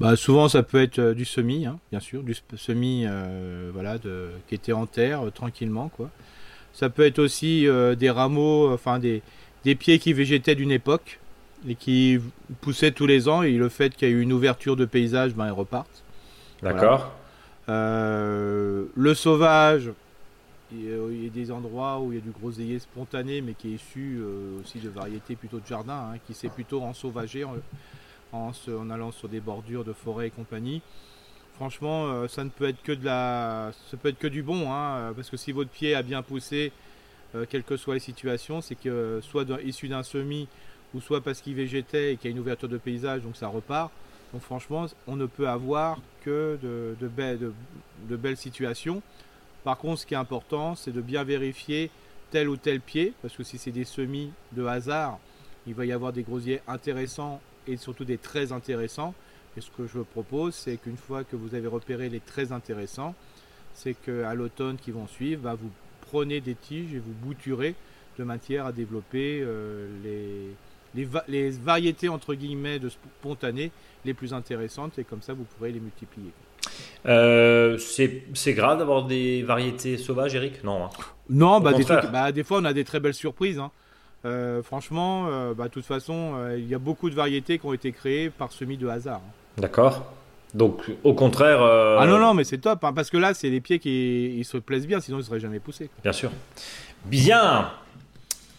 Bah, 0.00 0.16
souvent, 0.16 0.48
ça 0.48 0.62
peut 0.62 0.82
être 0.82 0.98
euh, 0.98 1.14
du 1.14 1.24
semis, 1.24 1.66
hein, 1.66 1.78
bien 1.90 2.00
sûr, 2.00 2.22
du 2.22 2.34
semis 2.56 3.04
euh, 3.06 3.70
voilà, 3.72 3.98
qui 4.48 4.54
était 4.54 4.72
en 4.72 4.86
terre 4.86 5.22
tranquillement. 5.32 5.90
Quoi. 5.90 6.10
Ça 6.72 6.88
peut 6.88 7.04
être 7.04 7.18
aussi 7.18 7.66
des 7.98 8.10
rameaux, 8.10 8.72
enfin 8.72 8.98
des, 8.98 9.20
des 9.64 9.74
pieds 9.74 9.98
qui 9.98 10.14
végétaient 10.14 10.54
d'une 10.54 10.70
époque 10.70 11.20
et 11.68 11.74
qui 11.74 12.18
poussaient 12.62 12.92
tous 12.92 13.06
les 13.06 13.28
ans. 13.28 13.42
Et 13.42 13.52
le 13.52 13.68
fait 13.68 13.94
qu'il 13.94 14.08
y 14.08 14.10
ait 14.10 14.14
eu 14.14 14.22
une 14.22 14.32
ouverture 14.32 14.74
de 14.74 14.86
paysage, 14.86 15.34
ben, 15.34 15.48
ils 15.48 15.52
repartent. 15.52 16.02
D'accord 16.62 17.12
Euh, 17.68 18.84
le 18.96 19.14
sauvage, 19.14 19.90
il 20.72 20.84
y, 20.84 21.26
a, 21.26 21.30
des 21.30 21.50
endroits 21.50 22.00
où 22.00 22.12
il 22.12 22.16
y 22.16 22.18
a 22.18 22.24
du 22.24 22.30
groseillier 22.30 22.78
spontané, 22.78 23.40
mais 23.40 23.54
qui 23.54 23.68
est 23.68 23.76
issu 23.76 24.18
euh, 24.20 24.60
aussi 24.60 24.78
de 24.78 24.88
variétés 24.88 25.36
plutôt 25.36 25.60
de 25.60 25.66
jardin, 25.66 26.12
hein, 26.12 26.18
qui 26.26 26.34
s'est 26.34 26.48
plutôt 26.48 26.82
ensauvagé 26.82 27.44
en, 27.44 27.54
en, 28.32 28.52
se- 28.52 28.70
en 28.70 28.90
allant 28.90 29.12
sur 29.12 29.28
des 29.28 29.40
bordures 29.40 29.84
de 29.84 29.92
forêt 29.92 30.28
et 30.28 30.30
compagnie. 30.30 30.82
Franchement, 31.56 32.06
euh, 32.06 32.28
ça 32.28 32.42
ne 32.44 32.48
peut 32.48 32.68
être 32.68 32.82
que 32.82 32.92
de 32.92 33.04
la, 33.04 33.70
ça 33.90 33.96
peut 33.96 34.08
être 34.08 34.18
que 34.18 34.26
du 34.26 34.42
bon, 34.42 34.72
hein, 34.72 35.12
parce 35.14 35.30
que 35.30 35.36
si 35.36 35.52
votre 35.52 35.70
pied 35.70 35.94
a 35.94 36.02
bien 36.02 36.22
poussé, 36.22 36.72
euh, 37.34 37.44
quelles 37.48 37.62
que 37.64 37.76
soient 37.76 37.94
les 37.94 38.00
situations, 38.00 38.60
c'est 38.60 38.74
que 38.74 39.20
soit 39.22 39.44
issu 39.64 39.88
d'un 39.88 40.02
semis 40.02 40.48
ou 40.94 41.00
soit 41.00 41.20
parce 41.20 41.40
qu'il 41.40 41.54
végétait 41.54 42.12
et 42.14 42.16
qu'il 42.16 42.30
y 42.30 42.32
a 42.32 42.36
une 42.36 42.40
ouverture 42.40 42.68
de 42.68 42.78
paysage, 42.78 43.22
donc 43.22 43.36
ça 43.36 43.48
repart. 43.48 43.90
Donc 44.32 44.42
franchement, 44.42 44.86
on 45.06 45.16
ne 45.16 45.26
peut 45.26 45.48
avoir 45.48 45.98
que 46.22 46.58
de, 46.62 47.08
belles, 48.16 48.36
situations. 48.36 49.02
Par 49.64 49.78
contre, 49.78 50.00
ce 50.00 50.06
qui 50.06 50.14
est 50.14 50.18
important, 50.18 50.74
c'est 50.74 50.92
de 50.92 51.00
bien 51.00 51.24
vérifier 51.24 51.90
tel 52.30 52.48
ou 52.48 52.56
tel 52.56 52.80
pied, 52.80 53.12
parce 53.20 53.36
que 53.36 53.42
si 53.42 53.58
c'est 53.58 53.72
des 53.72 53.84
semis 53.84 54.32
de 54.52 54.64
hasard, 54.64 55.18
il 55.66 55.74
va 55.74 55.84
y 55.84 55.92
avoir 55.92 56.12
des 56.12 56.22
grosiers 56.22 56.60
intéressants 56.66 57.40
et 57.66 57.76
surtout 57.76 58.04
des 58.04 58.18
très 58.18 58.52
intéressants. 58.52 59.14
Et 59.56 59.60
ce 59.60 59.70
que 59.70 59.86
je 59.86 59.98
propose, 59.98 60.54
c'est 60.54 60.78
qu'une 60.78 60.96
fois 60.96 61.24
que 61.24 61.36
vous 61.36 61.54
avez 61.54 61.66
repéré 61.66 62.08
les 62.08 62.20
très 62.20 62.52
intéressants, 62.52 63.14
c'est 63.74 63.94
qu'à 63.94 64.34
l'automne 64.34 64.76
qui 64.76 64.90
vont 64.90 65.06
suivre, 65.06 65.42
bah, 65.42 65.54
vous 65.54 65.70
prenez 66.00 66.40
des 66.40 66.54
tiges 66.54 66.94
et 66.94 66.98
vous 66.98 67.12
bouturez 67.12 67.74
de 68.18 68.24
matière 68.24 68.66
à 68.66 68.72
développer 68.72 69.40
euh, 69.42 69.88
les, 70.02 70.54
les, 70.94 71.04
va- 71.04 71.24
les 71.28 71.50
variétés 71.50 72.08
entre 72.08 72.34
guillemets 72.34 72.78
de 72.78 72.88
spontanées 72.88 73.70
les 74.04 74.14
plus 74.14 74.32
intéressantes 74.34 74.98
et 74.98 75.04
comme 75.04 75.22
ça 75.22 75.32
vous 75.32 75.44
pourrez 75.44 75.72
les 75.72 75.80
multiplier. 75.80 76.30
Euh, 77.06 77.76
c'est, 77.78 78.52
grave 78.54 78.78
d'avoir 78.78 79.04
des 79.04 79.42
variétés 79.42 79.96
sauvages, 79.98 80.34
Eric? 80.34 80.62
Non. 80.64 80.84
hein. 80.84 80.90
Non, 81.28 81.60
bah, 81.60 81.72
des, 81.72 81.78
contraire. 81.78 82.00
trucs- 82.00 82.12
bah, 82.12 82.30
des 82.32 82.44
fois 82.44 82.58
on 82.60 82.64
a 82.64 82.72
des 82.72 82.84
très 82.84 83.00
belles 83.00 83.14
surprises. 83.14 83.58
hein. 83.58 83.70
Euh, 84.24 84.62
franchement, 84.62 85.26
euh, 85.28 85.52
bah, 85.54 85.64
de 85.64 85.70
toute 85.70 85.84
façon, 85.84 86.34
euh, 86.36 86.56
il 86.58 86.68
y 86.68 86.74
a 86.74 86.78
beaucoup 86.78 87.10
de 87.10 87.14
variétés 87.16 87.58
qui 87.58 87.66
ont 87.66 87.72
été 87.72 87.90
créées 87.90 88.30
par 88.30 88.52
semis 88.52 88.76
de 88.76 88.86
hasard. 88.86 89.20
hein. 89.24 89.32
D'accord. 89.60 90.04
Donc, 90.54 90.82
au 91.02 91.14
contraire. 91.14 91.60
euh, 91.62 91.96
Ah 91.98 92.06
non, 92.06 92.18
non, 92.18 92.32
mais 92.34 92.44
c'est 92.44 92.58
top, 92.58 92.84
hein, 92.84 92.92
parce 92.92 93.10
que 93.10 93.16
là, 93.16 93.34
c'est 93.34 93.50
les 93.50 93.60
pieds 93.60 93.78
qui 93.80 94.36
ils 94.38 94.44
se 94.44 94.58
plaisent 94.58 94.86
bien, 94.86 95.00
sinon 95.00 95.16
ils 95.16 95.22
ne 95.22 95.24
seraient 95.26 95.40
jamais 95.40 95.58
poussés. 95.60 95.86
quoi. 95.86 95.96
Bien 96.04 96.12
sûr. 96.12 96.30
Bien. 97.06 97.70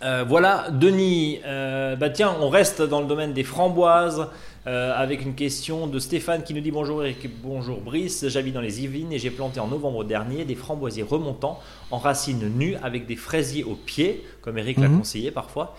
Euh, 0.03 0.25
voilà, 0.27 0.67
Denis. 0.71 1.39
euh, 1.45 1.95
bah 1.95 2.09
tiens, 2.09 2.35
on 2.41 2.49
reste 2.49 2.81
dans 2.81 2.99
le 3.01 3.07
domaine 3.07 3.33
des 3.33 3.43
framboises. 3.43 4.27
euh, 4.65 4.93
avec 4.95 5.23
une 5.23 5.35
question 5.35 5.87
de 5.87 5.99
Stéphane 5.99 6.41
qui 6.43 6.53
nous 6.53 6.61
dit 6.61 6.71
bonjour 6.71 7.03
Eric, 7.03 7.27
bonjour 7.43 7.81
Brice, 7.81 8.25
j'habite 8.29 8.53
dans 8.53 8.61
les 8.61 8.81
Yvelines 8.81 9.11
et 9.11 9.19
j'ai 9.19 9.29
planté 9.29 9.59
en 9.59 9.67
novembre 9.67 10.05
dernier 10.05 10.45
des 10.45 10.55
framboisiers 10.55 11.03
remontants 11.03 11.59
en 11.91 11.97
racines 11.97 12.47
nues 12.57 12.77
avec 12.81 13.05
des 13.05 13.17
fraisiers 13.17 13.65
au 13.65 13.75
pied, 13.75 14.23
comme 14.41 14.57
Eric 14.57 14.77
l'a 14.79 14.87
Mhm. 14.87 14.99
conseillé 14.99 15.31
parfois. 15.31 15.75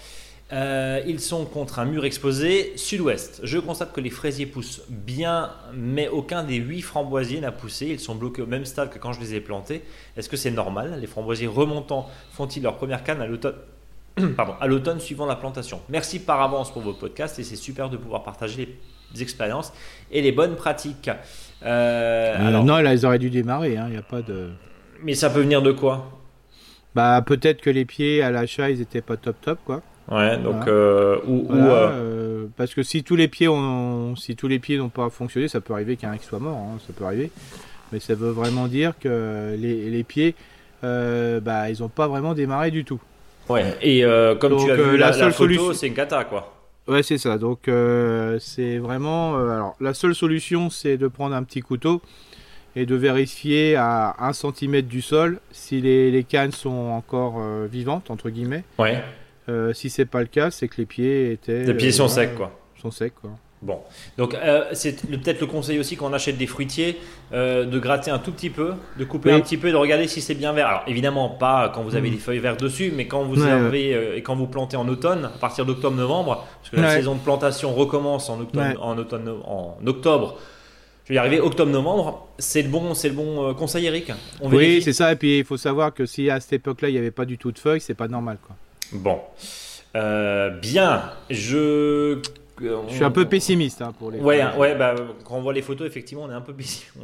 Ils 0.53 1.19
sont 1.21 1.47
contre 1.47 1.79
un 1.79 1.87
mur 1.87 2.05
exposé 2.05 2.75
sud-ouest. 2.77 3.41
Je 3.43 3.57
constate 3.59 3.93
que 3.95 4.03
les 4.03 4.11
fraisiers 4.11 4.45
poussent 4.47 4.83
bien, 4.91 5.51
mais 5.75 6.09
aucun 6.09 6.45
des 6.45 6.57
huit 6.57 6.83
framboisiers 6.83 7.41
n'a 7.41 7.53
poussé. 7.53 7.87
Ils 7.87 7.99
sont 8.01 8.15
bloqués 8.15 8.43
au 8.43 8.47
même 8.47 8.67
stade 8.67 8.91
que 8.91 8.99
quand 8.99 9.15
je 9.15 9.21
les 9.21 9.35
ai 9.35 9.41
plantés. 9.41 9.83
Est-ce 10.19 10.29
que 10.29 10.37
c'est 10.37 10.51
normal? 10.53 10.99
Les 11.01 11.07
framboisiers 11.07 11.47
remontants 11.49 12.07
font-ils 12.33 12.63
leur 12.63 12.77
première 12.77 13.03
canne 13.03 13.23
à 13.23 13.27
l'automne? 13.27 13.55
Pardon, 14.37 14.55
à 14.61 14.67
l'automne 14.67 15.01
suivant 15.01 15.27
la 15.27 15.37
plantation. 15.37 15.81
Merci 15.89 16.19
par 16.21 16.41
avance 16.41 16.73
pour 16.73 16.83
vos 16.83 16.93
podcasts 16.95 17.39
et 17.39 17.43
c'est 17.45 17.57
super 17.57 17.91
de 17.91 17.97
pouvoir 17.97 18.23
partager 18.23 18.79
les 19.15 19.23
expériences 19.23 19.73
et 20.11 20.23
les 20.23 20.33
bonnes 20.33 20.57
pratiques. 20.57 21.11
Euh, 21.65 22.35
Euh, 22.37 22.49
alors, 22.49 22.65
non, 22.65 22.77
là, 22.77 22.93
ils 22.95 23.07
auraient 23.07 23.19
dû 23.19 23.31
démarrer. 23.31 23.75
Il 23.75 23.91
n'y 23.91 23.97
a 23.97 24.03
pas 24.03 24.23
de. 24.23 24.51
mais 25.03 25.15
ça 25.15 25.31
peut 25.31 25.41
venir 25.41 25.63
de 25.63 25.73
quoi? 25.73 26.11
Bah, 26.95 27.23
peut-être 27.27 27.61
que 27.61 27.71
les 27.71 27.85
pieds 27.85 28.23
à 28.23 28.31
l'achat, 28.31 28.71
ils 28.71 28.81
étaient 28.81 29.01
pas 29.01 29.17
top 29.17 29.37
top, 29.41 29.59
quoi. 29.65 29.83
Ouais, 30.09 30.37
donc 30.37 30.55
Voilà. 30.57 30.69
euh, 30.69 31.19
ou, 31.27 31.47
Voilà, 31.49 31.65
euh, 31.65 31.91
euh, 31.93 32.47
parce 32.57 32.75
que 32.75 32.83
si 32.83 33.03
tous 33.03 33.17
les 33.17 33.27
pieds 33.27 33.49
ont, 33.49 34.15
si 34.17 34.37
tous 34.37 34.47
les 34.49 34.59
pieds 34.59 34.77
n'ont 34.77 34.91
pas 34.91 35.09
fonctionné, 35.11 35.49
ça 35.49 35.61
peut 35.63 35.73
arriver 35.73 35.97
qu'il 35.97 36.07
y 36.07 36.11
en 36.11 36.13
ait 36.13 36.17
un 36.17 36.19
qui 36.19 36.27
soit 36.27 36.39
mort, 36.39 36.57
hein, 36.59 36.79
ça 36.87 36.93
peut 36.93 37.05
arriver. 37.05 37.31
Mais 37.91 38.01
ça 38.01 38.15
veut 38.15 38.31
vraiment 38.31 38.69
dire 38.69 38.93
que 39.01 39.57
les, 39.59 39.89
les 39.91 40.05
pieds, 40.05 40.35
bah, 40.83 41.71
ils 41.71 41.81
n'ont 41.81 41.89
pas 41.89 42.07
vraiment 42.07 42.35
démarré 42.35 42.71
du 42.71 42.85
tout. 42.85 43.01
Ouais. 43.49 43.77
Et 43.83 44.05
euh, 44.05 44.35
comme 44.35 44.57
tu 44.57 44.63
Donc, 44.67 44.71
as 44.71 44.73
euh, 44.73 44.91
vu 44.93 44.97
la 44.97 45.07
la, 45.07 45.07
la 45.07 45.13
seule 45.13 45.33
photo, 45.33 45.55
solution- 45.55 45.73
c'est 45.75 45.87
une 45.89 45.95
cata 45.95 46.25
quoi. 46.25 46.51
Ouais, 46.87 47.03
c'est 47.03 47.17
ça. 47.19 47.39
Donc, 47.39 47.67
euh, 47.69 48.39
c'est 48.41 48.77
vraiment. 48.79 49.39
euh, 49.39 49.49
alors, 49.51 49.75
la 49.81 49.95
seule 49.95 50.15
solution, 50.15 50.69
c'est 50.69 50.99
de 50.99 51.09
prendre 51.09 51.35
un 51.35 51.43
petit 51.43 51.61
couteau 51.63 52.03
et 52.77 52.85
de 52.85 52.95
vérifier 52.95 53.75
à 53.77 54.15
1 54.19 54.33
cm 54.35 54.83
du 54.83 55.01
sol 55.01 55.41
si 55.51 55.81
les, 55.81 56.11
les 56.11 56.25
cannes 56.25 56.53
sont 56.53 56.91
encore 56.91 57.41
vivantes, 57.71 58.11
entre 58.11 58.29
guillemets. 58.31 58.65
Ouais. 58.79 59.03
Si 59.75 59.89
c'est 59.91 60.05
pas 60.07 60.21
le 60.21 60.27
cas, 60.27 60.51
c'est 60.51 60.69
que 60.69 60.75
les 60.79 60.85
pieds 60.87 61.33
étaient. 61.33 61.65
Les 61.65 61.75
pieds 61.75 61.93
sont 61.93 62.09
secs 62.09 62.35
quoi. 62.35 62.51
Sont 62.83 62.91
secs, 62.91 63.15
quoi. 63.15 63.31
Bon, 63.65 63.79
donc 64.19 64.35
euh, 64.35 64.65
c'est 64.75 65.07
peut-être 65.09 65.41
le 65.41 65.47
conseil 65.47 65.79
aussi 65.79 65.97
quand 65.97 66.07
on 66.11 66.13
achète 66.13 66.37
des 66.37 66.47
fruitiers, 66.47 66.99
euh, 67.33 67.65
de 67.65 67.79
gratter 67.79 68.11
un 68.11 68.19
tout 68.19 68.31
petit 68.31 68.51
peu, 68.51 68.75
de 68.99 69.05
couper 69.07 69.31
Oui. 69.31 69.37
un 69.37 69.41
petit 69.41 69.57
peu, 69.57 69.71
de 69.71 69.77
regarder 69.77 70.07
si 70.07 70.21
c'est 70.21 70.35
bien 70.35 70.53
vert. 70.53 70.67
Alors 70.69 70.83
évidemment 70.87 71.31
pas 71.31 71.71
quand 71.75 71.83
vous 71.83 71.97
avez 71.97 72.11
Mm. 72.11 72.13
des 72.13 72.19
feuilles 72.19 72.39
vertes 72.41 72.61
dessus, 72.63 72.93
mais 72.95 73.07
quand 73.07 73.23
vous 73.25 73.43
Ouais, 73.43 73.51
avez 73.51 73.95
euh, 73.95 74.17
et 74.19 74.23
quand 74.23 74.37
vous 74.37 74.47
plantez 74.49 74.77
en 74.77 74.87
automne, 74.87 75.25
à 75.35 75.39
partir 75.39 75.65
d'octobre-novembre, 75.65 76.47
parce 76.61 76.71
que 76.71 76.77
la 76.77 76.89
Ouais. 76.89 76.95
saison 76.97 77.15
de 77.15 77.21
plantation 77.21 77.73
recommence 77.75 78.29
en 78.29 78.39
octobre, 78.41 78.79
en, 78.83 78.99
automne, 78.99 79.33
en 79.47 79.77
octobre. 79.87 80.39
Je 81.07 81.09
vais 81.11 81.15
y 81.15 81.19
arriver, 81.19 81.41
octobre-novembre, 81.41 82.27
c'est 82.39 82.61
le 82.63 82.69
bon, 82.69 82.93
c'est 82.95 83.09
le 83.09 83.15
bon 83.15 83.55
conseil, 83.55 83.87
Eric. 83.87 84.13
On 84.43 84.51
Oui, 84.51 84.83
c'est 84.83 84.93
ça. 84.95 85.13
Et 85.13 85.17
puis, 85.17 85.39
il 85.39 85.45
faut 85.45 85.57
savoir 85.59 85.93
que 85.95 86.05
si 86.07 86.29
à 86.31 86.39
cette 86.41 86.53
époque-là, 86.55 86.89
il 86.91 86.93
n'y 86.93 86.99
avait 86.99 87.11
pas 87.11 87.25
du 87.25 87.37
tout 87.39 87.51
de 87.53 87.59
feuilles, 87.59 87.81
c'est 87.81 87.95
pas 87.95 88.09
normal, 88.09 88.37
quoi. 88.47 88.57
Bon, 88.93 89.19
Euh, 89.97 90.51
bien, 90.51 91.03
je. 91.31 92.19
Je 92.61 92.95
suis 92.95 93.05
un 93.05 93.11
peu 93.11 93.29
pessimiste 93.29 93.83
hein, 93.83 93.93
pour 93.99 94.11
les. 94.11 94.21
Ouais, 94.21 94.41
hein, 94.41 94.57
ouais 94.59 94.75
bah, 94.77 94.95
quand 95.25 95.37
on 95.37 95.41
voit 95.43 95.53
les 95.53 95.63
photos, 95.63 95.87
effectivement, 95.87 96.25
on 96.25 96.31
est 96.31 96.35
un 96.35 96.41
peu, 96.41 96.55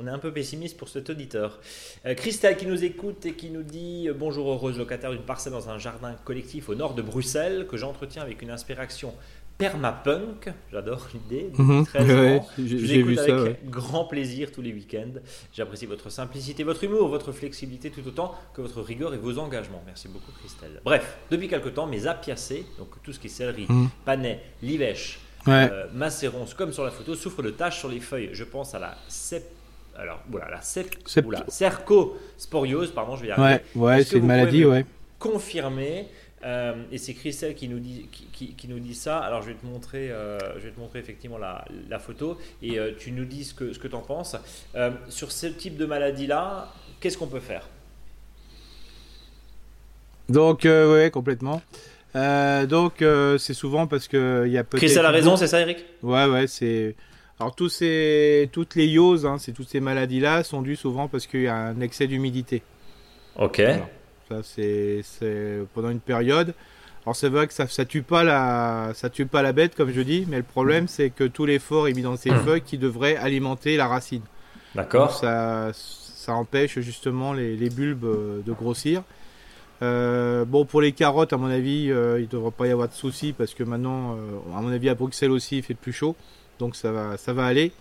on 0.00 0.06
est 0.06 0.10
un 0.10 0.18
peu 0.18 0.32
pessimiste 0.32 0.76
pour 0.76 0.88
cet 0.88 1.10
auditeur. 1.10 1.58
Euh, 2.06 2.14
Christelle 2.14 2.56
qui 2.56 2.66
nous 2.66 2.84
écoute 2.84 3.26
et 3.26 3.32
qui 3.34 3.50
nous 3.50 3.62
dit 3.62 4.06
euh, 4.08 4.14
Bonjour, 4.14 4.50
heureuse 4.50 4.78
locataire 4.78 5.10
d'une 5.10 5.22
parcelle 5.22 5.52
dans 5.52 5.68
un 5.68 5.78
jardin 5.78 6.14
collectif 6.24 6.68
au 6.68 6.74
nord 6.74 6.94
de 6.94 7.02
Bruxelles 7.02 7.66
que 7.68 7.76
j'entretiens 7.76 8.22
avec 8.22 8.42
une 8.42 8.50
inspiration 8.50 9.12
permapunk. 9.58 10.48
J'adore 10.72 11.06
l'idée. 11.12 11.50
13 11.84 12.08
Ouais, 12.08 12.40
j'ai- 12.58 13.02
vu 13.02 13.14
ça, 13.14 13.22
avec 13.24 13.34
ouais. 13.36 13.58
grand 13.66 14.04
plaisir 14.04 14.50
tous 14.52 14.62
les 14.62 14.72
week-ends. 14.72 15.20
J'apprécie 15.52 15.84
votre 15.86 16.10
simplicité, 16.10 16.64
votre 16.64 16.82
humour, 16.84 17.08
votre 17.08 17.32
flexibilité 17.32 17.90
tout 17.90 18.06
autant 18.06 18.34
que 18.54 18.62
votre 18.62 18.80
rigueur 18.80 19.12
et 19.12 19.18
vos 19.18 19.38
engagements. 19.38 19.82
Merci 19.84 20.08
beaucoup, 20.08 20.32
Christelle. 20.40 20.80
Bref, 20.84 21.18
depuis 21.30 21.48
quelque 21.48 21.68
temps, 21.68 21.86
mes 21.86 22.06
apiacées, 22.06 22.64
donc 22.78 22.88
tout 23.02 23.12
ce 23.12 23.18
qui 23.20 23.26
est 23.26 23.30
céleri, 23.30 23.66
Mhm. 23.68 23.88
panais, 24.06 24.40
livèche, 24.62 25.20
Ouais. 25.46 25.68
euh, 25.72 25.86
macérons, 25.94 26.46
comme 26.56 26.72
sur 26.72 26.84
la 26.84 26.90
photo, 26.90 27.14
souffrent 27.14 27.42
de 27.42 27.50
taches 27.50 27.78
sur 27.78 27.88
les 27.88 28.00
feuilles. 28.00 28.30
Je 28.32 28.44
pense 28.44 28.74
à 28.74 28.78
la 28.78 28.96
cep... 29.08 29.44
Alors, 29.96 30.20
voilà, 30.28 30.50
la 30.50 30.60
cep... 30.62 30.94
Oula, 31.24 31.44
cercosporiose, 31.48 32.92
pardon, 32.92 33.16
je 33.16 33.22
vais 33.22 33.28
y 33.28 33.30
arriver. 33.32 33.62
Ouais, 33.74 34.04
c'est 34.04 34.18
une 34.18 34.26
maladie, 34.26 34.64
ouais. 34.64 34.84
Confirmer. 35.18 36.08
euh, 36.42 36.72
et 36.90 36.96
c'est 36.96 37.12
Christelle 37.12 37.54
qui 37.54 37.68
nous 37.68 37.78
dit 37.78 38.06
qui, 38.10 38.24
qui- 38.32 38.54
qui 38.54 38.66
nous 38.68 38.78
dit 38.78 38.94
ça. 38.94 39.18
Alors 39.18 39.42
je 39.42 39.48
vais 39.48 39.54
te 39.54 39.66
montrer, 39.66 40.10
euh, 40.10 40.38
je 40.58 40.60
vais 40.64 40.70
te 40.70 40.80
montrer 40.80 40.98
effectivement 40.98 41.36
la, 41.36 41.66
la 41.90 41.98
photo 41.98 42.38
et 42.62 42.78
tu 42.98 43.12
nous 43.12 43.26
dis 43.26 43.44
ce 43.44 43.52
que 43.52 43.74
ce 43.74 43.78
que 43.78 43.88
t'en 43.88 44.00
penses 44.00 44.36
Euh, 44.74 44.90
sur 45.10 45.32
ce 45.32 45.46
type 45.48 45.76
de 45.76 45.84
maladie 45.84 46.26
là. 46.26 46.72
Qu'est-ce 47.00 47.18
qu'on 47.18 47.26
peut 47.26 47.40
faire? 47.40 47.68
Donc, 50.30 50.60
ouais, 50.64 51.10
complètement. 51.12 51.60
Euh, 52.16 52.66
donc, 52.66 53.02
euh, 53.02 53.38
c'est 53.38 53.54
souvent 53.54 53.86
parce 53.86 54.08
que 54.08 54.44
il 54.46 54.52
y 54.52 54.58
a 54.58 54.64
peut-être. 54.64 54.80
Christelle 54.80 55.06
a 55.06 55.10
raison, 55.10 55.36
c'est 55.36 55.46
ça, 55.46 55.60
Eric? 55.60 55.84
Ouais, 56.02 56.26
ouais, 56.26 56.46
c'est. 56.46 56.94
Alors, 57.38 57.54
tous 57.54 57.68
ces... 57.70 58.50
toutes 58.52 58.74
les 58.74 58.86
ioses, 58.86 59.24
hein, 59.24 59.36
c'est 59.38 59.52
toutes 59.52 59.68
ces 59.68 59.80
maladies-là, 59.80 60.42
sont 60.44 60.60
dues 60.60 60.76
souvent 60.76 61.08
parce 61.08 61.26
qu'il 61.26 61.42
y 61.42 61.48
a 61.48 61.54
un 61.56 61.80
excès 61.80 62.06
d'humidité. 62.06 62.62
Ok. 63.38 63.62
Ça, 64.28 64.40
c'est 64.42 65.02
pendant 65.74 65.88
une 65.90 66.00
période. 66.00 66.52
Alors, 67.06 67.16
c'est 67.16 67.30
vrai 67.30 67.46
que 67.46 67.54
ça, 67.54 67.66
ça 67.66 67.86
tue 67.86 68.02
pas 68.02 68.24
la, 68.24 68.90
ça 68.94 69.08
tue 69.08 69.24
pas 69.24 69.40
la 69.40 69.52
bête, 69.52 69.74
comme 69.74 69.90
je 69.90 70.02
dis, 70.02 70.26
mais 70.28 70.36
le 70.36 70.42
problème, 70.42 70.86
c'est 70.86 71.08
que 71.08 71.24
tout 71.24 71.46
l'effort 71.46 71.88
est 71.88 71.94
mis 71.94 72.02
dans 72.02 72.16
ces 72.16 72.30
Hmm. 72.30 72.44
feuilles 72.44 72.60
qui 72.60 72.76
devraient 72.76 73.16
alimenter 73.16 73.78
la 73.78 73.86
racine. 73.88 74.22
D'accord. 74.74 75.16
ça, 75.16 75.70
ça 75.72 76.34
empêche 76.34 76.78
justement 76.80 77.32
les, 77.32 77.56
les 77.56 77.70
bulbes 77.70 78.04
euh, 78.04 78.40
de 78.44 78.52
grossir. 78.52 79.02
Euh, 79.82 80.44
bon, 80.44 80.64
pour 80.66 80.80
les 80.82 80.92
carottes, 80.92 81.32
à 81.32 81.36
mon 81.38 81.46
avis, 81.50 81.90
euh, 81.90 82.18
il 82.18 82.24
ne 82.24 82.28
devrait 82.28 82.50
pas 82.50 82.66
y 82.66 82.70
avoir 82.70 82.88
de 82.88 82.92
soucis 82.94 83.32
parce 83.32 83.54
que 83.54 83.62
maintenant, 83.64 84.14
euh, 84.14 84.56
à 84.56 84.60
mon 84.60 84.70
avis, 84.70 84.88
à 84.90 84.94
Bruxelles 84.94 85.30
aussi, 85.30 85.58
il 85.58 85.62
fait 85.62 85.74
plus 85.74 85.92
chaud. 85.92 86.16
Donc 86.58 86.76
ça 86.76 86.92
va, 86.92 87.16
ça 87.16 87.32
va 87.32 87.46
aller. 87.46 87.72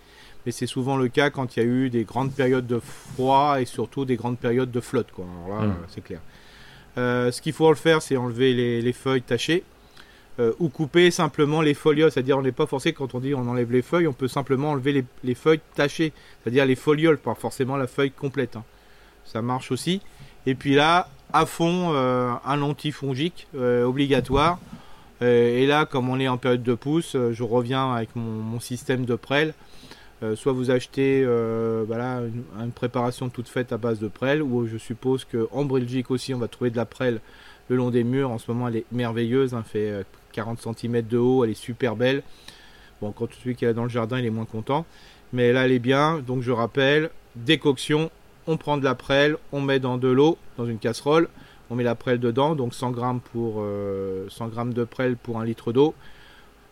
Mais 0.45 0.53
c'est 0.53 0.67
souvent 0.67 0.95
le 0.95 1.09
cas 1.09 1.29
quand 1.29 1.55
il 1.55 1.59
y 1.59 1.63
a 1.63 1.65
eu 1.65 1.89
des 1.89 2.05
grandes 2.05 2.31
périodes 2.33 2.65
de 2.65 2.79
froid 2.79 3.59
et 3.59 3.65
surtout 3.65 4.05
des 4.05 4.15
grandes 4.15 4.38
périodes 4.39 4.71
de 4.71 4.79
flotte. 4.79 5.12
Quoi. 5.12 5.25
Alors 5.45 5.59
là, 5.62 5.67
Mm. 5.67 5.71
euh, 5.71 5.73
c'est 5.89 6.01
clair. 6.03 6.21
Ce 6.95 7.41
qu'il 7.41 7.53
faut 7.53 7.69
le 7.69 7.75
faire, 7.75 8.01
c'est 8.01 8.17
enlever 8.17 8.53
les, 8.53 8.81
les 8.81 8.93
feuilles 8.93 9.21
tachées 9.21 9.63
ou 10.59 10.69
couper 10.69 11.12
simplement 11.12 11.62
les 11.62 11.73
folioles. 11.73 12.12
C'est-à-dire, 12.12 12.38
on 12.38 12.41
n'est 12.41 12.51
pas 12.53 12.65
forcé 12.65 12.91
quand 12.93 13.13
on 13.15 13.19
dit 13.19 13.33
on 13.35 13.47
enlève 13.47 13.71
les 13.71 13.81
feuilles, 13.81 14.07
on 14.07 14.13
peut 14.13 14.27
simplement 14.29 14.71
enlever 14.71 14.91
les, 14.93 15.05
les 15.25 15.35
feuilles 15.35 15.59
tachées, 15.75 16.12
c'est-à-dire 16.41 16.65
les 16.65 16.75
folioles, 16.75 17.17
pas 17.17 17.35
forcément 17.35 17.75
la 17.77 17.88
feuille 17.88 18.12
complète. 18.12 18.55
hein. 18.55 18.63
Ça 19.25 19.41
marche 19.41 19.71
aussi. 19.71 20.01
Et 20.45 20.55
puis 20.55 20.75
là, 20.75 21.09
à 21.34 21.46
fond, 21.46 21.92
euh, 21.94 22.32
un 22.46 22.62
antifongique 22.62 23.48
euh, 23.56 23.84
obligatoire. 23.84 24.60
Euh, 25.22 25.58
et 25.58 25.68
là, 25.68 25.86
comme 25.86 26.10
on 26.10 26.20
est 26.20 26.28
en 26.28 26.38
période 26.38 26.63
de 26.63 26.74
pousse, 26.74 27.15
je 27.32 27.44
reviens 27.44 27.94
avec 27.94 28.15
mon, 28.15 28.60
système 28.60 29.06
de 29.06 29.15
prêle. 29.15 29.54
Soit 30.36 30.52
vous 30.52 30.70
achetez 30.70 31.24
voilà, 31.88 32.22
une, 32.62 32.72
préparation 32.72 33.30
toute 33.30 33.48
faite 33.48 33.72
à 33.72 33.78
base 33.78 34.00
de 34.00 34.10
prêle, 34.10 34.44
ou 34.44 34.68
je 34.68 34.78
suppose 34.78 35.26
qu'en 35.26 35.63
Belgique 35.63 36.12
aussi, 36.12 36.34
on 36.34 36.39
va 36.39 36.50
trouver 36.50 36.72
de 36.72 36.76
la 36.76 36.86
prêle 36.86 37.22
le 37.70 37.76
long 37.78 37.89
des 37.89 38.04
murs. 38.04 38.32
En 38.32 38.38
ce 38.38 38.52
moment, 38.52 38.68
elle 38.68 38.78
est 38.78 38.86
merveilleuse, 38.92 39.54
elle 39.54 39.63
fait 39.63 39.89
euh, 39.89 40.04
40 40.34 40.60
cm 40.62 41.02
de 41.04 41.18
haut, 41.18 41.46
elle 41.46 41.52
est 41.52 41.54
super 41.54 41.96
belle. 41.96 42.24
Bon, 43.02 43.12
quand 43.12 43.32
celui 43.34 43.56
qui 43.56 43.65
est 43.65 43.74
dans 43.74 43.84
le 43.84 43.89
jardin, 43.89 44.20
il 44.20 44.26
est 44.26 44.32
moins 44.32 44.46
content. 44.46 44.86
Mais 45.32 45.54
là, 45.54 45.65
elle 45.65 45.72
est 45.72 45.80
bien. 45.80 46.20
Donc, 46.20 46.42
je 46.42 46.52
rappelle, 46.52 47.12
décoction, 47.36 48.12
on 48.49 48.57
prend 48.57 48.77
de 48.77 48.83
la 48.83 48.95
prêle, 48.95 49.38
on 49.51 49.62
met 49.62 49.79
dans 49.79 49.97
de 49.97 50.07
l'eau, 50.07 50.38
dans 50.57 50.65
une 50.65 50.79
casserole, 50.79 51.29
on 51.69 51.75
met 51.75 51.83
la 51.83 51.95
prêle 51.95 52.19
dedans, 52.19 52.55
donc 52.55 52.73
100 52.73 52.91
grammes, 52.91 53.19
pour, 53.19 53.57
euh, 53.59 54.25
100 54.29 54.47
grammes 54.47 54.73
de 54.73 54.83
prêle 54.83 55.15
pour 55.15 55.39
un 55.39 55.45
litre 55.45 55.71
d'eau. 55.71 55.93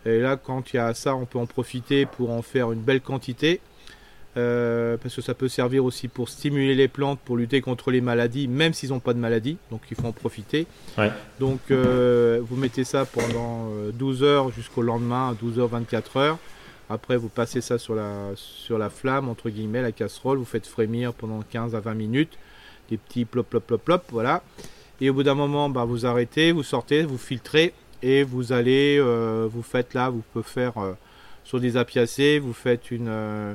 Et 0.06 0.20
là, 0.20 0.38
quand 0.38 0.74
il 0.74 0.78
y 0.78 0.80
a 0.80 0.94
ça, 0.96 1.16
on 1.16 1.26
peut 1.26 1.38
en 1.38 1.46
profiter 1.46 2.08
pour 2.08 2.32
en 2.32 2.42
faire 2.42 2.72
une 2.72 2.82
belle 2.82 3.02
quantité. 3.02 3.62
Euh, 4.38 4.98
parce 4.98 5.16
que 5.16 5.22
ça 5.22 5.34
peut 5.34 5.48
servir 5.48 5.84
aussi 5.84 6.08
pour 6.08 6.30
stimuler 6.30 6.76
les 6.76 6.88
plantes, 6.88 7.20
pour 7.26 7.38
lutter 7.38 7.60
contre 7.60 7.90
les 7.90 8.02
maladies, 8.02 8.48
même 8.48 8.72
s'ils 8.72 8.90
n'ont 8.90 9.00
pas 9.00 9.14
de 9.14 9.20
maladie. 9.20 9.58
Donc 9.72 9.82
il 9.90 9.98
faut 9.98 10.06
en 10.06 10.12
profiter. 10.12 10.68
Ouais. 10.98 11.12
Donc 11.40 11.60
euh, 11.72 12.40
vous 12.44 12.56
mettez 12.56 12.84
ça 12.84 13.06
pendant 13.06 13.70
euh, 13.72 13.92
12 13.92 14.22
heures 14.24 14.52
jusqu'au 14.52 14.84
lendemain, 14.84 15.36
12 15.42 15.60
heures, 15.60 15.70
24 15.70 16.18
heures. 16.18 16.38
Après, 16.90 17.18
vous 17.18 17.30
passez 17.30 17.62
ça 17.62 17.78
sur 17.78 17.96
la, 17.96 18.32
sur 18.36 18.78
la 18.78 18.90
flamme, 18.90 19.28
entre 19.28 19.50
guillemets, 19.50 19.82
la 19.82 19.92
casserole. 19.92 20.38
Vous 20.38 20.46
faites 20.46 20.68
frémir 20.68 21.14
pendant 21.14 21.42
15 21.42 21.76
à 21.76 21.80
20 21.80 21.94
minutes. 21.94 22.38
Des 22.90 22.98
petits 22.98 23.26
plop, 23.26 23.44
plop, 23.50 23.66
plop, 23.66 23.84
plop, 23.84 24.04
voilà. 24.12 24.42
Et 25.02 25.10
au 25.10 25.14
bout 25.14 25.24
d'un 25.24 25.36
moment, 25.36 25.70
bah, 25.70 25.84
vous 25.86 26.06
arrêtez, 26.06 26.52
vous 26.52 26.64
sortez, 26.64 27.04
vous 27.04 27.18
filtrez 27.18 27.74
et 28.02 28.24
vous 28.24 28.54
allez, 28.54 28.98
euh, 29.00 29.48
vous 29.52 29.62
faites 29.64 29.94
là, 29.94 30.10
vous 30.10 30.24
pouvez 30.32 30.44
faire 30.44 30.78
euh, 30.78 30.94
sur 31.44 31.60
des 31.60 31.78
apiacés, 31.78 32.40
vous 32.40 32.54
faites 32.54 32.90
une, 32.92 33.08
euh, 33.10 33.54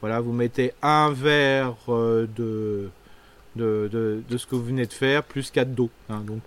voilà, 0.00 0.20
vous 0.20 0.32
mettez 0.32 0.72
un 0.80 1.10
verre 1.12 1.74
de, 1.88 2.90
de, 3.56 4.22
de, 4.28 4.36
ce 4.36 4.46
que 4.46 4.54
vous 4.54 4.64
venez 4.64 4.86
de 4.86 4.92
faire 4.92 5.24
plus 5.24 5.50
4 5.50 5.74
d'eau. 5.74 5.90
hein. 6.08 6.20
donc, 6.20 6.42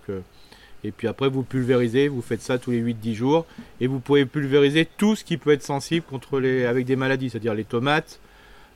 Et 0.84 0.90
puis 0.90 1.06
après, 1.08 1.28
vous 1.28 1.42
pulvérisez, 1.44 2.08
vous 2.08 2.22
faites 2.22 2.42
ça 2.42 2.58
tous 2.58 2.72
les 2.72 2.80
8-10 2.80 3.14
jours. 3.14 3.46
Et 3.80 3.86
vous 3.86 4.00
pouvez 4.00 4.26
pulvériser 4.26 4.86
tout 4.98 5.14
ce 5.14 5.24
qui 5.24 5.36
peut 5.36 5.50
être 5.52 5.62
sensible 5.62 6.04
contre 6.08 6.40
les, 6.40 6.64
avec 6.64 6.86
des 6.86 6.96
maladies, 6.96 7.30
c'est-à-dire 7.30 7.54
les 7.54 7.64
tomates, 7.64 8.18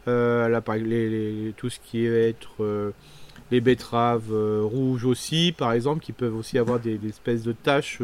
euh, 0.09 0.61
les- 0.76 1.52
tout 1.57 1.68
ce 1.68 1.80
qui 1.80 2.07
va 2.07 2.14
être 2.16 2.62
euh, 2.62 2.92
les 3.50 3.61
betteraves 3.61 4.32
euh, 4.32 4.61
rouges 4.62 5.04
aussi, 5.04 5.52
par 5.57 5.72
exemple, 5.72 6.00
qui 6.02 6.12
peuvent 6.12 6.36
aussi 6.36 6.59
avoir 6.59 6.78
des, 6.78 6.96
des 6.96 7.09
espèces 7.09 7.42
de 7.42 7.52
taches. 7.52 8.00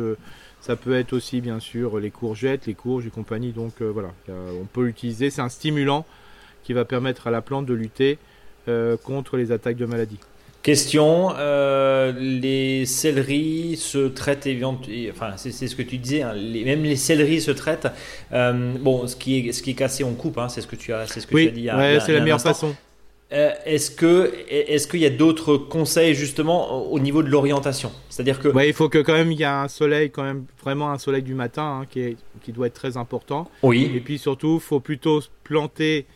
ça 0.61 0.75
peut 0.77 0.95
être 0.95 1.13
aussi, 1.13 1.41
bien 1.41 1.61
sûr, 1.61 1.99
les 2.01 2.11
courgettes, 2.11 2.67
les 2.67 2.75
courges 2.75 3.07
et 3.07 3.11
compagnie. 3.11 3.53
Donc 3.53 3.81
voilà, 3.83 4.11
on 4.29 4.65
peut 4.65 4.85
l'utiliser. 4.85 5.31
C'est 5.31 5.43
un 5.43 5.49
stimulant 5.49 6.05
qui 6.65 6.73
va 6.73 6.85
permettre 6.85 7.27
à 7.29 7.31
la 7.31 7.41
plante 7.41 7.67
de 7.67 7.75
lutter 7.75 8.19
contre 9.05 9.37
les 9.37 9.51
attaques 9.51 9.77
de 9.77 9.87
maladies. 9.87 10.21
Question 10.63 11.33
euh, 11.39 12.13
les 12.17 12.87
céleris 12.87 13.77
se 13.77 14.07
traitent 14.07 14.47
et- 14.47 14.61
enfin 15.11 15.33
c'est 15.37 15.51
ce 15.51 15.75
que 15.75 15.83
tu 15.83 15.99
disais 15.99 16.23
hein, 16.23 16.35
les- 16.35 16.65
même 16.65 16.85
les 16.85 16.95
céleris 16.95 17.41
se 17.41 17.51
traitent 17.51 17.89
Euh, 18.33 18.73
bon 18.79 19.09
ce 19.09 19.17
qui 19.17 19.49
est 19.49 19.53
ce 19.53 19.61
qui 19.63 19.71
est 19.71 19.75
cassé 19.75 20.05
on 20.05 20.15
coupe 20.15 20.39
hein, 20.39 20.49
c'est 20.49 20.61
ce 20.61 20.69
que 20.69 20.77
tu 20.77 20.93
as 20.93 21.07
c'est 21.09 21.19
ce 21.19 21.27
que 21.27 21.31
tu 21.33 21.37
Oui, 21.37 21.49
as 21.49 21.51
dit 21.51 21.69
ouais, 21.71 21.99
c'est 22.01 22.13
la 22.13 22.21
meilleure 22.21 22.37
instant. 22.37 22.51
façon. 22.55 22.77
Euh, 23.33 23.51
est-ce 23.65 23.91
que 23.91 24.31
est-ce 24.49 24.87
qu'il 24.87 25.01
y 25.01 25.07
a 25.07 25.11
d'autres 25.11 25.57
conseils 25.57 26.15
justement 26.15 26.91
au 26.91 26.95
au 26.97 27.01
niveau 27.01 27.23
de 27.25 27.29
l'orientation? 27.29 27.91
C'est-à-dire 28.09 28.39
que 28.39 28.49
Ouais, 28.49 28.69
il 28.69 28.75
faut 28.75 28.89
que 28.91 28.99
quand 28.99 29.15
même 29.15 29.33
il 29.33 29.41
y 29.41 29.45
a 29.45 29.63
un 29.63 29.69
soleil, 29.69 30.11
quand 30.11 30.23
même 30.23 30.45
vraiment 30.63 30.91
un 30.93 30.99
soleil 30.99 31.23
du 31.23 31.35
matin 31.35 31.81
hein, 31.81 31.87
qui, 31.91 32.01
est, 32.03 32.17
qui 32.45 32.53
doit 32.53 32.67
être 32.69 32.75
très 32.75 32.97
important. 32.99 33.49
Et 33.65 33.67
oui 33.67 34.03
puis 34.05 34.19
surtout, 34.19 34.57
il 34.57 34.61
faut 34.61 34.81
plutôt 34.81 35.23
planter 35.45 36.07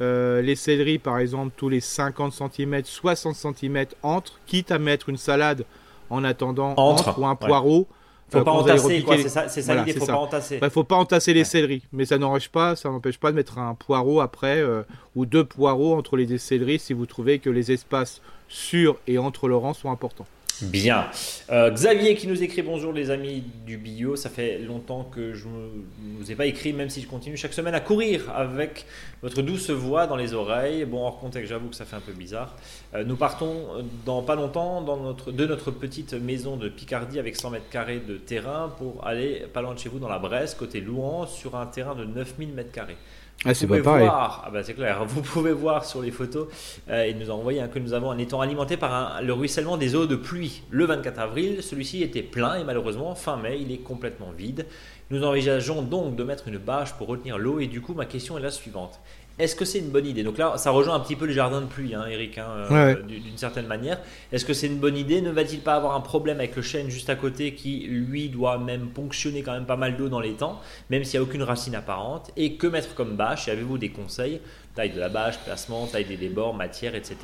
euh, 0.00 0.42
les 0.42 0.56
céleris 0.56 0.98
par 0.98 1.18
exemple 1.18 1.52
tous 1.56 1.68
les 1.68 1.80
50 1.80 2.32
cm, 2.32 2.82
60 2.84 3.34
cm 3.34 3.86
entre, 4.02 4.40
quitte 4.46 4.70
à 4.70 4.78
mettre 4.78 5.08
une 5.08 5.16
salade 5.16 5.64
en 6.10 6.22
attendant 6.24 6.74
Entre, 6.76 7.08
entre, 7.08 7.18
ou 7.18 7.26
un 7.26 7.30
ouais. 7.30 7.36
poireau. 7.36 7.86
faut 8.30 8.38
Euh, 8.38 8.44
pas 8.44 8.52
allez 8.52 8.60
entasser 8.62 9.02
quoi 9.02 9.16
c'est 9.48 9.62
ça 9.62 9.74
l'idée 9.74 9.92
c'est 9.92 9.98
faut 10.00 10.06
ça. 10.06 10.12
pas 10.14 10.18
entasser 10.18 10.58
Bah, 10.58 10.70
faut 10.70 10.84
pas 10.84 10.96
entasser 10.96 11.32
les 11.32 11.40
Ouais. 11.40 11.44
céleris, 11.44 11.82
mais 11.92 12.04
ça 12.04 12.18
n'empêche 12.18 12.48
pas, 12.48 12.76
ça 12.76 12.88
n'empêche 12.90 13.18
pas 13.18 13.30
de 13.30 13.36
mettre 13.36 13.58
un 13.58 13.74
poireau 13.74 14.20
après 14.20 14.58
euh, 14.60 14.82
ou 15.14 15.26
deux 15.26 15.44
poireaux 15.44 15.94
entre 15.96 16.16
les 16.16 16.38
céleris 16.38 16.78
si 16.80 16.92
vous 16.92 17.06
trouvez 17.06 17.38
que 17.38 17.50
les 17.50 17.72
espaces 17.72 18.20
sur 18.48 18.98
et 19.06 19.18
entre 19.18 19.48
le 19.48 19.56
rang 19.56 19.74
sont 19.74 19.90
importants. 19.90 20.26
Bien. 20.62 21.10
Euh, 21.50 21.70
Xavier 21.70 22.14
qui 22.14 22.26
nous 22.26 22.42
écrit 22.42 22.62
bonjour 22.62 22.90
les 22.90 23.10
amis 23.10 23.44
du 23.66 23.76
bio. 23.76 24.16
Ça 24.16 24.30
fait 24.30 24.58
longtemps 24.58 25.04
que 25.04 25.34
je 25.34 25.48
ne 25.48 26.18
vous 26.18 26.32
ai 26.32 26.34
pas 26.34 26.46
écrit, 26.46 26.72
même 26.72 26.88
si 26.88 27.02
je 27.02 27.06
continue 27.06 27.36
chaque 27.36 27.52
semaine 27.52 27.74
à 27.74 27.80
courir 27.80 28.30
avec 28.34 28.86
votre 29.20 29.42
douce 29.42 29.68
voix 29.68 30.06
dans 30.06 30.16
les 30.16 30.32
oreilles. 30.32 30.86
Bon, 30.86 31.04
hors 31.04 31.18
contexte, 31.18 31.50
j'avoue 31.50 31.68
que 31.68 31.76
ça 31.76 31.84
fait 31.84 31.96
un 31.96 32.00
peu 32.00 32.12
bizarre. 32.12 32.56
Euh, 32.94 33.04
nous 33.04 33.16
partons 33.16 33.84
dans 34.06 34.22
pas 34.22 34.34
longtemps 34.34 34.80
dans 34.80 34.96
notre, 34.96 35.30
de 35.30 35.44
notre 35.44 35.70
petite 35.70 36.14
maison 36.14 36.56
de 36.56 36.70
Picardie 36.70 37.18
avec 37.18 37.36
100 37.36 37.50
mètres 37.50 37.68
carrés 37.68 38.00
de 38.00 38.16
terrain 38.16 38.72
pour 38.78 39.06
aller 39.06 39.44
pas 39.52 39.60
loin 39.60 39.74
de 39.74 39.78
chez 39.78 39.90
vous 39.90 39.98
dans 39.98 40.08
la 40.08 40.18
Bresse, 40.18 40.54
côté 40.54 40.80
Louan, 40.80 41.26
sur 41.26 41.56
un 41.56 41.66
terrain 41.66 41.94
de 41.94 42.06
9000 42.06 42.54
mètres 42.54 42.72
carrés. 42.72 42.96
Ah, 43.44 43.52
Vous 43.66 43.68
pouvez 43.82 43.82
voir, 44.08 44.42
ah 44.46 44.50
bah 44.50 44.62
c'est 44.64 44.74
clair, 44.74 45.04
vous 45.04 45.20
pouvez 45.22 45.52
voir 45.52 45.84
sur 45.84 46.02
les 46.02 46.10
photos 46.10 46.48
euh, 46.88 47.04
et 47.04 47.14
nous 47.14 47.30
envoyer 47.30 47.60
hein, 47.60 47.68
que 47.68 47.78
nous 47.78 47.92
avons 47.92 48.10
un 48.10 48.18
étang 48.18 48.40
alimenté 48.40 48.76
par 48.76 48.92
un- 48.92 49.20
le 49.20 49.32
ruissellement 49.32 49.76
des 49.76 49.94
eaux 49.94 50.06
de 50.06 50.16
pluie. 50.16 50.62
Le 50.70 50.84
24 50.86 51.18
avril, 51.20 51.62
celui-ci 51.62 52.02
était 52.02 52.22
plein 52.22 52.54
et 52.56 52.64
malheureusement, 52.64 53.14
fin 53.14 53.36
mai, 53.36 53.58
il 53.60 53.70
est 53.70 53.78
complètement 53.78 54.30
vide. 54.36 54.66
Nous 55.10 55.22
envisageons 55.22 55.82
donc 55.82 56.16
de 56.16 56.24
mettre 56.24 56.48
une 56.48 56.58
bâche 56.58 56.94
pour 56.94 57.06
retenir 57.06 57.38
l'eau 57.38 57.60
et 57.60 57.66
du 57.68 57.80
coup, 57.80 57.94
ma 57.94 58.06
question 58.06 58.36
est 58.38 58.42
la 58.42 58.50
suivante. 58.50 58.98
Est-ce 59.38 59.54
que 59.54 59.66
c'est 59.66 59.78
une 59.80 59.90
bonne 59.90 60.06
idée? 60.06 60.22
Donc 60.22 60.38
là, 60.38 60.54
ça 60.56 60.70
rejoint 60.70 60.94
un 60.94 61.00
petit 61.00 61.14
peu 61.16 61.26
le 61.26 61.32
jardin 61.32 61.60
de 61.60 61.66
pluie, 61.66 61.94
hein, 61.94 62.06
Eric, 62.10 62.38
hein, 62.38 62.46
euh, 62.48 62.94
Ouais. 62.94 63.02
d'une 63.02 63.22
d'une 63.22 63.36
certaine 63.36 63.66
manière. 63.66 63.98
Est-ce 64.32 64.44
que 64.46 64.54
c'est 64.54 64.66
une 64.66 64.78
bonne 64.78 64.96
idée? 64.96 65.20
Ne 65.20 65.30
va-t-il 65.30 65.60
pas 65.60 65.74
avoir 65.74 65.94
un 65.94 66.00
problème 66.00 66.38
avec 66.38 66.56
le 66.56 66.62
chêne 66.62 66.88
juste 66.88 67.10
à 67.10 67.16
côté 67.16 67.52
qui, 67.54 67.86
lui, 67.86 68.30
doit 68.30 68.56
même 68.58 68.86
ponctionner 68.88 69.42
quand 69.42 69.52
même 69.52 69.66
pas 69.66 69.76
mal 69.76 69.96
d'eau 69.98 70.08
dans 70.08 70.20
les 70.20 70.32
temps, 70.32 70.60
même 70.88 71.04
s'il 71.04 71.20
n'y 71.20 71.26
a 71.26 71.28
aucune 71.28 71.42
racine 71.42 71.74
apparente? 71.74 72.30
Et 72.38 72.54
que 72.54 72.66
mettre 72.66 72.94
comme 72.94 73.14
bâche? 73.16 73.48
Et 73.48 73.50
avez-vous 73.50 73.76
des 73.76 73.90
conseils 73.90 74.40
Taille 74.76 74.90
de 74.90 75.00
la 75.00 75.08
bâche, 75.08 75.38
placement, 75.38 75.86
taille 75.86 76.04
des 76.04 76.18
débords, 76.18 76.52
matière, 76.54 76.94
etc. 76.94 77.16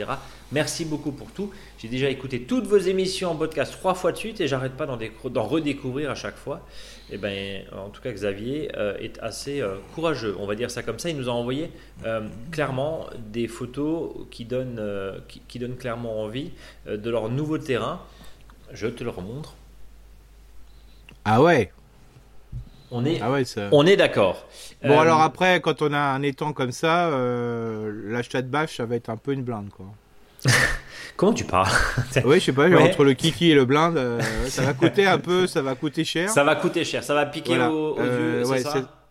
Merci 0.53 0.87
beaucoup 0.87 1.13
pour 1.13 1.31
tout. 1.33 1.53
J'ai 1.79 1.89
déjà 1.89 2.09
écouté 2.09 2.43
toutes 2.43 2.67
vos 2.67 2.79
émissions 2.79 3.31
en 3.31 3.37
podcast 3.37 3.73
trois 3.73 3.95
fois 3.95 4.11
de 4.11 4.17
suite 4.17 4.41
et 4.41 4.49
j'arrête 4.49 4.73
pas 4.73 4.87
d'en 4.87 4.97
décou- 4.97 5.29
d'en 5.29 5.45
redécouvrir 5.45 6.11
à 6.11 6.15
chaque 6.15 6.37
fois. 6.37 6.67
Et 7.11 7.19
ben, 7.19 7.63
en 7.77 7.91
tout 7.91 8.01
cas, 8.01 8.11
Xavier 8.11 8.71
euh, 8.77 8.97
est 8.99 9.19
assez 9.19 9.61
euh, 9.61 9.77
courageux, 9.95 10.35
on 10.39 10.47
va 10.47 10.55
dire 10.55 10.71
ça 10.71 10.83
comme 10.83 10.99
ça. 10.99 11.11
Il 11.11 11.17
nous 11.19 11.29
a 11.29 11.33
envoyé 11.33 11.71
euh, 12.07 12.27
clairement 12.51 13.07
des 13.31 13.49
photos 13.49 14.13
qui 14.31 14.47
donnent, 14.47 14.81
qui, 15.29 15.43
qui 15.47 15.59
donnent 15.59 15.77
clairement 15.77 16.23
envie 16.23 16.53
de 16.87 17.11
leur 17.11 17.29
nouveau 17.29 17.59
terrain. 17.59 18.01
Je 18.73 18.87
te 18.87 19.05
le 19.05 19.11
remontre. 19.11 19.55
Ah 21.27 21.43
ouais, 21.43 21.71
On 22.95 23.05
est, 23.07 23.21
ah 23.23 23.31
ouais, 23.31 23.45
ça. 23.45 23.69
on 23.73 23.87
est 23.87 23.97
d'accord. 23.97 24.47
Bon 24.85 24.91
Euh, 24.99 25.01
alors 25.01 25.21
après, 25.23 25.61
quand 25.61 25.81
on 25.83 25.93
a 25.93 25.99
un 25.99 26.23
étang 26.23 26.53
comme 26.53 26.73
ça, 26.73 27.07
euh, 27.09 27.91
l'achat 28.07 28.43
de 28.43 28.49
bâche, 28.49 28.77
ça 28.77 28.85
va 28.85 28.97
être 28.97 29.09
un 29.09 29.17
peu 29.17 29.33
une 29.33 29.43
blinde 29.43 29.71
quoi. 29.75 29.87
comment 31.17 31.33
tu 31.33 31.45
parles 31.45 31.71
Oui, 32.25 32.39
je 32.41 32.45
sais 32.47 32.53
pas, 32.53 32.69
Ouais. 32.69 32.77
entre 32.83 33.05
le 33.05 33.15
kiki 33.15 33.51
et 33.51 33.55
le 33.55 33.65
blinde, 33.65 33.97
euh, 33.97 34.21
ça 34.49 34.63
va 34.63 34.75
coûter 34.75 35.07
un 35.07 35.19
peu, 35.19 35.47
ça 35.47 35.63
va 35.63 35.75
coûter 35.75 36.05
cher. 36.05 36.29
Ça 36.31 36.45
va 36.45 36.55
coûter 36.57 36.85
cher, 36.85 37.03
ça 37.03 37.15
va 37.15 37.27
piquer 37.27 37.57
Voilà. 37.57 37.71
aux, 37.73 37.93
aux 37.95 38.01
Euh, 38.01 38.41
yeux, 38.43 38.47
ouais, 38.49 38.63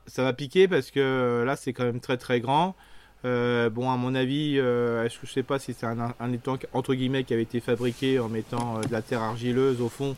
ça 0.07 0.23
va 0.23 0.33
piquer 0.33 0.67
parce 0.67 0.91
que 0.91 0.99
euh, 0.99 1.45
là 1.45 1.55
c'est 1.55 1.73
quand 1.73 1.83
même 1.85 1.99
très 2.01 2.17
très 2.17 2.39
grand. 2.39 2.75
Euh, 3.23 3.69
bon, 3.69 3.91
à 3.91 3.97
mon 3.97 4.15
avis, 4.15 4.57
euh, 4.59 5.07
je 5.07 5.31
sais 5.31 5.43
pas 5.43 5.59
si 5.59 5.73
c'est 5.77 5.85
un, 5.85 6.13
un 6.19 6.33
étang 6.33 6.57
entre 6.73 6.95
guillemets 6.95 7.23
qui 7.23 7.33
avait 7.33 7.43
été 7.43 7.59
fabriqué 7.59 8.19
en 8.19 8.29
mettant 8.29 8.77
euh, 8.77 8.81
de 8.87 8.91
la 8.91 9.01
terre 9.03 9.21
argileuse 9.21 9.79
au 9.79 9.89
fond, 9.89 10.15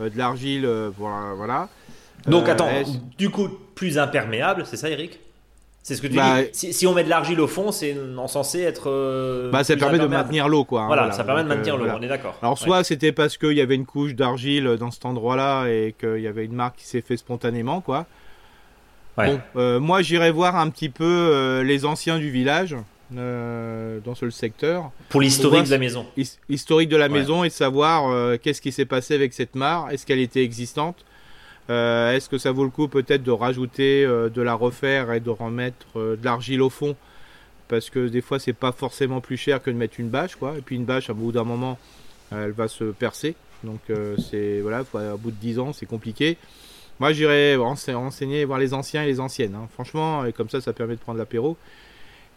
euh, 0.00 0.08
de 0.08 0.16
l'argile, 0.16 0.64
euh, 0.64 0.90
voilà. 0.96 1.34
voilà. 1.36 1.68
Donc 2.26 2.48
Euh, 2.48 2.52
attends, 2.52 2.68
du 3.16 3.30
coup, 3.30 3.48
plus 3.74 3.98
imperméable, 3.98 4.64
c'est 4.66 4.76
ça 4.76 4.90
Eric? 4.90 5.20
C'est 5.82 5.94
ce 5.94 6.02
que 6.02 6.06
tu 6.08 6.16
Bah, 6.16 6.42
dis? 6.42 6.48
Si, 6.52 6.72
si 6.74 6.86
on 6.86 6.92
met 6.92 7.04
de 7.04 7.08
l'argile 7.08 7.40
au 7.40 7.46
fond, 7.46 7.72
c'est 7.72 7.96
en 8.18 8.28
censé 8.28 8.60
être. 8.60 8.90
euh, 8.90 9.50
bah, 9.50 9.64
ça 9.64 9.74
permet 9.76 9.98
de 9.98 10.06
maintenir 10.06 10.46
l'eau 10.48 10.64
quoi. 10.64 10.82
hein, 10.82 10.86
Voilà, 10.88 11.12
ça 11.12 11.24
permet 11.24 11.42
de 11.44 11.46
euh, 11.46 11.54
maintenir 11.54 11.76
l'eau, 11.78 11.84
voilà. 11.84 11.98
on 11.98 12.02
est 12.02 12.08
d'accord. 12.08 12.36
Alors 12.42 12.54
Ouais. 12.54 12.58
soit 12.66 12.84
c'était 12.84 13.12
parce 13.12 13.38
qu'il 13.38 13.52
y 13.52 13.60
avait 13.62 13.76
une 13.76 13.86
couche 13.86 14.14
d'argile 14.14 14.76
dans 14.78 14.90
cet 14.90 15.06
endroit-là 15.06 15.66
et 15.68 15.94
qu'il 15.98 16.18
y 16.20 16.26
avait 16.26 16.44
une 16.44 16.52
marque 16.52 16.76
qui 16.76 16.84
s'est 16.86 17.00
fait 17.00 17.16
spontanément 17.16 17.80
quoi. 17.80 18.04
Ouais. 19.16 19.28
Bon, 19.28 19.40
euh, 19.56 19.80
moi 19.80 20.02
j'irai 20.02 20.30
voir 20.30 20.56
un 20.56 20.68
petit 20.68 20.90
peu 20.90 21.04
euh, 21.04 21.62
les 21.64 21.86
anciens 21.86 22.18
du 22.18 22.30
village 22.30 22.76
euh, 23.16 23.98
dans 24.04 24.14
ce 24.14 24.28
secteur, 24.28 24.90
Pour 25.08 25.22
l'historique 25.22 25.64
de 25.64 25.70
la 25.70 25.78
maison. 25.78 26.04
his- 26.18 26.38
historique 26.50 26.90
de 26.90 26.96
la 26.96 27.06
Ouais. 27.06 27.12
maison 27.12 27.44
et 27.44 27.50
savoir 27.50 28.10
euh, 28.10 28.36
qu'est-ce 28.36 28.60
qui 28.60 28.72
s'est 28.72 28.84
passé 28.84 29.14
avec 29.14 29.32
cette 29.32 29.54
mare, 29.54 29.90
est-ce 29.90 30.04
qu'elle 30.04 30.20
était 30.20 30.42
existante, 30.44 31.04
Euh, 31.70 32.12
est-ce 32.14 32.28
que 32.28 32.38
ça 32.38 32.50
vaut 32.52 32.64
le 32.64 32.70
coup 32.70 32.88
peut-être 32.88 33.22
de 33.22 33.30
rajouter, 33.30 34.04
euh, 34.04 34.28
de 34.30 34.40
la 34.40 34.54
refaire 34.54 35.12
et 35.12 35.20
de 35.20 35.30
remettre 35.30 35.86
euh, 35.96 36.16
de 36.16 36.24
l'argile 36.24 36.62
au 36.62 36.70
fond? 36.70 36.96
Parce 37.68 37.90
que 37.90 38.08
des 38.08 38.22
fois 38.22 38.38
c'est 38.38 38.54
pas 38.54 38.72
forcément 38.72 39.20
plus 39.20 39.36
cher 39.36 39.62
que 39.62 39.70
de 39.70 39.76
mettre 39.76 40.00
une 40.00 40.08
bâche 40.08 40.36
quoi. 40.36 40.54
Et 40.56 40.62
puis 40.62 40.76
une 40.76 40.84
bâche 40.86 41.10
à 41.10 41.12
bout 41.12 41.32
d'un 41.32 41.44
moment 41.44 41.78
elle 42.32 42.52
va 42.52 42.68
se 42.68 42.84
percer. 42.84 43.34
Donc 43.64 43.80
c'est 44.30 44.60
voilà 44.60 44.84
à 44.94 45.16
bout 45.16 45.30
de 45.30 45.36
10 45.36 45.58
ans 45.58 45.72
c'est 45.74 45.84
compliqué. 45.84 46.38
Moi 47.00 47.12
j'irai 47.12 47.56
rense- 47.56 47.90
renseigner 47.90 48.44
voir 48.46 48.58
les 48.58 48.72
anciens 48.72 49.02
et 49.02 49.06
les 49.06 49.20
anciennes 49.20 49.54
hein. 49.54 49.68
franchement 49.74 50.24
et 50.24 50.32
comme 50.32 50.48
ça 50.48 50.62
ça 50.62 50.72
permet 50.72 50.94
de 50.94 51.00
prendre 51.00 51.18
l'apéro 51.18 51.58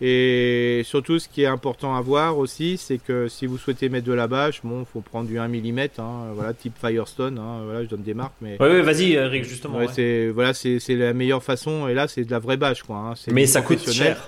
et 0.04 0.82
surtout 0.84 1.20
ce 1.20 1.30
qui 1.30 1.44
est 1.44 1.46
important 1.48 1.96
à 1.96 2.02
voir 2.02 2.38
aussi 2.40 2.78
c'est 2.78 2.98
que 2.98 3.28
si 3.28 3.46
vous 3.46 3.58
souhaitez 3.60 3.88
mettre 3.88 4.08
de 4.08 4.14
la 4.14 4.28
bâche 4.28 4.62
bon 4.64 4.84
faut 4.84 5.02
prendre 5.02 5.28
du 5.28 5.38
1 5.38 5.48
mm 5.48 5.80
hein, 6.00 6.32
voilà 6.34 6.54
type 6.54 6.74
Firestone 6.80 7.38
hein, 7.38 7.62
voilà 7.66 7.84
je 7.84 7.88
donne 7.90 8.02
des 8.02 8.16
marques 8.16 8.34
mais 8.42 8.58
Oui, 8.60 8.68
oui, 8.72 8.82
vas-y 8.82 9.12
Eric, 9.14 9.44
justement. 9.44 9.78
Ouais, 9.78 9.86
ouais. 9.86 9.92
c'est 9.94 10.30
voilà 10.30 10.54
c'est 10.54 10.80
la 10.90 11.14
meilleure 11.14 11.44
façon 11.44 11.88
et 11.88 11.94
là 11.94 12.08
c'est 12.08 12.24
de 12.24 12.32
la 12.32 12.40
vraie 12.40 12.58
bâche 12.58 12.82
quoi 12.84 12.96
hein. 12.98 13.14
Mais 13.32 13.46
ça 13.46 13.62
coûte 13.62 13.88
cher. 13.92 14.28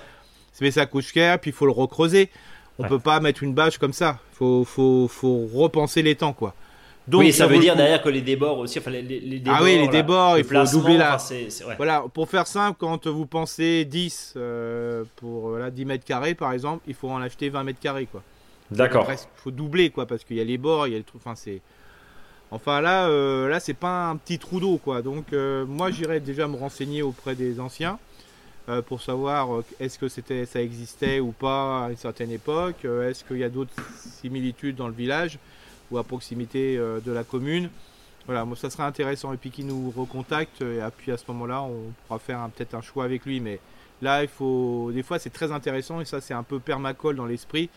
mais 0.60 0.70
ça 0.70 0.86
coûte 0.86 1.04
cher 1.04 1.40
puis 1.40 1.50
il 1.50 1.54
faut 1.54 1.66
le 1.66 1.72
recreuser 1.72 2.30
on 2.78 2.84
Ouais. 2.84 2.88
peut 2.88 2.98
pas 2.98 3.18
mettre 3.20 3.42
une 3.42 3.54
bâche 3.54 3.78
comme 3.78 3.92
ça 3.92 4.18
faut 4.32 4.64
faut 4.64 5.08
faut 5.08 5.48
repenser 5.52 6.02
les 6.02 6.14
temps 6.14 6.32
quoi 6.32 6.54
donc 7.06 7.20
oui, 7.20 7.32
ça 7.32 7.46
veut 7.46 7.56
le 7.56 7.60
dire 7.60 7.76
derrière 7.76 8.02
que 8.02 8.08
les 8.08 8.22
débords 8.22 8.58
aussi, 8.58 8.78
enfin 8.78 8.90
les, 8.90 9.02
les- 9.02 9.20
les 9.20 9.38
débords. 9.38 9.56
ah 9.58 9.62
oui 9.62 9.76
les 9.76 9.84
là, 9.86 9.92
débords 9.92 10.34
le 10.34 10.40
il 10.40 10.44
faut 10.44 10.64
doubler 10.78 10.96
la 10.96 11.16
enfin, 11.16 11.18
c'est- 11.18 11.50
c'est- 11.50 11.64
ouais. 11.64 11.76
voilà 11.76 12.04
pour 12.14 12.28
faire 12.30 12.46
simple 12.46 12.76
quand 12.80 13.06
vous 13.06 13.26
pensez 13.26 13.84
10 13.84 14.34
euh, 14.36 15.04
pour 15.16 15.48
voilà, 15.50 15.70
10 15.70 15.84
mètres 15.84 16.04
carrés 16.04 16.34
par 16.34 16.52
exemple 16.52 16.82
il 16.86 16.94
faut 16.94 17.10
en 17.10 17.20
acheter 17.20 17.50
20 17.50 17.62
mètres 17.64 17.80
carrés 17.80 18.06
quoi 18.06 18.22
D'accord. 18.70 19.06
il 19.10 19.18
faut 19.36 19.50
doubler 19.50 19.90
quoi 19.90 20.06
parce 20.06 20.24
qu'il 20.24 20.36
y 20.36 20.40
a 20.40 20.44
les 20.44 20.56
bords 20.56 20.86
il 20.86 20.92
y 20.92 20.94
a 20.94 20.98
les 20.98 21.04
trucs 21.04 21.20
enfin 21.24 21.34
c'est 21.36 21.60
enfin 22.50 22.80
là 22.80 23.08
euh, 23.08 23.48
là 23.48 23.60
c'est 23.60 23.74
pas 23.74 24.06
un 24.08 24.16
petit 24.16 24.38
trou 24.38 24.58
d'eau 24.60 24.78
quoi 24.78 25.02
donc 25.02 25.32
euh, 25.34 25.66
moi 25.66 25.90
j'irais 25.90 26.20
déjà 26.20 26.48
me 26.48 26.56
renseigner 26.56 27.02
auprès 27.02 27.34
des 27.34 27.60
anciens 27.60 27.98
euh, 28.70 28.80
pour 28.80 29.02
savoir 29.02 29.54
euh, 29.56 29.64
est-ce 29.78 29.98
que 29.98 30.08
c'était 30.08 30.46
ça 30.46 30.62
existait 30.62 31.20
ou 31.20 31.32
pas 31.32 31.84
à 31.84 31.90
une 31.90 31.98
certaine 31.98 32.30
époque 32.30 32.86
euh, 32.86 33.10
est-ce 33.10 33.24
qu'il 33.24 33.36
y 33.38 33.44
a 33.44 33.50
d'autres 33.50 33.74
similitudes 34.22 34.76
dans 34.76 34.88
le 34.88 34.94
village 34.94 35.38
ou 35.90 35.98
à 35.98 36.04
proximité 36.04 36.76
euh, 36.76 37.00
de 37.00 37.12
la 37.12 37.24
commune 37.24 37.70
voilà 38.26 38.44
moi 38.44 38.56
ça 38.56 38.70
serait 38.70 38.84
intéressant 38.84 39.32
et 39.32 39.36
puis 39.36 39.50
qu'il 39.50 39.66
nous 39.66 39.92
recontacte 39.94 40.62
et 40.62 40.80
puis 40.96 41.12
à 41.12 41.16
ce 41.16 41.24
moment-là 41.28 41.62
on 41.62 41.92
pourra 42.06 42.18
faire 42.18 42.48
peut-être 42.54 42.74
un 42.74 42.80
choix 42.80 43.04
avec 43.04 43.26
lui 43.26 43.40
mais 43.40 43.60
là 44.00 44.22
il 44.22 44.28
faut 44.28 44.90
des 44.94 45.02
fois 45.02 45.18
c'est 45.18 45.30
très 45.30 45.52
intéressant 45.52 46.00
et 46.00 46.06
ça 46.06 46.22
c'est 46.22 46.32
un 46.32 46.42
peu 46.42 46.58
permacole 46.58 47.16
dans 47.16 47.26
l'esprit 47.26 47.68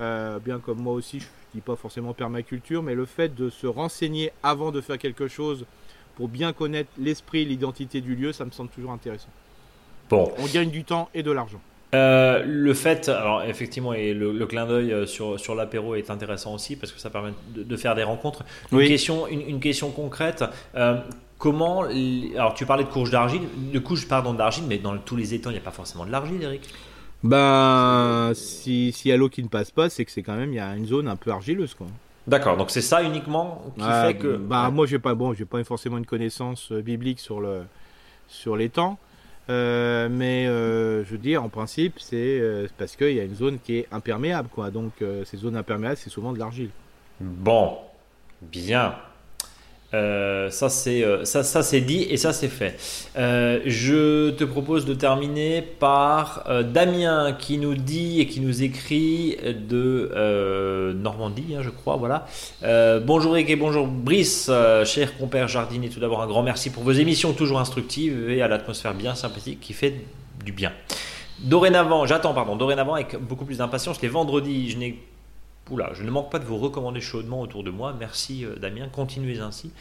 euh, 0.00 0.38
bien 0.38 0.58
comme 0.58 0.78
moi 0.78 0.92
aussi, 0.92 1.20
je 1.20 1.26
dis 1.54 1.60
pas 1.60 1.76
forcément 1.76 2.12
permaculture, 2.12 2.82
mais 2.82 2.94
le 2.94 3.06
fait 3.06 3.34
de 3.34 3.48
se 3.48 3.66
renseigner 3.66 4.30
avant 4.42 4.72
de 4.72 4.80
faire 4.80 4.98
quelque 4.98 5.28
chose 5.28 5.64
pour 6.16 6.28
bien 6.28 6.52
connaître 6.52 6.90
l'esprit, 6.98 7.44
l'identité 7.44 8.00
du 8.00 8.14
lieu, 8.14 8.32
ça 8.32 8.44
me 8.44 8.50
semble 8.50 8.70
toujours 8.70 8.92
intéressant. 8.92 9.28
Bon. 10.08 10.32
On 10.38 10.46
gagne 10.46 10.70
du 10.70 10.84
temps 10.84 11.08
et 11.14 11.22
de 11.22 11.30
l'argent. 11.30 11.60
Euh, 11.94 12.42
le 12.44 12.74
fait, 12.74 13.08
alors 13.08 13.42
effectivement, 13.44 13.92
et 13.92 14.12
le, 14.12 14.46
clin 14.46 14.66
d'œil 14.66 14.92
euh, 14.92 15.06
sur, 15.06 15.38
sur 15.38 15.54
l'apéro 15.54 15.94
est 15.94 16.10
intéressant 16.10 16.54
aussi 16.54 16.76
parce 16.76 16.92
que 16.92 16.98
ça 16.98 17.10
permet 17.10 17.30
de, 17.54 17.76
faire 17.76 17.94
des 17.94 18.02
rencontres. 18.02 18.44
Une, 18.72 18.86
question, 18.86 19.28
une, 19.28 19.60
question 19.60 19.90
concrète. 19.90 20.44
Euh, 20.74 20.98
comment, 21.38 21.84
alors 22.34 22.54
tu 22.54 22.66
parlais 22.66 22.84
de 22.84 22.88
couches 22.88 23.10
d'argile, 23.10 23.42
de 23.72 23.78
couches 23.78 24.08
pardon 24.08 24.34
d'argile, 24.34 24.64
mais 24.68 24.78
dans 24.78 24.98
tous 24.98 25.16
les 25.16 25.32
étangs, 25.34 25.50
il 25.50 25.54
n'y 25.54 25.60
a 25.60 25.62
pas 25.62 25.70
forcément 25.70 26.04
de 26.04 26.10
l'argile, 26.10 26.42
Eric? 26.42 26.68
Ben, 27.22 28.32
si 28.34 28.92
s'il 28.92 29.10
y 29.10 29.12
a 29.12 29.16
l'eau 29.16 29.28
qui 29.28 29.42
ne 29.42 29.48
passe 29.48 29.70
pas, 29.70 29.88
c'est 29.88 30.04
que 30.04 30.10
c'est 30.10 30.22
quand 30.22 30.36
même 30.36 30.52
il 30.52 30.56
y 30.56 30.60
a 30.60 30.76
une 30.76 30.86
zone 30.86 31.08
un 31.08 31.16
peu 31.16 31.30
argileuse, 31.30 31.74
quoi. 31.74 31.86
D'accord, 32.26 32.56
donc 32.56 32.72
c'est 32.72 32.82
ça 32.82 33.04
uniquement 33.04 33.62
qui 33.78 33.84
fait 33.84 34.16
que. 34.16 34.36
Bah, 34.36 34.68
moi, 34.70 34.86
j'ai 34.86 34.98
pas, 34.98 35.14
bon, 35.14 35.32
j'ai 35.32 35.44
pas 35.44 35.62
forcément 35.62 35.96
une 35.96 36.06
connaissance 36.06 36.72
biblique 36.72 37.20
sur 37.20 37.40
le 37.40 37.62
sur 38.26 38.56
l'étang. 38.56 38.98
Euh, 39.48 40.08
mais 40.10 40.46
euh, 40.46 41.04
je 41.04 41.10
veux 41.10 41.18
dire, 41.18 41.42
en 41.42 41.48
principe, 41.48 41.94
c'est 41.98 42.16
euh, 42.40 42.66
parce 42.78 42.96
qu'il 42.96 43.12
y 43.12 43.20
a 43.20 43.24
une 43.24 43.34
zone 43.34 43.58
qui 43.62 43.78
est 43.78 43.88
imperméable, 43.92 44.48
quoi. 44.48 44.70
Donc, 44.70 44.92
ces 45.24 45.36
zones 45.36 45.56
imperméables, 45.56 45.96
c'est 45.96 46.10
souvent 46.10 46.32
de 46.32 46.38
l'argile. 46.38 46.70
Bon, 47.20 47.78
bien. 48.42 48.96
Euh, 49.94 50.50
ça 50.50 50.68
c'est 50.68 51.04
euh, 51.04 51.24
ça, 51.24 51.62
c'est 51.62 51.80
dit 51.80 52.02
et 52.10 52.16
ça 52.16 52.32
c'est 52.32 52.48
fait. 52.48 52.76
Euh, 53.16 53.60
je 53.66 54.30
te 54.30 54.44
propose 54.44 54.84
de 54.84 54.94
terminer 54.94 55.62
par 55.62 56.44
Damien 56.72 57.32
qui 57.32 57.58
nous 57.58 57.74
dit 57.74 58.20
et 58.20 58.26
qui 58.26 58.40
nous 58.40 58.62
écrit 58.62 59.36
de 59.68 60.92
Normandie, 60.94 61.54
hein, 61.56 61.62
je 61.62 61.70
crois. 61.70 61.96
Voilà. 61.96 62.26
bonjour 63.00 63.36
Eric 63.36 63.50
et 63.50 63.56
bonjour 63.56 63.86
Brice, 63.86 64.50
cher 64.84 65.16
compère 65.18 65.48
jardinier. 65.48 65.88
Tout 65.88 66.00
d'abord 66.00 66.22
un 66.22 66.26
grand 66.26 66.42
merci 66.42 66.70
pour 66.70 66.82
vos 66.82 66.92
émissions 66.92 67.32
toujours 67.32 67.60
instructives 67.60 68.30
et 68.30 68.42
à 68.42 68.48
l'atmosphère 68.48 68.94
bien 68.94 69.14
sympathique 69.14 69.60
qui 69.60 69.72
fait 69.72 69.94
du 70.44 70.52
bien. 70.52 70.72
Dorénavant, 71.38 72.06
j'attends 72.06 72.34
pardon. 72.34 72.56
Dorénavant 72.56 72.94
avec 72.94 73.16
beaucoup 73.16 73.44
plus 73.44 73.58
d'impatience 73.58 74.00
les 74.00 74.08
vendredis. 74.08 74.70
Je 74.70 74.78
n'ai 74.78 74.98
Oula, 75.70 75.90
je 75.94 76.04
ne 76.04 76.10
manque 76.10 76.30
pas 76.30 76.38
de 76.38 76.44
vous 76.44 76.58
recommander 76.58 77.00
chaudement 77.00 77.40
autour 77.40 77.64
de 77.64 77.70
moi. 77.70 77.94
Merci 77.98 78.44
euh, 78.44 78.54
Damien, 78.56 78.88
continuez 78.88 79.40
ainsi. 79.40 79.72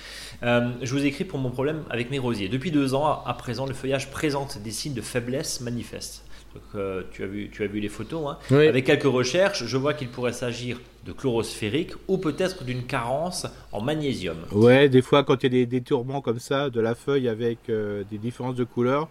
Euh, 0.41 0.71
je 0.81 0.91
vous 0.91 1.05
écris 1.05 1.25
pour 1.25 1.37
mon 1.37 1.51
problème 1.51 1.83
avec 1.91 2.09
mes 2.09 2.17
rosiers. 2.17 2.49
Depuis 2.49 2.71
deux 2.71 2.95
ans 2.95 3.23
à 3.23 3.33
présent, 3.35 3.67
le 3.67 3.73
feuillage 3.75 4.09
présente 4.09 4.57
des 4.63 4.71
signes 4.71 4.95
de 4.95 5.01
faiblesse 5.01 5.61
manifestes. 5.61 6.23
Euh, 6.73 7.03
tu, 7.11 7.21
as 7.21 7.27
vu, 7.27 7.49
tu 7.51 7.63
as 7.63 7.67
vu 7.67 7.79
les 7.81 7.89
photos. 7.89 8.35
Hein. 8.49 8.55
Avec 8.55 8.85
quelques 8.85 9.03
recherches, 9.03 9.65
je 9.65 9.77
vois 9.77 9.93
qu'il 9.93 10.07
pourrait 10.07 10.33
s'agir 10.33 10.79
de 11.05 11.11
chlorosphérique 11.11 11.91
ou 12.07 12.17
peut-être 12.17 12.63
d'une 12.63 12.85
carence 12.85 13.45
en 13.71 13.81
magnésium. 13.81 14.37
Ouais, 14.53 14.89
des 14.89 15.03
fois 15.03 15.23
quand 15.23 15.43
il 15.43 15.43
y 15.43 15.47
a 15.47 15.49
des, 15.49 15.65
des 15.67 15.81
tourments 15.81 16.21
comme 16.21 16.39
ça 16.39 16.71
de 16.71 16.79
la 16.79 16.95
feuille 16.95 17.27
avec 17.27 17.59
des 17.67 18.17
différences 18.17 18.55
de 18.55 18.63
couleur, 18.63 19.09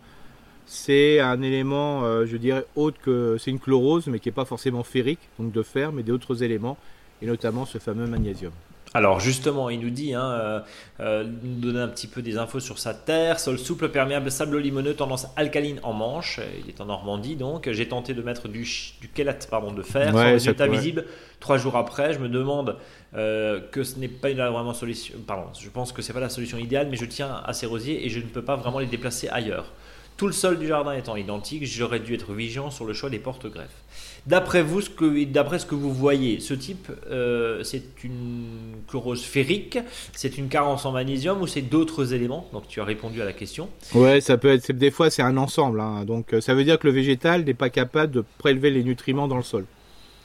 c'est 0.66 1.20
un 1.20 1.42
élément, 1.42 2.04
euh, 2.04 2.26
je 2.26 2.36
dirais, 2.36 2.64
autre 2.74 2.98
que 3.02 3.36
c'est 3.38 3.50
une 3.50 3.60
chlorose, 3.60 4.06
mais 4.06 4.18
qui 4.18 4.28
n'est 4.28 4.34
pas 4.34 4.44
forcément 4.44 4.82
ferrique, 4.82 5.20
donc 5.38 5.52
de 5.52 5.62
fer, 5.62 5.92
mais 5.92 6.02
d'autres 6.02 6.42
éléments, 6.42 6.78
et 7.20 7.26
notamment 7.26 7.66
ce 7.66 7.78
fameux 7.78 8.06
magnésium. 8.06 8.52
Alors 8.96 9.18
justement, 9.18 9.70
il 9.70 9.80
nous 9.80 9.90
dit, 9.90 10.14
hein, 10.14 10.24
euh, 10.24 10.60
euh, 11.00 11.24
nous 11.42 11.60
donner 11.60 11.80
un 11.80 11.88
petit 11.88 12.06
peu 12.06 12.22
des 12.22 12.38
infos 12.38 12.60
sur 12.60 12.78
sa 12.78 12.94
terre, 12.94 13.40
sol 13.40 13.58
souple, 13.58 13.88
perméable, 13.88 14.30
sable 14.30 14.56
limoneux, 14.58 14.94
tendance 14.94 15.26
alcaline 15.34 15.80
en 15.82 15.92
Manche. 15.92 16.38
Il 16.62 16.68
est 16.68 16.80
en 16.80 16.84
Normandie 16.84 17.34
donc. 17.34 17.68
J'ai 17.72 17.88
tenté 17.88 18.14
de 18.14 18.22
mettre 18.22 18.46
du, 18.46 18.62
du 19.00 19.10
pardon, 19.50 19.72
de 19.72 19.82
fer, 19.82 20.12
sans 20.12 20.22
résultat 20.22 20.68
visible. 20.68 21.06
Trois 21.40 21.58
jours 21.58 21.76
après, 21.76 22.14
je 22.14 22.20
me 22.20 22.28
demande 22.28 22.76
que 23.12 23.82
ce 23.82 23.98
n'est 23.98 24.06
pas 24.06 24.30
une 24.30 24.38
vraiment 24.38 24.74
solution. 24.74 25.16
Pardon, 25.26 25.48
je 25.58 25.68
pense 25.70 25.90
que 25.90 26.00
c'est 26.00 26.12
pas 26.12 26.20
la 26.20 26.28
solution 26.28 26.58
idéale, 26.58 26.86
mais 26.88 26.96
je 26.96 27.06
tiens 27.06 27.42
à 27.44 27.52
ces 27.52 27.66
rosiers 27.66 28.06
et 28.06 28.10
je 28.10 28.20
ne 28.20 28.26
peux 28.26 28.42
pas 28.42 28.54
vraiment 28.54 28.78
les 28.78 28.86
déplacer 28.86 29.28
ailleurs. 29.28 29.72
Tout 30.16 30.26
le 30.26 30.32
sol 30.32 30.58
du 30.58 30.68
jardin 30.68 30.92
étant 30.92 31.16
identique, 31.16 31.66
j'aurais 31.66 31.98
dû 31.98 32.14
être 32.14 32.32
vigilant 32.32 32.70
sur 32.70 32.84
le 32.84 32.92
choix 32.92 33.10
des 33.10 33.18
porte-greffes. 33.18 33.82
D'après 34.26 34.62
vous, 34.62 34.80
ce 34.80 34.88
que, 34.88 35.24
d'après 35.24 35.58
ce 35.58 35.66
que 35.66 35.74
vous 35.74 35.92
voyez, 35.92 36.40
ce 36.40 36.54
type, 36.54 36.90
euh, 37.10 37.62
c'est 37.62 37.82
une 38.04 38.46
chlorose 38.88 39.22
ferrique, 39.22 39.78
c'est 40.14 40.38
une 40.38 40.48
carence 40.48 40.86
en 40.86 40.92
magnésium 40.92 41.42
ou 41.42 41.46
c'est 41.46 41.62
d'autres 41.62 42.14
éléments? 42.14 42.48
Donc 42.52 42.66
tu 42.68 42.80
as 42.80 42.84
répondu 42.84 43.20
à 43.20 43.24
la 43.24 43.32
question. 43.32 43.68
Ouais, 43.92 44.20
ça 44.20 44.38
peut 44.38 44.48
être. 44.48 44.72
Des 44.72 44.90
fois, 44.90 45.10
c'est 45.10 45.22
un 45.22 45.36
ensemble. 45.36 45.80
Hein. 45.80 46.04
Donc 46.04 46.32
euh, 46.32 46.40
ça 46.40 46.54
veut 46.54 46.64
dire 46.64 46.78
que 46.78 46.86
le 46.86 46.92
végétal 46.92 47.44
n'est 47.44 47.52
pas 47.52 47.68
capable 47.68 48.12
de 48.12 48.24
prélever 48.38 48.70
les 48.70 48.84
nutriments 48.84 49.28
dans 49.28 49.36
le 49.36 49.42
sol. 49.42 49.66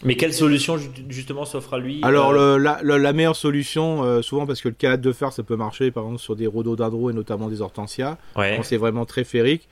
Mais 0.03 0.15
quelle 0.15 0.33
solution 0.33 0.77
justement 1.09 1.45
s'offre 1.45 1.73
à 1.73 1.79
lui 1.79 1.99
Alors 2.03 2.31
euh 2.31 2.57
la, 2.57 3.13
meilleure 3.13 3.35
solution, 3.35 4.03
euh, 4.03 4.21
souvent 4.21 4.45
parce 4.45 4.61
que 4.61 4.69
le 4.69 4.75
calate 4.75 5.01
de 5.01 5.11
fer 5.11 5.33
ça 5.33 5.43
peut 5.43 5.57
marcher 5.57 5.91
par 5.91 6.03
exemple 6.03 6.21
sur 6.21 6.35
des 6.35 6.47
rhododendrons 6.47 7.09
et 7.09 7.13
notamment 7.13 7.49
des 7.49 7.61
hortensias, 7.61 8.17
quand 8.35 8.63
c'est 8.63 8.77
vraiment 8.77 9.05
très 9.05 9.23
ferrique. 9.23 9.67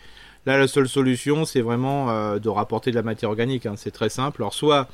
Là 0.46 0.58
la 0.58 0.68
seule 0.68 0.88
solution 0.88 1.46
c'est 1.46 1.62
vraiment 1.62 2.10
euh, 2.10 2.40
de 2.40 2.50
rapporter 2.50 2.92
de 2.92 2.96
la 2.96 3.04
matière 3.04 3.30
organique, 3.30 3.66
hein. 3.66 3.76
c'est 3.78 3.92
très 3.92 4.10
simple. 4.10 4.42
Alors 4.42 4.54
soit 4.54 4.88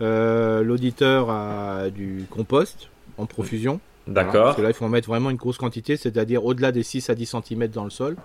l'auditeur 0.00 1.30
a 1.30 1.88
du 1.88 2.26
compost 2.28 2.90
en 3.16 3.24
profusion, 3.24 3.80
D'accord. 4.06 4.44
parce 4.44 4.56
que 4.56 4.62
là 4.62 4.68
il 4.68 4.74
faut 4.74 4.84
en 4.84 4.90
mettre 4.90 5.08
vraiment 5.08 5.30
une 5.30 5.38
grosse 5.38 5.56
quantité, 5.56 5.96
c'est-à-dire 5.96 6.44
au-delà 6.44 6.70
des 6.70 6.82
6 6.82 7.08
à 7.08 7.14
10 7.14 7.36
cm 7.42 7.68
dans 7.68 7.84
le 7.84 7.90
sol 7.90 8.16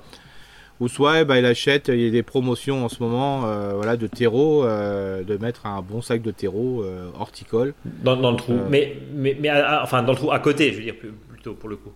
ou 0.82 0.88
soit 0.88 1.24
ben, 1.24 1.38
il 1.38 1.46
achète, 1.46 1.90
il 1.90 2.02
y 2.02 2.08
a 2.08 2.10
des 2.10 2.24
promotions 2.24 2.84
en 2.84 2.90
ce 2.90 3.02
moment 3.02 3.46
euh, 3.46 3.74
voilà, 3.76 3.98
de 3.98 4.08
terreau, 4.08 4.66
euh, 4.66 5.24
de 5.24 5.38
mettre 5.38 5.68
un 5.68 5.82
bon 5.84 6.02
sac 6.02 6.24
de 6.24 6.32
terreau 6.32 6.84
euh, 6.84 7.08
horticole. 7.18 7.76
Dans, 7.86 8.16
le 8.16 8.36
trou, 8.36 8.58
mais, 8.68 8.98
mais, 9.14 9.38
mais 9.40 9.52
enfin 9.82 10.02
dans 10.02 10.14
le 10.14 10.18
trou 10.18 10.32
à 10.32 10.40
côté, 10.40 10.72
je 10.72 10.78
veux 10.78 10.84
dire 10.84 10.96
plutôt 11.30 11.54
pour 11.54 11.70
le 11.70 11.78
coup. 11.78 11.92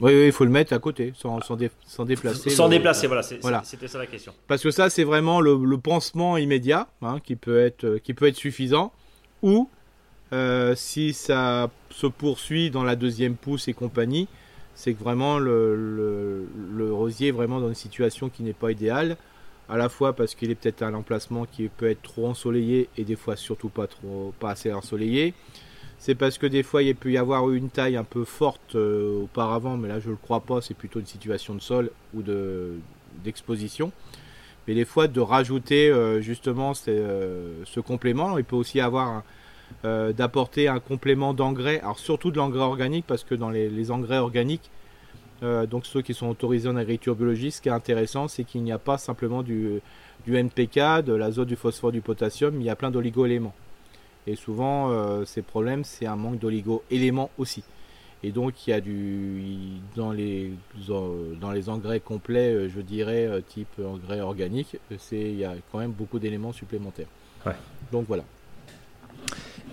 Oui, 0.00 0.12
oui, 0.12 0.26
il 0.26 0.32
faut 0.32 0.44
le 0.44 0.50
mettre 0.50 0.72
à 0.72 0.78
côté, 0.78 1.12
sans, 1.16 1.40
sans, 1.40 1.56
déplacer. 1.56 2.50
Sans 2.50 2.68
déplacer, 2.68 3.08
voilà, 3.08 3.64
c'était 3.64 3.88
ça 3.88 3.98
la 3.98 4.06
question. 4.06 4.32
Parce 4.46 4.62
que 4.62 4.70
ça, 4.70 4.88
c'est 4.88 5.02
vraiment 5.02 5.40
le, 5.40 5.76
pansement 5.76 6.36
immédiat 6.36 6.86
hein, 7.02 7.18
qui, 7.24 7.34
peut 7.34 7.58
être, 7.58 7.98
qui 8.04 8.14
peut 8.14 8.28
être 8.28 8.36
suffisant. 8.36 8.92
Ou, 9.42 9.68
si 10.76 11.12
ça 11.12 11.68
se 11.90 12.06
poursuit 12.06 12.70
dans 12.70 12.84
la 12.84 12.94
deuxième 12.94 13.34
pousse 13.34 13.66
et 13.66 13.72
compagnie, 13.72 14.28
c'est 14.78 14.94
que 14.94 15.02
vraiment 15.02 15.40
le, 15.40 16.46
rosier 16.92 17.28
est 17.28 17.32
vraiment 17.32 17.58
dans 17.58 17.66
une 17.66 17.74
situation 17.74 18.28
qui 18.28 18.44
n'est 18.44 18.52
pas 18.52 18.70
idéale, 18.70 19.16
à 19.68 19.76
la 19.76 19.88
fois 19.88 20.12
parce 20.12 20.36
qu'il 20.36 20.52
est 20.52 20.54
peut-être 20.54 20.82
à 20.82 20.86
un 20.86 20.94
emplacement 20.94 21.46
qui 21.46 21.66
peut 21.66 21.90
être 21.90 22.00
trop 22.00 22.28
ensoleillé 22.28 22.88
et 22.96 23.02
des 23.02 23.16
fois 23.16 23.34
surtout 23.34 23.70
pas 23.70 23.88
trop 23.88 24.32
pas 24.38 24.50
assez 24.50 24.72
ensoleillé. 24.72 25.34
C'est 25.98 26.14
parce 26.14 26.38
que 26.38 26.46
des 26.46 26.62
fois 26.62 26.84
il 26.84 26.94
peut 26.94 27.10
y 27.10 27.18
avoir 27.18 27.50
une 27.50 27.70
taille 27.70 27.96
un 27.96 28.04
peu 28.04 28.24
forte 28.24 28.76
euh, 28.76 29.24
auparavant, 29.24 29.76
mais 29.76 29.88
là 29.88 29.98
je 29.98 30.06
ne 30.06 30.12
le 30.12 30.16
crois 30.16 30.40
pas, 30.40 30.60
c'est 30.60 30.74
plutôt 30.74 31.00
une 31.00 31.06
situation 31.06 31.56
de 31.56 31.60
sol 31.60 31.90
ou 32.14 32.22
d'exposition. 33.24 33.90
mais 34.68 34.74
des 34.74 34.84
fois 34.84 35.08
de 35.08 35.20
rajouter 35.20 35.90
euh, 35.90 36.20
justement 36.20 36.72
euh, 36.86 37.64
ce 37.64 37.80
complément, 37.80 38.38
il 38.38 38.44
peut 38.44 38.54
aussi 38.54 38.80
avoir 38.80 39.24
euh, 39.84 40.12
d'apporter 40.12 40.66
un 40.66 40.80
complément 40.80 41.34
d'engrais, 41.34 41.78
alors 41.80 42.00
surtout 42.00 42.32
de 42.32 42.36
l'engrais 42.36 42.64
organique, 42.64 43.04
parce 43.06 43.22
que 43.22 43.36
dans 43.36 43.48
les, 43.48 43.90
engrais 43.92 44.18
organiques, 44.18 44.70
euh, 45.44 45.66
donc 45.66 45.86
ceux 45.86 46.02
qui 46.02 46.14
sont 46.14 46.28
autorisés 46.28 46.68
en 46.68 46.74
agriculture 46.74 47.14
biologique, 47.14 47.54
ce 47.54 47.60
qui 47.60 47.68
est 47.68 47.72
intéressant, 47.72 48.26
c'est 48.26 48.42
qu'il 48.42 48.64
n'y 48.64 48.72
a 48.72 48.78
pas 48.78 48.98
simplement 48.98 49.44
du, 49.44 49.80
NPK, 50.26 51.04
de 51.04 51.12
l'azote, 51.12 51.46
du 51.46 51.54
phosphore, 51.54 51.92
du 51.92 52.00
potassium, 52.00 52.60
il 52.60 52.64
y 52.64 52.70
a 52.70 52.74
plein 52.74 52.90
d'oligo-éléments. 52.90 53.54
Et 54.26 54.34
souvent, 54.34 54.90
euh, 54.90 55.24
ces 55.24 55.42
problèmes, 55.42 55.84
c'est 55.84 56.06
un 56.06 56.16
manque 56.16 56.40
d'oligo-éléments 56.40 57.30
aussi. 57.38 57.62
Et 58.24 58.32
donc, 58.32 58.66
il 58.66 58.70
y 58.70 58.72
a 58.72 58.80
du 58.80 59.44
dans 59.94 60.10
les 60.10 60.50
dans 60.88 61.52
les 61.52 61.68
engrais 61.68 62.00
complets, 62.00 62.68
je 62.68 62.80
dirais 62.80 63.30
type 63.46 63.68
engrais 63.78 64.20
organique, 64.20 64.76
il 65.12 65.38
y 65.38 65.44
a 65.44 65.54
quand 65.70 65.78
même 65.78 65.92
beaucoup 65.92 66.18
d'éléments 66.18 66.52
supplémentaires. 66.52 67.06
Donc 67.92 68.06
voilà. 68.08 68.24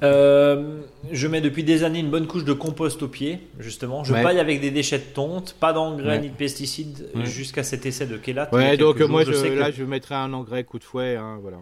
Euh, 0.03 0.81
je 1.11 1.27
mets 1.27 1.41
depuis 1.41 1.63
des 1.63 1.83
années 1.83 1.99
une 1.99 2.09
bonne 2.09 2.27
couche 2.27 2.43
de 2.43 2.53
compost 2.53 3.01
au 3.03 3.07
pied, 3.07 3.39
justement. 3.59 4.03
Je 4.03 4.13
paille 4.13 4.39
avec 4.39 4.61
des 4.61 4.71
déchets 4.71 4.99
de 4.99 5.03
tonte, 5.03 5.55
pas 5.59 5.73
d'engrais 5.73 6.19
ni 6.19 6.29
de 6.29 6.35
pesticides 6.35 7.09
jusqu'à 7.23 7.63
cet 7.63 7.85
essai 7.85 8.05
de 8.05 8.17
Kélat. 8.17 8.49
Ouais, 8.53 8.77
donc 8.77 8.99
moi, 9.01 9.23
je, 9.23 9.31
là, 9.31 9.71
je 9.71 9.83
mettrais 9.83 10.15
un 10.15 10.33
engrais 10.33 10.63
coup 10.63 10.79
de 10.79 10.83
fouet, 10.83 11.15
hein, 11.15 11.39
voilà. 11.41 11.57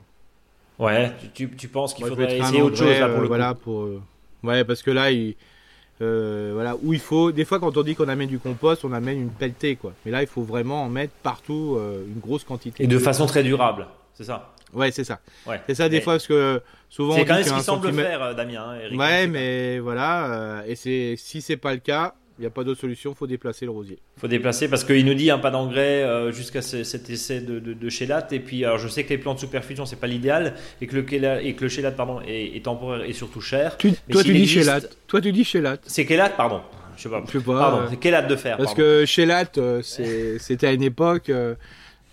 Ouais, 0.79 1.11
tu, 1.33 1.49
tu 1.51 1.67
penses 1.67 1.93
qu'il 1.93 2.05
faudrait 2.05 2.37
essayer 2.37 2.61
autre 2.61 2.77
chose 2.77 2.99
là 2.99 3.07
pour 3.07 3.19
le 3.19 3.25
euh, 3.25 3.27
voilà, 3.27 3.53
Pour, 3.53 3.83
euh, 3.83 4.01
ouais, 4.43 4.63
parce 4.63 4.81
que 4.81 4.91
là, 4.91 5.11
il, 5.11 5.35
voilà, 5.99 6.75
où 6.81 6.93
il 6.93 6.99
faut. 6.99 7.31
Des 7.31 7.45
fois, 7.45 7.59
quand 7.59 7.77
on 7.77 7.83
dit 7.83 7.95
qu'on 7.95 8.09
amène 8.09 8.29
du 8.29 8.39
compost, 8.39 8.83
on 8.83 8.91
amène 8.91 9.19
une 9.19 9.29
pelletée, 9.29 9.75
quoi. 9.75 9.93
Mais 10.05 10.11
là, 10.11 10.21
il 10.21 10.27
faut 10.27 10.43
vraiment 10.43 10.83
en 10.83 10.89
mettre 10.89 11.13
partout 11.21 11.79
une 12.07 12.19
grosse 12.19 12.43
quantité. 12.43 12.83
Et 12.83 12.87
de 12.87 12.97
façon 12.97 13.25
très 13.25 13.43
durable, 13.43 13.87
c'est 14.15 14.25
ça? 14.25 14.53
Ouais, 14.73 14.91
c'est 14.91 15.03
ça. 15.03 15.19
C'est 15.67 15.75
ça 15.75 15.89
des 15.89 16.01
fois 16.01 16.13
parce 16.13 16.27
que 16.27 16.61
souvent. 16.95 17.15
C'est 17.15 17.25
quand 17.25 17.35
même 17.35 17.43
ce 17.43 17.53
qu'il 17.53 17.61
semble 17.63 17.91
faire, 17.93 18.21
euh, 18.21 18.33
Damien. 18.33 18.63
Hein, 18.91 18.95
ouais, 18.97 19.27
mais 19.27 19.79
voilà. 19.79 20.33
Euh, 20.33 20.61
et 20.67 20.75
c'est 20.75 21.15
si 21.17 21.41
c'est 21.41 21.57
pas 21.57 21.73
le 21.73 21.79
cas, 21.79 22.13
Il 22.39 22.41
n'y 22.41 22.47
a 22.47 22.49
pas 22.49 22.63
d'autre 22.63 22.81
solution, 22.81 23.13
faut 23.13 23.27
déplacer 23.27 23.63
le 23.65 23.71
rosier. 23.71 23.99
faut 24.17 24.27
déplacer 24.27 24.67
parce 24.67 24.83
qu'il 24.83 25.05
nous 25.05 25.13
dit 25.13 25.29
un 25.29 25.37
pas 25.37 25.51
d'engrais 25.51 26.01
euh, 26.03 26.31
jusqu'à 26.31 26.63
ce- 26.63 26.83
cet 26.83 27.07
essai 27.11 27.41
de, 27.41 27.59
de, 27.59 27.73
de 27.73 27.89
chélat. 27.89 28.27
Et 28.31 28.39
puis, 28.39 28.65
alors 28.65 28.79
je 28.79 28.87
sais 28.87 29.03
que 29.03 29.09
les 29.09 29.19
plantes 29.19 29.37
sous 29.39 29.47
perfusion, 29.47 29.85
c'est 29.85 29.99
pas 29.99 30.07
l'idéal 30.07 30.55
et 30.81 30.87
que 30.87 30.95
le, 30.95 31.03
chélat- 31.07 31.41
et 31.43 31.53
que 31.53 31.61
le 31.63 31.69
chélat 31.69 31.91
pardon, 31.91 32.21
est, 32.27 32.55
est 32.57 32.65
temporaire 32.65 33.03
et 33.07 33.13
surtout 33.13 33.39
cher. 33.39 33.77
Tu- 33.77 33.89
Mais 34.07 34.13
toi, 34.13 34.23
tu 34.23 34.33
dis 34.33 34.41
existe- 34.41 34.65
chélat. 34.65 34.79
Toi, 35.07 35.21
tu 35.21 35.31
dis 35.31 35.43
chélat. 35.43 35.77
C'est 35.85 36.07
chélat, 36.07 36.29
pardon. 36.29 36.61
Je 36.97 37.03
sais 37.03 37.09
pas. 37.09 37.23
Je 37.27 37.37
sais 37.37 37.43
pas. 37.45 37.59
Pardon, 37.59 37.77
euh, 37.81 37.87
c'est 37.91 38.01
chélat 38.03 38.21
de 38.23 38.35
fer. 38.35 38.57
parce 38.57 38.69
pardon. 38.73 38.81
que 38.81 39.05
chélat, 39.05 39.43
euh, 39.57 39.81
c'était 39.83 40.67
à 40.67 40.71
une 40.73 40.83
époque. 40.83 41.31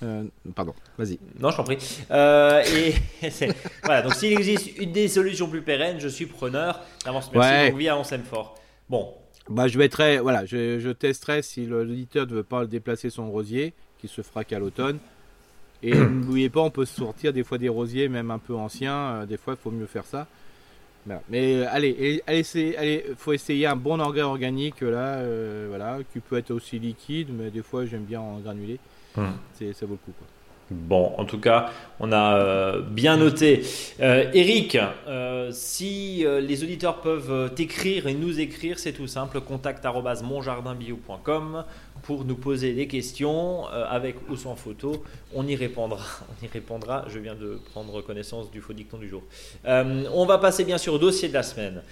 Euh, 0.03 0.25
pardon, 0.55 0.75
vas-y. 0.99 1.19
Non, 1.39 1.51
je 1.51 1.57
t'en 1.57 1.65
prie. 1.65 1.79
Euh, 2.11 2.63
et 2.75 2.95
voilà, 3.85 4.03
donc 4.03 4.15
s'il 4.15 4.33
existe 4.33 4.77
une 4.79 4.93
des 4.93 5.09
solutions 5.09 5.49
plus 5.49 5.63
pérennes, 5.63 6.01
je 6.01 6.09
suis 6.09 6.27
preneur. 6.27 6.81
Avance, 7.05 7.31
merci, 7.33 7.73
Ouais. 7.75 7.89
avance 7.89 8.13
aime 8.13 8.23
fort. 8.25 8.57
Bon, 8.89 9.13
Bah, 9.49 9.69
je 9.69 9.79
mettrai, 9.79 10.19
voilà, 10.19 10.45
je, 10.47 10.79
je 10.79 10.91
testerai 10.91 11.43
si 11.43 11.67
le- 11.67 11.85
l'auditeur 11.85 12.27
ne 12.27 12.33
veut 12.35 12.43
pas 12.43 12.67
déplacer 12.67 13.11
son 13.11 13.31
rosier, 13.31 13.73
qui 13.99 14.09
se 14.09 14.23
fera 14.23 14.45
qu'à 14.45 14.59
l'automne. 14.59 14.99
Et 15.83 15.95
n'oubliez 15.95 16.51
pas, 16.51 16.61
on 16.61 16.71
peut 16.71 16.85
sortir 16.87 17.33
des 17.33 17.43
fois 17.45 17.59
des 17.59 17.69
rosiers, 17.69 18.09
même 18.09 18.31
un 18.31 18.39
peu 18.39 18.55
anciens. 18.55 18.95
euh, 19.23 19.27
des 19.27 19.37
fois, 19.37 19.55
il 19.59 19.63
faut 19.63 19.71
mieux 19.71 19.87
faire 19.87 20.05
ça. 20.05 20.27
Voilà. 21.07 21.23
Mais 21.31 21.65
allez, 21.67 22.23
allez, 22.27 22.75
allez, 22.77 23.05
faut 23.17 23.33
essayer 23.33 23.67
un 23.67 23.77
bon 23.77 23.99
engrais 24.01 24.21
organique 24.21 24.83
là, 24.83 25.23
voilà, 25.69 25.99
qui 26.13 26.21
peut 26.21 26.37
être 26.37 26.51
aussi 26.51 26.79
liquide, 26.79 27.29
mais 27.33 27.51
des 27.51 27.63
fois 27.63 27.87
j'aime 27.87 28.05
bien 28.05 28.21
en 28.21 28.39
granulé. 28.41 28.79
C'est, 29.55 29.73
ça 29.73 29.87
vaut 29.87 29.93
le 29.93 29.99
coup. 29.99 30.13
Quoi. 30.19 30.27
Bon, 30.71 31.15
en 31.19 31.25
tout 31.25 31.41
cas, 31.41 31.71
on 31.99 32.13
a 32.13 32.37
euh, 32.37 32.81
bien 32.81 33.17
noté. 33.17 33.63
Euh, 34.01 34.31
Eric, 34.33 34.79
euh, 35.09 35.51
si 35.53 36.25
euh, 36.25 36.41
les 36.41 36.63
auditeurs 36.63 37.01
peuvent 37.01 37.53
t'écrire 37.55 38.07
et 38.07 38.15
nous 38.15 38.39
écrire, 38.39 38.79
c'est 38.79 38.93
tout 38.93 39.09
simple. 39.09 39.41
Contact 39.41 39.85
arobase 39.85 40.23
monjardinbio.com 40.23 41.65
pour 42.03 42.25
nous 42.25 42.37
poser 42.37 42.73
des 42.73 42.87
questions 42.87 43.67
avec 43.67 44.17
ou 44.31 44.37
sans 44.37 44.55
photo. 44.55 45.05
On 45.35 45.47
y 45.47 45.57
répondra. 45.57 45.99
On 46.31 46.47
y 46.47 46.49
répondra. 46.49 47.05
Je 47.09 47.19
viens 47.19 47.35
de 47.35 47.61
prendre 47.73 48.01
connaissance 48.01 48.51
du 48.51 48.61
faux 48.61 48.73
dicton 48.73 48.99
du 48.99 49.09
jour. 49.09 49.23
On 49.65 50.25
va 50.25 50.39
passer 50.39 50.65
bien 50.65 50.79
sûr 50.79 50.95
au 50.95 50.99
dossier 50.99 51.29
de 51.29 51.35
la 51.35 51.43
semaine. 51.43 51.83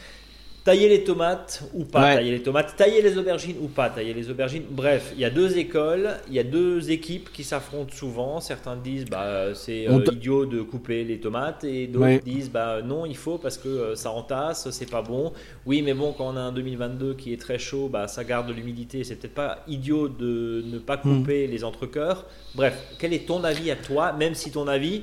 Tailler 0.69 0.91
les 0.91 1.03
tomates 1.03 1.63
ou 1.73 1.85
pas 1.87 2.03
Ouais. 2.03 2.15
tailler 2.17 2.31
les 2.33 2.43
tomates, 2.43 2.77
tailler 2.77 3.01
les 3.01 3.17
aubergines 3.17 3.57
ou 3.63 3.69
pas 3.69 3.89
tailler 3.89 4.13
les 4.13 4.29
aubergines. 4.31 4.65
Bref, 4.69 5.13
il 5.15 5.21
y 5.21 5.25
a 5.25 5.31
deux 5.31 5.57
écoles, 5.57 6.11
il 6.29 6.35
y 6.35 6.39
a 6.39 6.43
deux 6.45 6.91
équipes 6.91 7.33
qui 7.33 7.43
s'affrontent 7.43 7.95
souvent. 7.95 8.39
Certains 8.41 8.77
disent 8.77 9.07
bah 9.07 9.55
c'est 9.55 9.89
euh, 9.89 10.05
idiot 10.13 10.45
de 10.45 10.61
couper 10.61 11.05
les 11.05 11.21
tomates 11.21 11.65
et 11.65 11.87
d'autres 11.87 12.05
Ouais. 12.05 12.21
disent 12.23 12.51
bah 12.51 12.83
non 12.85 13.07
il 13.07 13.17
faut 13.17 13.39
parce 13.39 13.57
que 13.57 13.69
euh, 13.69 13.95
ça 13.97 14.11
entasse, 14.11 14.69
c'est 14.71 14.91
pas 14.91 15.01
bon. 15.01 15.33
Oui 15.65 15.81
mais 15.81 15.95
bon 15.95 16.13
quand 16.13 16.27
on 16.35 16.37
a 16.37 16.41
un 16.41 16.53
2022 16.53 17.15
qui 17.15 17.33
est 17.33 17.41
très 17.41 17.59
chaud, 17.59 17.89
bah 17.91 18.07
ça 18.07 18.23
garde 18.23 18.47
de 18.49 18.53
l'humidité. 18.53 19.05
C'est 19.05 19.17
peut-être 19.17 19.33
pas 19.35 19.65
idiot 19.69 20.09
de 20.09 20.63
ne 20.67 20.79
pas 20.79 20.99
Hmm. 21.03 21.21
couper 21.21 21.47
les 21.47 21.65
entrecœurs. 21.65 22.27
Bref, 22.55 22.77
quel 22.99 23.15
est 23.15 23.27
ton 23.27 23.43
avis 23.43 23.71
à 23.71 23.77
toi, 23.77 24.13
même 24.13 24.35
si 24.35 24.51
ton 24.51 24.69
avis 24.69 25.03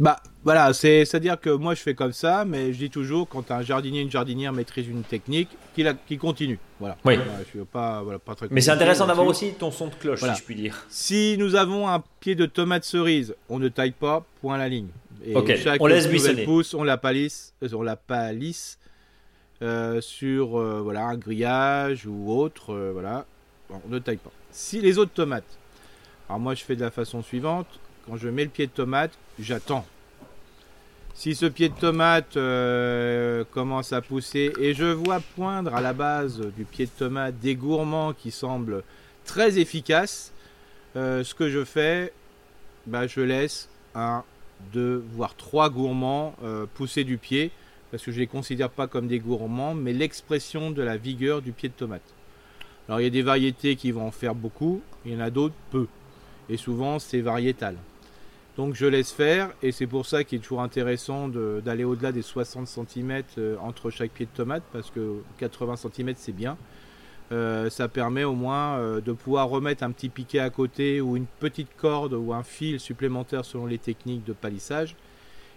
Bah 0.00 0.20
voilà, 0.44 0.72
c'est, 0.72 1.04
c'est-à-dire 1.04 1.40
que 1.40 1.50
moi 1.50 1.74
je 1.74 1.80
fais 1.82 1.94
comme 1.94 2.12
ça, 2.12 2.44
mais 2.44 2.72
je 2.72 2.78
dis 2.78 2.90
toujours 2.90 3.28
quand 3.28 3.50
un 3.50 3.62
jardinier, 3.62 4.00
une 4.00 4.10
jardinière 4.10 4.52
maîtrise 4.52 4.86
une 4.86 5.02
technique, 5.02 5.48
qu'il, 5.74 6.18
continue. 6.18 6.58
Voilà. 6.78 6.96
Oui. 7.04 7.16
Voilà, 7.16 7.32
je 7.40 7.48
suis 7.48 7.58
pas, 7.64 8.02
voilà, 8.02 8.18
pas 8.20 8.34
très. 8.36 8.46
Mais 8.50 8.60
c'est 8.60 8.70
intéressant 8.70 9.06
d'avoir 9.06 9.26
aussi 9.26 9.54
ton 9.58 9.70
son 9.72 9.88
de 9.88 9.94
cloche 9.94 10.20
Voilà. 10.20 10.34
si 10.34 10.40
je 10.40 10.46
puis 10.46 10.54
dire. 10.54 10.86
Si 10.88 11.36
nous 11.38 11.56
avons 11.56 11.88
un 11.88 12.02
pied 12.20 12.36
de 12.36 12.46
tomate 12.46 12.84
cerise, 12.84 13.34
on 13.48 13.58
ne 13.58 13.68
taille 13.68 13.90
pas, 13.92 14.24
point 14.40 14.56
la 14.56 14.68
ligne. 14.68 14.88
Et 15.24 15.34
Ok, 15.34 15.56
chaque 15.56 15.80
on 15.82 15.86
laisse 15.86 16.08
buissonner. 16.08 16.44
pousse, 16.44 16.74
on 16.74 16.84
la 16.84 16.96
palisse, 16.96 17.52
euh, 17.64 17.68
on 17.74 17.82
la 17.82 17.96
palisse 17.96 18.78
euh, 19.62 20.00
sur 20.00 20.60
euh, 20.60 20.80
voilà 20.80 21.06
un 21.06 21.16
grillage 21.16 22.06
ou 22.06 22.30
autre, 22.32 22.72
euh, 22.72 22.90
voilà. 22.92 23.26
On 23.70 23.88
ne 23.88 23.98
taille 23.98 24.16
pas. 24.18 24.30
Si 24.52 24.80
les 24.80 24.96
autres 24.96 25.12
tomates, 25.12 25.58
alors 26.28 26.38
moi 26.38 26.54
je 26.54 26.62
fais 26.62 26.76
de 26.76 26.82
la 26.82 26.92
façon 26.92 27.20
suivante. 27.22 27.66
Quand 28.08 28.16
je 28.16 28.28
mets 28.30 28.44
le 28.44 28.50
pied 28.50 28.66
de 28.66 28.72
tomate, 28.72 29.12
j'attends. 29.38 29.84
Si 31.12 31.34
ce 31.34 31.44
pied 31.44 31.68
de 31.68 31.74
tomate 31.74 32.38
euh, 32.38 33.44
commence 33.50 33.92
à 33.92 34.00
pousser 34.00 34.50
et 34.58 34.72
je 34.72 34.86
vois 34.86 35.20
poindre 35.36 35.74
à 35.74 35.82
la 35.82 35.92
base 35.92 36.40
du 36.56 36.64
pied 36.64 36.86
de 36.86 36.90
tomate 36.90 37.38
des 37.40 37.54
gourmands 37.54 38.14
qui 38.14 38.30
semblent 38.30 38.82
très 39.26 39.58
efficaces, 39.58 40.32
euh, 40.96 41.22
ce 41.22 41.34
que 41.34 41.50
je 41.50 41.64
fais, 41.64 42.14
bah, 42.86 43.06
je 43.06 43.20
laisse 43.20 43.68
un, 43.94 44.24
deux, 44.72 45.04
voire 45.12 45.34
trois 45.34 45.68
gourmands 45.68 46.34
euh, 46.42 46.64
pousser 46.72 47.04
du 47.04 47.18
pied, 47.18 47.50
parce 47.90 48.02
que 48.02 48.10
je 48.10 48.20
les 48.20 48.26
considère 48.26 48.70
pas 48.70 48.86
comme 48.86 49.06
des 49.06 49.18
gourmands, 49.18 49.74
mais 49.74 49.92
l'expression 49.92 50.70
de 50.70 50.80
la 50.80 50.96
vigueur 50.96 51.42
du 51.42 51.52
pied 51.52 51.68
de 51.68 51.74
tomate. 51.74 52.14
Alors 52.88 53.00
il 53.00 53.04
y 53.04 53.06
a 53.06 53.10
des 53.10 53.22
variétés 53.22 53.76
qui 53.76 53.90
vont 53.90 54.06
en 54.06 54.12
faire 54.12 54.34
beaucoup, 54.34 54.80
il 55.04 55.12
y 55.12 55.16
en 55.16 55.20
a 55.20 55.28
d'autres 55.28 55.54
peu, 55.70 55.88
et 56.48 56.56
souvent 56.56 56.98
c'est 56.98 57.20
variétal. 57.20 57.76
Donc 58.58 58.74
je 58.74 58.86
laisse 58.86 59.12
faire, 59.12 59.50
et 59.62 59.70
c'est 59.70 59.86
pour 59.86 60.04
ça 60.04 60.24
qu'il 60.24 60.40
est 60.40 60.42
toujours 60.42 60.62
intéressant 60.62 61.28
d'aller 61.28 61.84
au-delà 61.84 62.10
des 62.10 62.22
60 62.22 62.66
cm 62.66 63.22
entre 63.62 63.88
chaque 63.90 64.10
pied 64.10 64.26
de 64.26 64.36
tomate, 64.36 64.64
parce 64.72 64.90
que 64.90 65.22
80 65.38 65.76
cm 65.76 66.14
c'est 66.16 66.32
bien. 66.32 66.58
Euh, 67.30 67.70
ça 67.70 67.86
permet 67.86 68.24
au 68.24 68.32
moins 68.32 68.78
euh, 68.78 69.00
de 69.00 69.12
pouvoir 69.12 69.48
remettre 69.48 69.84
un 69.84 69.92
petit 69.92 70.08
piquet 70.08 70.40
à 70.40 70.50
côté 70.50 71.00
ou 71.00 71.16
une 71.16 71.26
petite 71.26 71.68
corde 71.76 72.14
ou 72.14 72.32
un 72.32 72.42
fil 72.42 72.80
supplémentaire 72.80 73.44
selon 73.44 73.66
les 73.66 73.78
techniques 73.78 74.24
de 74.24 74.32
palissage. 74.32 74.96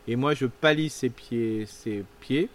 Et 0.07 0.15
moi 0.15 0.35
je 0.35 0.45
palisse 0.45 0.93
ces 0.93 1.09
pieds, 1.09 1.65
ces 1.65 2.03
pieds, 2.19 2.49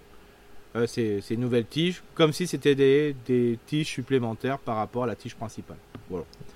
euh, 0.76 0.86
ces, 0.86 1.22
ces 1.22 1.36
nouvelles 1.36 1.66
tiges, 1.66 2.04
comme 2.14 2.32
si 2.32 2.46
c'était 2.46 2.76
des, 2.76 3.16
des 3.26 3.58
tiges 3.66 3.88
supplémentaires 3.88 4.60
par 4.60 4.76
rapport 4.76 5.04
à 5.04 5.06
la 5.08 5.16
tige 5.16 5.34
principale. 5.34 5.78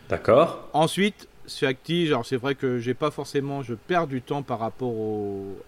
D'accord. 0.08 0.68
Ensuite, 0.74 1.26
chaque 1.58 1.82
tige, 1.82 2.08
alors 2.08 2.26
c'est 2.26 2.36
vrai 2.36 2.54
que 2.54 2.78
j'ai 2.78 2.94
pas 2.94 3.10
forcément, 3.10 3.62
je 3.62 3.74
perds 3.74 4.06
du 4.06 4.22
temps 4.22 4.42
par 4.42 4.58
rapport 4.58 4.94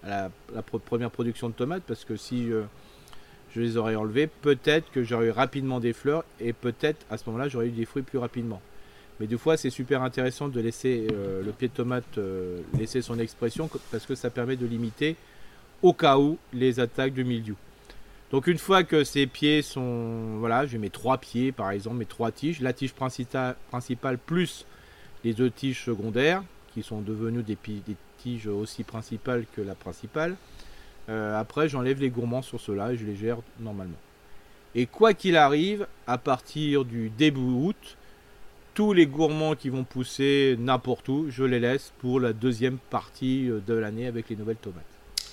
à 0.03 0.29
la, 0.53 0.61
première 0.61 1.11
production 1.11 1.49
de 1.49 1.53
tomates 1.53 1.83
parce 1.87 2.05
que 2.05 2.15
si 2.15 2.47
je, 2.47 2.61
je 3.55 3.61
les 3.61 3.77
aurais 3.77 3.95
enlevées, 3.95 4.27
peut-être 4.27 4.91
que 4.91 5.03
j'aurais 5.03 5.27
eu 5.27 5.31
rapidement 5.31 5.79
des 5.79 5.93
fleurs 5.93 6.23
et 6.39 6.53
peut-être 6.53 7.05
à 7.09 7.17
ce 7.17 7.23
moment-là 7.27 7.49
j'aurais 7.49 7.67
eu 7.67 7.71
des 7.71 7.85
fruits 7.85 8.03
plus 8.03 8.17
rapidement. 8.17 8.61
Mais 9.19 9.27
des 9.27 9.37
fois, 9.37 9.57
c'est 9.57 9.69
super 9.69 10.01
intéressant 10.01 10.47
de 10.47 10.59
laisser 10.59 11.07
euh, 11.11 11.43
le 11.43 11.51
pied 11.51 11.67
de 11.67 11.73
tomate 11.73 12.17
euh, 12.17 12.61
laisser 12.77 13.01
son 13.01 13.19
expression 13.19 13.69
parce 13.91 14.05
que 14.05 14.15
ça 14.15 14.29
permet 14.29 14.55
de 14.55 14.65
limiter 14.65 15.15
au 15.81 15.93
cas 15.93 16.17
où 16.17 16.37
les 16.51 16.79
attaques 16.79 17.13
de 17.13 17.23
mildiou. 17.23 17.55
Donc 18.31 18.47
une 18.47 18.57
fois 18.57 18.83
que 18.83 19.03
ces 19.03 19.27
pieds 19.27 19.61
sont, 19.61 20.37
voilà, 20.39 20.65
j'ai 20.65 20.79
mes 20.79 20.89
trois 20.89 21.19
pieds 21.19 21.51
par 21.51 21.69
exemple, 21.69 21.97
mes 21.97 22.05
trois 22.05 22.31
tiges, 22.31 22.61
la 22.61 22.73
tige 22.73 22.93
principale 22.93 24.17
plus 24.17 24.65
les 25.23 25.33
deux 25.33 25.49
tiges 25.49 25.83
secondaires 25.83 26.43
qui 26.73 26.83
sont 26.83 27.01
devenues 27.01 27.43
des, 27.43 27.57
tiges 28.17 28.47
aussi 28.47 28.83
principales 28.83 29.45
que 29.55 29.61
la 29.61 29.75
principale. 29.75 30.35
Euh, 31.09 31.39
après, 31.39 31.69
j'enlève 31.69 31.99
les 31.99 32.09
gourmands 32.09 32.41
sur 32.41 32.59
cela 32.59 32.93
et 32.93 32.97
je 32.97 33.05
les 33.05 33.15
gère 33.15 33.37
normalement. 33.59 33.97
Et 34.75 34.85
quoi 34.85 35.13
qu'il 35.13 35.35
arrive, 35.35 35.85
à 36.07 36.17
partir 36.17 36.83
du 36.83 37.09
début 37.09 37.39
août, 37.39 37.97
tous 38.73 38.93
les 38.93 39.05
gourmands 39.05 39.55
qui 39.55 39.69
vont 39.69 39.83
pousser 39.83 40.55
n'importe 40.57 41.07
où, 41.09 41.27
je 41.29 41.43
les 41.43 41.59
laisse 41.59 41.93
pour 41.99 42.19
la 42.19 42.33
deuxième 42.33 42.77
partie 42.89 43.49
euh, 43.49 43.59
de 43.65 43.73
l'année 43.73 44.07
avec 44.07 44.29
les 44.29 44.35
nouvelles 44.35 44.57
tomates. 44.57 44.83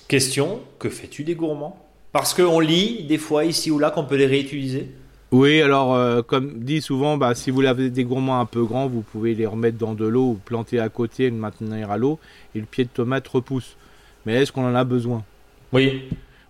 Question, 0.07 0.61
que 0.77 0.89
fais-tu 0.89 1.23
des 1.23 1.35
gourmands? 1.35 1.87
Parce 2.11 2.33
qu'on 2.33 2.59
lit 2.59 3.03
des 3.03 3.17
fois 3.17 3.45
ici 3.45 3.71
ou 3.71 3.79
là 3.79 3.89
qu'on 3.89 4.03
peut 4.03 4.17
les 4.17 4.25
réutiliser. 4.25 4.91
Oui, 5.31 5.61
alors 5.61 5.95
euh, 5.95 6.21
comme 6.21 6.59
dit 6.59 6.81
souvent, 6.81 7.15
bah, 7.15 7.35
si 7.35 7.51
vous 7.51 7.63
avez 7.63 7.89
des 7.89 8.03
gourmands 8.03 8.41
un 8.41 8.45
peu 8.45 8.65
grands, 8.65 8.87
vous 8.87 9.01
pouvez 9.01 9.33
les 9.33 9.45
remettre 9.45 9.77
dans 9.77 9.93
de 9.93 10.05
l'eau 10.05 10.31
ou 10.31 10.33
planter 10.33 10.77
à 10.77 10.89
côté 10.89 11.25
et 11.25 11.29
le 11.29 11.37
maintenir 11.37 11.89
à 11.89 11.97
l'eau 11.97 12.19
et 12.53 12.59
le 12.59 12.65
pied 12.65 12.83
de 12.83 12.89
tomate 12.89 13.25
repousse. 13.29 13.77
Mais 14.25 14.33
est-ce 14.33 14.51
qu'on 14.51 14.65
en 14.65 14.75
a 14.75 14.83
besoin? 14.83 15.23
Oui. 15.71 16.03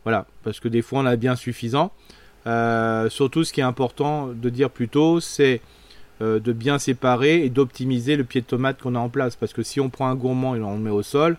Voilà, 0.04 0.26
parce 0.44 0.60
que 0.60 0.68
des 0.68 0.82
fois 0.82 1.02
on 1.02 1.06
a 1.06 1.16
bien 1.16 1.36
suffisant. 1.36 1.92
Euh, 2.48 3.08
surtout, 3.10 3.44
ce 3.44 3.54
qui 3.54 3.60
est 3.60 3.64
important 3.64 4.30
de 4.30 4.50
dire 4.50 4.72
plutôt, 4.72 5.20
c'est 5.20 5.62
euh, 6.24 6.40
de 6.40 6.52
bien 6.52 6.80
séparer 6.80 7.46
et 7.46 7.52
d'optimiser 7.52 8.16
le 8.16 8.24
pied 8.24 8.42
de 8.42 8.48
tomate 8.48 8.82
qu'on 8.82 8.96
a 8.96 9.00
en 9.00 9.10
place. 9.10 9.36
Parce 9.36 9.54
que 9.54 9.62
si 9.62 9.80
on 9.80 9.92
prend 9.92 10.08
un 10.08 10.16
gourmand 10.16 10.56
et 10.56 10.62
on 10.62 10.74
le 10.74 10.82
met 10.82 10.90
au 10.90 11.04
sol, 11.04 11.38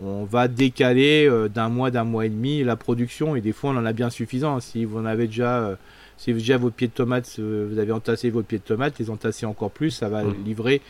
on 0.00 0.22
va 0.22 0.46
décaler 0.46 1.28
d'un 1.52 1.68
mois, 1.68 1.90
d'un 1.90 2.04
mois 2.04 2.24
et 2.24 2.28
demi 2.28 2.62
la 2.62 2.76
production. 2.76 3.34
Et 3.34 3.40
des 3.40 3.50
fois, 3.50 3.70
on 3.70 3.76
en 3.76 3.84
a 3.84 3.92
bien 3.92 4.10
suffisant. 4.10 4.60
Si 4.60 4.84
vous 4.84 4.96
en 4.96 5.06
avez 5.06 5.26
déjà, 5.26 5.76
si 6.18 6.34
déjà 6.34 6.58
vos 6.58 6.70
pieds 6.70 6.88
de 6.88 6.92
tomate, 6.92 7.36
euh, 7.38 7.66
vous 7.70 7.78
avez 7.78 7.92
entassé 7.92 8.28
vos 8.28 8.42
pieds 8.42 8.58
de 8.58 8.62
tomate, 8.64 8.98
les 8.98 9.08
entasser 9.08 9.46
encore 9.46 9.70
plus, 9.70 9.90
ça 9.92 10.08
va 10.10 10.22
Mhm. 10.24 10.34
livrer 10.44 10.82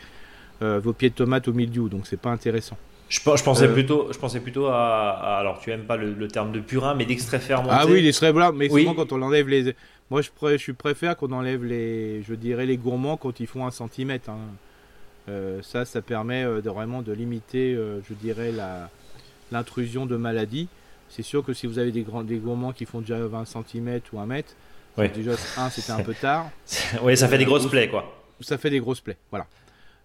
euh, 0.62 0.80
vos 0.82 0.92
pieds 0.92 1.10
de 1.10 1.14
tomate 1.14 1.46
au 1.46 1.52
milieu. 1.52 1.88
Donc, 1.88 2.08
c'est 2.08 2.16
pas 2.20 2.30
intéressant. 2.30 2.76
Je, 3.08 3.20
pe- 3.20 3.36
je 3.36 3.44
pensais 3.44 3.66
Euh. 3.68 3.72
plutôt, 3.72 4.08
je 4.12 4.18
pensais 4.18 4.40
plutôt 4.40 4.66
à, 4.66 5.10
à- 5.10 5.38
alors 5.38 5.60
tu 5.60 5.70
aimes 5.70 5.84
pas 5.84 5.96
le, 5.96 6.12
le 6.14 6.26
terme 6.28 6.50
de 6.50 6.58
purin, 6.60 6.94
mais 6.96 7.04
d'extrait 7.04 7.38
fermenté. 7.38 7.76
Ah 7.78 7.86
oui, 7.86 8.02
les 8.02 8.10
cerises 8.12 8.34
blancs, 8.34 8.54
mais 8.56 8.68
Oui. 8.70 8.82
souvent 8.82 8.94
quand 8.94 9.12
on 9.12 9.22
enlève 9.22 9.48
les. 9.48 9.74
Moi, 10.10 10.20
je, 10.22 10.30
pré- 10.34 10.58
je 10.58 10.72
préfère 10.72 11.16
qu'on 11.16 11.30
enlève 11.32 11.64
les. 11.64 12.22
Je 12.22 12.34
dirais 12.34 12.66
les 12.66 12.76
gourmands 12.76 13.16
quand 13.16 13.38
ils 13.40 13.46
font 13.46 13.64
un 13.66 13.70
centimètre. 13.70 14.28
hein. 14.30 14.38
Euh, 15.28 15.60
ça, 15.62 15.84
ça 15.84 16.00
permet 16.02 16.44
de 16.44 16.70
vraiment 16.70 17.02
de 17.02 17.12
limiter, 17.12 17.74
je 18.08 18.14
dirais, 18.14 18.50
la 18.50 18.88
l'intrusion 19.52 20.04
de 20.06 20.16
maladies. 20.16 20.68
C'est 21.08 21.22
sûr 21.22 21.42
que 21.44 21.52
si 21.54 21.66
vous 21.66 21.78
avez 21.78 21.92
des 21.92 22.02
grands 22.02 22.22
des 22.24 22.36
gourmands 22.36 22.72
qui 22.72 22.84
font 22.84 23.00
déjà 23.00 23.18
20 23.18 23.44
cm 23.46 24.00
ou 24.12 24.18
1 24.20 24.26
mètre, 24.26 24.54
Oui. 24.98 25.08
Déjà, 25.10 25.32
un, 25.56 25.70
c'était 25.70 25.92
un 25.92 26.02
peu 26.02 26.14
tard. 26.14 26.50
oui, 27.02 27.16
ça 27.16 27.28
fait 27.28 27.38
des 27.38 27.44
Euh, 27.44 27.46
grosses 27.46 27.68
plaies, 27.68 27.88
quoi. 27.88 28.12
Ça 28.40 28.58
fait 28.58 28.70
des 28.70 28.80
grosses 28.80 29.00
plaies, 29.00 29.16
voilà. 29.30 29.46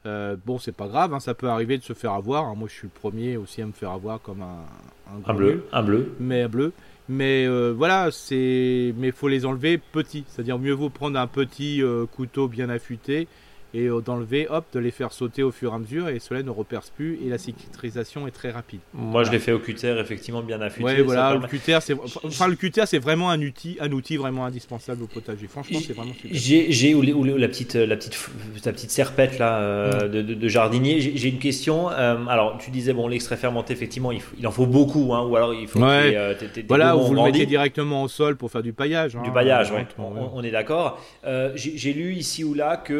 Euh, 0.05 0.35
bon, 0.45 0.59
c'est 0.59 0.71
pas 0.75 0.87
grave, 0.87 1.13
hein, 1.13 1.19
ça 1.19 1.33
peut 1.33 1.47
arriver 1.49 1.77
de 1.77 1.83
se 1.83 1.93
faire 1.93 2.11
avoir. 2.13 2.45
hein. 2.45 2.55
Moi, 2.57 2.67
je 2.69 2.73
suis 2.73 2.87
le 2.93 2.99
premier 2.99 3.37
aussi 3.37 3.61
à 3.61 3.65
me 3.65 3.71
faire 3.71 3.91
avoir 3.91 4.21
comme 4.21 4.41
un, 4.41 4.65
un 5.09 5.29
Un 5.29 5.33
nul, 5.33 5.37
bleu, 5.37 5.65
un 5.71 5.83
bleu. 5.83 6.13
mais 6.19 6.47
bleu. 6.47 6.73
Mais 7.09 7.45
euh, 7.45 7.73
voilà, 7.75 8.09
c'est. 8.11 8.93
Mais 8.97 9.11
faut 9.11 9.27
les 9.27 9.45
enlever 9.45 9.77
petits. 9.77 10.23
C'est-à-dire, 10.27 10.57
mieux 10.57 10.71
vaut 10.73 10.89
prendre 10.89 11.19
un 11.19 11.27
petit 11.27 11.81
euh, 11.83 12.05
couteau 12.05 12.47
bien 12.47 12.69
affûté 12.69 13.27
et 13.73 13.87
euh, 13.87 14.01
d'enlever, 14.01 14.47
hop, 14.49 14.65
de 14.73 14.79
les 14.79 14.91
faire 14.91 15.11
sauter 15.11 15.41
au 15.43 15.51
fur 15.51 15.71
et 15.71 15.75
à 15.75 15.79
mesure 15.79 16.09
et 16.09 16.19
cela 16.19 16.43
ne 16.43 16.49
reperce 16.49 16.89
plus 16.89 17.19
et 17.25 17.29
la 17.29 17.37
cicatrisation 17.37 18.27
est 18.27 18.31
très 18.31 18.51
rapide. 18.51 18.79
Moi, 18.93 19.23
je 19.23 19.31
l'ai 19.31 19.39
fait 19.39 19.51
au 19.51 19.59
cutter, 19.59 19.95
effectivement, 19.99 20.41
bien 20.41 20.61
affûté. 20.61 20.83
Ouais, 20.83 21.01
voilà, 21.01 21.29
permet- 21.31 21.41
le 21.41 21.47
cutter, 21.47 21.77
c'est 21.81 21.95
enfin 22.23 22.47
le 22.47 22.55
cutter, 22.55 22.83
c'est 22.85 22.99
vraiment 22.99 23.29
un 23.31 23.41
outil, 23.41 23.77
un 23.79 23.91
outil 23.91 24.17
vraiment 24.17 24.45
indispensable 24.45 25.03
au 25.03 25.07
potager. 25.07 25.47
Franchement, 25.47 25.79
c'est 25.85 25.93
vraiment 25.93 26.13
super. 26.13 26.31
J'ai, 26.33 26.93
ou, 26.95 27.01
la 27.23 27.47
petite, 27.47 27.75
la 27.75 27.95
petite, 27.95 28.17
la 28.65 28.71
petite 28.73 28.91
serpette 28.91 29.39
là 29.39 29.57
euh, 29.59 30.07
de, 30.07 30.21
de- 30.21 30.33
de 30.33 30.47
jardinier. 30.47 30.99
J'ai, 30.99 31.29
une 31.29 31.39
question. 31.39 31.89
euh, 31.89 32.17
alors, 32.27 32.57
tu 32.59 32.69
disais 32.71 32.93
bon, 32.93 33.07
l'extrait 33.07 33.37
fermenté, 33.37 33.73
effectivement, 33.73 34.11
il, 34.11 34.21
faut- 34.21 34.35
il 34.37 34.45
en 34.47 34.51
faut 34.51 34.65
beaucoup, 34.67 35.13
hein, 35.13 35.25
ou 35.27 35.35
alors 35.35 35.53
il 35.53 35.67
faut. 35.67 35.79
Ouais. 35.79 36.11
ait, 36.11 36.17
euh, 36.17 36.33
tes- 36.33 36.45
tes- 36.47 36.61
tes 36.61 36.67
Voilà, 36.67 36.91
gourmands 36.91 37.07
vous 37.07 37.13
le 37.15 37.21
mettez 37.23 37.45
directement 37.45 38.03
au 38.03 38.07
sol 38.07 38.35
pour 38.35 38.51
faire 38.51 38.61
du 38.63 38.73
paillage. 38.73 39.13
Du 39.13 39.17
hein, 39.17 39.31
paillage, 39.33 39.71
euh, 39.71 39.75
ouais. 39.75 39.87
On, 39.97 40.31
on 40.35 40.43
est 40.43 40.51
d'accord. 40.51 41.01
Euh, 41.25 41.51
j'ai 41.55 41.93
lu 41.93 42.13
ici 42.13 42.43
ou 42.43 42.53
là 42.53 42.77
que, 42.77 42.93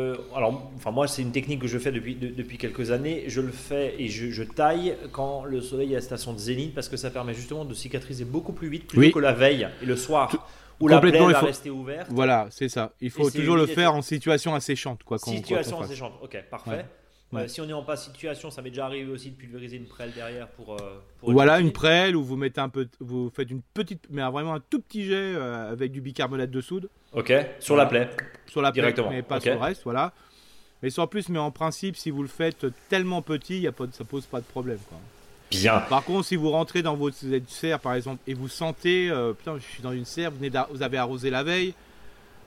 euh, 0.00 0.16
alors, 0.34 0.70
enfin 0.76 0.90
moi 0.90 1.06
c'est 1.08 1.22
une 1.22 1.32
technique 1.32 1.60
que 1.60 1.66
je 1.68 1.78
fais 1.78 1.92
depuis 1.92 2.14
de- 2.14 2.28
depuis 2.28 2.58
quelques 2.58 2.90
années. 2.90 3.24
Je 3.28 3.40
le 3.40 3.52
fais 3.52 3.94
et 3.98 4.08
je, 4.08 4.30
je 4.30 4.42
taille 4.42 4.96
quand 5.12 5.44
le 5.44 5.60
soleil 5.60 5.92
est 5.92 5.96
à 5.96 5.98
la 5.98 6.02
station 6.04 6.32
de 6.32 6.38
zénith 6.38 6.74
parce 6.74 6.88
que 6.88 6.96
ça 6.96 7.10
permet 7.10 7.34
justement 7.34 7.64
de 7.64 7.74
cicatriser 7.74 8.24
beaucoup 8.24 8.52
plus 8.52 8.68
vite 8.68 8.86
plutôt 8.86 9.00
Oui. 9.00 9.12
que 9.12 9.18
la 9.18 9.32
veille 9.32 9.68
et 9.82 9.86
le 9.86 9.96
soir 9.96 10.46
où 10.80 10.88
la 10.88 10.98
plaie 10.98 11.08
complètement, 11.10 11.28
il 11.28 11.32
va 11.34 11.40
faut- 11.40 11.46
rester 11.46 11.68
ouverte. 11.70 12.06
Voilà, 12.10 12.46
c'est 12.50 12.68
ça. 12.70 12.92
Il 13.02 13.10
faut 13.10 13.28
Et 13.28 13.32
toujours 13.32 13.56
le 13.56 13.66
faire 13.66 13.94
en 13.94 14.00
situation 14.02 14.54
asséchante, 14.54 15.02
quoi. 15.04 15.18
qu'on- 15.18 15.30
Situation 15.30 15.76
quoi 15.76 15.84
asséchante. 15.84 16.12
Ok, 16.22 16.42
parfait. 16.50 16.70
Ouais. 16.70 16.86
Euh, 17.32 17.46
si 17.48 17.60
on 17.60 17.66
n'est 17.66 17.72
en 17.72 17.82
pas 17.84 17.96
situation, 17.96 18.50
ça 18.50 18.60
m'est 18.60 18.70
déjà 18.70 18.86
arrivé 18.86 19.10
aussi 19.10 19.30
de 19.30 19.36
pulvériser 19.36 19.76
une 19.76 19.86
prêle 19.86 20.10
derrière 20.14 20.48
pour. 20.48 20.74
euh, 20.74 21.00
pour 21.20 21.30
Voilà, 21.32 21.60
une 21.60 21.70
prêle 21.72 22.16
où 22.16 22.24
vous 22.24 22.36
mettez 22.36 22.60
un 22.60 22.68
peu, 22.68 22.88
vous 22.98 23.30
faites 23.34 23.50
une 23.50 23.62
petite, 23.74 24.04
mais 24.10 24.22
vraiment 24.30 24.54
un 24.54 24.60
tout 24.60 24.80
petit 24.80 25.04
jet 25.04 25.14
euh, 25.36 25.70
avec 25.70 25.92
du 25.92 26.00
bicarbonate 26.00 26.50
de 26.50 26.60
soude 26.60 26.88
Ok, 27.12 27.32
sur 27.60 27.74
Voilà. 27.76 27.84
la 27.84 27.88
plaie. 27.90 28.10
sur 28.46 28.62
la 28.62 28.72
plaie, 28.72 28.94
mais 29.10 29.22
pas 29.22 29.40
sur 29.40 29.52
le 29.54 29.58
reste, 29.60 29.82
voilà. 29.84 30.12
Mais 30.82 30.90
sans 30.90 31.06
plus, 31.06 31.28
mais 31.28 31.38
en 31.38 31.50
principe, 31.50 31.96
si 31.96 32.10
vous 32.10 32.22
le 32.22 32.28
faites 32.28 32.66
tellement 32.88 33.22
petit, 33.22 33.60
y 33.60 33.66
a 33.68 33.72
pas, 33.72 33.86
de- 33.86 33.92
ça 33.92 34.02
pose 34.04 34.26
pas 34.26 34.40
de 34.40 34.46
problème, 34.46 34.78
quoi. 34.88 34.98
Bien. 35.50 35.80
Par 35.88 36.02
contre, 36.04 36.26
si 36.26 36.36
vous 36.36 36.50
rentrez 36.50 36.80
dans 36.82 36.94
votre 36.96 37.16
serre, 37.48 37.80
par 37.80 37.94
exemple, 37.94 38.22
et 38.26 38.34
vous 38.34 38.48
sentez, 38.48 39.08
putain, 39.38 39.56
je 39.58 39.62
suis 39.62 39.82
dans 39.82 39.92
une 39.92 40.04
serre, 40.04 40.30
vous, 40.30 40.38
venez 40.38 40.50
d'ar- 40.50 40.68
vous 40.72 40.82
avez 40.82 40.96
arrosé 40.96 41.28
la 41.30 41.42
veille, 41.42 41.74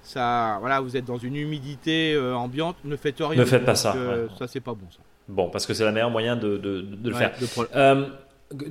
ça, 0.04 0.58
voilà, 0.60 0.80
vous 0.82 0.96
êtes 0.96 1.06
dans 1.06 1.18
une 1.18 1.36
humidité 1.36 2.14
euh, 2.14 2.36
ambiante, 2.36 2.76
ne 2.86 2.96
faites 2.96 3.18
rien. 3.20 3.40
Ne 3.40 3.46
faites 3.46 3.66
pas 3.66 3.76
ça, 3.76 3.94
que 3.94 3.98
ouais. 4.24 4.28
Ça, 4.38 4.48
c'est 4.48 4.60
pas 4.60 4.74
bon, 4.74 4.86
ça. 4.92 5.00
Bon, 5.30 5.50
parce 5.50 5.66
que 5.66 5.74
c'est 5.74 5.86
le 5.86 5.92
meilleur 5.92 6.10
moyen 6.12 6.36
de, 6.36 6.58
de- 6.58 6.82
de 6.82 7.10
le 7.10 7.16
Ouais, 7.16 7.20
faire. 7.20 7.32
de 7.40 7.48
Euh, 7.76 8.06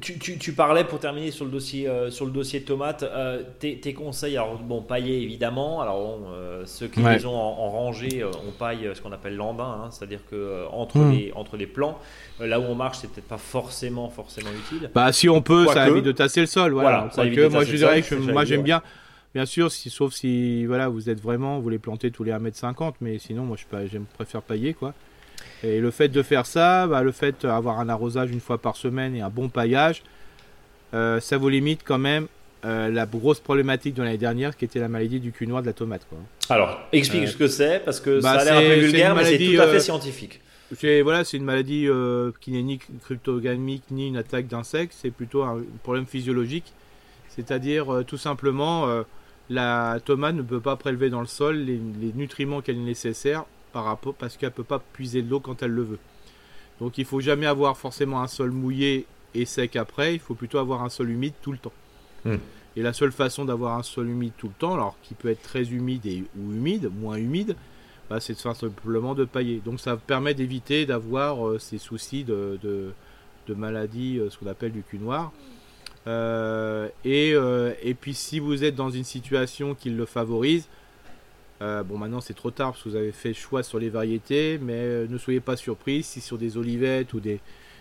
tu, 0.00 0.16
tu- 0.18 0.38
tu 0.38 0.52
parlais 0.52 0.84
pour 0.84 1.00
terminer 1.00 1.32
sur 1.32 1.44
le 1.44 1.50
dossier 1.50 1.88
euh, 1.88 2.08
sur 2.10 2.24
le 2.24 2.30
dossier 2.30 2.62
tomate 2.62 3.02
euh, 3.02 3.42
tes, 3.58 3.80
tes 3.80 3.94
conseils 3.94 4.36
alors 4.36 4.56
bon 4.58 4.80
pailler 4.80 5.20
évidemment 5.22 5.80
alors 5.80 6.20
euh, 6.32 6.62
ceux 6.66 6.86
qui 6.86 7.00
Ouais. 7.00 7.16
les 7.16 7.26
ont 7.26 7.34
en, 7.34 7.58
en 7.64 7.68
rangée 7.70 8.22
euh, 8.22 8.30
on 8.46 8.52
paille 8.52 8.86
euh, 8.86 8.94
ce 8.94 9.00
qu'on 9.02 9.10
appelle 9.10 9.34
l'andin 9.34 9.64
hein, 9.64 9.88
c'est-à-dire 9.90 10.20
que 10.30 10.36
euh, 10.36 10.66
entre 10.70 10.98
Hmm. 10.98 11.10
les 11.10 11.32
entre 11.34 11.56
les 11.56 11.66
plants 11.66 11.98
euh, 12.40 12.46
là 12.46 12.60
où 12.60 12.64
on 12.64 12.76
marche 12.76 12.98
c'est 13.00 13.10
peut-être 13.10 13.26
pas 13.26 13.38
forcément 13.38 14.08
forcément 14.08 14.50
utile 14.50 14.88
Bah, 14.94 15.10
si 15.12 15.28
on 15.28 15.42
peut, 15.42 15.66
ça 15.66 15.72
Quoique. 15.72 15.90
évite 15.90 16.04
de 16.04 16.12
tasser 16.12 16.40
le 16.42 16.46
sol. 16.46 16.72
Voilà. 16.74 17.08
Voilà, 17.08 17.10
ça 17.10 17.24
de 17.24 17.48
moi, 17.48 17.64
je 17.64 17.74
dirais 17.74 18.02
que 18.02 18.14
que 18.14 18.30
moi, 18.30 18.44
j'aime 18.44 18.62
bien. 18.62 18.82
Bien 19.34 19.46
sûr, 19.46 19.70
si, 19.72 19.88
sauf 19.88 20.12
si 20.12 20.66
voilà, 20.66 20.88
vous 20.88 21.08
êtes 21.08 21.20
vraiment, 21.20 21.58
vous 21.58 21.70
les 21.70 21.78
plantez 21.78 22.10
tous 22.10 22.22
les 22.24 22.32
1m50, 22.32 22.94
mais 23.00 23.18
sinon, 23.18 23.44
moi, 23.44 23.56
je, 23.58 23.64
pas- 23.64 23.80
préfère 24.14 24.42
pailler. 24.42 24.74
quoi. 24.74 24.92
Et 25.64 25.80
le 25.80 25.90
fait 25.90 26.08
de 26.08 26.22
faire 26.22 26.44
ça, 26.46 26.86
bah, 26.86 27.02
le 27.02 27.12
fait 27.12 27.42
d'avoir 27.42 27.80
un 27.80 27.88
arrosage 27.88 28.30
une 28.30 28.40
fois 28.40 28.58
par 28.58 28.76
semaine 28.76 29.14
et 29.16 29.22
un 29.22 29.30
bon 29.30 29.48
paillage, 29.48 30.02
euh, 30.94 31.18
ça 31.20 31.38
vous 31.38 31.48
limite 31.48 31.80
quand 31.84 31.98
même 31.98 32.26
euh, 32.64 32.90
la 32.90 33.06
grosse 33.06 33.40
problématique 33.40 33.94
de 33.94 34.02
l'année 34.02 34.18
dernière 34.18 34.56
qui 34.56 34.66
était 34.66 34.78
la 34.78 34.88
maladie 34.88 35.18
du 35.18 35.32
cul 35.32 35.46
noir 35.46 35.62
de 35.62 35.66
la 35.66 35.72
tomate. 35.72 36.06
Quoi. 36.08 36.18
alors 36.50 36.78
explique 36.92 37.24
Euh, 37.24 37.26
ce 37.28 37.36
que 37.36 37.46
c'est 37.48 37.82
parce 37.84 37.98
que 38.00 38.20
bah, 38.20 38.38
ça 38.38 38.40
a 38.40 38.44
l'air 38.44 38.56
un 38.56 38.60
peu 38.74 38.80
vulgaire 38.80 39.10
une 39.12 39.16
mais 39.16 39.24
c'est 39.24 39.30
maladie, 39.38 39.56
tout 39.56 39.62
à 39.62 39.68
fait 39.68 39.80
scientifique 39.80 40.40
C'est 40.78 41.00
voilà, 41.00 41.24
c'est 41.24 41.38
une 41.38 41.44
maladie 41.44 41.88
qui 42.40 42.50
n'est 42.52 42.62
ni 42.62 42.78
cryptogamique 43.04 43.84
ni 43.90 44.08
une 44.08 44.16
attaque 44.18 44.46
d'insectes, 44.46 44.94
c'est 44.96 45.10
plutôt 45.10 45.42
un 45.42 45.62
problème 45.82 46.06
physiologique. 46.06 46.72
C'est-à-dire 47.30 48.02
tout 48.06 48.18
simplement 48.18 48.86
la 49.52 49.98
tomate 50.04 50.34
ne 50.34 50.42
peut 50.42 50.60
pas 50.60 50.76
prélever 50.76 51.10
dans 51.10 51.20
le 51.20 51.26
sol 51.26 51.56
les, 51.56 51.80
les 52.00 52.12
nutriments 52.12 52.60
qu'elle 52.60 52.76
est 52.76 52.80
nécessaire 52.80 53.44
par 53.72 53.84
rapport 53.84 54.14
parce 54.14 54.36
qu'elle 54.36 54.52
peut 54.52 54.64
pas 54.64 54.78
puiser 54.78 55.22
de 55.22 55.30
l'eau 55.30 55.40
quand 55.40 55.62
elle 55.62 55.72
le 55.72 55.82
veut. 55.82 55.98
Donc 56.80 56.98
il 56.98 57.04
faut 57.04 57.20
jamais 57.20 57.46
avoir 57.46 57.76
forcément 57.76 58.22
un 58.22 58.26
sol 58.26 58.50
mouillé 58.50 59.06
et 59.34 59.44
sec 59.44 59.76
après, 59.76 60.14
il 60.14 60.20
faut 60.20 60.34
plutôt 60.34 60.58
avoir 60.58 60.82
un 60.82 60.88
sol 60.88 61.10
humide 61.10 61.34
tout 61.42 61.52
le 61.52 61.58
temps. 61.58 61.72
Hmm. 62.24 62.36
Et 62.76 62.82
la 62.82 62.92
seule 62.92 63.12
façon 63.12 63.44
d'avoir 63.44 63.78
un 63.78 63.82
sol 63.82 64.08
humide 64.08 64.32
tout 64.38 64.48
le 64.48 64.54
temps, 64.58 64.74
alors 64.74 64.96
qui 65.02 65.14
peut 65.14 65.28
être 65.28 65.42
très 65.42 65.64
humide 65.70 66.06
et, 66.06 66.24
ou 66.38 66.52
humide, 66.52 66.90
moins 67.00 67.16
humide, 67.16 67.56
bah, 68.08 68.20
c'est 68.20 68.38
simplement 68.38 69.14
de 69.14 69.24
pailler. 69.24 69.60
Donc 69.64 69.80
ça 69.80 69.96
permet 69.96 70.34
d'éviter 70.34 70.86
d'avoir 70.86 71.46
euh, 71.46 71.58
ces 71.58 71.78
soucis 71.78 72.24
de, 72.24 72.58
de, 72.62 72.92
de 73.46 73.54
maladie, 73.54 74.18
euh, 74.18 74.30
ce 74.30 74.38
qu'on 74.38 74.46
appelle 74.46 74.72
du 74.72 74.82
cul 74.82 74.98
noir. 74.98 75.32
Euh, 76.08 76.88
et, 77.04 77.32
euh, 77.34 77.72
et 77.82 77.94
puis 77.94 78.14
si 78.14 78.38
vous 78.40 78.64
êtes 78.64 78.74
dans 78.74 78.90
une 78.90 79.04
situation 79.04 79.74
qui 79.74 79.90
le 79.90 80.04
favorise, 80.04 80.66
euh, 81.62 81.82
bon 81.84 81.96
maintenant 81.96 82.20
c'est 82.20 82.34
trop 82.34 82.50
tard 82.50 82.72
parce 82.72 82.82
que 82.82 82.88
vous 82.88 82.96
avez 82.96 83.12
fait 83.12 83.34
choix 83.34 83.62
sur 83.62 83.78
les 83.78 83.88
variétés, 83.88 84.58
mais 84.60 85.06
ne 85.06 85.18
soyez 85.18 85.40
pas 85.40 85.56
surpris 85.56 86.02
si 86.02 86.20
sur 86.20 86.38
des 86.38 86.56
olivettes 86.56 87.12
ou 87.14 87.20
des, 87.20 87.38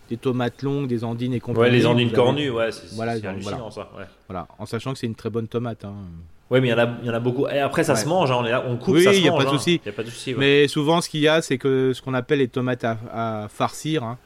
des 0.09 0.17
tomates 0.17 0.61
longues, 0.61 0.87
des 0.87 1.03
andines 1.03 1.33
et 1.33 1.39
compagnie. 1.39 1.63
ouais 1.65 1.71
les 1.71 1.85
andines 1.87 2.07
avez- 2.09 2.15
cornues 2.15 2.49
ouais 2.51 2.71
c'est 2.71 2.93
Voilà, 2.95 3.13
hallucinant 3.13 3.71
ça 3.71 3.89
ouais. 3.97 4.05
Voilà, 4.29 4.47
en 4.59 4.67
sachant 4.67 4.93
que 4.93 4.99
c'est 4.99 5.07
une 5.07 5.15
très 5.15 5.31
bonne 5.31 5.47
tomate. 5.47 5.83
hein. 5.83 5.93
Ouais, 6.51 6.59
mais 6.59 6.67
il 6.67 6.71
y 6.71 6.73
en 6.73 6.79
a, 6.79 6.97
il 7.01 7.07
y 7.07 7.09
en 7.09 7.13
a 7.13 7.19
beaucoup. 7.21 7.47
Et 7.47 7.59
après, 7.59 7.85
ça 7.85 7.93
Ouais. 7.93 7.99
se 7.99 8.07
mange, 8.09 8.29
hein, 8.29 8.35
on, 8.41 8.45
est 8.45 8.51
là, 8.51 8.65
on 8.67 8.75
coupe, 8.75 8.95
Oui, 8.95 9.03
ça 9.05 9.13
se 9.13 9.19
y 9.19 9.27
a 9.29 9.31
mange. 9.31 9.45
pas 9.45 9.49
de 9.49 9.55
hein. 9.55 9.57
souci. 9.57 9.79
Y 9.85 9.89
a 9.89 9.91
pas 9.93 10.03
de 10.03 10.09
souci. 10.09 10.33
ouais. 10.33 10.39
Mais 10.39 10.67
souvent, 10.67 10.99
ce 10.99 11.07
qu'il 11.07 11.21
y 11.21 11.29
a, 11.29 11.41
c'est 11.41 11.57
que 11.57 11.93
ce 11.93 12.01
qu'on 12.01 12.13
appelle 12.13 12.39
les 12.39 12.49
tomates 12.49 12.83
à, 12.83 12.97
à 13.43 13.47
farcir. 13.47 14.03
hein. 14.03 14.17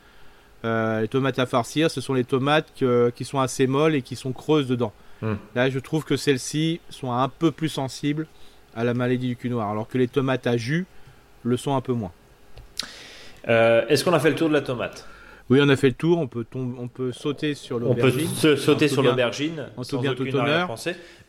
Euh, 0.65 1.01
les 1.01 1.07
tomates 1.07 1.37
à 1.39 1.45
farcir, 1.45 1.91
ce 1.91 2.01
sont 2.01 2.13
les 2.13 2.23
tomates 2.23 2.73
que- 2.77 3.11
qui 3.15 3.23
sont 3.23 3.39
assez 3.39 3.67
molles 3.67 3.95
et 3.95 4.01
qui 4.01 4.15
sont 4.15 4.31
creuses 4.33 4.67
dedans. 4.67 4.91
Hmm. 5.21 5.35
Là, 5.53 5.69
je 5.69 5.79
trouve 5.79 6.03
que 6.03 6.17
celles-ci 6.17 6.81
sont 6.89 7.11
un 7.11 7.29
peu 7.29 7.51
plus 7.51 7.69
sensibles 7.69 8.27
à 8.75 8.83
la 8.83 8.93
maladie 8.93 9.27
du 9.27 9.35
cul 9.35 9.49
noir, 9.49 9.69
alors 9.69 9.87
que 9.87 9.97
les 9.97 10.07
tomates 10.07 10.47
à 10.47 10.57
jus 10.57 10.85
le 11.43 11.55
sont 11.55 11.75
un 11.75 11.81
peu 11.81 11.93
moins. 11.93 12.11
Euh, 13.47 13.85
Est-ce 13.87 14.03
qu'on 14.03 14.13
a 14.13 14.19
fait 14.19 14.29
le 14.29 14.35
tour 14.35 14.49
de 14.49 14.53
la 14.53 14.61
tomate? 14.61 15.07
Oui, 15.49 15.59
on 15.61 15.69
a 15.69 15.75
fait 15.75 15.89
le 15.89 15.93
tour. 15.93 16.17
On 16.17 16.27
peut, 16.27 16.43
tom- 16.43 16.75
on 16.79 16.87
peut 16.87 17.11
sauter 17.11 17.53
sur 17.53 17.75
On 17.77 17.79
peut 17.93 18.01
l'aubergine. 18.01 18.27
sauter 18.57 18.87
sur 18.87 19.03
l'aubergine 19.03 19.67
en 19.77 19.83
tout 19.83 19.99
bien, 19.99 20.15
tout 20.15 20.23
honneur. 20.35 20.73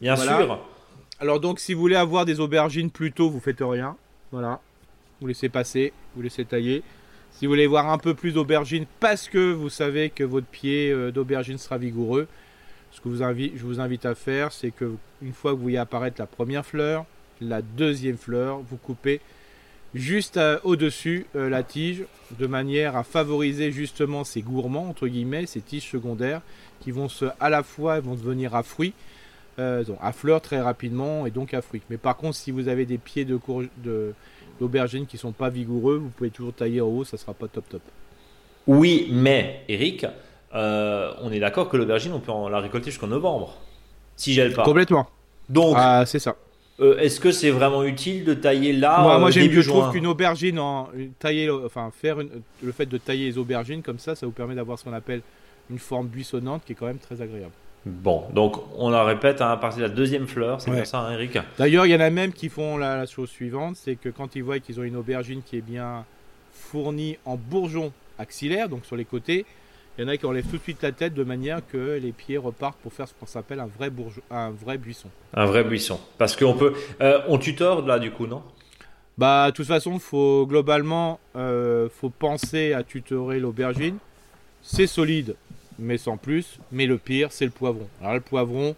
Bien 0.01 0.15
Voilà. 0.15 0.39
sûr. 0.39 0.59
Alors 1.21 1.41
donc, 1.41 1.61
si 1.61 1.75
vous 1.75 1.81
voulez 1.81 1.97
avoir 1.97 2.25
des 2.25 2.41
aubergines 2.41 2.91
plus 2.91 3.13
tôt, 3.13 3.29
vous 3.29 3.41
faites 3.41 3.61
rien. 3.61 3.97
Voilà. 4.33 4.61
Vous 5.21 5.27
laissez 5.27 5.49
passer, 5.51 5.93
vous 6.15 6.23
laissez 6.23 6.45
tailler. 6.47 6.83
Si 7.39 7.45
vous 7.47 7.53
voulez 7.53 7.67
voir 7.67 7.91
un 7.91 7.99
peu 7.99 8.15
plus 8.15 8.33
d'aubergines 8.33 8.87
parce 8.99 9.29
que 9.29 9.53
vous 9.53 9.69
savez 9.69 10.09
que 10.11 10.25
votre 10.25 10.47
pied 10.47 10.91
euh, 10.91 11.11
d'aubergine 11.11 11.59
sera 11.59 11.77
vigoureux, 11.77 12.29
ce 12.93 13.01
que 13.03 13.11
je 13.15 13.63
vous 13.63 13.79
invite 13.81 14.07
à 14.07 14.15
faire, 14.15 14.53
c'est 14.53 14.71
que 14.71 14.93
une 15.21 15.35
fois 15.35 15.51
que 15.51 15.57
vous 15.57 15.63
voyez 15.65 15.77
apparaître 15.77 16.19
la 16.19 16.27
première 16.27 16.65
fleur, 16.65 17.05
la 17.43 17.61
deuxième 17.61 18.17
fleur, 18.17 18.61
vous 18.61 18.79
coupez 18.79 19.21
juste 19.95 20.39
à- 20.39 20.61
au-dessus 20.65 21.27
euh, 21.37 21.51
la 21.51 21.63
tige 21.63 22.05
de 22.39 22.47
manière 22.47 22.97
à 22.97 23.03
favoriser 23.05 23.71
justement 23.71 24.25
ces 24.25 24.41
gourmands 24.41 24.89
entre 24.89 25.07
guillemets, 25.07 25.45
ces 25.45 25.61
tiges 25.61 25.91
secondaires 25.91 26.41
qui 26.81 26.91
vont 26.91 27.11
se 27.11 27.27
à 27.39 27.51
la 27.51 27.63
fois 27.63 28.01
vont 28.01 28.15
devenir 28.15 28.55
à 28.55 28.63
fruits 28.63 28.95
euh, 29.59 29.85
donc 29.85 29.99
à 30.01 30.13
fleurs 30.13 30.41
très 30.41 30.61
rapidement 30.61 31.27
et 31.27 31.31
donc 31.31 31.53
à 31.53 31.61
fruits. 31.61 31.83
Mais 31.91 31.97
par 31.99 32.17
contre, 32.17 32.37
si 32.37 32.51
vous 32.51 32.69
avez 32.69 32.87
des 32.87 32.99
pieds 32.99 33.25
de 33.27 33.37
courge- 33.37 33.69
de 33.85 34.15
d'aubergine 34.61 35.07
qui 35.07 35.19
sont 35.19 35.33
pas 35.33 35.49
vigoureux, 35.51 35.97
vous 35.97 36.09
pouvez 36.09 36.31
toujours 36.31 36.53
tailler 36.53 36.81
en 36.81 36.87
haut, 36.89 37.05
ça 37.05 37.17
sera 37.17 37.35
pas 37.35 37.49
top 37.49 37.69
top. 37.69 37.83
Oui, 38.67 39.09
mais 39.13 39.63
Eric, 39.69 40.07
euh, 40.55 41.13
on 41.23 41.31
est 41.33 41.41
d'accord 41.41 41.69
que 41.69 41.77
l'aubergine, 41.77 42.13
on 42.13 42.21
peut 42.21 42.33
en 42.33 42.49
la 42.49 42.61
récolter 42.61 42.91
jusqu'en 42.91 43.07
novembre, 43.09 43.55
si 44.17 44.33
gèle 44.33 44.53
pas. 44.55 44.65
Complètement. 44.65 45.07
Donc, 45.49 45.75
Ah, 45.79 46.05
c'est 46.07 46.19
ça. 46.19 46.35
euh, 46.81 46.99
est-ce 46.99 47.21
que 47.21 47.31
c'est 47.31 47.51
vraiment 47.51 47.85
utile 47.85 48.25
de 48.25 48.35
tailler 48.35 48.73
là 48.73 49.01
moi, 49.03 49.17
euh, 49.17 49.19
moi 49.21 49.31
début 49.31 49.63
je 49.63 49.69
trouve 49.69 49.91
qu'une 49.93 50.07
aubergine 50.07 50.59
en 50.59 50.89
une- 50.95 51.13
tailler, 51.13 51.49
enfin 51.51 51.91
faire 51.97 52.21
une- 52.21 52.31
le 52.63 52.73
fait 52.73 52.87
de 52.87 52.99
tailler 52.99 53.27
les 53.27 53.39
aubergines 53.39 53.83
comme 53.83 53.99
ça, 53.99 54.15
ça 54.17 54.27
vous 54.27 54.33
permet 54.33 54.55
d'avoir 54.57 54.79
ce 54.79 54.85
qu'on 54.85 54.93
appelle 54.93 55.21
une 55.71 55.79
forme 55.79 56.07
buissonnante 56.09 56.63
qui 56.65 56.73
est 56.73 56.75
quand 56.77 56.87
même 56.87 56.99
très 56.99 57.21
agréable. 57.23 57.53
Bon, 57.87 58.25
donc 58.35 58.57
on 58.77 58.91
la 58.91 59.05
répète 59.05 59.41
hein, 59.41 59.49
à 59.51 59.57
partir 59.57 59.85
de 59.85 59.89
la 59.89 59.95
deuxième 59.95 60.27
fleur, 60.27 60.61
c'est 60.61 60.71
Ouais. 60.73 60.85
ça, 60.85 60.99
hein, 60.99 61.13
Eric 61.13 61.39
D'ailleurs, 61.57 61.87
il 61.87 61.93
y 61.93 61.95
en 61.95 62.01
a 62.01 62.11
même 62.11 62.33
qui 62.33 62.49
font 62.49 62.77
la, 62.77 62.97
la 62.97 63.07
chose 63.07 63.31
suivante, 63.31 63.77
c'est 63.77 63.95
que 63.95 64.09
quand 64.09 64.35
ils 64.35 64.43
voient 64.43 64.59
qu'ils 64.59 64.81
ont 64.81 64.83
une 64.83 64.97
aubergine 64.97 65.41
qui 65.43 65.57
est 65.57 65.61
bien 65.61 66.05
fournie 66.53 67.17
en 67.25 67.37
bourgeons 67.37 67.93
axillaires, 68.19 68.69
donc 68.69 68.85
sur 68.85 68.97
les 68.97 69.05
côtés, 69.05 69.47
Il 69.99 70.03
y 70.03 70.05
en 70.05 70.09
a 70.09 70.17
qui 70.19 70.27
enlèvent 70.27 70.45
tout 70.47 70.59
de 70.59 70.63
suite 70.63 70.83
la 70.83 70.93
tête 70.93 71.15
de 71.15 71.25
manière 71.25 71.61
que 71.73 71.99
les 72.03 72.13
pieds 72.13 72.37
repartent 72.37 72.77
pour 72.83 72.93
faire 72.93 73.09
ce 73.09 73.15
qu'on 73.15 73.25
s'appelle 73.25 73.61
un 73.61 73.67
vrai, 73.79 73.91
un 74.31 74.51
vrai 74.51 74.77
buisson. 74.77 75.09
Un 75.33 75.47
vrai 75.47 75.65
buisson. 75.65 75.99
Parce 76.19 76.37
qu'on 76.37 76.53
peut. 76.53 76.75
Euh, 77.01 77.21
on 77.29 77.39
tutore 77.39 77.81
là 77.87 77.99
du 77.99 78.11
coup, 78.11 78.27
non? 78.27 78.43
Bah, 79.17 79.47
de 79.51 79.57
toute 79.57 79.67
façon, 79.67 79.99
faut 79.99 80.45
globalement, 80.47 81.19
euh, 81.35 81.89
faut 81.89 82.11
penser 82.11 82.75
à 82.75 82.83
tutorer 82.83 83.39
l'aubergine. 83.41 83.97
C'est 84.61 84.87
solide, 84.87 85.35
mais 85.79 85.99
sans 85.99 86.17
plus. 86.17 86.59
Mais 86.73 86.87
le 86.87 86.99
pire, 86.99 87.33
c'est 87.33 87.45
le 87.45 87.51
poivron. 87.51 87.89
Alors 88.01 88.15
le 88.15 88.21
poivron, 88.21 88.77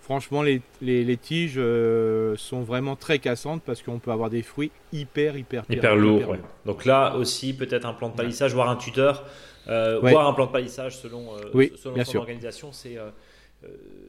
franchement, 0.00 0.42
les, 0.42 0.62
les, 0.80 1.16
tiges 1.16 1.54
euh, 1.56 2.36
sont 2.36 2.62
vraiment 2.62 2.96
très 2.96 3.18
cassantes 3.18 3.62
parce 3.64 3.82
qu'on 3.82 3.98
peut 3.98 4.10
avoir 4.10 4.30
des 4.30 4.42
fruits 4.42 4.70
hyper, 4.92 5.36
hyper, 5.36 5.64
hyper, 5.64 5.78
hyper 5.78 5.96
lourds. 5.96 6.36
Donc 6.66 6.84
là 6.84 7.16
aussi, 7.16 7.52
peut-être 7.54 7.86
un 7.86 7.94
plan 7.94 8.08
de 8.08 8.16
palissage, 8.16 8.54
voire 8.54 8.68
un 8.68 8.76
tuteur. 8.76 9.24
Euh, 9.68 9.98
voir 10.00 10.28
un 10.28 10.34
plan 10.34 10.46
de 10.46 10.52
palissage 10.52 10.98
selon, 10.98 11.34
euh, 11.36 11.68
selon 11.76 12.04
son 12.04 12.18
organisation, 12.18 12.72
c'est 12.72 12.98
euh, 12.98 13.08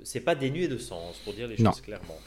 c'est 0.04 0.20
pas 0.20 0.36
dénué 0.36 0.68
de 0.68 0.78
sens, 0.78 1.18
pour 1.24 1.34
dire 1.34 1.48
les 1.48 1.58
choses 1.58 1.82
clairement. 1.82 2.18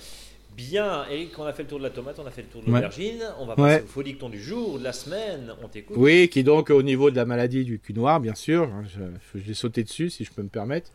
Bien, 0.59 1.05
Eric, 1.09 1.39
on 1.39 1.45
a 1.45 1.53
fait 1.53 1.63
le 1.63 1.69
tour 1.69 1.79
de 1.79 1.85
la 1.85 1.91
tomate, 1.91 2.19
on 2.19 2.27
a 2.27 2.33
fait 2.33 2.43
le 2.43 2.49
tour 2.49 2.63
de 2.63 2.67
l'aubergine. 2.67 3.23
On 3.39 3.47
va 3.47 3.55
passer 3.55 3.85
au 3.85 3.87
folicton 3.87 4.29
du 4.29 4.43
jour, 4.43 4.81
de 4.81 4.83
la 4.83 4.93
semaine. 4.93 5.53
On 5.63 5.69
t'écoute. 5.69 5.97
Oui, 5.97 6.29
qui 6.29 6.43
donc 6.43 6.71
au 6.71 6.83
niveau 6.83 7.13
de 7.13 7.17
la 7.17 7.25
maladie 7.25 7.65
du 7.65 7.79
cul 7.79 7.95
noir, 7.95 8.19
bien 8.19 8.35
sûr. 8.35 8.65
Hein, 8.65 8.83
je, 8.93 9.39
je 9.39 9.45
vais 9.47 9.55
sauter 9.55 9.85
dessus, 9.85 10.11
si 10.11 10.25
je 10.25 10.33
peux 10.33 10.43
me 10.43 10.49
permettre. 10.49 10.91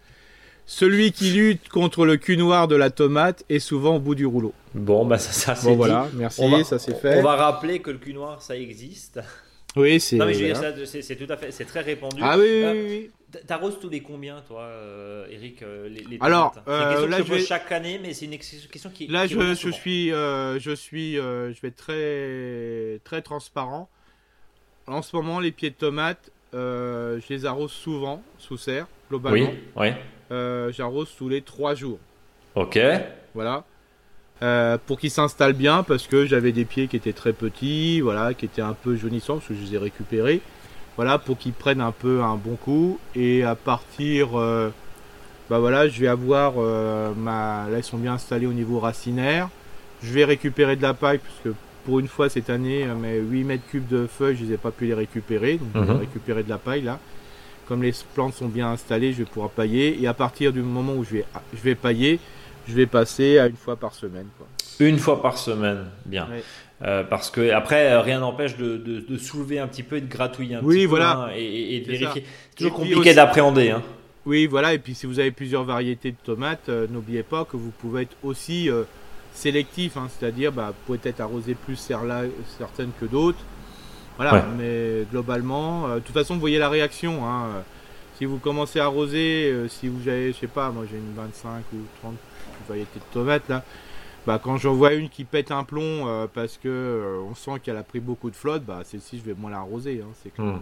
Celui 0.65 1.13
qui 1.13 1.31
lutte 1.31 1.69
contre 1.69 2.05
le 2.05 2.17
cul 2.17 2.35
noir 2.35 2.67
de 2.67 2.75
la 2.75 2.89
tomate 2.89 3.45
est 3.47 3.59
souvent 3.59 3.95
au 3.95 3.99
bout 4.01 4.15
du 4.15 4.25
rouleau. 4.25 4.53
Bon, 4.75 5.05
bah 5.05 5.17
ça, 5.17 5.31
ça 5.31 5.55
c'est 5.55 5.69
bon, 5.69 5.75
voilà, 5.77 6.09
merci, 6.13 6.43
ça 6.65 6.77
c'est 6.77 6.99
fait. 6.99 7.19
On 7.19 7.23
va 7.23 7.35
rappeler 7.37 7.79
que 7.79 7.91
le 7.91 7.99
cul 7.99 8.13
noir, 8.13 8.41
ça 8.41 8.57
existe. 8.57 9.21
Oui, 9.77 9.99
c'est. 10.01 10.17
Non, 10.17 10.25
mais 10.25 10.33
je 10.33 10.45
veux 10.45 10.53
dire, 10.53 10.87
c'est 10.87 11.15
tout 11.15 11.31
à 11.31 11.37
fait, 11.37 11.51
c'est 11.51 11.65
très 11.65 11.81
répandu. 11.81 12.21
Ah 12.21 12.37
oui, 12.37 12.43
oui, 12.43 12.63
euh, 12.63 12.85
oui. 12.89 13.11
T'arroses 13.47 13.79
tous 13.79 13.89
les 13.89 14.01
combien, 14.01 14.41
toi, 14.41 14.61
euh, 14.61 15.27
Eric 15.29 15.61
euh, 15.61 15.89
les, 15.89 16.03
les 16.03 16.17
Alors, 16.21 16.55
euh, 16.67 17.07
là, 17.07 17.17
je 17.17 17.33
vais... 17.33 17.39
chaque 17.39 17.71
année, 17.71 17.99
mais 18.01 18.13
c'est 18.13 18.25
une 18.25 18.37
question 18.37 18.89
qui. 18.89 19.07
Là, 19.07 19.27
qui 19.27 19.33
je, 19.33 19.53
je, 19.53 19.69
suis, 19.69 20.09
je 20.09 20.75
suis, 20.75 21.15
je 21.15 21.61
vais 21.61 21.67
être 21.69 21.75
très, 21.75 22.99
très 23.03 23.21
transparent. 23.21 23.89
En 24.87 25.01
ce 25.01 25.15
moment, 25.15 25.39
les 25.39 25.51
pieds 25.51 25.69
de 25.69 25.75
tomates, 25.75 26.31
je 26.53 27.27
les 27.29 27.45
arrose 27.45 27.71
souvent 27.71 28.21
sous 28.37 28.57
serre, 28.57 28.87
globalement. 29.09 29.51
Oui, 29.75 29.91
oui. 30.29 30.73
J'arrose 30.73 31.13
tous 31.17 31.29
les 31.29 31.41
trois 31.41 31.75
jours. 31.75 31.99
Ok. 32.55 32.79
Voilà. 33.33 33.65
Euh, 34.41 34.77
pour 34.85 34.99
qu'ils 34.99 35.11
s'installent 35.11 35.53
bien 35.53 35.83
parce 35.83 36.07
que 36.07 36.25
j'avais 36.25 36.51
des 36.51 36.65
pieds 36.65 36.87
qui 36.87 36.97
étaient 36.97 37.13
très 37.13 37.31
petits, 37.31 38.01
voilà, 38.01 38.33
qui 38.33 38.45
étaient 38.45 38.61
un 38.61 38.73
peu 38.73 38.95
jaunissants 38.95 39.35
parce 39.35 39.47
que 39.47 39.53
je 39.53 39.61
les 39.61 39.75
ai 39.75 39.77
récupérés. 39.77 40.41
Voilà, 40.95 41.17
pour 41.17 41.37
qu'ils 41.37 41.53
prennent 41.53 41.81
un 41.81 41.91
peu 41.91 42.21
un 42.21 42.35
bon 42.35 42.55
coup. 42.55 42.99
Et 43.15 43.43
à 43.43 43.55
partir, 43.55 44.39
euh, 44.39 44.69
bah 45.49 45.59
voilà, 45.59 45.87
je 45.87 45.99
vais 45.99 46.07
avoir 46.07 46.53
euh, 46.57 47.13
ma. 47.15 47.67
Là, 47.69 47.77
ils 47.77 47.83
sont 47.83 47.97
bien 47.97 48.13
installés 48.13 48.45
au 48.45 48.53
niveau 48.53 48.79
racinaire. 48.79 49.49
Je 50.01 50.13
vais 50.13 50.25
récupérer 50.25 50.75
de 50.75 50.81
la 50.81 50.93
paille 50.93 51.19
puisque 51.19 51.55
pour 51.85 51.99
une 51.99 52.07
fois 52.07 52.29
cette 52.29 52.49
année, 52.49 52.85
mes 52.85 53.19
8 53.19 53.43
mètres 53.43 53.63
cubes 53.69 53.87
de 53.87 54.07
feuilles, 54.07 54.37
je 54.37 54.45
les 54.45 54.53
ai 54.53 54.57
pas 54.57 54.71
pu 54.71 54.85
les 54.85 54.93
récupérer. 54.93 55.57
Donc, 55.57 55.69
je 55.73 55.79
vais 55.79 55.93
mhm. 55.93 55.99
récupérer 55.99 56.43
de 56.43 56.49
la 56.49 56.57
paille 56.57 56.81
là. 56.81 56.99
Comme 57.67 57.81
les 57.81 57.93
plantes 58.13 58.33
sont 58.33 58.49
bien 58.49 58.71
installées, 58.71 59.13
je 59.13 59.19
vais 59.19 59.25
pouvoir 59.25 59.49
pailler. 59.49 60.01
Et 60.01 60.07
à 60.07 60.13
partir 60.13 60.51
du 60.51 60.61
moment 60.61 60.93
où 60.93 61.03
je 61.03 61.11
vais, 61.11 61.25
je 61.53 61.61
vais 61.61 61.75
pailler, 61.75 62.19
je 62.67 62.73
vais 62.73 62.85
passer 62.85 63.39
à 63.39 63.47
une 63.47 63.55
fois 63.55 63.77
par 63.77 63.93
semaine. 63.93 64.27
Quoi. 64.37 64.47
Une 64.79 64.99
fois 64.99 65.21
par 65.21 65.37
semaine, 65.37 65.85
bien. 66.05 66.27
Euh, 66.85 67.03
parce 67.03 67.29
que 67.29 67.51
après, 67.51 67.91
euh, 67.91 68.01
rien 68.01 68.19
n'empêche 68.19 68.57
de, 68.57 68.75
de, 68.77 69.17
soulever 69.17 69.57
un 69.59 69.67
petit 69.67 69.83
peu 69.83 69.97
et 69.97 70.01
de 70.01 70.11
gratouiller 70.11 70.55
un 70.55 70.61
oui, 70.61 70.79
petit 70.79 70.85
voilà. 70.85 71.13
peu 71.13 71.21
hein, 71.21 71.35
et, 71.37 71.79
de 71.79 71.91
vérifier. 71.91 72.25
C'est 72.49 72.55
toujours 72.57 72.73
compliqué 72.73 73.13
d'appréhender. 73.13 73.69
Hein. 73.69 73.81
Oui, 74.25 74.47
voilà. 74.47 74.73
Et 74.73 74.79
puis 74.79 74.93
si 74.93 75.05
vous 75.05 75.19
avez 75.19 75.31
plusieurs 75.31 75.63
variétés 75.63 76.11
de 76.11 76.17
tomates, 76.21 76.67
euh, 76.67 76.85
n'oubliez 76.89 77.23
pas 77.23 77.45
que 77.45 77.55
vous 77.55 77.71
pouvez 77.71 78.01
être 78.03 78.17
aussi 78.21 78.69
sélectif. 79.33 79.95
Hein, 79.95 80.09
C'est-à-dire, 80.09 80.51
bah, 80.51 80.67
vous 80.67 80.85
pouvez 80.85 80.97
peut-être 80.97 81.21
arroser 81.21 81.55
plus 81.55 81.77
certaines 81.77 82.91
que 82.99 83.05
d'autres. 83.05 83.39
Voilà. 84.17 84.45
Mais 84.57 85.05
globalement, 85.09 85.87
de 85.95 85.99
toute 85.99 86.13
façon, 86.13 86.33
vous 86.33 86.41
voyez 86.41 86.59
la 86.59 86.69
réaction. 86.69 87.25
Hein, 87.25 87.63
si 88.17 88.25
vous 88.25 88.37
commencez 88.39 88.79
à 88.79 88.85
arroser, 88.85 89.53
si 89.69 89.87
vous 89.87 90.07
avez, 90.09 90.33
je 90.33 90.37
sais 90.37 90.47
pas, 90.47 90.69
moi 90.69 90.83
j'ai 90.89 90.97
une 90.97 91.13
25 91.15 91.63
ou 91.73 91.77
30 92.01 92.13
variété 92.67 92.99
de 92.99 93.13
tomates 93.13 93.49
là. 93.49 93.63
Bah, 94.25 94.39
quand 94.41 94.57
j'en 94.57 94.73
vois 94.73 94.93
une 94.93 95.09
qui 95.09 95.25
pète 95.25 95.51
un 95.51 95.63
plomb 95.63 96.07
euh, 96.07 96.27
parce 96.33 96.57
que 96.57 96.69
euh, 96.69 97.21
on 97.29 97.35
sent 97.35 97.59
qu'elle 97.61 97.77
a 97.77 97.83
pris 97.83 97.99
beaucoup 97.99 98.29
de 98.29 98.35
flotte, 98.35 98.63
bah 98.63 98.81
celle-ci 98.85 99.19
je 99.19 99.23
vais 99.23 99.37
moins 99.37 99.51
l'arroser, 99.51 100.01
hein, 100.03 100.11
c'est 100.23 100.33
clair. 100.33 100.55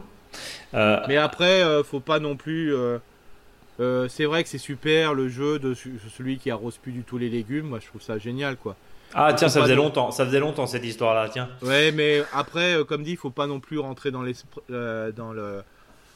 Euh, 0.73 0.99
Mais 1.07 1.17
après, 1.17 1.61
faut 1.83 1.99
pas 1.99 2.19
non 2.19 2.35
plus. 2.35 2.73
c'est 3.77 4.25
vrai 4.25 4.43
que 4.43 4.49
c'est 4.49 4.57
super 4.57 5.13
le 5.13 5.29
jeu 5.29 5.59
de 5.59 5.73
celui 5.73 6.37
qui 6.37 6.49
arrose 6.49 6.77
plus 6.77 6.91
du 6.91 7.03
tout 7.03 7.17
les 7.17 7.29
légumes. 7.29 7.67
Moi, 7.67 7.79
je 7.79 7.87
trouve 7.87 8.01
ça 8.01 8.17
génial, 8.17 8.57
quoi. 8.57 8.75
Ah 9.13 9.33
tiens, 9.33 9.49
ça 9.49 9.61
faisait 9.61 9.75
longtemps, 9.75 10.09
ça 10.11 10.25
faisait 10.25 10.39
longtemps 10.39 10.67
cette 10.67 10.85
histoire-là, 10.85 11.27
tiens. 11.29 11.49
Ouais, 11.61 11.91
mais 11.91 12.23
après, 12.33 12.77
comme 12.87 13.03
dit, 13.03 13.11
il 13.11 13.17
faut 13.17 13.29
pas 13.29 13.45
non 13.45 13.59
plus 13.59 13.77
rentrer 13.77 14.09
dans 14.09 14.23
dans 14.23 15.33
le 15.33 15.63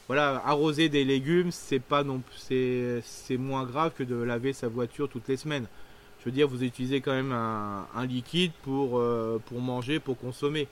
voilà, 0.08 0.42
arroser 0.46 0.88
des 0.88 1.04
légumes, 1.04 1.52
c'est 1.52 1.80
pas 1.80 2.04
non 2.04 2.22
c'est 2.38 3.02
c'est 3.04 3.38
moins 3.38 3.64
grave 3.64 3.92
que 3.98 4.04
de 4.04 4.16
laver 4.16 4.54
sa 4.54 4.68
voiture 4.68 5.10
toutes 5.10 5.28
les 5.28 5.38
semaines. 5.38 5.66
Je 6.26 6.32
veux 6.32 6.36
dire, 6.36 6.48
vous 6.48 6.64
utilisez 6.64 7.02
quand 7.02 7.14
même 7.14 7.32
un, 7.32 8.06
liquide 8.08 8.52
pour 8.64 8.98
euh, 8.98 9.40
pour 9.46 9.62
manger, 9.62 10.00
pour 10.00 10.18
consommer. 10.18 10.68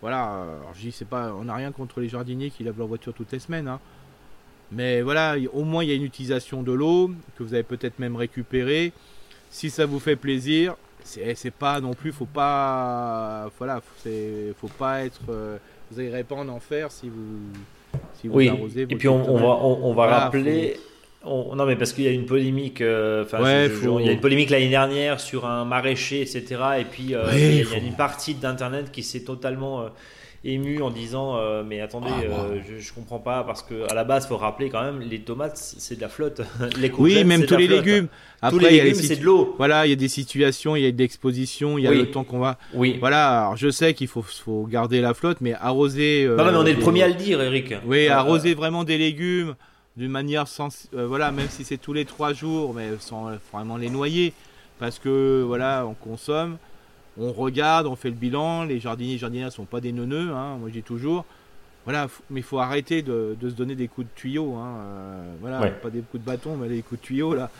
Voilà, 0.00 0.24
alors 0.24 0.72
je 0.74 0.80
dis 0.80 0.92
c'est 0.92 1.04
pas, 1.04 1.34
on 1.34 1.44
n'a 1.44 1.54
rien 1.54 1.70
contre 1.70 2.00
les 2.00 2.08
jardiniers 2.08 2.48
qui 2.48 2.64
lavent 2.64 2.78
leur 2.78 2.86
voiture 2.86 3.12
toutes 3.12 3.30
les 3.32 3.40
semaines, 3.40 3.68
hein. 3.68 3.78
Mais 4.72 5.02
voilà, 5.02 5.34
au 5.52 5.64
moins 5.64 5.84
il 5.84 5.90
y 5.90 5.92
a 5.92 5.96
une 5.96 6.04
utilisation 6.04 6.62
de 6.62 6.72
l'eau 6.72 7.10
que 7.36 7.42
vous 7.42 7.52
avez 7.52 7.64
peut-être 7.64 7.98
même 7.98 8.16
récupérée. 8.16 8.92
Si 9.50 9.68
ça 9.68 9.84
vous 9.84 9.98
fait 9.98 10.16
plaisir, 10.16 10.76
c'est 11.04 11.50
pas 11.50 11.80
non 11.80 11.92
plus, 11.92 12.12
faut 12.12 12.24
pas, 12.24 13.50
voilà, 13.58 13.82
faut 14.56 14.68
pas 14.78 15.04
être, 15.04 15.20
euh, 15.28 15.58
vous 15.90 15.98
allez 15.98 16.08
répandre 16.10 16.52
en 16.52 16.60
fer 16.60 16.90
si 16.90 17.10
vous 17.10 17.50
oui. 18.24 18.50
Et 18.76 18.96
puis 18.96 19.08
on, 19.08 19.36
va, 19.36 19.56
on, 19.62 19.92
va 19.92 20.06
rappeler. 20.06 20.78
Non, 21.24 21.66
mais 21.66 21.76
parce 21.76 21.92
qu'il 21.92 22.04
y 22.04 22.08
a 22.08 22.12
une 22.12 22.26
polémique. 22.26 22.80
Euh, 22.80 23.24
il 23.32 24.06
y 24.06 24.08
a 24.08 24.12
une 24.12 24.20
polémique 24.20 24.50
l'année 24.50 24.70
dernière 24.70 25.20
sur 25.20 25.46
un 25.46 25.64
maraîcher, 25.64 26.22
etc. 26.22 26.44
Et 26.78 26.84
puis 26.84 27.14
euh, 27.14 27.24
il 27.34 27.70
y 27.70 27.74
a 27.74 27.78
une 27.78 27.94
partie 27.94 28.34
d'internet 28.34 28.90
qui 28.90 29.02
s'est 29.02 29.24
totalement 29.24 29.82
euh, 29.82 29.88
ému 30.44 30.80
en 30.80 30.90
disant 30.90 31.38
mais 31.64 31.82
attendez 31.82 32.08
ah, 32.10 32.46
je, 32.66 32.78
je, 32.78 32.94
comprends 32.94 33.18
pas 33.18 33.44
parce 33.44 33.62
que 33.62 33.90
à 33.90 33.94
la 33.94 34.04
base 34.04 34.26
faut 34.26 34.38
rappeler 34.38 34.70
quand 34.70 34.82
même 34.82 35.00
les 35.00 35.20
tomates 35.20 35.58
c'est 35.58 35.96
de 35.96 36.00
la 36.00 36.08
flotte. 36.08 36.40
Les 36.78 36.90
oui 36.96 37.22
même 37.24 37.44
tous 37.44 37.58
les 37.58 37.68
légumes. 37.68 38.08
Après 38.40 38.56
tous 38.56 38.64
les 38.64 38.80
légumes 38.80 38.94
c'est 38.94 39.16
de 39.16 39.24
l'eau. 39.24 39.54
voilà 39.58 39.86
il 39.86 39.90
y 39.90 39.92
a 39.92 39.96
des 39.96 40.08
situations 40.08 40.76
il 40.76 40.82
y 40.82 40.86
a 40.86 40.92
de 40.92 40.96
l'exposition 40.96 41.76
il 41.76 41.84
y 41.84 41.86
a 41.86 41.90
le 41.90 42.10
temps 42.10 42.24
qu'on 42.24 42.38
va. 42.38 42.56
Oui. 42.72 42.96
Voilà 42.98 43.40
alors 43.40 43.56
je 43.58 43.68
sais 43.68 43.92
qu'il 43.92 44.08
faut, 44.08 44.22
faut 44.22 44.64
garder 44.64 45.02
la 45.02 45.12
flotte 45.12 45.42
mais 45.42 45.52
arroser 45.52 46.26
non, 46.26 46.42
mais 46.42 46.56
on 46.56 46.64
est 46.64 46.72
le 46.72 46.78
premier 46.78 47.02
à 47.02 47.08
le 47.08 47.14
dire 47.14 47.42
Eric. 47.42 47.74
Oui 47.84 48.08
arroser 48.08 48.54
vraiment 48.54 48.84
des 48.84 48.96
légumes 48.96 49.56
d'une 50.00 50.10
manière 50.10 50.48
sans 50.48 50.88
voilà 50.92 51.30
même 51.30 51.48
si 51.48 51.62
c'est 51.62 51.76
tous 51.76 51.92
les 51.92 52.04
trois 52.04 52.32
jours 52.32 52.74
mais 52.74 52.88
sans 52.98 53.30
vraiment 53.52 53.76
les 53.76 53.90
noyer 53.90 54.32
parce 54.80 54.98
que 54.98 55.42
voilà 55.46 55.86
on 55.86 55.94
consomme 55.94 56.56
on 57.18 57.32
regarde, 57.32 57.86
on 57.86 57.96
fait 57.96 58.08
le 58.08 58.14
bilan. 58.14 58.64
Les 58.64 58.80
jardiniers 58.80 59.14
et 59.14 59.18
jardinières 59.18 59.52
sont 59.52 59.64
pas 59.64 59.80
des 59.80 59.92
neuneux, 59.92 60.30
hein, 60.32 60.56
moi 60.58 60.68
je 60.68 60.74
dis 60.74 60.82
toujours. 60.82 61.24
Voilà, 61.84 62.08
mais 62.28 62.40
il 62.40 62.42
faut 62.42 62.58
arrêter 62.58 63.02
de, 63.02 63.36
se 63.40 63.54
donner 63.54 63.74
des 63.74 63.88
coups 63.88 64.06
de 64.06 64.12
tuyau. 64.14 64.54
Hein, 64.54 64.76
euh, 64.78 65.34
voilà, 65.40 65.66
pas 65.70 65.90
des 65.90 66.00
coups 66.00 66.22
de 66.22 66.26
bâton, 66.26 66.56
mais 66.56 66.68
des 66.68 66.82
coups 66.82 67.00
de 67.00 67.06
tuyau 67.06 67.34
là. 67.34 67.50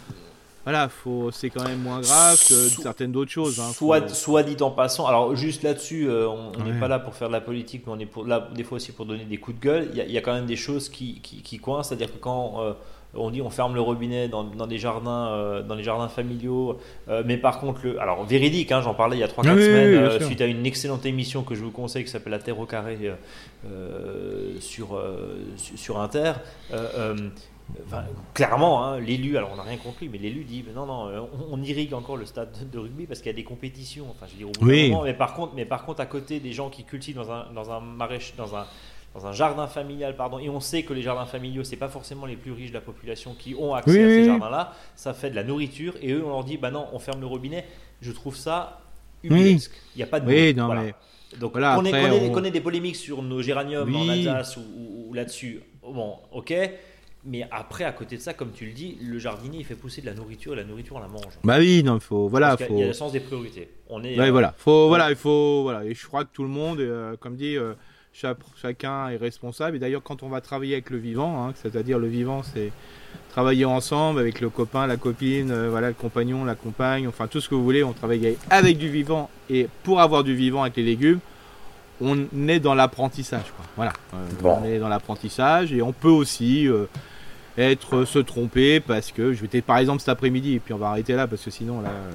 Voilà, 0.64 0.88
faut, 0.90 1.30
c'est 1.30 1.48
quand 1.48 1.64
même 1.64 1.80
moins 1.80 2.00
grave 2.00 2.38
que 2.38 2.54
certaines 2.54 3.12
d'autres 3.12 3.30
choses. 3.30 3.60
Hein, 3.60 3.72
soit, 3.72 4.08
soit 4.10 4.42
dit 4.42 4.56
en 4.60 4.70
passant, 4.70 5.06
alors 5.06 5.34
juste 5.34 5.62
là-dessus, 5.62 6.08
euh, 6.08 6.28
on 6.28 6.62
n'est 6.64 6.78
pas 6.78 6.88
là 6.88 6.98
pour 6.98 7.14
faire 7.14 7.28
de 7.28 7.32
la 7.32 7.40
politique, 7.40 7.84
mais 7.86 7.92
on 7.94 7.98
est 7.98 8.06
pour, 8.06 8.26
là 8.26 8.48
des 8.54 8.62
fois 8.62 8.76
aussi 8.76 8.92
pour 8.92 9.06
donner 9.06 9.24
des 9.24 9.38
coups 9.38 9.58
de 9.58 9.62
gueule. 9.62 9.90
Il 9.94 10.10
y, 10.10 10.18
a 10.18 10.20
quand 10.20 10.34
même 10.34 10.46
des 10.46 10.56
choses 10.56 10.90
qui, 10.90 11.20
qui, 11.22 11.58
coincent, 11.58 11.88
c'est-à-dire 11.88 12.12
que 12.12 12.18
quand 12.18 12.56
euh, 12.60 12.72
on 13.14 13.30
dit 13.30 13.40
on 13.40 13.48
ferme 13.48 13.74
le 13.74 13.80
robinet 13.80 14.28
dans, 14.28 14.44
des 14.44 14.78
jardins 14.78 15.28
euh, 15.28 15.62
dans 15.62 15.74
les 15.74 15.82
jardins 15.82 16.08
familiaux 16.08 16.78
mais 17.24 17.36
par 17.38 17.58
contre 17.58 17.80
le 17.82 18.00
alors 18.00 18.24
véridique 18.24 18.70
hein, 18.70 18.82
j'en 18.82 18.94
parlais 18.94 19.16
il 19.16 19.20
y 19.20 19.24
a 19.24 19.28
3 19.28 19.42
4 19.42 19.56
semaines 19.58 20.20
suite 20.20 20.40
à 20.40 20.46
une 20.46 20.64
excellente 20.64 21.04
émission 21.04 21.42
que 21.42 21.56
je 21.56 21.64
vous 21.64 21.72
conseille 21.72 22.04
qui 22.04 22.10
s'appelle 22.10 22.30
la 22.30 22.38
terre 22.38 22.60
au 22.60 22.66
carré 22.66 23.10
sur 24.60 25.02
sur 25.56 26.00
Inter 26.00 26.34
clairement, 28.34 28.84
hein, 28.84 29.00
l'élu, 29.00 29.36
alors 29.36 29.50
on 29.52 29.56
n'a 29.56 29.62
rien 29.62 29.76
compris, 29.76 30.08
mais 30.08 30.18
l'élu 30.18 30.44
dit 30.44 30.64
non, 30.74 30.86
non, 30.86 31.28
on, 31.50 31.62
irrigue 31.62 31.94
encore 31.94 32.16
le 32.16 32.26
stade 32.26 32.50
de 32.70 32.78
rugby 32.78 33.06
parce 33.06 33.20
qu'il 33.20 33.28
y 33.28 33.34
a 33.34 33.36
des 33.36 33.44
compétitions. 33.44 34.06
Enfin, 34.10 34.26
je 34.30 34.36
dis 34.36 34.44
au 34.44 34.50
bout 34.50 34.66
moment, 34.66 35.02
mais 35.02 35.14
par 35.14 35.34
contre, 35.34 35.54
mais 35.54 35.64
par 35.64 35.84
contre, 35.84 36.00
à 36.00 36.06
côté 36.06 36.40
des 36.40 36.52
gens 36.52 36.70
qui 36.70 36.84
cultivent 36.84 37.16
dans 37.16 37.30
un 37.30 37.46
dans 37.54 37.70
un 37.70 37.80
dans 38.36 38.56
un 38.56 38.66
dans 39.14 39.26
un 39.26 39.32
jardin 39.32 39.66
familial, 39.66 40.14
pardon, 40.14 40.38
et 40.38 40.48
on 40.48 40.60
sait 40.60 40.82
que 40.84 40.92
les 40.92 41.02
jardins 41.02 41.26
familiaux, 41.26 41.64
c'est 41.64 41.76
pas 41.76 41.88
forcément 41.88 42.26
les 42.26 42.36
plus 42.36 42.52
riches 42.52 42.70
de 42.70 42.74
la 42.74 42.80
population 42.80 43.34
qui 43.36 43.54
ont 43.54 43.74
accès 43.74 44.02
à 44.02 44.08
ces 44.08 44.24
jardins-là, 44.24 44.72
ça 44.94 45.14
fait 45.14 45.30
de 45.30 45.34
la 45.34 45.42
nourriture, 45.42 45.94
et 46.00 46.12
eux, 46.12 46.24
on 46.24 46.30
leur 46.30 46.44
dit, 46.44 46.56
bah 46.56 46.70
non, 46.70 46.86
on 46.92 46.98
ferme 46.98 47.20
le 47.20 47.26
robinet. 47.26 47.66
Je 48.00 48.12
trouve 48.12 48.36
ça 48.36 48.80
ubuesque. 49.22 49.72
Il 49.94 49.98
n'y 49.98 50.04
a 50.04 50.06
pas 50.06 50.20
de. 50.20 50.26
Oui, 50.26 50.54
non, 50.54 50.72
mais. 50.72 50.94
Donc, 51.38 51.52
voilà, 51.52 51.78
on, 51.78 51.84
est, 51.84 52.32
connaît, 52.32 52.50
des 52.50 52.60
polémiques 52.60 52.96
sur 52.96 53.22
nos 53.22 53.40
géraniums 53.40 53.94
en 53.94 54.08
Alsace 54.08 54.56
ou, 54.56 55.12
là-dessus. 55.14 55.60
Bon, 55.82 56.16
ok. 56.32 56.52
Mais 57.26 57.46
après, 57.50 57.84
à 57.84 57.92
côté 57.92 58.16
de 58.16 58.20
ça, 58.22 58.32
comme 58.32 58.50
tu 58.52 58.64
le 58.64 58.72
dis, 58.72 58.96
le 59.02 59.18
jardinier 59.18 59.58
il 59.58 59.64
fait 59.66 59.74
pousser 59.74 60.00
de 60.00 60.06
la 60.06 60.14
nourriture 60.14 60.54
et 60.54 60.56
la 60.56 60.64
nourriture 60.64 60.96
on 60.96 61.00
la 61.00 61.08
mange. 61.08 61.38
Bah 61.44 61.56
oui, 61.58 61.82
non, 61.82 61.96
il 61.96 62.00
faut, 62.00 62.28
voilà, 62.28 62.56
Parce 62.56 62.68
faut. 62.68 62.78
y 62.78 62.82
a 62.82 62.86
le 62.86 62.92
sens 62.94 63.12
des 63.12 63.20
priorités. 63.20 63.68
On 63.90 64.02
est. 64.02 64.18
Ouais, 64.18 64.28
euh, 64.28 64.30
voilà, 64.30 64.54
faut, 64.56 64.88
voilà, 64.88 65.10
il 65.10 65.16
faut, 65.16 65.62
voilà, 65.62 65.84
et 65.84 65.94
je 65.94 66.06
crois 66.06 66.24
que 66.24 66.30
tout 66.32 66.42
le 66.44 66.48
monde, 66.48 66.80
euh, 66.80 67.16
comme 67.20 67.36
dit, 67.36 67.56
euh, 67.58 67.74
cha- 68.14 68.36
chacun 68.60 69.08
est 69.10 69.16
responsable. 69.18 69.76
Et 69.76 69.78
d'ailleurs, 69.78 70.02
quand 70.02 70.22
on 70.22 70.30
va 70.30 70.40
travailler 70.40 70.72
avec 70.74 70.88
le 70.88 70.96
vivant, 70.96 71.44
hein, 71.46 71.52
c'est-à-dire 71.56 71.98
le 71.98 72.06
vivant, 72.08 72.42
c'est 72.42 72.72
travailler 73.28 73.66
ensemble 73.66 74.18
avec 74.20 74.40
le 74.40 74.48
copain, 74.48 74.86
la 74.86 74.96
copine, 74.96 75.50
euh, 75.50 75.68
voilà, 75.68 75.88
le 75.88 75.94
compagnon, 75.94 76.46
la 76.46 76.54
compagne, 76.54 77.06
enfin 77.06 77.26
tout 77.26 77.42
ce 77.42 77.50
que 77.50 77.54
vous 77.54 77.62
voulez. 77.64 77.84
On 77.84 77.92
travaille 77.92 78.24
avec- 78.26 78.38
avec 78.48 78.78
du 78.78 78.88
vivant 78.88 79.28
et 79.50 79.68
pour 79.82 80.00
avoir 80.00 80.24
du 80.24 80.34
vivant 80.34 80.62
avec 80.62 80.76
les 80.76 80.84
légumes, 80.84 81.20
on 82.00 82.16
est 82.48 82.60
dans 82.60 82.74
l'apprentissage, 82.74 83.52
quoi. 83.54 83.66
Voilà, 83.76 83.92
Euh, 84.14 84.16
Bon. 84.40 84.58
on 84.62 84.64
est 84.64 84.78
dans 84.78 84.88
l'apprentissage 84.88 85.70
et 85.74 85.82
on 85.82 85.92
peut 85.92 86.08
aussi. 86.08 86.66
euh, 86.66 86.86
être 87.58 88.04
se 88.04 88.18
tromper 88.18 88.80
parce 88.80 89.12
que 89.12 89.32
je 89.32 89.44
vais 89.44 89.60
par 89.60 89.78
exemple 89.78 90.00
cet 90.00 90.08
après-midi 90.10 90.54
et 90.54 90.58
puis 90.60 90.72
on 90.74 90.78
va 90.78 90.88
arrêter 90.90 91.14
là 91.14 91.26
parce 91.26 91.42
que 91.44 91.50
sinon 91.50 91.80
là 91.80 91.88
euh, 91.90 92.10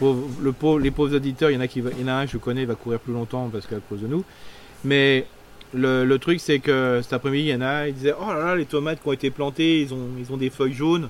pauvre- 0.00 0.28
le 0.42 0.52
pauvre- 0.52 0.80
les 0.80 0.90
pauvres 0.90 1.14
auditeurs 1.14 1.50
il 1.50 1.54
y 1.54 1.56
en 1.56 1.60
a 1.60 1.68
qui 1.68 1.80
il 1.80 2.00
y 2.00 2.04
en 2.04 2.08
a 2.08 2.14
un 2.14 2.26
je 2.26 2.36
connais 2.38 2.64
va 2.64 2.74
courir 2.74 2.98
plus 2.98 3.12
longtemps 3.12 3.48
parce 3.52 3.66
qu'à 3.66 3.76
cause 3.88 4.00
de 4.00 4.06
nous 4.06 4.24
mais 4.84 5.26
le, 5.74 6.04
le 6.04 6.18
truc 6.18 6.40
c'est 6.40 6.58
que 6.58 7.00
cet 7.02 7.12
après-midi 7.12 7.44
il 7.48 7.52
y 7.52 7.54
en 7.54 7.60
a 7.60 7.88
il 7.88 7.94
disait 7.94 8.14
oh 8.18 8.32
là 8.32 8.44
là 8.46 8.56
les 8.56 8.64
tomates 8.64 9.00
qui 9.02 9.08
ont 9.08 9.12
été 9.12 9.30
plantées 9.30 9.80
ils 9.82 9.92
ont 9.94 10.08
ils 10.18 10.32
ont 10.32 10.36
des 10.38 10.50
feuilles 10.50 10.72
jaunes 10.74 11.08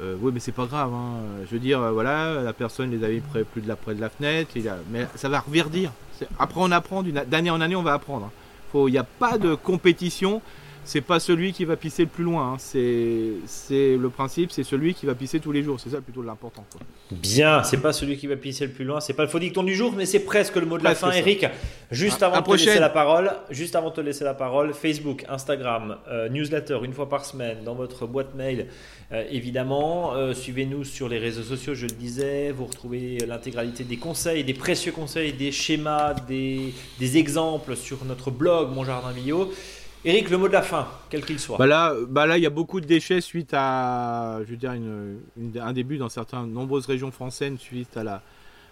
euh, 0.00 0.16
oui 0.20 0.30
mais 0.34 0.40
c'est 0.40 0.52
pas 0.52 0.66
grave 0.66 0.92
hein. 0.92 1.14
je 1.46 1.50
veux 1.54 1.60
dire 1.60 1.80
euh, 1.80 1.90
voilà 1.92 2.42
la 2.42 2.52
personne 2.52 2.90
les 2.90 3.04
avait 3.04 3.20
près 3.20 3.44
plus 3.44 3.62
de 3.62 3.68
la 3.68 3.76
près 3.76 3.94
de 3.94 4.00
la 4.00 4.10
fenêtre 4.10 4.50
mais 4.92 5.06
ça 5.14 5.28
va 5.28 5.40
reverdir 5.40 5.92
après 6.38 6.60
on 6.60 6.70
apprend 6.72 7.02
d'année 7.04 7.50
en 7.50 7.60
année 7.60 7.76
on 7.76 7.82
va 7.82 7.94
apprendre 7.94 8.26
hein. 8.26 8.32
Il 8.74 8.92
n'y 8.92 8.98
a 8.98 9.04
pas 9.04 9.38
de 9.38 9.54
compétition 9.54 10.42
c'est 10.88 11.02
pas 11.02 11.20
celui 11.20 11.52
qui 11.52 11.66
va 11.66 11.76
pisser 11.76 12.02
le 12.04 12.08
plus 12.08 12.24
loin. 12.24 12.54
hein. 12.54 12.56
C'est, 12.58 13.96
le 13.96 14.08
principe, 14.08 14.50
c'est 14.52 14.64
celui 14.64 14.94
qui 14.94 15.04
va 15.04 15.14
pisser 15.14 15.38
tous 15.38 15.52
les 15.52 15.62
jours. 15.62 15.78
C'est 15.80 15.90
ça 15.90 16.00
plutôt 16.00 16.22
l'important. 16.22 16.64
Bien, 17.10 17.62
c'est 17.62 17.76
pas 17.82 17.92
celui 17.92 18.16
qui 18.16 18.26
va 18.26 18.36
pisser 18.36 18.66
le 18.66 18.72
plus 18.72 18.84
loin, 18.84 19.00
c'est 19.00 19.12
pas 19.12 19.22
le 19.22 19.28
faux 19.28 19.38
dicton 19.38 19.62
du 19.62 19.74
jour, 19.74 19.92
mais 19.96 20.06
c'est 20.06 20.20
presque 20.20 20.56
le 20.56 20.64
mot 20.66 20.78
de 20.78 20.84
la 20.84 20.94
fin, 20.94 21.10
ça. 21.12 21.18
Eric. 21.18 21.46
Juste 21.90 22.22
À- 22.22 22.26
avant 22.28 22.40
de 22.40 22.46
te 22.46 22.50
laisser 22.64 22.80
la 22.80 22.88
parole, 22.88 23.30
juste 23.50 23.76
avant 23.76 23.90
de 23.90 23.94
te 23.94 24.00
laisser 24.00 24.24
la 24.24 24.34
parole, 24.34 24.72
Facebook, 24.74 25.24
Instagram, 25.28 25.96
euh, 26.08 26.28
newsletter 26.30 26.78
une 26.84 26.92
fois 26.92 27.08
par 27.08 27.24
semaine 27.24 27.58
dans 27.64 27.74
votre 27.74 28.06
boîte 28.06 28.34
mail, 28.34 28.66
euh, 29.12 29.24
évidemment. 29.30 30.14
Euh, 30.14 30.32
Suivez-nous 30.34 30.84
sur 30.84 31.08
les 31.08 31.18
réseaux 31.18 31.42
sociaux, 31.42 31.74
je 31.74 31.86
le 31.86 31.92
disais. 31.92 32.50
Vous 32.52 32.64
retrouvez 32.66 33.18
l'intégralité 33.26 33.84
des 33.84 33.96
conseils, 33.98 34.44
des 34.44 34.54
précieux 34.54 34.92
conseils, 34.92 35.32
des 35.32 35.52
schémas, 35.52 36.14
des, 36.14 36.72
des 36.98 37.16
exemples 37.18 37.76
sur 37.76 38.04
notre 38.04 38.30
blog 38.30 38.70
Mon 38.74 38.84
Jardin 38.84 39.12
Bio. 39.12 39.50
Eric, 40.04 40.30
le 40.30 40.38
mot 40.38 40.46
de 40.48 40.52
la 40.52 40.62
fin, 40.62 40.86
quel 41.10 41.24
qu'il 41.24 41.38
soit. 41.38 41.58
Bah 41.58 41.66
là, 41.66 41.92
bah 42.08 42.26
là, 42.26 42.38
il 42.38 42.42
y 42.42 42.46
a 42.46 42.50
beaucoup 42.50 42.80
de 42.80 42.86
déchets 42.86 43.20
suite 43.20 43.50
à, 43.52 44.38
je 44.44 44.50
veux 44.50 44.56
dire, 44.56 44.72
une- 44.72 45.18
une- 45.36 45.58
un 45.58 45.72
début 45.72 45.98
dans 45.98 46.08
certaines 46.08 46.52
nombreuses 46.52 46.86
régions 46.86 47.10
françaises 47.10 47.56
suite 47.58 47.96
à 47.96 48.04
la, 48.04 48.22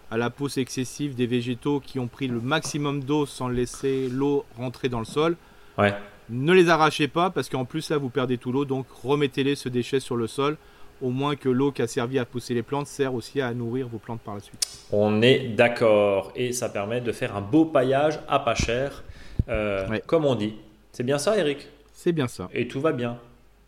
à 0.09 0.17
la 0.17 0.29
pousse 0.29 0.57
excessive 0.57 1.15
des 1.15 1.27
végétaux 1.27 1.81
qui 1.81 1.99
ont 1.99 2.07
pris 2.07 2.27
le 2.27 2.39
maximum 2.39 3.03
d'eau 3.03 3.25
sans 3.25 3.49
laisser 3.49 4.07
l'eau 4.09 4.45
rentrer 4.57 4.87
dans 4.87 4.99
le 4.99 5.05
sol. 5.05 5.35
Ouais. 5.77 5.93
Ne 6.29 6.53
les 6.53 6.69
arrachez 6.69 7.07
pas 7.07 7.29
parce 7.29 7.49
qu'en 7.49 7.65
plus 7.65 7.89
là 7.89 7.97
vous 7.97 8.09
perdez 8.09 8.37
tout 8.37 8.51
l'eau, 8.53 8.63
donc 8.65 8.85
remettez-les 9.03 9.55
ce 9.55 9.67
déchet 9.69 9.99
sur 9.99 10.15
le 10.15 10.27
sol. 10.27 10.57
Au 11.01 11.09
moins 11.11 11.35
que 11.35 11.47
l'eau 11.49 11.71
qui 11.71 11.81
a 11.83 11.87
servi 11.87 12.17
à 12.19 12.25
pousser 12.25 12.53
les 12.55 12.63
plantes 12.63 12.87
sert 12.87 13.13
aussi 13.13 13.39
à 13.41 13.53
nourrir 13.53 13.87
vos 13.87 13.99
plantes 13.99 14.21
par 14.21 14.33
la 14.33 14.39
suite. 14.39 14.65
On 14.91 15.21
est 15.21 15.49
d'accord. 15.49 16.31
Et 16.35 16.53
ça 16.53 16.69
permet 16.69 17.01
de 17.01 17.11
faire 17.11 17.35
un 17.35 17.41
beau 17.41 17.65
paillage 17.65 18.19
à 18.27 18.39
pas 18.39 18.55
cher, 18.55 19.03
euh, 19.47 19.87
Ouais. 19.89 20.01
comme 20.07 20.25
on 20.25 20.33
dit. 20.35 20.55
C'est 20.97 21.03
bien 21.03 21.19
ça, 21.19 21.37
Eric? 21.37 21.67
C'est 21.93 22.11
bien 22.11 22.27
ça, 22.27 22.49
Et 22.55 22.67
tout 22.67 22.81
va 22.81 22.91
bien. 22.91 23.19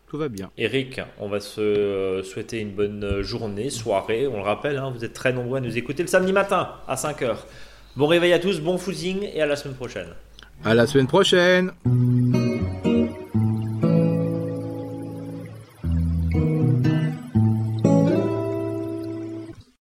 tout 0.08 0.18
va 0.18 0.28
bien. 0.28 0.50
Eric, 0.58 1.00
on 1.20 1.28
va 1.28 1.38
se 1.38 1.60
euh, 1.60 2.24
souhaiter 2.24 2.58
une 2.58 2.72
bonne 2.72 3.22
journée, 3.22 3.70
soirée. 3.70 4.26
On 4.26 4.38
le 4.38 4.42
rappelle, 4.42 4.78
hein, 4.78 4.90
vous 4.92 5.04
êtes 5.04 5.12
très 5.12 5.32
nombreux 5.32 5.58
à 5.58 5.60
nous 5.60 5.78
écouter 5.78 6.02
le 6.02 6.08
samedi 6.08 6.32
matin 6.32 6.70
à 6.88 6.96
5h. 6.96 7.36
Bon 7.94 8.08
réveil 8.08 8.32
à 8.32 8.40
tous, 8.40 8.58
bon 8.58 8.78
footing 8.78 9.28
et 9.32 9.40
à 9.40 9.46
la 9.46 9.54
semaine 9.54 9.76
prochaine. 9.76 10.08
À 10.64 10.74
la 10.74 10.88
semaine 10.88 11.06
prochaine. 11.06 11.70